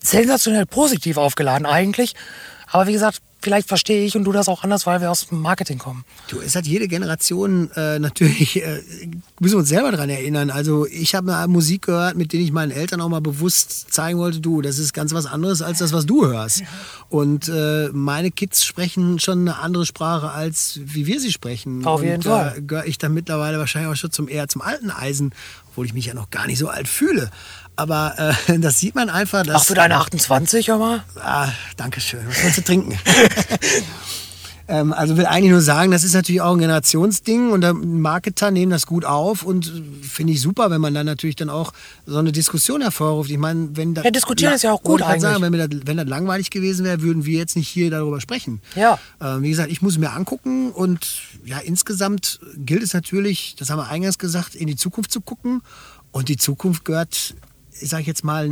sensationell 0.00 0.66
positiv 0.66 1.16
aufgeladen 1.16 1.66
eigentlich. 1.66 2.14
Aber 2.66 2.86
wie 2.86 2.92
gesagt, 2.92 3.20
vielleicht 3.44 3.68
verstehe 3.68 4.04
ich 4.04 4.16
und 4.16 4.24
du 4.24 4.32
das 4.32 4.48
auch 4.48 4.64
anders, 4.64 4.86
weil 4.86 5.00
wir 5.00 5.10
aus 5.10 5.28
dem 5.28 5.40
Marketing 5.42 5.78
kommen. 5.78 6.04
Du, 6.28 6.40
es 6.40 6.56
hat 6.56 6.66
jede 6.66 6.88
Generation 6.88 7.70
äh, 7.76 7.98
natürlich, 7.98 8.62
äh, 8.64 8.80
müssen 9.38 9.54
wir 9.54 9.58
uns 9.58 9.68
selber 9.68 9.92
daran 9.92 10.08
erinnern. 10.08 10.50
Also 10.50 10.86
ich 10.86 11.14
habe 11.14 11.26
mal 11.26 11.46
Musik 11.46 11.82
gehört, 11.82 12.16
mit 12.16 12.32
denen 12.32 12.42
ich 12.42 12.52
meinen 12.52 12.72
Eltern 12.72 13.00
auch 13.00 13.08
mal 13.08 13.20
bewusst 13.20 13.92
zeigen 13.92 14.18
wollte, 14.18 14.40
du, 14.40 14.62
das 14.62 14.78
ist 14.78 14.94
ganz 14.94 15.12
was 15.12 15.26
anderes 15.26 15.62
als 15.62 15.78
das, 15.78 15.92
was 15.92 16.06
du 16.06 16.26
hörst. 16.26 16.62
Und 17.10 17.48
äh, 17.48 17.90
meine 17.92 18.30
Kids 18.30 18.64
sprechen 18.64 19.20
schon 19.20 19.40
eine 19.40 19.58
andere 19.58 19.86
Sprache, 19.86 20.30
als 20.30 20.80
wie 20.82 21.06
wir 21.06 21.20
sie 21.20 21.30
sprechen. 21.30 21.84
Auf 21.84 22.02
jeden 22.02 22.16
Und, 22.16 22.24
Fall. 22.24 22.62
Gehöre 22.66 22.86
ich 22.86 22.98
dann 22.98 23.14
mittlerweile 23.14 23.58
wahrscheinlich 23.58 23.92
auch 23.92 23.96
schon 23.96 24.10
zum 24.10 24.26
eher 24.26 24.48
zum 24.48 24.62
alten 24.62 24.90
Eisen, 24.90 25.32
obwohl 25.70 25.86
ich 25.86 25.92
mich 25.92 26.06
ja 26.06 26.14
noch 26.14 26.30
gar 26.30 26.46
nicht 26.46 26.58
so 26.58 26.68
alt 26.68 26.88
fühle. 26.88 27.30
Aber 27.76 28.36
äh, 28.48 28.58
das 28.58 28.78
sieht 28.78 28.94
man 28.94 29.10
einfach, 29.10 29.44
dass... 29.44 29.62
Ach, 29.62 29.64
für 29.64 29.74
deine 29.74 29.96
28, 29.96 30.68
hör 30.68 30.78
mal. 30.78 31.04
Ah, 31.20 31.48
danke 31.76 32.00
schön. 32.00 32.26
Was 32.28 32.42
willst 32.44 32.58
du 32.58 32.62
trinken? 32.62 32.98
ähm, 34.68 34.92
also 34.92 35.16
will 35.16 35.26
eigentlich 35.26 35.50
nur 35.50 35.60
sagen, 35.60 35.90
das 35.90 36.04
ist 36.04 36.14
natürlich 36.14 36.40
auch 36.40 36.52
ein 36.52 36.58
Generationsding 36.58 37.50
und 37.50 38.00
Marketer 38.00 38.50
nehmen 38.50 38.70
das 38.70 38.86
gut 38.86 39.04
auf 39.04 39.42
und 39.42 39.66
äh, 39.66 40.06
finde 40.06 40.32
ich 40.34 40.40
super, 40.40 40.70
wenn 40.70 40.80
man 40.80 40.94
dann 40.94 41.06
natürlich 41.06 41.36
dann 41.36 41.50
auch 41.50 41.72
so 42.06 42.18
eine 42.18 42.30
Diskussion 42.30 42.80
hervorruft. 42.80 43.30
Ich 43.30 43.38
meine, 43.38 43.70
wenn 43.74 43.94
das 43.94 44.04
Ja, 44.04 44.10
diskutieren 44.10 44.54
ist 44.54 44.62
ja 44.62 44.72
auch 44.72 44.82
gut 44.82 44.92
Wollte 44.92 45.04
ich 45.04 45.10
grad 45.10 45.20
sagen, 45.20 45.44
eigentlich. 45.44 45.60
wenn, 45.60 45.78
das, 45.80 45.86
wenn 45.86 45.96
das 45.96 46.06
langweilig 46.06 46.50
gewesen 46.50 46.84
wäre, 46.84 47.02
würden 47.02 47.24
wir 47.24 47.38
jetzt 47.38 47.56
nicht 47.56 47.68
hier 47.68 47.90
darüber 47.90 48.20
sprechen. 48.20 48.60
Ja. 48.76 48.98
Ähm, 49.20 49.42
wie 49.42 49.50
gesagt, 49.50 49.70
ich 49.70 49.82
muss 49.82 49.98
mir 49.98 50.12
angucken 50.12 50.70
und 50.70 51.06
ja, 51.44 51.58
insgesamt 51.58 52.38
gilt 52.56 52.84
es 52.84 52.94
natürlich, 52.94 53.56
das 53.58 53.70
haben 53.70 53.78
wir 53.78 53.88
eingangs 53.88 54.18
gesagt, 54.18 54.54
in 54.54 54.68
die 54.68 54.76
Zukunft 54.76 55.10
zu 55.10 55.20
gucken. 55.20 55.62
Und 56.14 56.28
die 56.28 56.36
Zukunft 56.36 56.84
gehört, 56.84 57.34
ich 57.80 57.88
sage 57.88 58.04
jetzt 58.04 58.24
mal, 58.24 58.50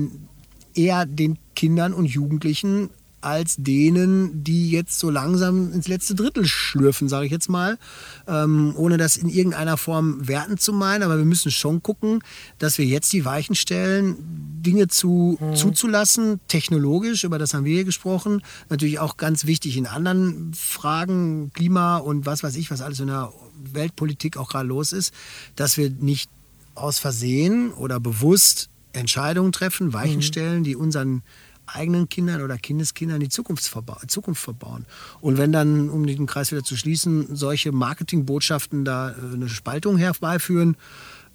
eher 0.74 1.06
den 1.06 1.38
Kindern 1.54 1.92
und 1.92 2.06
Jugendlichen 2.06 2.90
als 3.22 3.54
denen, 3.56 4.42
die 4.42 4.70
jetzt 4.70 4.98
so 4.98 5.08
langsam 5.08 5.72
ins 5.72 5.86
letzte 5.86 6.14
Drittel 6.14 6.44
schlürfen, 6.44 7.08
sage 7.08 7.26
ich 7.26 7.32
jetzt 7.32 7.48
mal, 7.48 7.78
ähm, 8.26 8.74
ohne 8.76 8.96
das 8.96 9.16
in 9.16 9.28
irgendeiner 9.28 9.76
Form 9.76 10.26
werten 10.26 10.58
zu 10.58 10.72
meinen. 10.72 11.04
Aber 11.04 11.16
wir 11.18 11.24
müssen 11.24 11.52
schon 11.52 11.82
gucken, 11.82 12.20
dass 12.58 12.78
wir 12.78 12.84
jetzt 12.84 13.12
die 13.12 13.24
Weichen 13.24 13.54
stellen, 13.54 14.16
Dinge 14.62 14.88
zu, 14.88 15.38
zuzulassen, 15.54 16.40
technologisch, 16.48 17.24
über 17.24 17.38
das 17.38 17.54
haben 17.54 17.64
wir 17.64 17.74
hier 17.74 17.84
gesprochen. 17.84 18.42
Natürlich 18.68 18.98
auch 18.98 19.16
ganz 19.16 19.46
wichtig 19.46 19.76
in 19.76 19.86
anderen 19.86 20.52
Fragen, 20.54 21.52
Klima 21.54 21.98
und 21.98 22.26
was 22.26 22.42
weiß 22.42 22.56
ich, 22.56 22.70
was 22.72 22.80
alles 22.82 22.98
in 22.98 23.06
der 23.06 23.32
Weltpolitik 23.72 24.36
auch 24.36 24.48
gerade 24.48 24.68
los 24.68 24.92
ist, 24.92 25.14
dass 25.54 25.76
wir 25.76 25.90
nicht 25.90 26.28
aus 26.74 26.98
Versehen 26.98 27.72
oder 27.72 28.00
bewusst 28.00 28.68
Entscheidungen 28.92 29.52
treffen, 29.52 29.92
Weichen 29.92 30.22
stellen, 30.22 30.64
die 30.64 30.76
unseren 30.76 31.22
eigenen 31.66 32.08
Kindern 32.08 32.42
oder 32.42 32.58
Kindeskindern 32.58 33.20
die 33.20 33.28
Zukunft, 33.28 33.66
verba 33.66 33.98
Zukunft 34.06 34.42
verbauen. 34.42 34.84
Und 35.20 35.38
wenn 35.38 35.52
dann, 35.52 35.88
um 35.90 36.06
den 36.06 36.26
Kreis 36.26 36.52
wieder 36.52 36.64
zu 36.64 36.76
schließen, 36.76 37.34
solche 37.34 37.72
Marketingbotschaften 37.72 38.84
da 38.84 39.10
äh, 39.10 39.34
eine 39.34 39.48
Spaltung 39.48 39.96
herbeiführen 39.96 40.76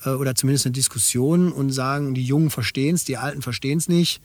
äh, 0.06 0.10
oder 0.10 0.36
zumindest 0.36 0.66
eine 0.66 0.74
Diskussion 0.74 1.52
und 1.52 1.72
sagen, 1.72 2.14
die 2.14 2.24
Jungen 2.24 2.50
verstehen 2.50 2.96
es, 2.96 3.06
die 3.06 3.18
Alten 3.18 3.42
verstehen 3.42 3.78
es 3.78 3.88
nicht, 3.88 4.22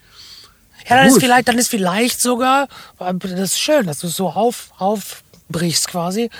Ja, 0.88 0.96
dann 0.96 1.08
ist 1.08 1.20
vielleicht, 1.20 1.48
dann 1.48 1.58
ist 1.58 1.68
vielleicht 1.68 2.20
sogar, 2.20 2.68
das 2.98 3.52
ist 3.52 3.60
schön, 3.60 3.86
dass 3.86 4.00
du 4.00 4.08
es 4.08 4.16
so 4.16 4.28
auf, 4.28 4.72
aufbrichst 4.78 5.88
quasi, 5.88 6.30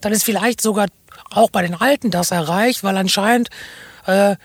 dann 0.00 0.12
ist 0.12 0.24
vielleicht 0.24 0.60
sogar 0.60 0.88
auch 1.30 1.50
bei 1.50 1.62
den 1.62 1.74
Alten 1.74 2.10
das 2.10 2.30
erreicht, 2.30 2.82
weil 2.82 2.96
anscheinend, 2.96 3.48
äh, 4.06 4.36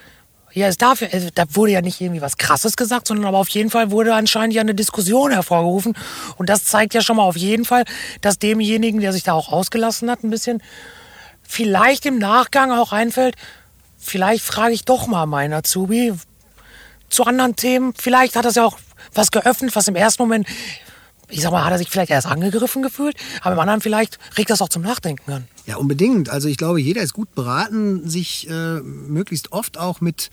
ja, 0.58 0.68
es 0.68 0.76
darf, 0.76 1.02
also, 1.02 1.28
da 1.34 1.44
wurde 1.50 1.72
ja 1.72 1.80
nicht 1.80 2.00
irgendwie 2.00 2.20
was 2.20 2.36
Krasses 2.36 2.76
gesagt, 2.76 3.08
sondern 3.08 3.26
aber 3.26 3.38
auf 3.38 3.48
jeden 3.48 3.70
Fall 3.70 3.90
wurde 3.90 4.14
anscheinend 4.14 4.54
ja 4.54 4.60
eine 4.60 4.74
Diskussion 4.74 5.30
hervorgerufen. 5.30 5.94
Und 6.36 6.48
das 6.48 6.64
zeigt 6.64 6.94
ja 6.94 7.00
schon 7.00 7.16
mal 7.16 7.24
auf 7.24 7.36
jeden 7.36 7.64
Fall, 7.64 7.84
dass 8.20 8.38
demjenigen, 8.38 9.00
der 9.00 9.12
sich 9.12 9.22
da 9.22 9.32
auch 9.32 9.50
ausgelassen 9.52 10.10
hat, 10.10 10.24
ein 10.24 10.30
bisschen 10.30 10.62
vielleicht 11.42 12.06
im 12.06 12.18
Nachgang 12.18 12.72
auch 12.72 12.92
einfällt, 12.92 13.36
vielleicht 13.98 14.44
frage 14.44 14.74
ich 14.74 14.84
doch 14.84 15.06
mal 15.06 15.26
meinen 15.26 15.54
Azubi, 15.54 16.12
zu 17.08 17.24
anderen 17.24 17.56
Themen. 17.56 17.94
Vielleicht 17.96 18.36
hat 18.36 18.44
das 18.44 18.56
ja 18.56 18.64
auch 18.64 18.78
was 19.14 19.30
geöffnet, 19.30 19.74
was 19.74 19.88
im 19.88 19.96
ersten 19.96 20.22
Moment, 20.22 20.46
ich 21.30 21.40
sag 21.42 21.50
mal, 21.50 21.64
hat 21.64 21.72
er 21.72 21.78
sich 21.78 21.90
vielleicht 21.90 22.10
erst 22.10 22.26
angegriffen 22.26 22.82
gefühlt, 22.82 23.16
aber 23.42 23.54
im 23.54 23.58
anderen 23.58 23.80
vielleicht 23.80 24.18
regt 24.36 24.50
das 24.50 24.62
auch 24.62 24.68
zum 24.68 24.82
Nachdenken 24.82 25.30
an. 25.30 25.48
Ja, 25.66 25.76
unbedingt. 25.76 26.30
Also 26.30 26.48
ich 26.48 26.56
glaube, 26.56 26.80
jeder 26.80 27.02
ist 27.02 27.12
gut 27.12 27.34
beraten, 27.34 28.08
sich 28.08 28.48
äh, 28.48 28.80
möglichst 28.80 29.52
oft 29.52 29.78
auch 29.78 30.00
mit, 30.00 30.30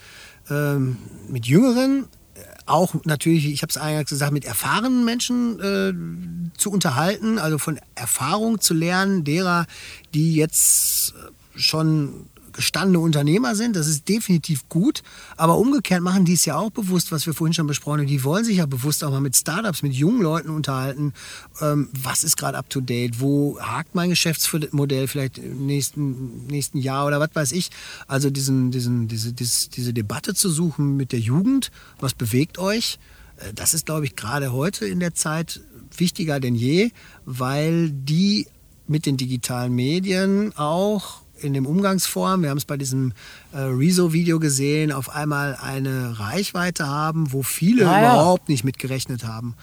ähm, 0.49 0.97
mit 1.27 1.45
Jüngeren, 1.45 2.07
äh, 2.35 2.39
auch 2.65 2.95
natürlich, 3.03 3.45
ich 3.47 3.61
habe 3.61 3.69
es 3.69 3.77
eingangs 3.77 4.09
gesagt, 4.09 4.31
mit 4.31 4.45
erfahrenen 4.45 5.03
Menschen 5.05 5.59
äh, 5.59 6.57
zu 6.57 6.71
unterhalten, 6.71 7.39
also 7.39 7.57
von 7.57 7.79
Erfahrung 7.95 8.61
zu 8.61 8.73
lernen, 8.73 9.23
derer, 9.23 9.65
die 10.13 10.35
jetzt 10.35 11.13
äh, 11.13 11.59
schon 11.59 12.27
gestandene 12.55 12.99
Unternehmer 12.99 13.55
sind, 13.55 13.75
das 13.75 13.87
ist 13.87 14.07
definitiv 14.07 14.67
gut. 14.69 15.03
Aber 15.37 15.57
umgekehrt 15.57 16.01
machen 16.01 16.25
die 16.25 16.33
es 16.33 16.45
ja 16.45 16.55
auch 16.57 16.71
bewusst, 16.71 17.11
was 17.11 17.25
wir 17.25 17.33
vorhin 17.33 17.53
schon 17.53 17.67
besprochen 17.67 17.99
haben. 17.99 18.07
Die 18.07 18.23
wollen 18.23 18.45
sich 18.45 18.57
ja 18.57 18.65
bewusst 18.65 19.03
auch 19.03 19.11
mal 19.11 19.21
mit 19.21 19.35
Startups, 19.35 19.83
mit 19.83 19.93
jungen 19.93 20.21
Leuten 20.21 20.49
unterhalten. 20.49 21.13
Ähm, 21.61 21.89
was 21.91 22.23
ist 22.23 22.37
gerade 22.37 22.57
up 22.57 22.69
to 22.69 22.81
date? 22.81 23.19
Wo 23.19 23.59
hakt 23.59 23.93
mein 23.93 24.09
Geschäftsmodell 24.09 25.07
vielleicht 25.07 25.37
im 25.37 25.65
nächsten, 25.65 26.47
nächsten 26.47 26.77
Jahr 26.77 27.05
oder 27.05 27.19
was 27.19 27.29
weiß 27.33 27.51
ich? 27.51 27.69
Also 28.07 28.29
diesen, 28.29 28.71
diesen, 28.71 29.07
diese, 29.07 29.33
diese, 29.33 29.69
diese 29.69 29.93
Debatte 29.93 30.33
zu 30.33 30.49
suchen 30.49 30.95
mit 30.97 31.11
der 31.11 31.19
Jugend. 31.19 31.71
Was 31.99 32.13
bewegt 32.13 32.57
euch? 32.57 32.97
Äh, 33.37 33.53
Das 33.53 33.73
ist, 33.73 33.85
glaube 33.85 34.05
ich, 34.05 34.15
gerade 34.15 34.53
heute 34.53 34.85
in 34.85 34.99
der 34.99 35.13
Zeit 35.13 35.61
wichtiger 35.97 36.39
denn 36.39 36.55
je, 36.55 36.91
weil 37.25 37.91
die 37.91 38.47
mit 38.87 39.05
den 39.05 39.17
digitalen 39.17 39.73
Medien 39.73 40.55
auch 40.57 41.24
in 41.41 41.53
dem 41.53 41.65
Umgangsform. 41.65 42.43
Wir 42.43 42.49
haben 42.49 42.57
es 42.57 42.65
bei 42.65 42.77
diesem 42.77 43.13
äh, 43.53 43.57
Rezo-Video 43.59 44.39
gesehen, 44.39 44.91
auf 44.91 45.09
einmal 45.09 45.57
eine 45.61 46.19
Reichweite 46.19 46.87
haben, 46.87 47.31
wo 47.33 47.43
viele 47.43 47.87
Ah, 47.89 48.01
ja. 48.01 48.13
überhaupt 48.13 48.49
nicht 48.49 48.63
mitgerechnet 48.63 49.25
haben. 49.25 49.55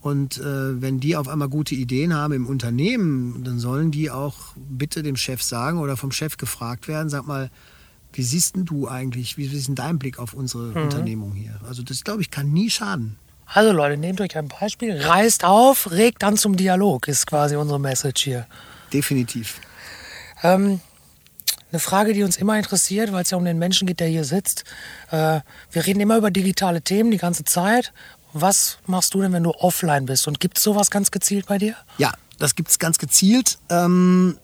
Und 0.00 0.38
äh, 0.38 0.80
wenn 0.80 1.00
die 1.00 1.16
auf 1.16 1.28
einmal 1.28 1.48
gute 1.48 1.74
Ideen 1.74 2.14
haben 2.14 2.32
im 2.32 2.46
Unternehmen, 2.46 3.42
dann 3.44 3.58
sollen 3.58 3.90
die 3.90 4.10
auch 4.10 4.36
bitte 4.56 5.02
dem 5.02 5.16
Chef 5.16 5.42
sagen 5.42 5.78
oder 5.78 5.96
vom 5.96 6.12
Chef 6.12 6.36
gefragt 6.36 6.86
werden, 6.88 7.08
sag 7.08 7.26
mal, 7.26 7.50
wie 8.12 8.22
siehst 8.22 8.56
denn 8.56 8.64
du 8.64 8.88
eigentlich, 8.88 9.36
wie 9.36 9.44
ist 9.46 9.68
denn 9.68 9.74
dein 9.74 9.98
Blick 9.98 10.18
auf 10.18 10.34
unsere 10.34 10.70
Unternehmung 10.72 11.32
hier? 11.34 11.60
Also 11.68 11.82
das, 11.82 12.04
glaube 12.04 12.22
ich, 12.22 12.30
kann 12.30 12.52
nie 12.52 12.70
schaden. 12.70 13.16
Also 13.46 13.72
Leute, 13.72 13.96
nehmt 13.98 14.20
euch 14.20 14.36
ein 14.36 14.48
Beispiel, 14.48 14.96
reißt 14.96 15.44
auf, 15.44 15.90
regt 15.90 16.22
dann 16.22 16.36
zum 16.36 16.56
Dialog, 16.56 17.08
ist 17.08 17.26
quasi 17.26 17.56
unsere 17.56 17.80
Message 17.80 18.22
hier. 18.22 18.46
Definitiv. 18.92 19.60
Ähm, 20.42 20.80
eine 21.70 21.80
Frage, 21.80 22.12
die 22.12 22.22
uns 22.22 22.36
immer 22.36 22.56
interessiert, 22.56 23.12
weil 23.12 23.22
es 23.22 23.30
ja 23.30 23.38
um 23.38 23.44
den 23.44 23.58
Menschen 23.58 23.86
geht, 23.86 24.00
der 24.00 24.08
hier 24.08 24.24
sitzt. 24.24 24.64
Äh, 25.10 25.40
wir 25.70 25.86
reden 25.86 26.00
immer 26.00 26.16
über 26.16 26.30
digitale 26.30 26.82
Themen 26.82 27.10
die 27.10 27.18
ganze 27.18 27.44
Zeit. 27.44 27.92
Was 28.32 28.78
machst 28.86 29.14
du 29.14 29.22
denn, 29.22 29.32
wenn 29.32 29.42
du 29.42 29.50
offline 29.50 30.06
bist? 30.06 30.28
Und 30.28 30.40
gibt 30.40 30.58
es 30.58 30.64
sowas 30.64 30.90
ganz 30.90 31.10
gezielt 31.10 31.46
bei 31.46 31.58
dir? 31.58 31.74
Ja, 31.98 32.12
das 32.38 32.54
gibt 32.54 32.70
es 32.70 32.78
ganz 32.78 32.98
gezielt. 32.98 33.58
Ähm, 33.68 34.38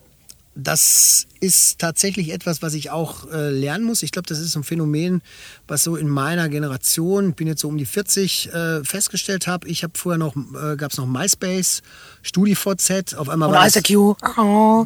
das 0.56 1.26
ist 1.40 1.80
tatsächlich 1.80 2.32
etwas, 2.32 2.62
was 2.62 2.74
ich 2.74 2.90
auch 2.90 3.30
äh, 3.30 3.50
lernen 3.50 3.84
muss. 3.84 4.02
Ich 4.02 4.12
glaube, 4.12 4.28
das 4.28 4.38
ist 4.38 4.54
ein 4.54 4.62
Phänomen, 4.62 5.20
was 5.66 5.82
so 5.82 5.96
in 5.96 6.08
meiner 6.08 6.48
Generation, 6.48 7.30
ich 7.30 7.34
bin 7.34 7.48
jetzt 7.48 7.60
so 7.60 7.68
um 7.68 7.76
die 7.76 7.86
40, 7.86 8.52
äh, 8.52 8.84
festgestellt 8.84 9.46
habe. 9.46 9.66
Ich 9.68 9.82
habe 9.82 9.94
vorher 9.96 10.18
noch, 10.18 10.36
äh, 10.36 10.76
gab 10.76 10.92
es 10.92 10.98
noch 10.98 11.06
MySpace, 11.06 11.82
StudiVZ, 12.22 13.14
auf 13.14 13.28
einmal 13.28 13.50
war 13.50 13.66
ICQ? 13.66 14.16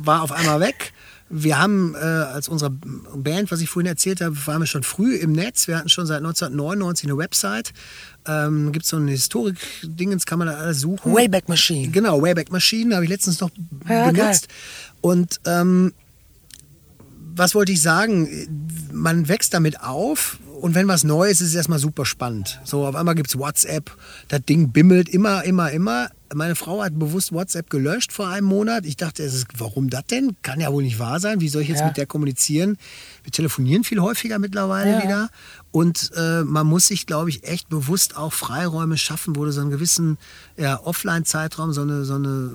War 0.07 0.23
auf 0.23 0.33
einmal 0.33 0.61
weg. 0.61 0.93
Wir 1.31 1.59
haben 1.59 1.95
äh, 1.95 1.99
als 1.99 2.49
unsere 2.49 2.71
Band, 2.71 3.51
was 3.51 3.61
ich 3.61 3.69
vorhin 3.69 3.87
erzählt 3.87 4.21
habe, 4.21 4.35
waren 4.47 4.61
wir 4.61 4.67
schon 4.67 4.83
früh 4.83 5.17
im 5.17 5.33
Netz. 5.33 5.69
Wir 5.69 5.77
hatten 5.77 5.89
schon 5.89 6.07
seit 6.07 6.19
1999 6.19 7.05
eine 7.07 7.19
Website. 7.19 7.73
Ähm, 8.27 8.73
Gibt 8.73 8.85
es 8.85 8.91
so 8.91 8.97
eine 8.97 9.11
Historik-Dingens, 9.11 10.25
kann 10.27 10.39
man 10.39 10.49
da 10.49 10.55
alles 10.55 10.81
suchen. 10.81 11.13
Wayback 11.15 11.49
Machine. 11.49 11.91
Genau, 11.91 12.23
Wayback 12.23 12.51
Machine, 12.51 12.95
habe 12.95 13.05
ich 13.05 13.11
letztens 13.11 13.41
noch 13.41 13.51
Ja, 13.89 14.11
benutzt. 14.11 14.49
Und 15.01 15.41
ähm, 15.45 15.93
was 17.35 17.55
wollte 17.55 17.73
ich 17.73 17.83
sagen? 17.83 18.29
Man 18.93 19.29
wächst 19.29 19.55
damit 19.55 19.81
auf 19.81 20.39
und 20.61 20.75
wenn 20.75 20.89
was 20.89 21.05
Neues 21.05 21.41
ist, 21.41 21.43
ist 21.43 21.49
es 21.51 21.55
erstmal 21.57 21.79
super 21.79 22.05
spannend. 22.05 22.61
So, 22.65 22.87
auf 22.87 22.97
einmal 22.97 23.15
gibt 23.15 23.29
es 23.29 23.39
WhatsApp, 23.39 23.97
das 24.29 24.45
Ding 24.45 24.73
bimmelt 24.73 25.09
immer, 25.09 25.45
immer, 25.45 25.71
immer. 25.71 26.11
Meine 26.35 26.55
Frau 26.55 26.83
hat 26.83 26.99
bewusst 26.99 27.33
WhatsApp 27.33 27.71
gelöscht 27.71 28.13
vor 28.13 28.29
einem 28.29 28.47
Monat. 28.47 28.85
Ich 28.85 28.97
dachte, 28.97 29.23
es 29.23 29.35
ist, 29.35 29.47
warum 29.57 29.89
das 29.89 30.05
denn? 30.05 30.37
Kann 30.43 30.61
ja 30.61 30.71
wohl 30.73 30.83
nicht 30.83 30.99
wahr 30.99 31.21
sein. 31.21 31.41
Wie 31.41 31.49
soll 31.49 31.63
ich 31.63 31.69
jetzt 31.69 31.81
Ja. 31.81 31.87
mit 31.87 31.97
der 31.97 32.07
kommunizieren? 32.07 32.77
Wir 33.23 33.33
telefonieren 33.33 33.83
viel 33.85 34.01
häufiger 34.01 34.39
mittlerweile 34.39 34.93
Ja. 34.93 35.03
wieder. 35.03 35.31
Und 35.71 36.11
äh, 36.17 36.43
man 36.45 36.67
muss 36.67 36.87
sich, 36.87 37.07
glaube 37.07 37.31
ich, 37.31 37.45
echt 37.45 37.69
bewusst 37.69 38.17
auch 38.17 38.33
Freiräume 38.33 38.99
schaffen, 38.99 39.37
wo 39.37 39.45
du 39.45 39.53
so 39.53 39.61
einen 39.61 39.71
gewissen 39.71 40.19
ja, 40.57 40.79
Offline-Zeitraum, 40.83 41.73
so 41.73 41.83
eine, 41.83 42.05
so 42.05 42.15
eine 42.15 42.51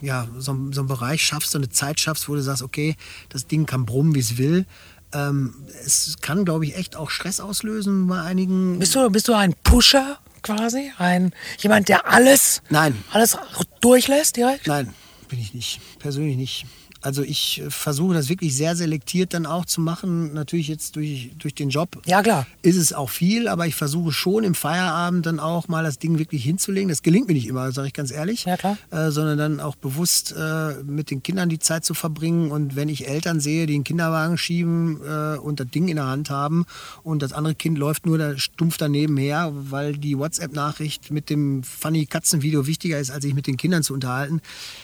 ja, 0.00 0.26
so, 0.38 0.56
so 0.72 0.80
einen 0.80 0.88
Bereich 0.88 1.22
schaffst, 1.24 1.50
so 1.52 1.58
eine 1.58 1.68
Zeit 1.68 2.00
schaffst, 2.00 2.28
wo 2.28 2.34
du 2.34 2.42
sagst, 2.42 2.62
okay, 2.62 2.96
das 3.28 3.46
Ding 3.46 3.66
kann 3.66 3.86
brummen, 3.86 4.14
wie 4.14 4.20
es 4.20 4.38
will. 4.38 4.66
Ähm, 5.12 5.54
es 5.84 6.16
kann, 6.20 6.44
glaube 6.44 6.66
ich, 6.66 6.76
echt 6.76 6.96
auch 6.96 7.10
Stress 7.10 7.38
auslösen 7.40 8.08
bei 8.08 8.20
einigen. 8.20 8.78
Bist 8.80 8.94
du, 8.94 9.08
bist 9.10 9.28
du 9.28 9.34
ein 9.34 9.54
Pusher 9.62 10.18
quasi? 10.46 10.92
Ein, 10.98 11.32
jemand, 11.58 11.88
der 11.88 12.06
alles, 12.06 12.62
Nein. 12.70 13.04
alles 13.10 13.36
durchlässt 13.80 14.36
direkt? 14.36 14.66
Nein, 14.66 14.94
bin 15.28 15.40
ich 15.40 15.52
nicht. 15.54 15.80
Persönlich 15.98 16.36
nicht. 16.36 16.66
Also 17.06 17.22
ich 17.22 17.62
äh, 17.62 17.70
versuche 17.70 18.14
das 18.14 18.28
wirklich 18.28 18.56
sehr 18.56 18.74
selektiert 18.74 19.32
dann 19.32 19.46
auch 19.46 19.64
zu 19.64 19.80
machen. 19.80 20.34
Natürlich 20.34 20.66
jetzt 20.66 20.96
durch, 20.96 21.30
durch 21.38 21.54
den 21.54 21.68
Job 21.68 22.02
Ja, 22.04 22.20
klar. 22.20 22.48
ist 22.62 22.74
es 22.74 22.92
auch 22.92 23.10
viel, 23.10 23.46
aber 23.46 23.68
ich 23.68 23.76
versuche 23.76 24.10
schon 24.10 24.42
im 24.42 24.56
Feierabend 24.56 25.24
dann 25.24 25.38
auch 25.38 25.68
mal 25.68 25.84
das 25.84 26.00
Ding 26.00 26.18
wirklich 26.18 26.42
hinzulegen. 26.42 26.88
Das 26.88 27.02
gelingt 27.02 27.28
mir 27.28 27.34
nicht 27.34 27.46
immer, 27.46 27.70
sage 27.70 27.86
ich 27.86 27.94
ganz 27.94 28.10
ehrlich. 28.10 28.44
Ja, 28.44 28.56
klar. 28.56 28.76
Äh, 28.90 29.12
sondern 29.12 29.38
dann 29.38 29.60
auch 29.60 29.76
bewusst 29.76 30.34
äh, 30.36 30.82
mit 30.82 31.12
den 31.12 31.22
Kindern 31.22 31.48
die 31.48 31.60
Zeit 31.60 31.84
zu 31.84 31.94
verbringen. 31.94 32.50
Und 32.50 32.74
wenn 32.74 32.88
ich 32.88 33.06
Eltern 33.06 33.38
sehe, 33.38 33.66
die 33.66 33.74
einen 33.74 33.84
Kinderwagen 33.84 34.36
schieben 34.36 35.00
äh, 35.06 35.38
und 35.38 35.60
das 35.60 35.68
Ding 35.68 35.86
in 35.86 35.96
der 35.96 36.06
Hand 36.06 36.30
haben 36.30 36.66
und 37.04 37.22
das 37.22 37.32
andere 37.32 37.54
Kind 37.54 37.78
läuft 37.78 38.04
nur 38.04 38.18
da 38.18 38.36
stumpf 38.36 38.78
daneben 38.78 39.16
her, 39.16 39.52
weil 39.54 39.96
die 39.96 40.18
WhatsApp-Nachricht 40.18 41.12
mit 41.12 41.30
dem 41.30 41.62
funny 41.62 42.06
Katzenvideo 42.06 42.66
wichtiger 42.66 42.98
ist, 42.98 43.12
als 43.12 43.22
sich 43.22 43.34
mit 43.34 43.46
den 43.46 43.56
Kindern 43.56 43.84
zu 43.84 43.94
unterhalten, 43.94 44.40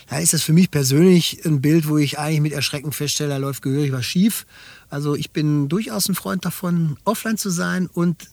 da 0.09 0.19
ist 0.19 0.33
das 0.35 0.43
für 0.43 0.53
mich 0.53 0.71
persönlich 0.71 1.45
ein 1.45 1.61
Bild, 1.61 1.89
wo 1.89 1.99
ich 1.99 2.12
eigentlich 2.19 2.41
mit 2.41 2.53
Erschrecken 2.53 2.93
feststelle, 2.93 3.31
da 3.31 3.37
läuft 3.37 3.63
gehörig 3.63 3.93
was 3.93 4.05
schief. 4.05 4.47
Also 4.89 5.15
ich 5.15 5.31
bin 5.31 5.69
durchaus 5.69 6.09
ein 6.09 6.15
Freund 6.15 6.45
davon, 6.45 6.97
offline 7.05 7.39
zu 7.39 7.51
sein 7.51 7.87
und 7.87 8.29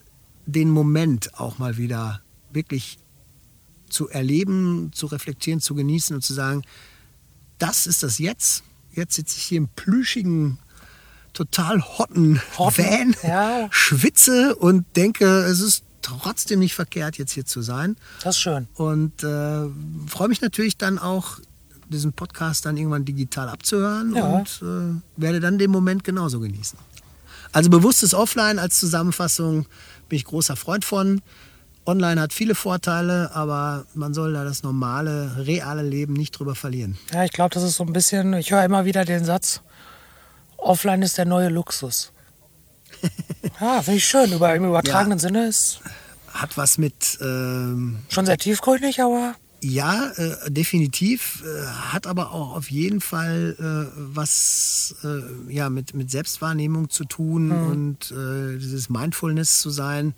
den 0.46 0.70
Moment 0.70 1.40
auch 1.40 1.58
mal 1.58 1.78
wieder 1.78 2.22
wirklich 2.52 2.98
zu 3.90 4.10
erleben, 4.10 4.92
zu 4.94 5.08
reflektieren, 5.08 5.62
zu 5.62 5.76
genießen 5.76 6.16
und 6.16 6.22
zu 6.22 6.34
sagen, 6.34 6.64
das 7.58 7.88
ist 7.88 8.04
das 8.04 8.20
jetzt. 8.20 8.64
Jetzt 8.94 9.16
sitze 9.16 9.38
ich 9.38 9.44
hier 9.44 9.58
im 9.58 9.68
plüschigen, 9.68 10.60
total 11.34 11.82
hotten 11.82 12.42
Hotten, 12.58 12.84
Van, 12.84 13.16
ja. 13.24 13.68
schwitze 13.72 14.56
und 14.56 14.86
denke, 14.96 15.26
es 15.26 15.60
ist 15.60 15.84
trotzdem 16.02 16.60
nicht 16.60 16.76
verkehrt, 16.76 17.18
jetzt 17.18 17.34
hier 17.34 17.46
zu 17.46 17.62
sein. 17.62 17.96
Das 18.24 18.36
ist 18.36 18.42
schön. 18.42 18.68
Und 18.74 19.24
äh, 19.24 19.66
freue 20.08 20.28
mich 20.28 20.42
natürlich 20.42 20.78
dann 20.78 20.98
auch, 20.98 21.40
diesen 21.90 22.14
Podcast 22.14 22.66
dann 22.66 22.78
irgendwann 22.78 23.06
digital 23.06 23.50
abzuhören 23.50 24.16
Ja. 24.16 24.26
und 24.26 24.62
äh, 24.62 25.22
werde 25.22 25.40
dann 25.40 25.58
den 25.58 25.72
Moment 25.72 26.04
genauso 26.04 26.40
genießen. 26.40 26.78
Also 27.52 27.70
bewusstes 27.70 28.14
Offline 28.14 28.60
als 28.60 28.80
Zusammenfassung 28.80 29.66
bin 30.08 30.18
ich 30.18 30.26
großer 30.26 30.56
Freund 30.56 30.86
von. 30.86 31.22
Online 31.86 32.22
hat 32.22 32.34
viele 32.34 32.54
Vorteile, 32.54 33.34
aber 33.34 33.86
man 33.96 34.14
soll 34.14 34.34
da 34.34 34.44
das 34.44 34.62
normale, 34.62 35.32
reale 35.48 35.82
Leben 35.82 36.14
nicht 36.14 36.32
drüber 36.38 36.54
verlieren. 36.54 36.98
Ja, 37.12 37.24
ich 37.24 37.32
glaube, 37.32 37.54
das 37.54 37.64
ist 37.64 37.76
so 37.78 37.84
ein 37.84 37.94
bisschen, 37.94 38.34
ich 38.34 38.52
höre 38.52 38.64
immer 38.64 38.86
wieder 38.86 39.06
den 39.06 39.26
Satz, 39.26 39.62
offline 40.58 41.02
ist 41.02 41.18
der 41.18 41.26
neue 41.26 41.50
Luxus. 41.50 42.12
Ja, 43.60 43.82
finde 43.82 43.98
ich 43.98 44.06
schön. 44.08 44.32
Über, 44.32 44.54
Im 44.54 44.66
übertragenen 44.66 45.18
Sinne 45.20 45.48
ist 45.48 45.80
Hat 46.34 46.56
was 46.58 46.78
mit 46.78 47.18
ähm, 47.22 48.00
schon 48.10 48.26
sehr 48.28 48.38
tiefgründig, 48.38 49.02
aber 49.02 49.34
Ja, 49.62 50.12
äh, 50.16 50.52
definitiv. 50.52 51.44
Äh, 51.44 51.66
hat 51.66 52.08
aber 52.08 52.32
auch 52.32 52.56
auf 52.56 52.72
jeden 52.72 53.02
Fall 53.02 53.56
äh, 53.60 53.92
was 53.98 54.96
äh, 55.04 55.54
ja, 55.54 55.70
mit, 55.70 55.94
mit 55.94 56.10
Selbstwahrnehmung 56.10 56.90
zu 56.90 57.06
tun 57.06 57.52
und 57.52 58.12
äh, 58.12 58.58
dieses 58.58 58.90
Mindfulness 58.90 59.60
zu 59.60 59.70
sein, 59.70 60.14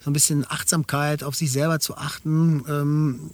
so 0.00 0.10
ein 0.10 0.12
bisschen 0.12 0.44
Achtsamkeit 0.48 1.24
auf 1.24 1.34
sich 1.34 1.50
selber 1.50 1.80
zu 1.80 1.96
achten. 1.96 2.64
Ähm, 2.68 3.30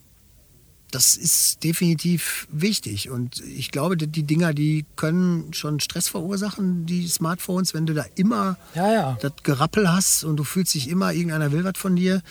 das 0.93 1.17
ist 1.17 1.65
definitiv 1.65 2.47
wichtig. 2.51 3.11
Und 3.11 3.41
ich 3.41 3.71
glaube, 3.71 3.97
die, 3.97 4.07
die 4.07 4.25
Dinger, 4.25 4.53
die 4.53 4.85
können 4.97 5.53
schon 5.55 5.81
Stress 5.81 6.09
verursachen, 6.09 6.87
die 6.87 7.09
Smartphones, 7.09 7.73
wenn 7.75 7.87
du 7.87 7.95
da 7.95 8.05
immer 8.15 8.59
Ja, 8.75 8.93
ja. 8.93 9.19
das 9.21 9.33
Gerappel 9.43 9.91
hast 9.91 10.23
und 10.25 10.37
du 10.37 10.45
fühlst 10.45 10.75
dich 10.75 10.89
immer, 10.89 11.13
irgendeiner 11.13 11.51
will 11.51 11.65
was 11.65 11.79
von 11.79 11.97
dir. 11.97 12.23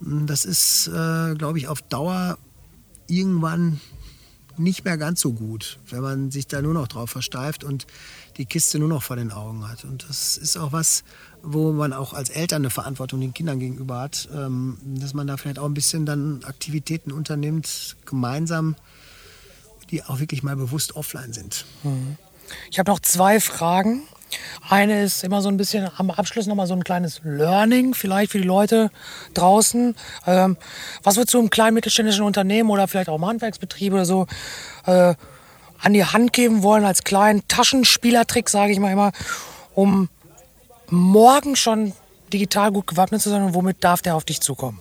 Das 0.00 0.44
ist, 0.44 0.88
äh, 0.88 1.34
glaube 1.36 1.58
ich, 1.58 1.68
auf 1.68 1.82
Dauer 1.82 2.36
irgendwann 3.10 3.80
nicht 4.56 4.84
mehr 4.84 4.98
ganz 4.98 5.20
so 5.20 5.32
gut, 5.32 5.78
wenn 5.88 6.00
man 6.00 6.30
sich 6.30 6.46
da 6.46 6.60
nur 6.60 6.74
noch 6.74 6.88
drauf 6.88 7.10
versteift 7.10 7.64
und 7.64 7.86
die 8.36 8.44
Kiste 8.44 8.78
nur 8.78 8.88
noch 8.88 9.02
vor 9.02 9.16
den 9.16 9.32
Augen 9.32 9.66
hat. 9.68 9.84
Und 9.84 10.06
das 10.08 10.36
ist 10.36 10.56
auch 10.56 10.72
was, 10.72 11.02
wo 11.42 11.72
man 11.72 11.92
auch 11.92 12.12
als 12.12 12.30
Eltern 12.30 12.62
eine 12.62 12.70
Verantwortung 12.70 13.20
den 13.20 13.32
Kindern 13.34 13.58
gegenüber 13.58 14.00
hat, 14.00 14.28
ähm, 14.34 14.78
dass 14.84 15.14
man 15.14 15.26
da 15.26 15.36
vielleicht 15.36 15.58
auch 15.58 15.64
ein 15.64 15.74
bisschen 15.74 16.04
dann 16.06 16.44
Aktivitäten 16.44 17.10
unternimmt, 17.10 17.96
gemeinsam, 18.04 18.76
die 19.90 20.04
auch 20.04 20.20
wirklich 20.20 20.42
mal 20.42 20.56
bewusst 20.56 20.94
offline 20.94 21.32
sind. 21.32 21.64
Ich 22.70 22.78
habe 22.78 22.90
noch 22.90 23.00
zwei 23.00 23.40
Fragen. 23.40 24.02
Eine 24.68 25.02
ist 25.02 25.24
immer 25.24 25.42
so 25.42 25.48
ein 25.48 25.56
bisschen 25.56 25.90
am 25.96 26.10
Abschluss 26.10 26.46
noch 26.46 26.54
mal 26.54 26.66
so 26.66 26.74
ein 26.74 26.84
kleines 26.84 27.20
Learning, 27.24 27.94
vielleicht 27.94 28.32
für 28.32 28.38
die 28.38 28.46
Leute 28.46 28.90
draußen. 29.34 29.94
Ähm, 30.26 30.56
was 31.02 31.16
würdest 31.16 31.34
du 31.34 31.38
einem 31.38 31.50
kleinen 31.50 31.74
mittelständischen 31.74 32.24
Unternehmen 32.24 32.70
oder 32.70 32.88
vielleicht 32.88 33.08
auch 33.08 33.16
im 33.16 33.26
Handwerksbetrieb 33.26 33.92
oder 33.92 34.04
so 34.04 34.26
äh, 34.86 35.14
an 35.80 35.92
die 35.92 36.04
Hand 36.04 36.32
geben 36.32 36.62
wollen 36.62 36.84
als 36.84 37.04
kleinen 37.04 37.46
Taschenspielertrick, 37.48 38.48
sage 38.48 38.72
ich 38.72 38.78
mal 38.78 38.92
immer, 38.92 39.12
um 39.74 40.08
morgen 40.88 41.56
schon 41.56 41.92
digital 42.32 42.70
gut 42.70 42.86
gewappnet 42.86 43.22
zu 43.22 43.30
sein 43.30 43.42
und 43.42 43.54
womit 43.54 43.82
darf 43.82 44.02
der 44.02 44.14
auf 44.14 44.24
dich 44.24 44.40
zukommen? 44.40 44.80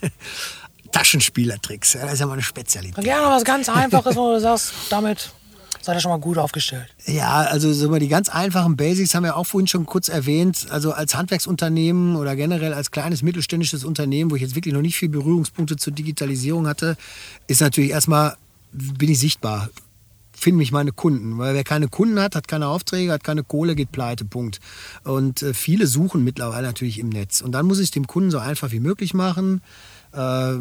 Taschenspielertricks, 0.92 1.94
ja, 1.94 2.02
das 2.02 2.14
ist 2.14 2.20
ja 2.20 2.26
mal 2.26 2.32
eine 2.32 2.42
Spezialität. 2.42 3.04
Gerne 3.04 3.26
was 3.26 3.44
ganz 3.44 3.68
Einfaches, 3.68 4.16
wo 4.16 4.32
du 4.32 4.40
sagst, 4.40 4.72
damit 4.90 5.32
seid 5.80 5.96
ihr 5.96 6.00
schon 6.00 6.10
mal 6.10 6.18
gut 6.18 6.38
aufgestellt. 6.38 6.86
Ja, 7.06 7.42
also 7.42 7.98
die 7.98 8.08
ganz 8.08 8.28
einfachen 8.28 8.76
Basics 8.76 9.14
haben 9.14 9.24
wir 9.24 9.36
auch 9.36 9.46
vorhin 9.46 9.66
schon 9.66 9.86
kurz 9.86 10.08
erwähnt. 10.08 10.66
Also 10.70 10.92
als 10.92 11.14
Handwerksunternehmen 11.14 12.16
oder 12.16 12.36
generell 12.36 12.74
als 12.74 12.90
kleines 12.90 13.22
mittelständisches 13.22 13.84
Unternehmen, 13.84 14.30
wo 14.30 14.36
ich 14.36 14.42
jetzt 14.42 14.54
wirklich 14.54 14.74
noch 14.74 14.82
nicht 14.82 14.96
viel 14.96 15.08
Berührungspunkte 15.08 15.76
zur 15.76 15.92
Digitalisierung 15.92 16.66
hatte, 16.66 16.96
ist 17.46 17.60
natürlich 17.60 17.90
erstmal, 17.90 18.36
bin 18.72 19.10
ich 19.10 19.18
sichtbar. 19.18 19.70
finden 20.32 20.58
mich 20.58 20.72
meine 20.72 20.92
Kunden. 20.92 21.38
Weil 21.38 21.54
wer 21.54 21.64
keine 21.64 21.88
Kunden 21.88 22.20
hat, 22.20 22.34
hat 22.34 22.48
keine 22.48 22.68
Aufträge, 22.68 23.12
hat 23.12 23.24
keine 23.24 23.42
Kohle, 23.42 23.74
geht 23.74 23.92
pleite, 23.92 24.24
Punkt. 24.24 24.60
Und 25.04 25.42
äh, 25.42 25.52
viele 25.52 25.86
suchen 25.86 26.24
mittlerweile 26.24 26.66
natürlich 26.66 26.98
im 26.98 27.08
Netz. 27.08 27.40
Und 27.40 27.52
dann 27.52 27.66
muss 27.66 27.78
ich 27.78 27.86
es 27.86 27.90
dem 27.90 28.06
Kunden 28.06 28.30
so 28.30 28.38
einfach 28.38 28.70
wie 28.70 28.80
möglich 28.80 29.14
machen. 29.14 29.62
Äh, 30.12 30.54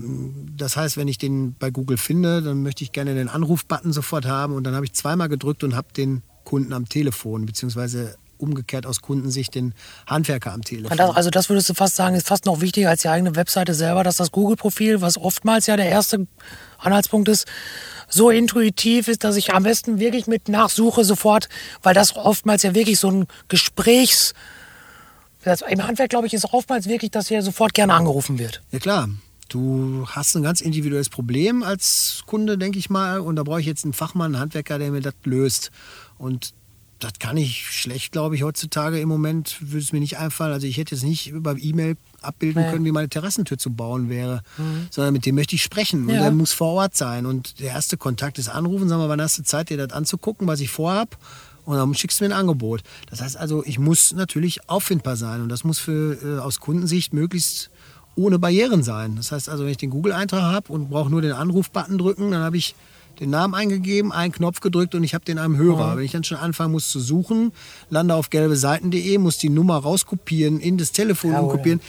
das 0.56 0.78
heißt, 0.78 0.98
wenn 0.98 1.08
ich 1.08 1.18
den 1.18 1.56
bei 1.58 1.70
Google 1.72 1.98
finde, 1.98 2.41
dann 2.41 2.64
möchte 2.64 2.84
ich 2.84 2.91
gerne 2.91 3.16
den 3.16 3.30
Anrufbutton 3.30 3.93
sofort 3.93 4.26
haben. 4.26 4.54
Und 4.54 4.64
dann 4.64 4.76
habe 4.76 4.86
ich 4.86 4.93
zweimal 4.93 5.30
gedrückt 5.30 5.64
und 5.64 5.76
habe 5.76 5.88
den 5.95 6.22
Kunden 6.43 6.74
am 6.74 6.88
Telefon, 6.88 7.45
beziehungsweise 7.45 8.16
umgekehrt 8.38 8.86
aus 8.86 9.02
Kundensicht 9.02 9.56
den 9.56 9.74
Handwerker 10.06 10.54
am 10.54 10.62
Telefon. 10.62 11.00
Also 11.00 11.32
das 11.32 11.50
würdest 11.50 11.70
du 11.70 11.74
fast 11.74 11.95
sagen, 11.95 12.16
ist 12.16 12.28
fast 12.28 12.45
noch 12.45 12.62
wichtiger 12.62 12.89
als 12.89 13.02
die 13.02 13.10
eigene 13.10 13.36
Webseite 13.36 13.74
selber, 13.74 14.04
dass 14.04 14.18
das 14.18 14.32
Google-Profil, 14.32 15.02
was 15.02 15.18
oftmals 15.18 15.66
ja 15.66 15.76
der 15.76 15.88
erste 15.88 16.28
Anhaltspunkt 16.78 17.30
ist, 17.30 17.48
so 18.08 18.30
intuitiv 18.30 19.08
ist, 19.08 19.24
dass 19.24 19.36
ich 19.38 19.54
am 19.54 19.64
besten 19.64 20.00
wirklich 20.00 20.28
mit 20.28 20.50
nachsuche 20.50 21.04
sofort, 21.04 21.50
weil 21.82 21.95
das 21.95 22.16
oftmals 22.16 22.64
ja 22.64 22.76
wirklich 22.76 23.00
so 23.00 23.10
ein 23.10 23.28
Gesprächs... 23.48 24.34
Im 25.70 25.88
Handwerk, 25.88 26.10
glaube 26.10 26.28
ich, 26.28 26.34
ist 26.34 26.45
oftmals 26.52 26.88
wirklich, 26.88 27.10
dass 27.12 27.30
hier 27.30 27.41
sofort 27.41 27.74
gerne 27.74 27.93
angerufen 27.93 28.38
wird. 28.38 28.62
Ja 28.72 28.80
klar, 28.80 29.08
Du 29.48 30.06
hast 30.08 30.36
ein 30.36 30.43
ganz 30.43 30.62
individuelles 30.62 31.10
Problem 31.10 31.64
als 31.64 32.24
Kunde, 32.26 32.58
denke 32.58 32.80
ich 32.80 32.89
mal, 32.89 33.20
und 33.20 33.36
da 33.36 33.43
brauche 33.43 33.60
ich 33.60 33.66
jetzt 33.66 33.84
einen 33.84 33.93
Fachmann, 33.93 34.34
einen 34.34 34.39
Handwerker, 34.41 34.80
der 34.80 34.91
mir 34.91 35.02
das 35.02 35.14
löst. 35.24 35.72
Und 36.18 36.54
das 37.00 37.14
kann 37.20 37.38
ich 37.38 37.66
schlecht, 37.68 38.12
glaube 38.12 38.36
ich, 38.36 38.43
heutzutage 38.43 39.00
im 39.00 39.08
Moment 39.08 39.58
würde 39.60 39.84
es 39.84 39.93
mir 39.93 40.00
nicht 40.00 40.18
einfallen. 40.18 40.52
Also 40.52 40.66
ich 40.66 40.78
hätte 40.78 40.95
jetzt 40.95 41.04
nicht 41.04 41.28
über 41.28 41.56
E-Mail 41.58 41.95
abbilden 42.22 42.64
ja. 42.64 42.72
können, 42.72 42.86
wie 42.86 42.91
meine 42.91 43.10
Terrassentür 43.10 43.58
zu 43.58 43.70
bauen 43.70 44.10
wäre, 44.10 44.41
mhm. 44.58 44.88
sondern 44.89 45.14
mit 45.14 45.26
dem 45.26 45.36
möchte 45.36 45.56
ich 45.56 45.62
sprechen 45.62 46.06
und 46.06 46.10
ja. 46.10 46.22
der 46.22 46.32
muss 46.32 46.54
vor 46.54 46.74
Ort 46.74 46.95
sein. 46.98 47.26
Und 47.26 47.60
der 47.60 47.70
erste 47.70 47.98
Kontakt 47.98 48.39
ist 48.39 48.50
anrufen, 48.50 48.89
sagen 48.89 49.02
wir, 49.02 49.10
wann 49.10 49.22
hast 49.22 49.38
du 49.38 49.43
Zeit, 49.43 49.70
dir 49.70 49.78
das 49.78 49.91
anzugucken, 49.91 50.48
was 50.48 50.60
ich 50.60 50.72
vorhab 50.72 51.18
und 51.66 51.76
dann 51.76 51.93
schickst 51.93 52.20
du 52.20 52.24
mir 52.24 52.34
ein 52.34 52.39
Angebot. 52.39 52.82
Das 53.10 53.22
heißt 53.22 53.38
also, 53.38 53.64
ich 53.66 53.78
muss 53.78 54.14
natürlich 54.14 54.70
auffindbar 54.70 55.18
sein 55.18 55.41
und 55.41 55.50
das 55.50 55.64
muss 55.64 55.80
für, 55.80 56.18
äh, 56.24 56.39
aus 56.39 56.60
Kundensicht 56.60 57.14
möglichst 57.14 57.70
ohne 58.18 58.39
Barrieren 58.39 58.84
sein. 58.84 59.15
Das 59.15 59.32
heißt 59.32 59.47
also, 59.47 59.63
wenn 59.63 59.72
ich 59.72 59.78
den 59.78 59.89
Google-Eintrag 59.89 60.41
habe 60.41 60.74
und 60.74 60.89
brauche 60.89 61.09
nur 61.09 61.22
den 61.22 61.32
Anruf-Button 61.32 61.97
drücken, 61.97 62.32
dann 62.32 62.41
habe 62.41 62.57
ich 62.57 62.76
den 63.20 63.30
Namen 63.30 63.55
eingegeben, 63.55 64.11
einen 64.11 64.32
Knopf 64.32 64.59
gedrückt 64.59 64.95
und 64.95 65.03
ich 65.03 65.13
habe 65.13 65.26
den 65.26 65.39
einem 65.39 65.57
Hörer. 65.57 65.93
Mhm. 65.93 65.97
Wenn 65.97 66.05
ich 66.05 66.11
dann 66.11 66.24
schon 66.24 66.38
anfangen 66.38 66.72
muss 66.72 66.89
zu 66.89 66.99
suchen, 66.99 67.51
lande 67.89 68.13
auf 68.13 68.30
gelbeseiten.de, 68.30 69.18
muss 69.18 69.38
die 69.38 69.49
Nummer 69.49 69.78
rauskopieren, 69.78 70.59
in 70.59 70.78
das 70.78 70.91
Telefon 70.91 71.32
ja, 71.32 71.39
umkopieren. 71.39 71.82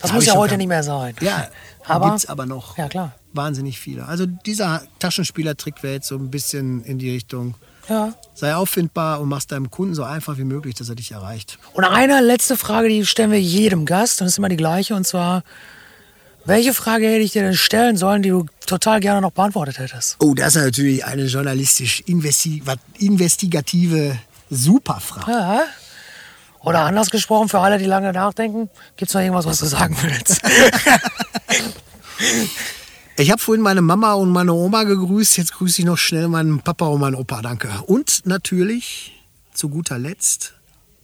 Das 0.00 0.12
muss 0.12 0.26
ja 0.26 0.34
heute 0.34 0.56
nicht 0.56 0.68
mehr 0.68 0.82
sein. 0.82 1.14
Ja, 1.20 1.48
aber 1.86 2.06
gibt 2.06 2.18
es 2.18 2.26
aber 2.26 2.46
noch. 2.46 2.78
Ja, 2.78 2.88
klar. 2.88 3.14
Wahnsinnig 3.32 3.78
viele. 3.78 4.06
Also 4.06 4.26
dieser 4.26 4.82
Taschenspielertrick 4.98 5.82
wäre 5.82 5.94
jetzt 5.94 6.08
so 6.08 6.16
ein 6.16 6.30
bisschen 6.30 6.82
in 6.84 6.98
die 6.98 7.10
Richtung. 7.10 7.54
Ja. 7.90 8.14
Sei 8.34 8.54
auffindbar 8.54 9.20
und 9.20 9.28
machst 9.28 9.50
deinem 9.50 9.70
Kunden 9.70 9.94
so 9.94 10.04
einfach 10.04 10.38
wie 10.38 10.44
möglich, 10.44 10.76
dass 10.76 10.88
er 10.88 10.94
dich 10.94 11.10
erreicht. 11.10 11.58
Und 11.72 11.84
eine 11.84 12.20
letzte 12.20 12.56
Frage, 12.56 12.88
die 12.88 13.04
stellen 13.04 13.32
wir 13.32 13.40
jedem 13.40 13.84
Gast, 13.84 14.20
und 14.20 14.26
das 14.26 14.34
ist 14.34 14.38
immer 14.38 14.48
die 14.48 14.56
gleiche, 14.56 14.94
und 14.94 15.04
zwar, 15.06 15.42
welche 16.44 16.72
Frage 16.72 17.08
hätte 17.08 17.24
ich 17.24 17.32
dir 17.32 17.42
denn 17.42 17.54
stellen 17.54 17.96
sollen, 17.96 18.22
die 18.22 18.28
du 18.28 18.46
total 18.64 19.00
gerne 19.00 19.20
noch 19.20 19.32
beantwortet 19.32 19.80
hättest? 19.80 20.16
Oh, 20.20 20.34
das 20.34 20.54
ist 20.54 20.62
natürlich 20.62 21.04
eine 21.04 21.24
journalistisch 21.24 22.04
investigative 22.06 24.16
Superfrage. 24.48 25.32
Ja. 25.32 25.62
Oder 26.62 26.80
anders 26.80 27.10
gesprochen, 27.10 27.48
für 27.48 27.58
alle, 27.58 27.78
die 27.78 27.86
lange 27.86 28.12
nachdenken, 28.12 28.70
gibt 28.96 29.10
es 29.10 29.14
noch 29.14 29.22
irgendwas, 29.22 29.46
was 29.46 29.58
du 29.58 29.66
sagen 29.66 29.96
willst? 30.00 30.40
ich 33.16 33.30
habe 33.30 33.40
vorhin 33.40 33.62
meine 33.62 33.82
Mama 33.82 34.14
und 34.14 34.30
meine 34.30 34.52
Oma 34.52 34.84
gegrüßt. 34.84 35.36
Jetzt 35.36 35.52
grüße 35.54 35.82
ich 35.82 35.86
noch 35.86 35.98
schnell 35.98 36.28
meinen 36.28 36.60
Papa 36.60 36.86
und 36.86 37.00
meinen 37.00 37.14
Opa. 37.14 37.42
Danke. 37.42 37.70
Und 37.86 38.22
natürlich 38.24 39.12
zu 39.52 39.68
guter 39.68 39.98
Letzt 39.98 40.54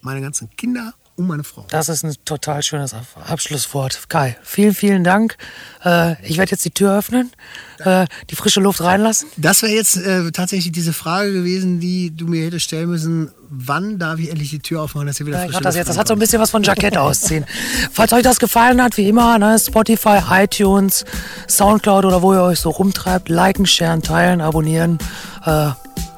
meine 0.01 0.21
ganzen 0.21 0.51
Kinder 0.57 0.95
und 1.17 1.27
meine 1.27 1.45
Frau. 1.45 1.64
Das 1.71 1.89
ist 1.89 2.05
ein 2.05 2.14
total 2.25 2.62
schönes 2.62 2.95
Abschlusswort. 3.29 4.09
Kai, 4.09 4.37
vielen, 4.43 4.75
vielen 4.75 5.03
Dank. 5.05 5.37
Äh, 5.85 6.23
ich 6.23 6.37
werde 6.37 6.51
jetzt 6.51 6.64
die 6.64 6.71
Tür 6.71 6.99
öffnen, 6.99 7.33
äh, 7.79 8.07
die 8.31 8.37
frische 8.37 8.61
Luft 8.61 8.83
reinlassen. 8.83 9.29
Das 9.37 9.62
wäre 9.62 9.73
jetzt 9.73 9.97
äh, 9.97 10.31
tatsächlich 10.31 10.73
diese 10.73 10.93
Frage 10.93 11.33
gewesen, 11.33 11.81
die 11.81 12.14
du 12.14 12.27
mir 12.27 12.45
hättest 12.45 12.67
stellen 12.67 12.91
müssen. 12.91 13.31
Wann 13.49 13.99
darf 13.99 14.19
ich 14.19 14.31
endlich 14.31 14.51
die 14.51 14.59
Tür 14.59 14.83
aufmachen, 14.83 15.07
dass 15.07 15.19
ihr 15.21 15.27
wieder 15.27 15.39
ja, 15.39 15.45
frische 15.45 15.61
das 15.61 15.75
Luft 15.75 15.77
jetzt. 15.77 15.89
Das 15.89 15.99
hat 15.99 16.09
so 16.09 16.14
ein 16.14 16.19
bisschen 16.19 16.41
was 16.41 16.51
von 16.51 16.62
Jackett 16.62 16.97
ausziehen. 16.97 17.47
Falls 17.93 18.12
euch 18.12 18.23
das 18.23 18.39
gefallen 18.39 18.83
hat, 18.83 18.97
wie 18.97 19.09
immer, 19.09 19.39
ne, 19.39 19.59
Spotify, 19.59 20.21
iTunes, 20.31 21.05
Soundcloud 21.49 22.05
oder 22.05 22.23
wo 22.23 22.35
ihr 22.35 22.43
euch 22.43 22.61
so 22.61 22.71
rumtreibt, 22.71 23.29
liken, 23.29 23.67
sharen, 23.67 24.03
teilen, 24.03 24.41
abonnieren. 24.41 24.99
Äh, 25.45 25.71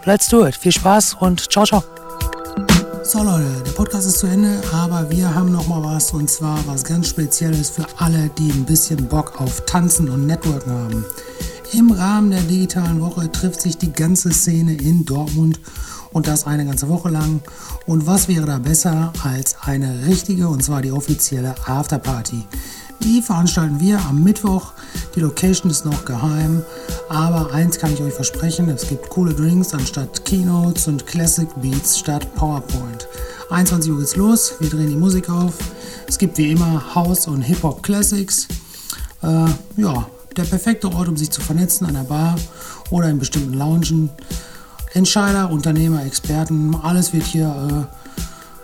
let's 0.05 0.29
do 0.29 0.47
it. 0.47 0.57
Viel 0.57 0.73
Spaß 0.73 1.15
und 1.21 1.53
ciao, 1.53 1.65
ciao. 1.65 1.98
So 3.09 3.23
Leute, 3.23 3.63
der 3.65 3.73
Podcast 3.73 4.07
ist 4.07 4.19
zu 4.19 4.27
Ende, 4.27 4.61
aber 4.71 5.09
wir 5.09 5.35
haben 5.35 5.51
noch 5.51 5.67
mal 5.67 5.83
was 5.83 6.13
und 6.13 6.29
zwar 6.29 6.59
was 6.67 6.85
ganz 6.85 7.09
Spezielles 7.09 7.71
für 7.71 7.87
alle, 7.97 8.29
die 8.37 8.51
ein 8.51 8.67
bisschen 8.67 9.09
Bock 9.09 9.41
auf 9.41 9.65
Tanzen 9.65 10.11
und 10.11 10.27
Networken 10.27 10.71
haben. 10.71 11.07
Im 11.73 11.91
Rahmen 11.91 12.31
der 12.31 12.43
digitalen 12.43 13.01
Woche 13.01 13.33
trifft 13.33 13.63
sich 13.63 13.79
die 13.79 13.95
ganze 13.95 14.31
Szene 14.31 14.75
in 14.75 15.07
Dortmund 15.07 15.59
und 16.13 16.29
das 16.29 16.47
eine 16.47 16.67
ganze 16.67 16.91
Woche 16.91 17.09
lang. 17.09 17.41
Und 17.87 18.07
was 18.07 18.29
wäre 18.29 18.45
da 18.45 18.59
besser 18.59 19.11
als 19.25 19.57
eine 19.63 20.07
richtige 20.07 20.47
und 20.49 20.63
zwar 20.63 20.83
die 20.83 20.93
offizielle 20.93 21.55
Afterparty? 21.65 22.45
Die 23.01 23.23
veranstalten 23.23 23.79
wir 23.81 24.01
am 24.01 24.23
Mittwoch. 24.23 24.73
Die 25.15 25.21
Location 25.21 25.71
ist 25.71 25.85
noch 25.85 26.05
geheim, 26.05 26.63
aber 27.09 27.53
eins 27.53 27.79
kann 27.79 27.93
ich 27.93 28.01
euch 28.01 28.15
versprechen: 28.15 28.69
es 28.69 28.89
gibt 28.89 29.09
coole 29.09 29.33
Drinks 29.35 29.73
anstatt 29.73 30.25
Keynotes 30.25 30.89
und 30.89 31.07
Classic 31.07 31.49
Beats 31.61 31.99
statt 31.99 32.35
PowerPoint. 32.35 33.09
21 33.51 33.93
Uhr 33.93 33.99
geht's 33.99 34.17
los, 34.17 34.55
wir 34.61 34.69
drehen 34.69 34.89
die 34.89 34.97
Musik 34.97 35.31
auf. 35.31 35.55
Es 36.07 36.19
gibt 36.19 36.37
wie 36.39 36.51
immer 36.51 36.95
House 36.95 37.27
und 37.29 37.43
Hip-Hop 37.43 37.83
Classics. 37.83 38.47
Äh, 39.23 39.47
ja, 39.77 40.07
der 40.37 40.45
perfekte 40.45 40.93
Ort, 40.93 41.09
um 41.09 41.17
sich 41.17 41.31
zu 41.31 41.41
vernetzen 41.41 41.87
an 41.87 41.95
der 41.95 42.03
Bar 42.03 42.37
oder 42.91 43.09
in 43.09 43.19
bestimmten 43.19 43.55
Loungen. 43.55 44.11
Entscheider, 44.93 45.51
Unternehmer, 45.51 46.05
Experten, 46.05 46.75
alles 46.83 47.13
wird 47.13 47.25
hier 47.25 47.89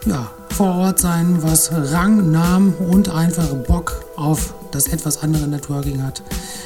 äh, 0.06 0.08
ja, 0.10 0.30
vor 0.50 0.74
Ort 0.74 1.00
sein, 1.00 1.42
was 1.42 1.70
Rang, 1.72 2.30
Namen 2.30 2.74
und 2.74 3.08
einfach 3.08 3.48
Bock 3.66 4.03
auf 4.16 4.54
das 4.70 4.88
etwas 4.88 5.22
andere 5.22 5.46
Networking 5.46 6.02
hat. 6.02 6.22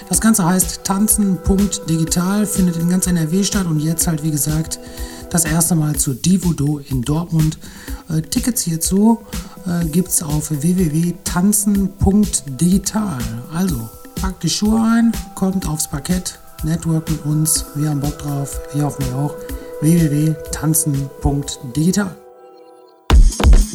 Das 0.08 0.20
Ganze 0.20 0.44
heißt 0.44 0.84
tanzen.digital, 0.84 2.46
findet 2.46 2.76
in 2.76 2.88
ganz 2.88 3.06
NRW 3.06 3.44
statt 3.44 3.66
und 3.66 3.80
jetzt 3.80 4.06
halt 4.06 4.22
wie 4.22 4.30
gesagt 4.30 4.78
das 5.30 5.44
erste 5.44 5.74
Mal 5.74 5.96
zu 5.96 6.14
Divodo 6.14 6.78
in 6.78 7.02
Dortmund. 7.02 7.58
Äh, 8.08 8.22
Tickets 8.22 8.62
hierzu 8.62 9.18
äh, 9.66 9.84
gibt 9.86 10.08
es 10.08 10.22
auf 10.22 10.50
www.tanzen.digital. 10.50 13.18
Also 13.54 13.90
packt 14.20 14.42
die 14.42 14.50
Schuhe 14.50 14.80
ein, 14.80 15.12
kommt 15.34 15.68
aufs 15.68 15.88
Parkett, 15.88 16.38
network 16.64 17.10
mit 17.10 17.26
uns, 17.26 17.66
wir 17.74 17.90
haben 17.90 18.00
Bock 18.00 18.18
drauf, 18.18 18.58
wir 18.72 18.84
hoffen 18.84 19.04
auch 19.14 19.34
www.tanzen.digital. 19.80 22.27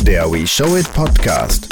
Der 0.04 0.30
We 0.30 0.45
Show 0.45 0.76
It 0.76 0.91
Podcast. 0.93 1.70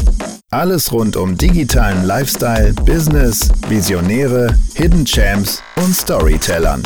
Alles 0.51 0.91
rund 0.93 1.17
um 1.17 1.37
digitalen 1.37 2.05
Lifestyle, 2.05 2.73
Business, 2.85 3.49
Visionäre, 3.67 4.55
Hidden 4.75 5.05
Champs 5.05 5.61
und 5.75 5.93
Storytellern. 5.93 6.81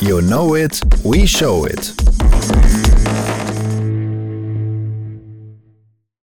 You 0.00 0.20
know 0.22 0.56
it, 0.56 0.80
we 1.04 1.26
show 1.26 1.66
it. 1.66 1.94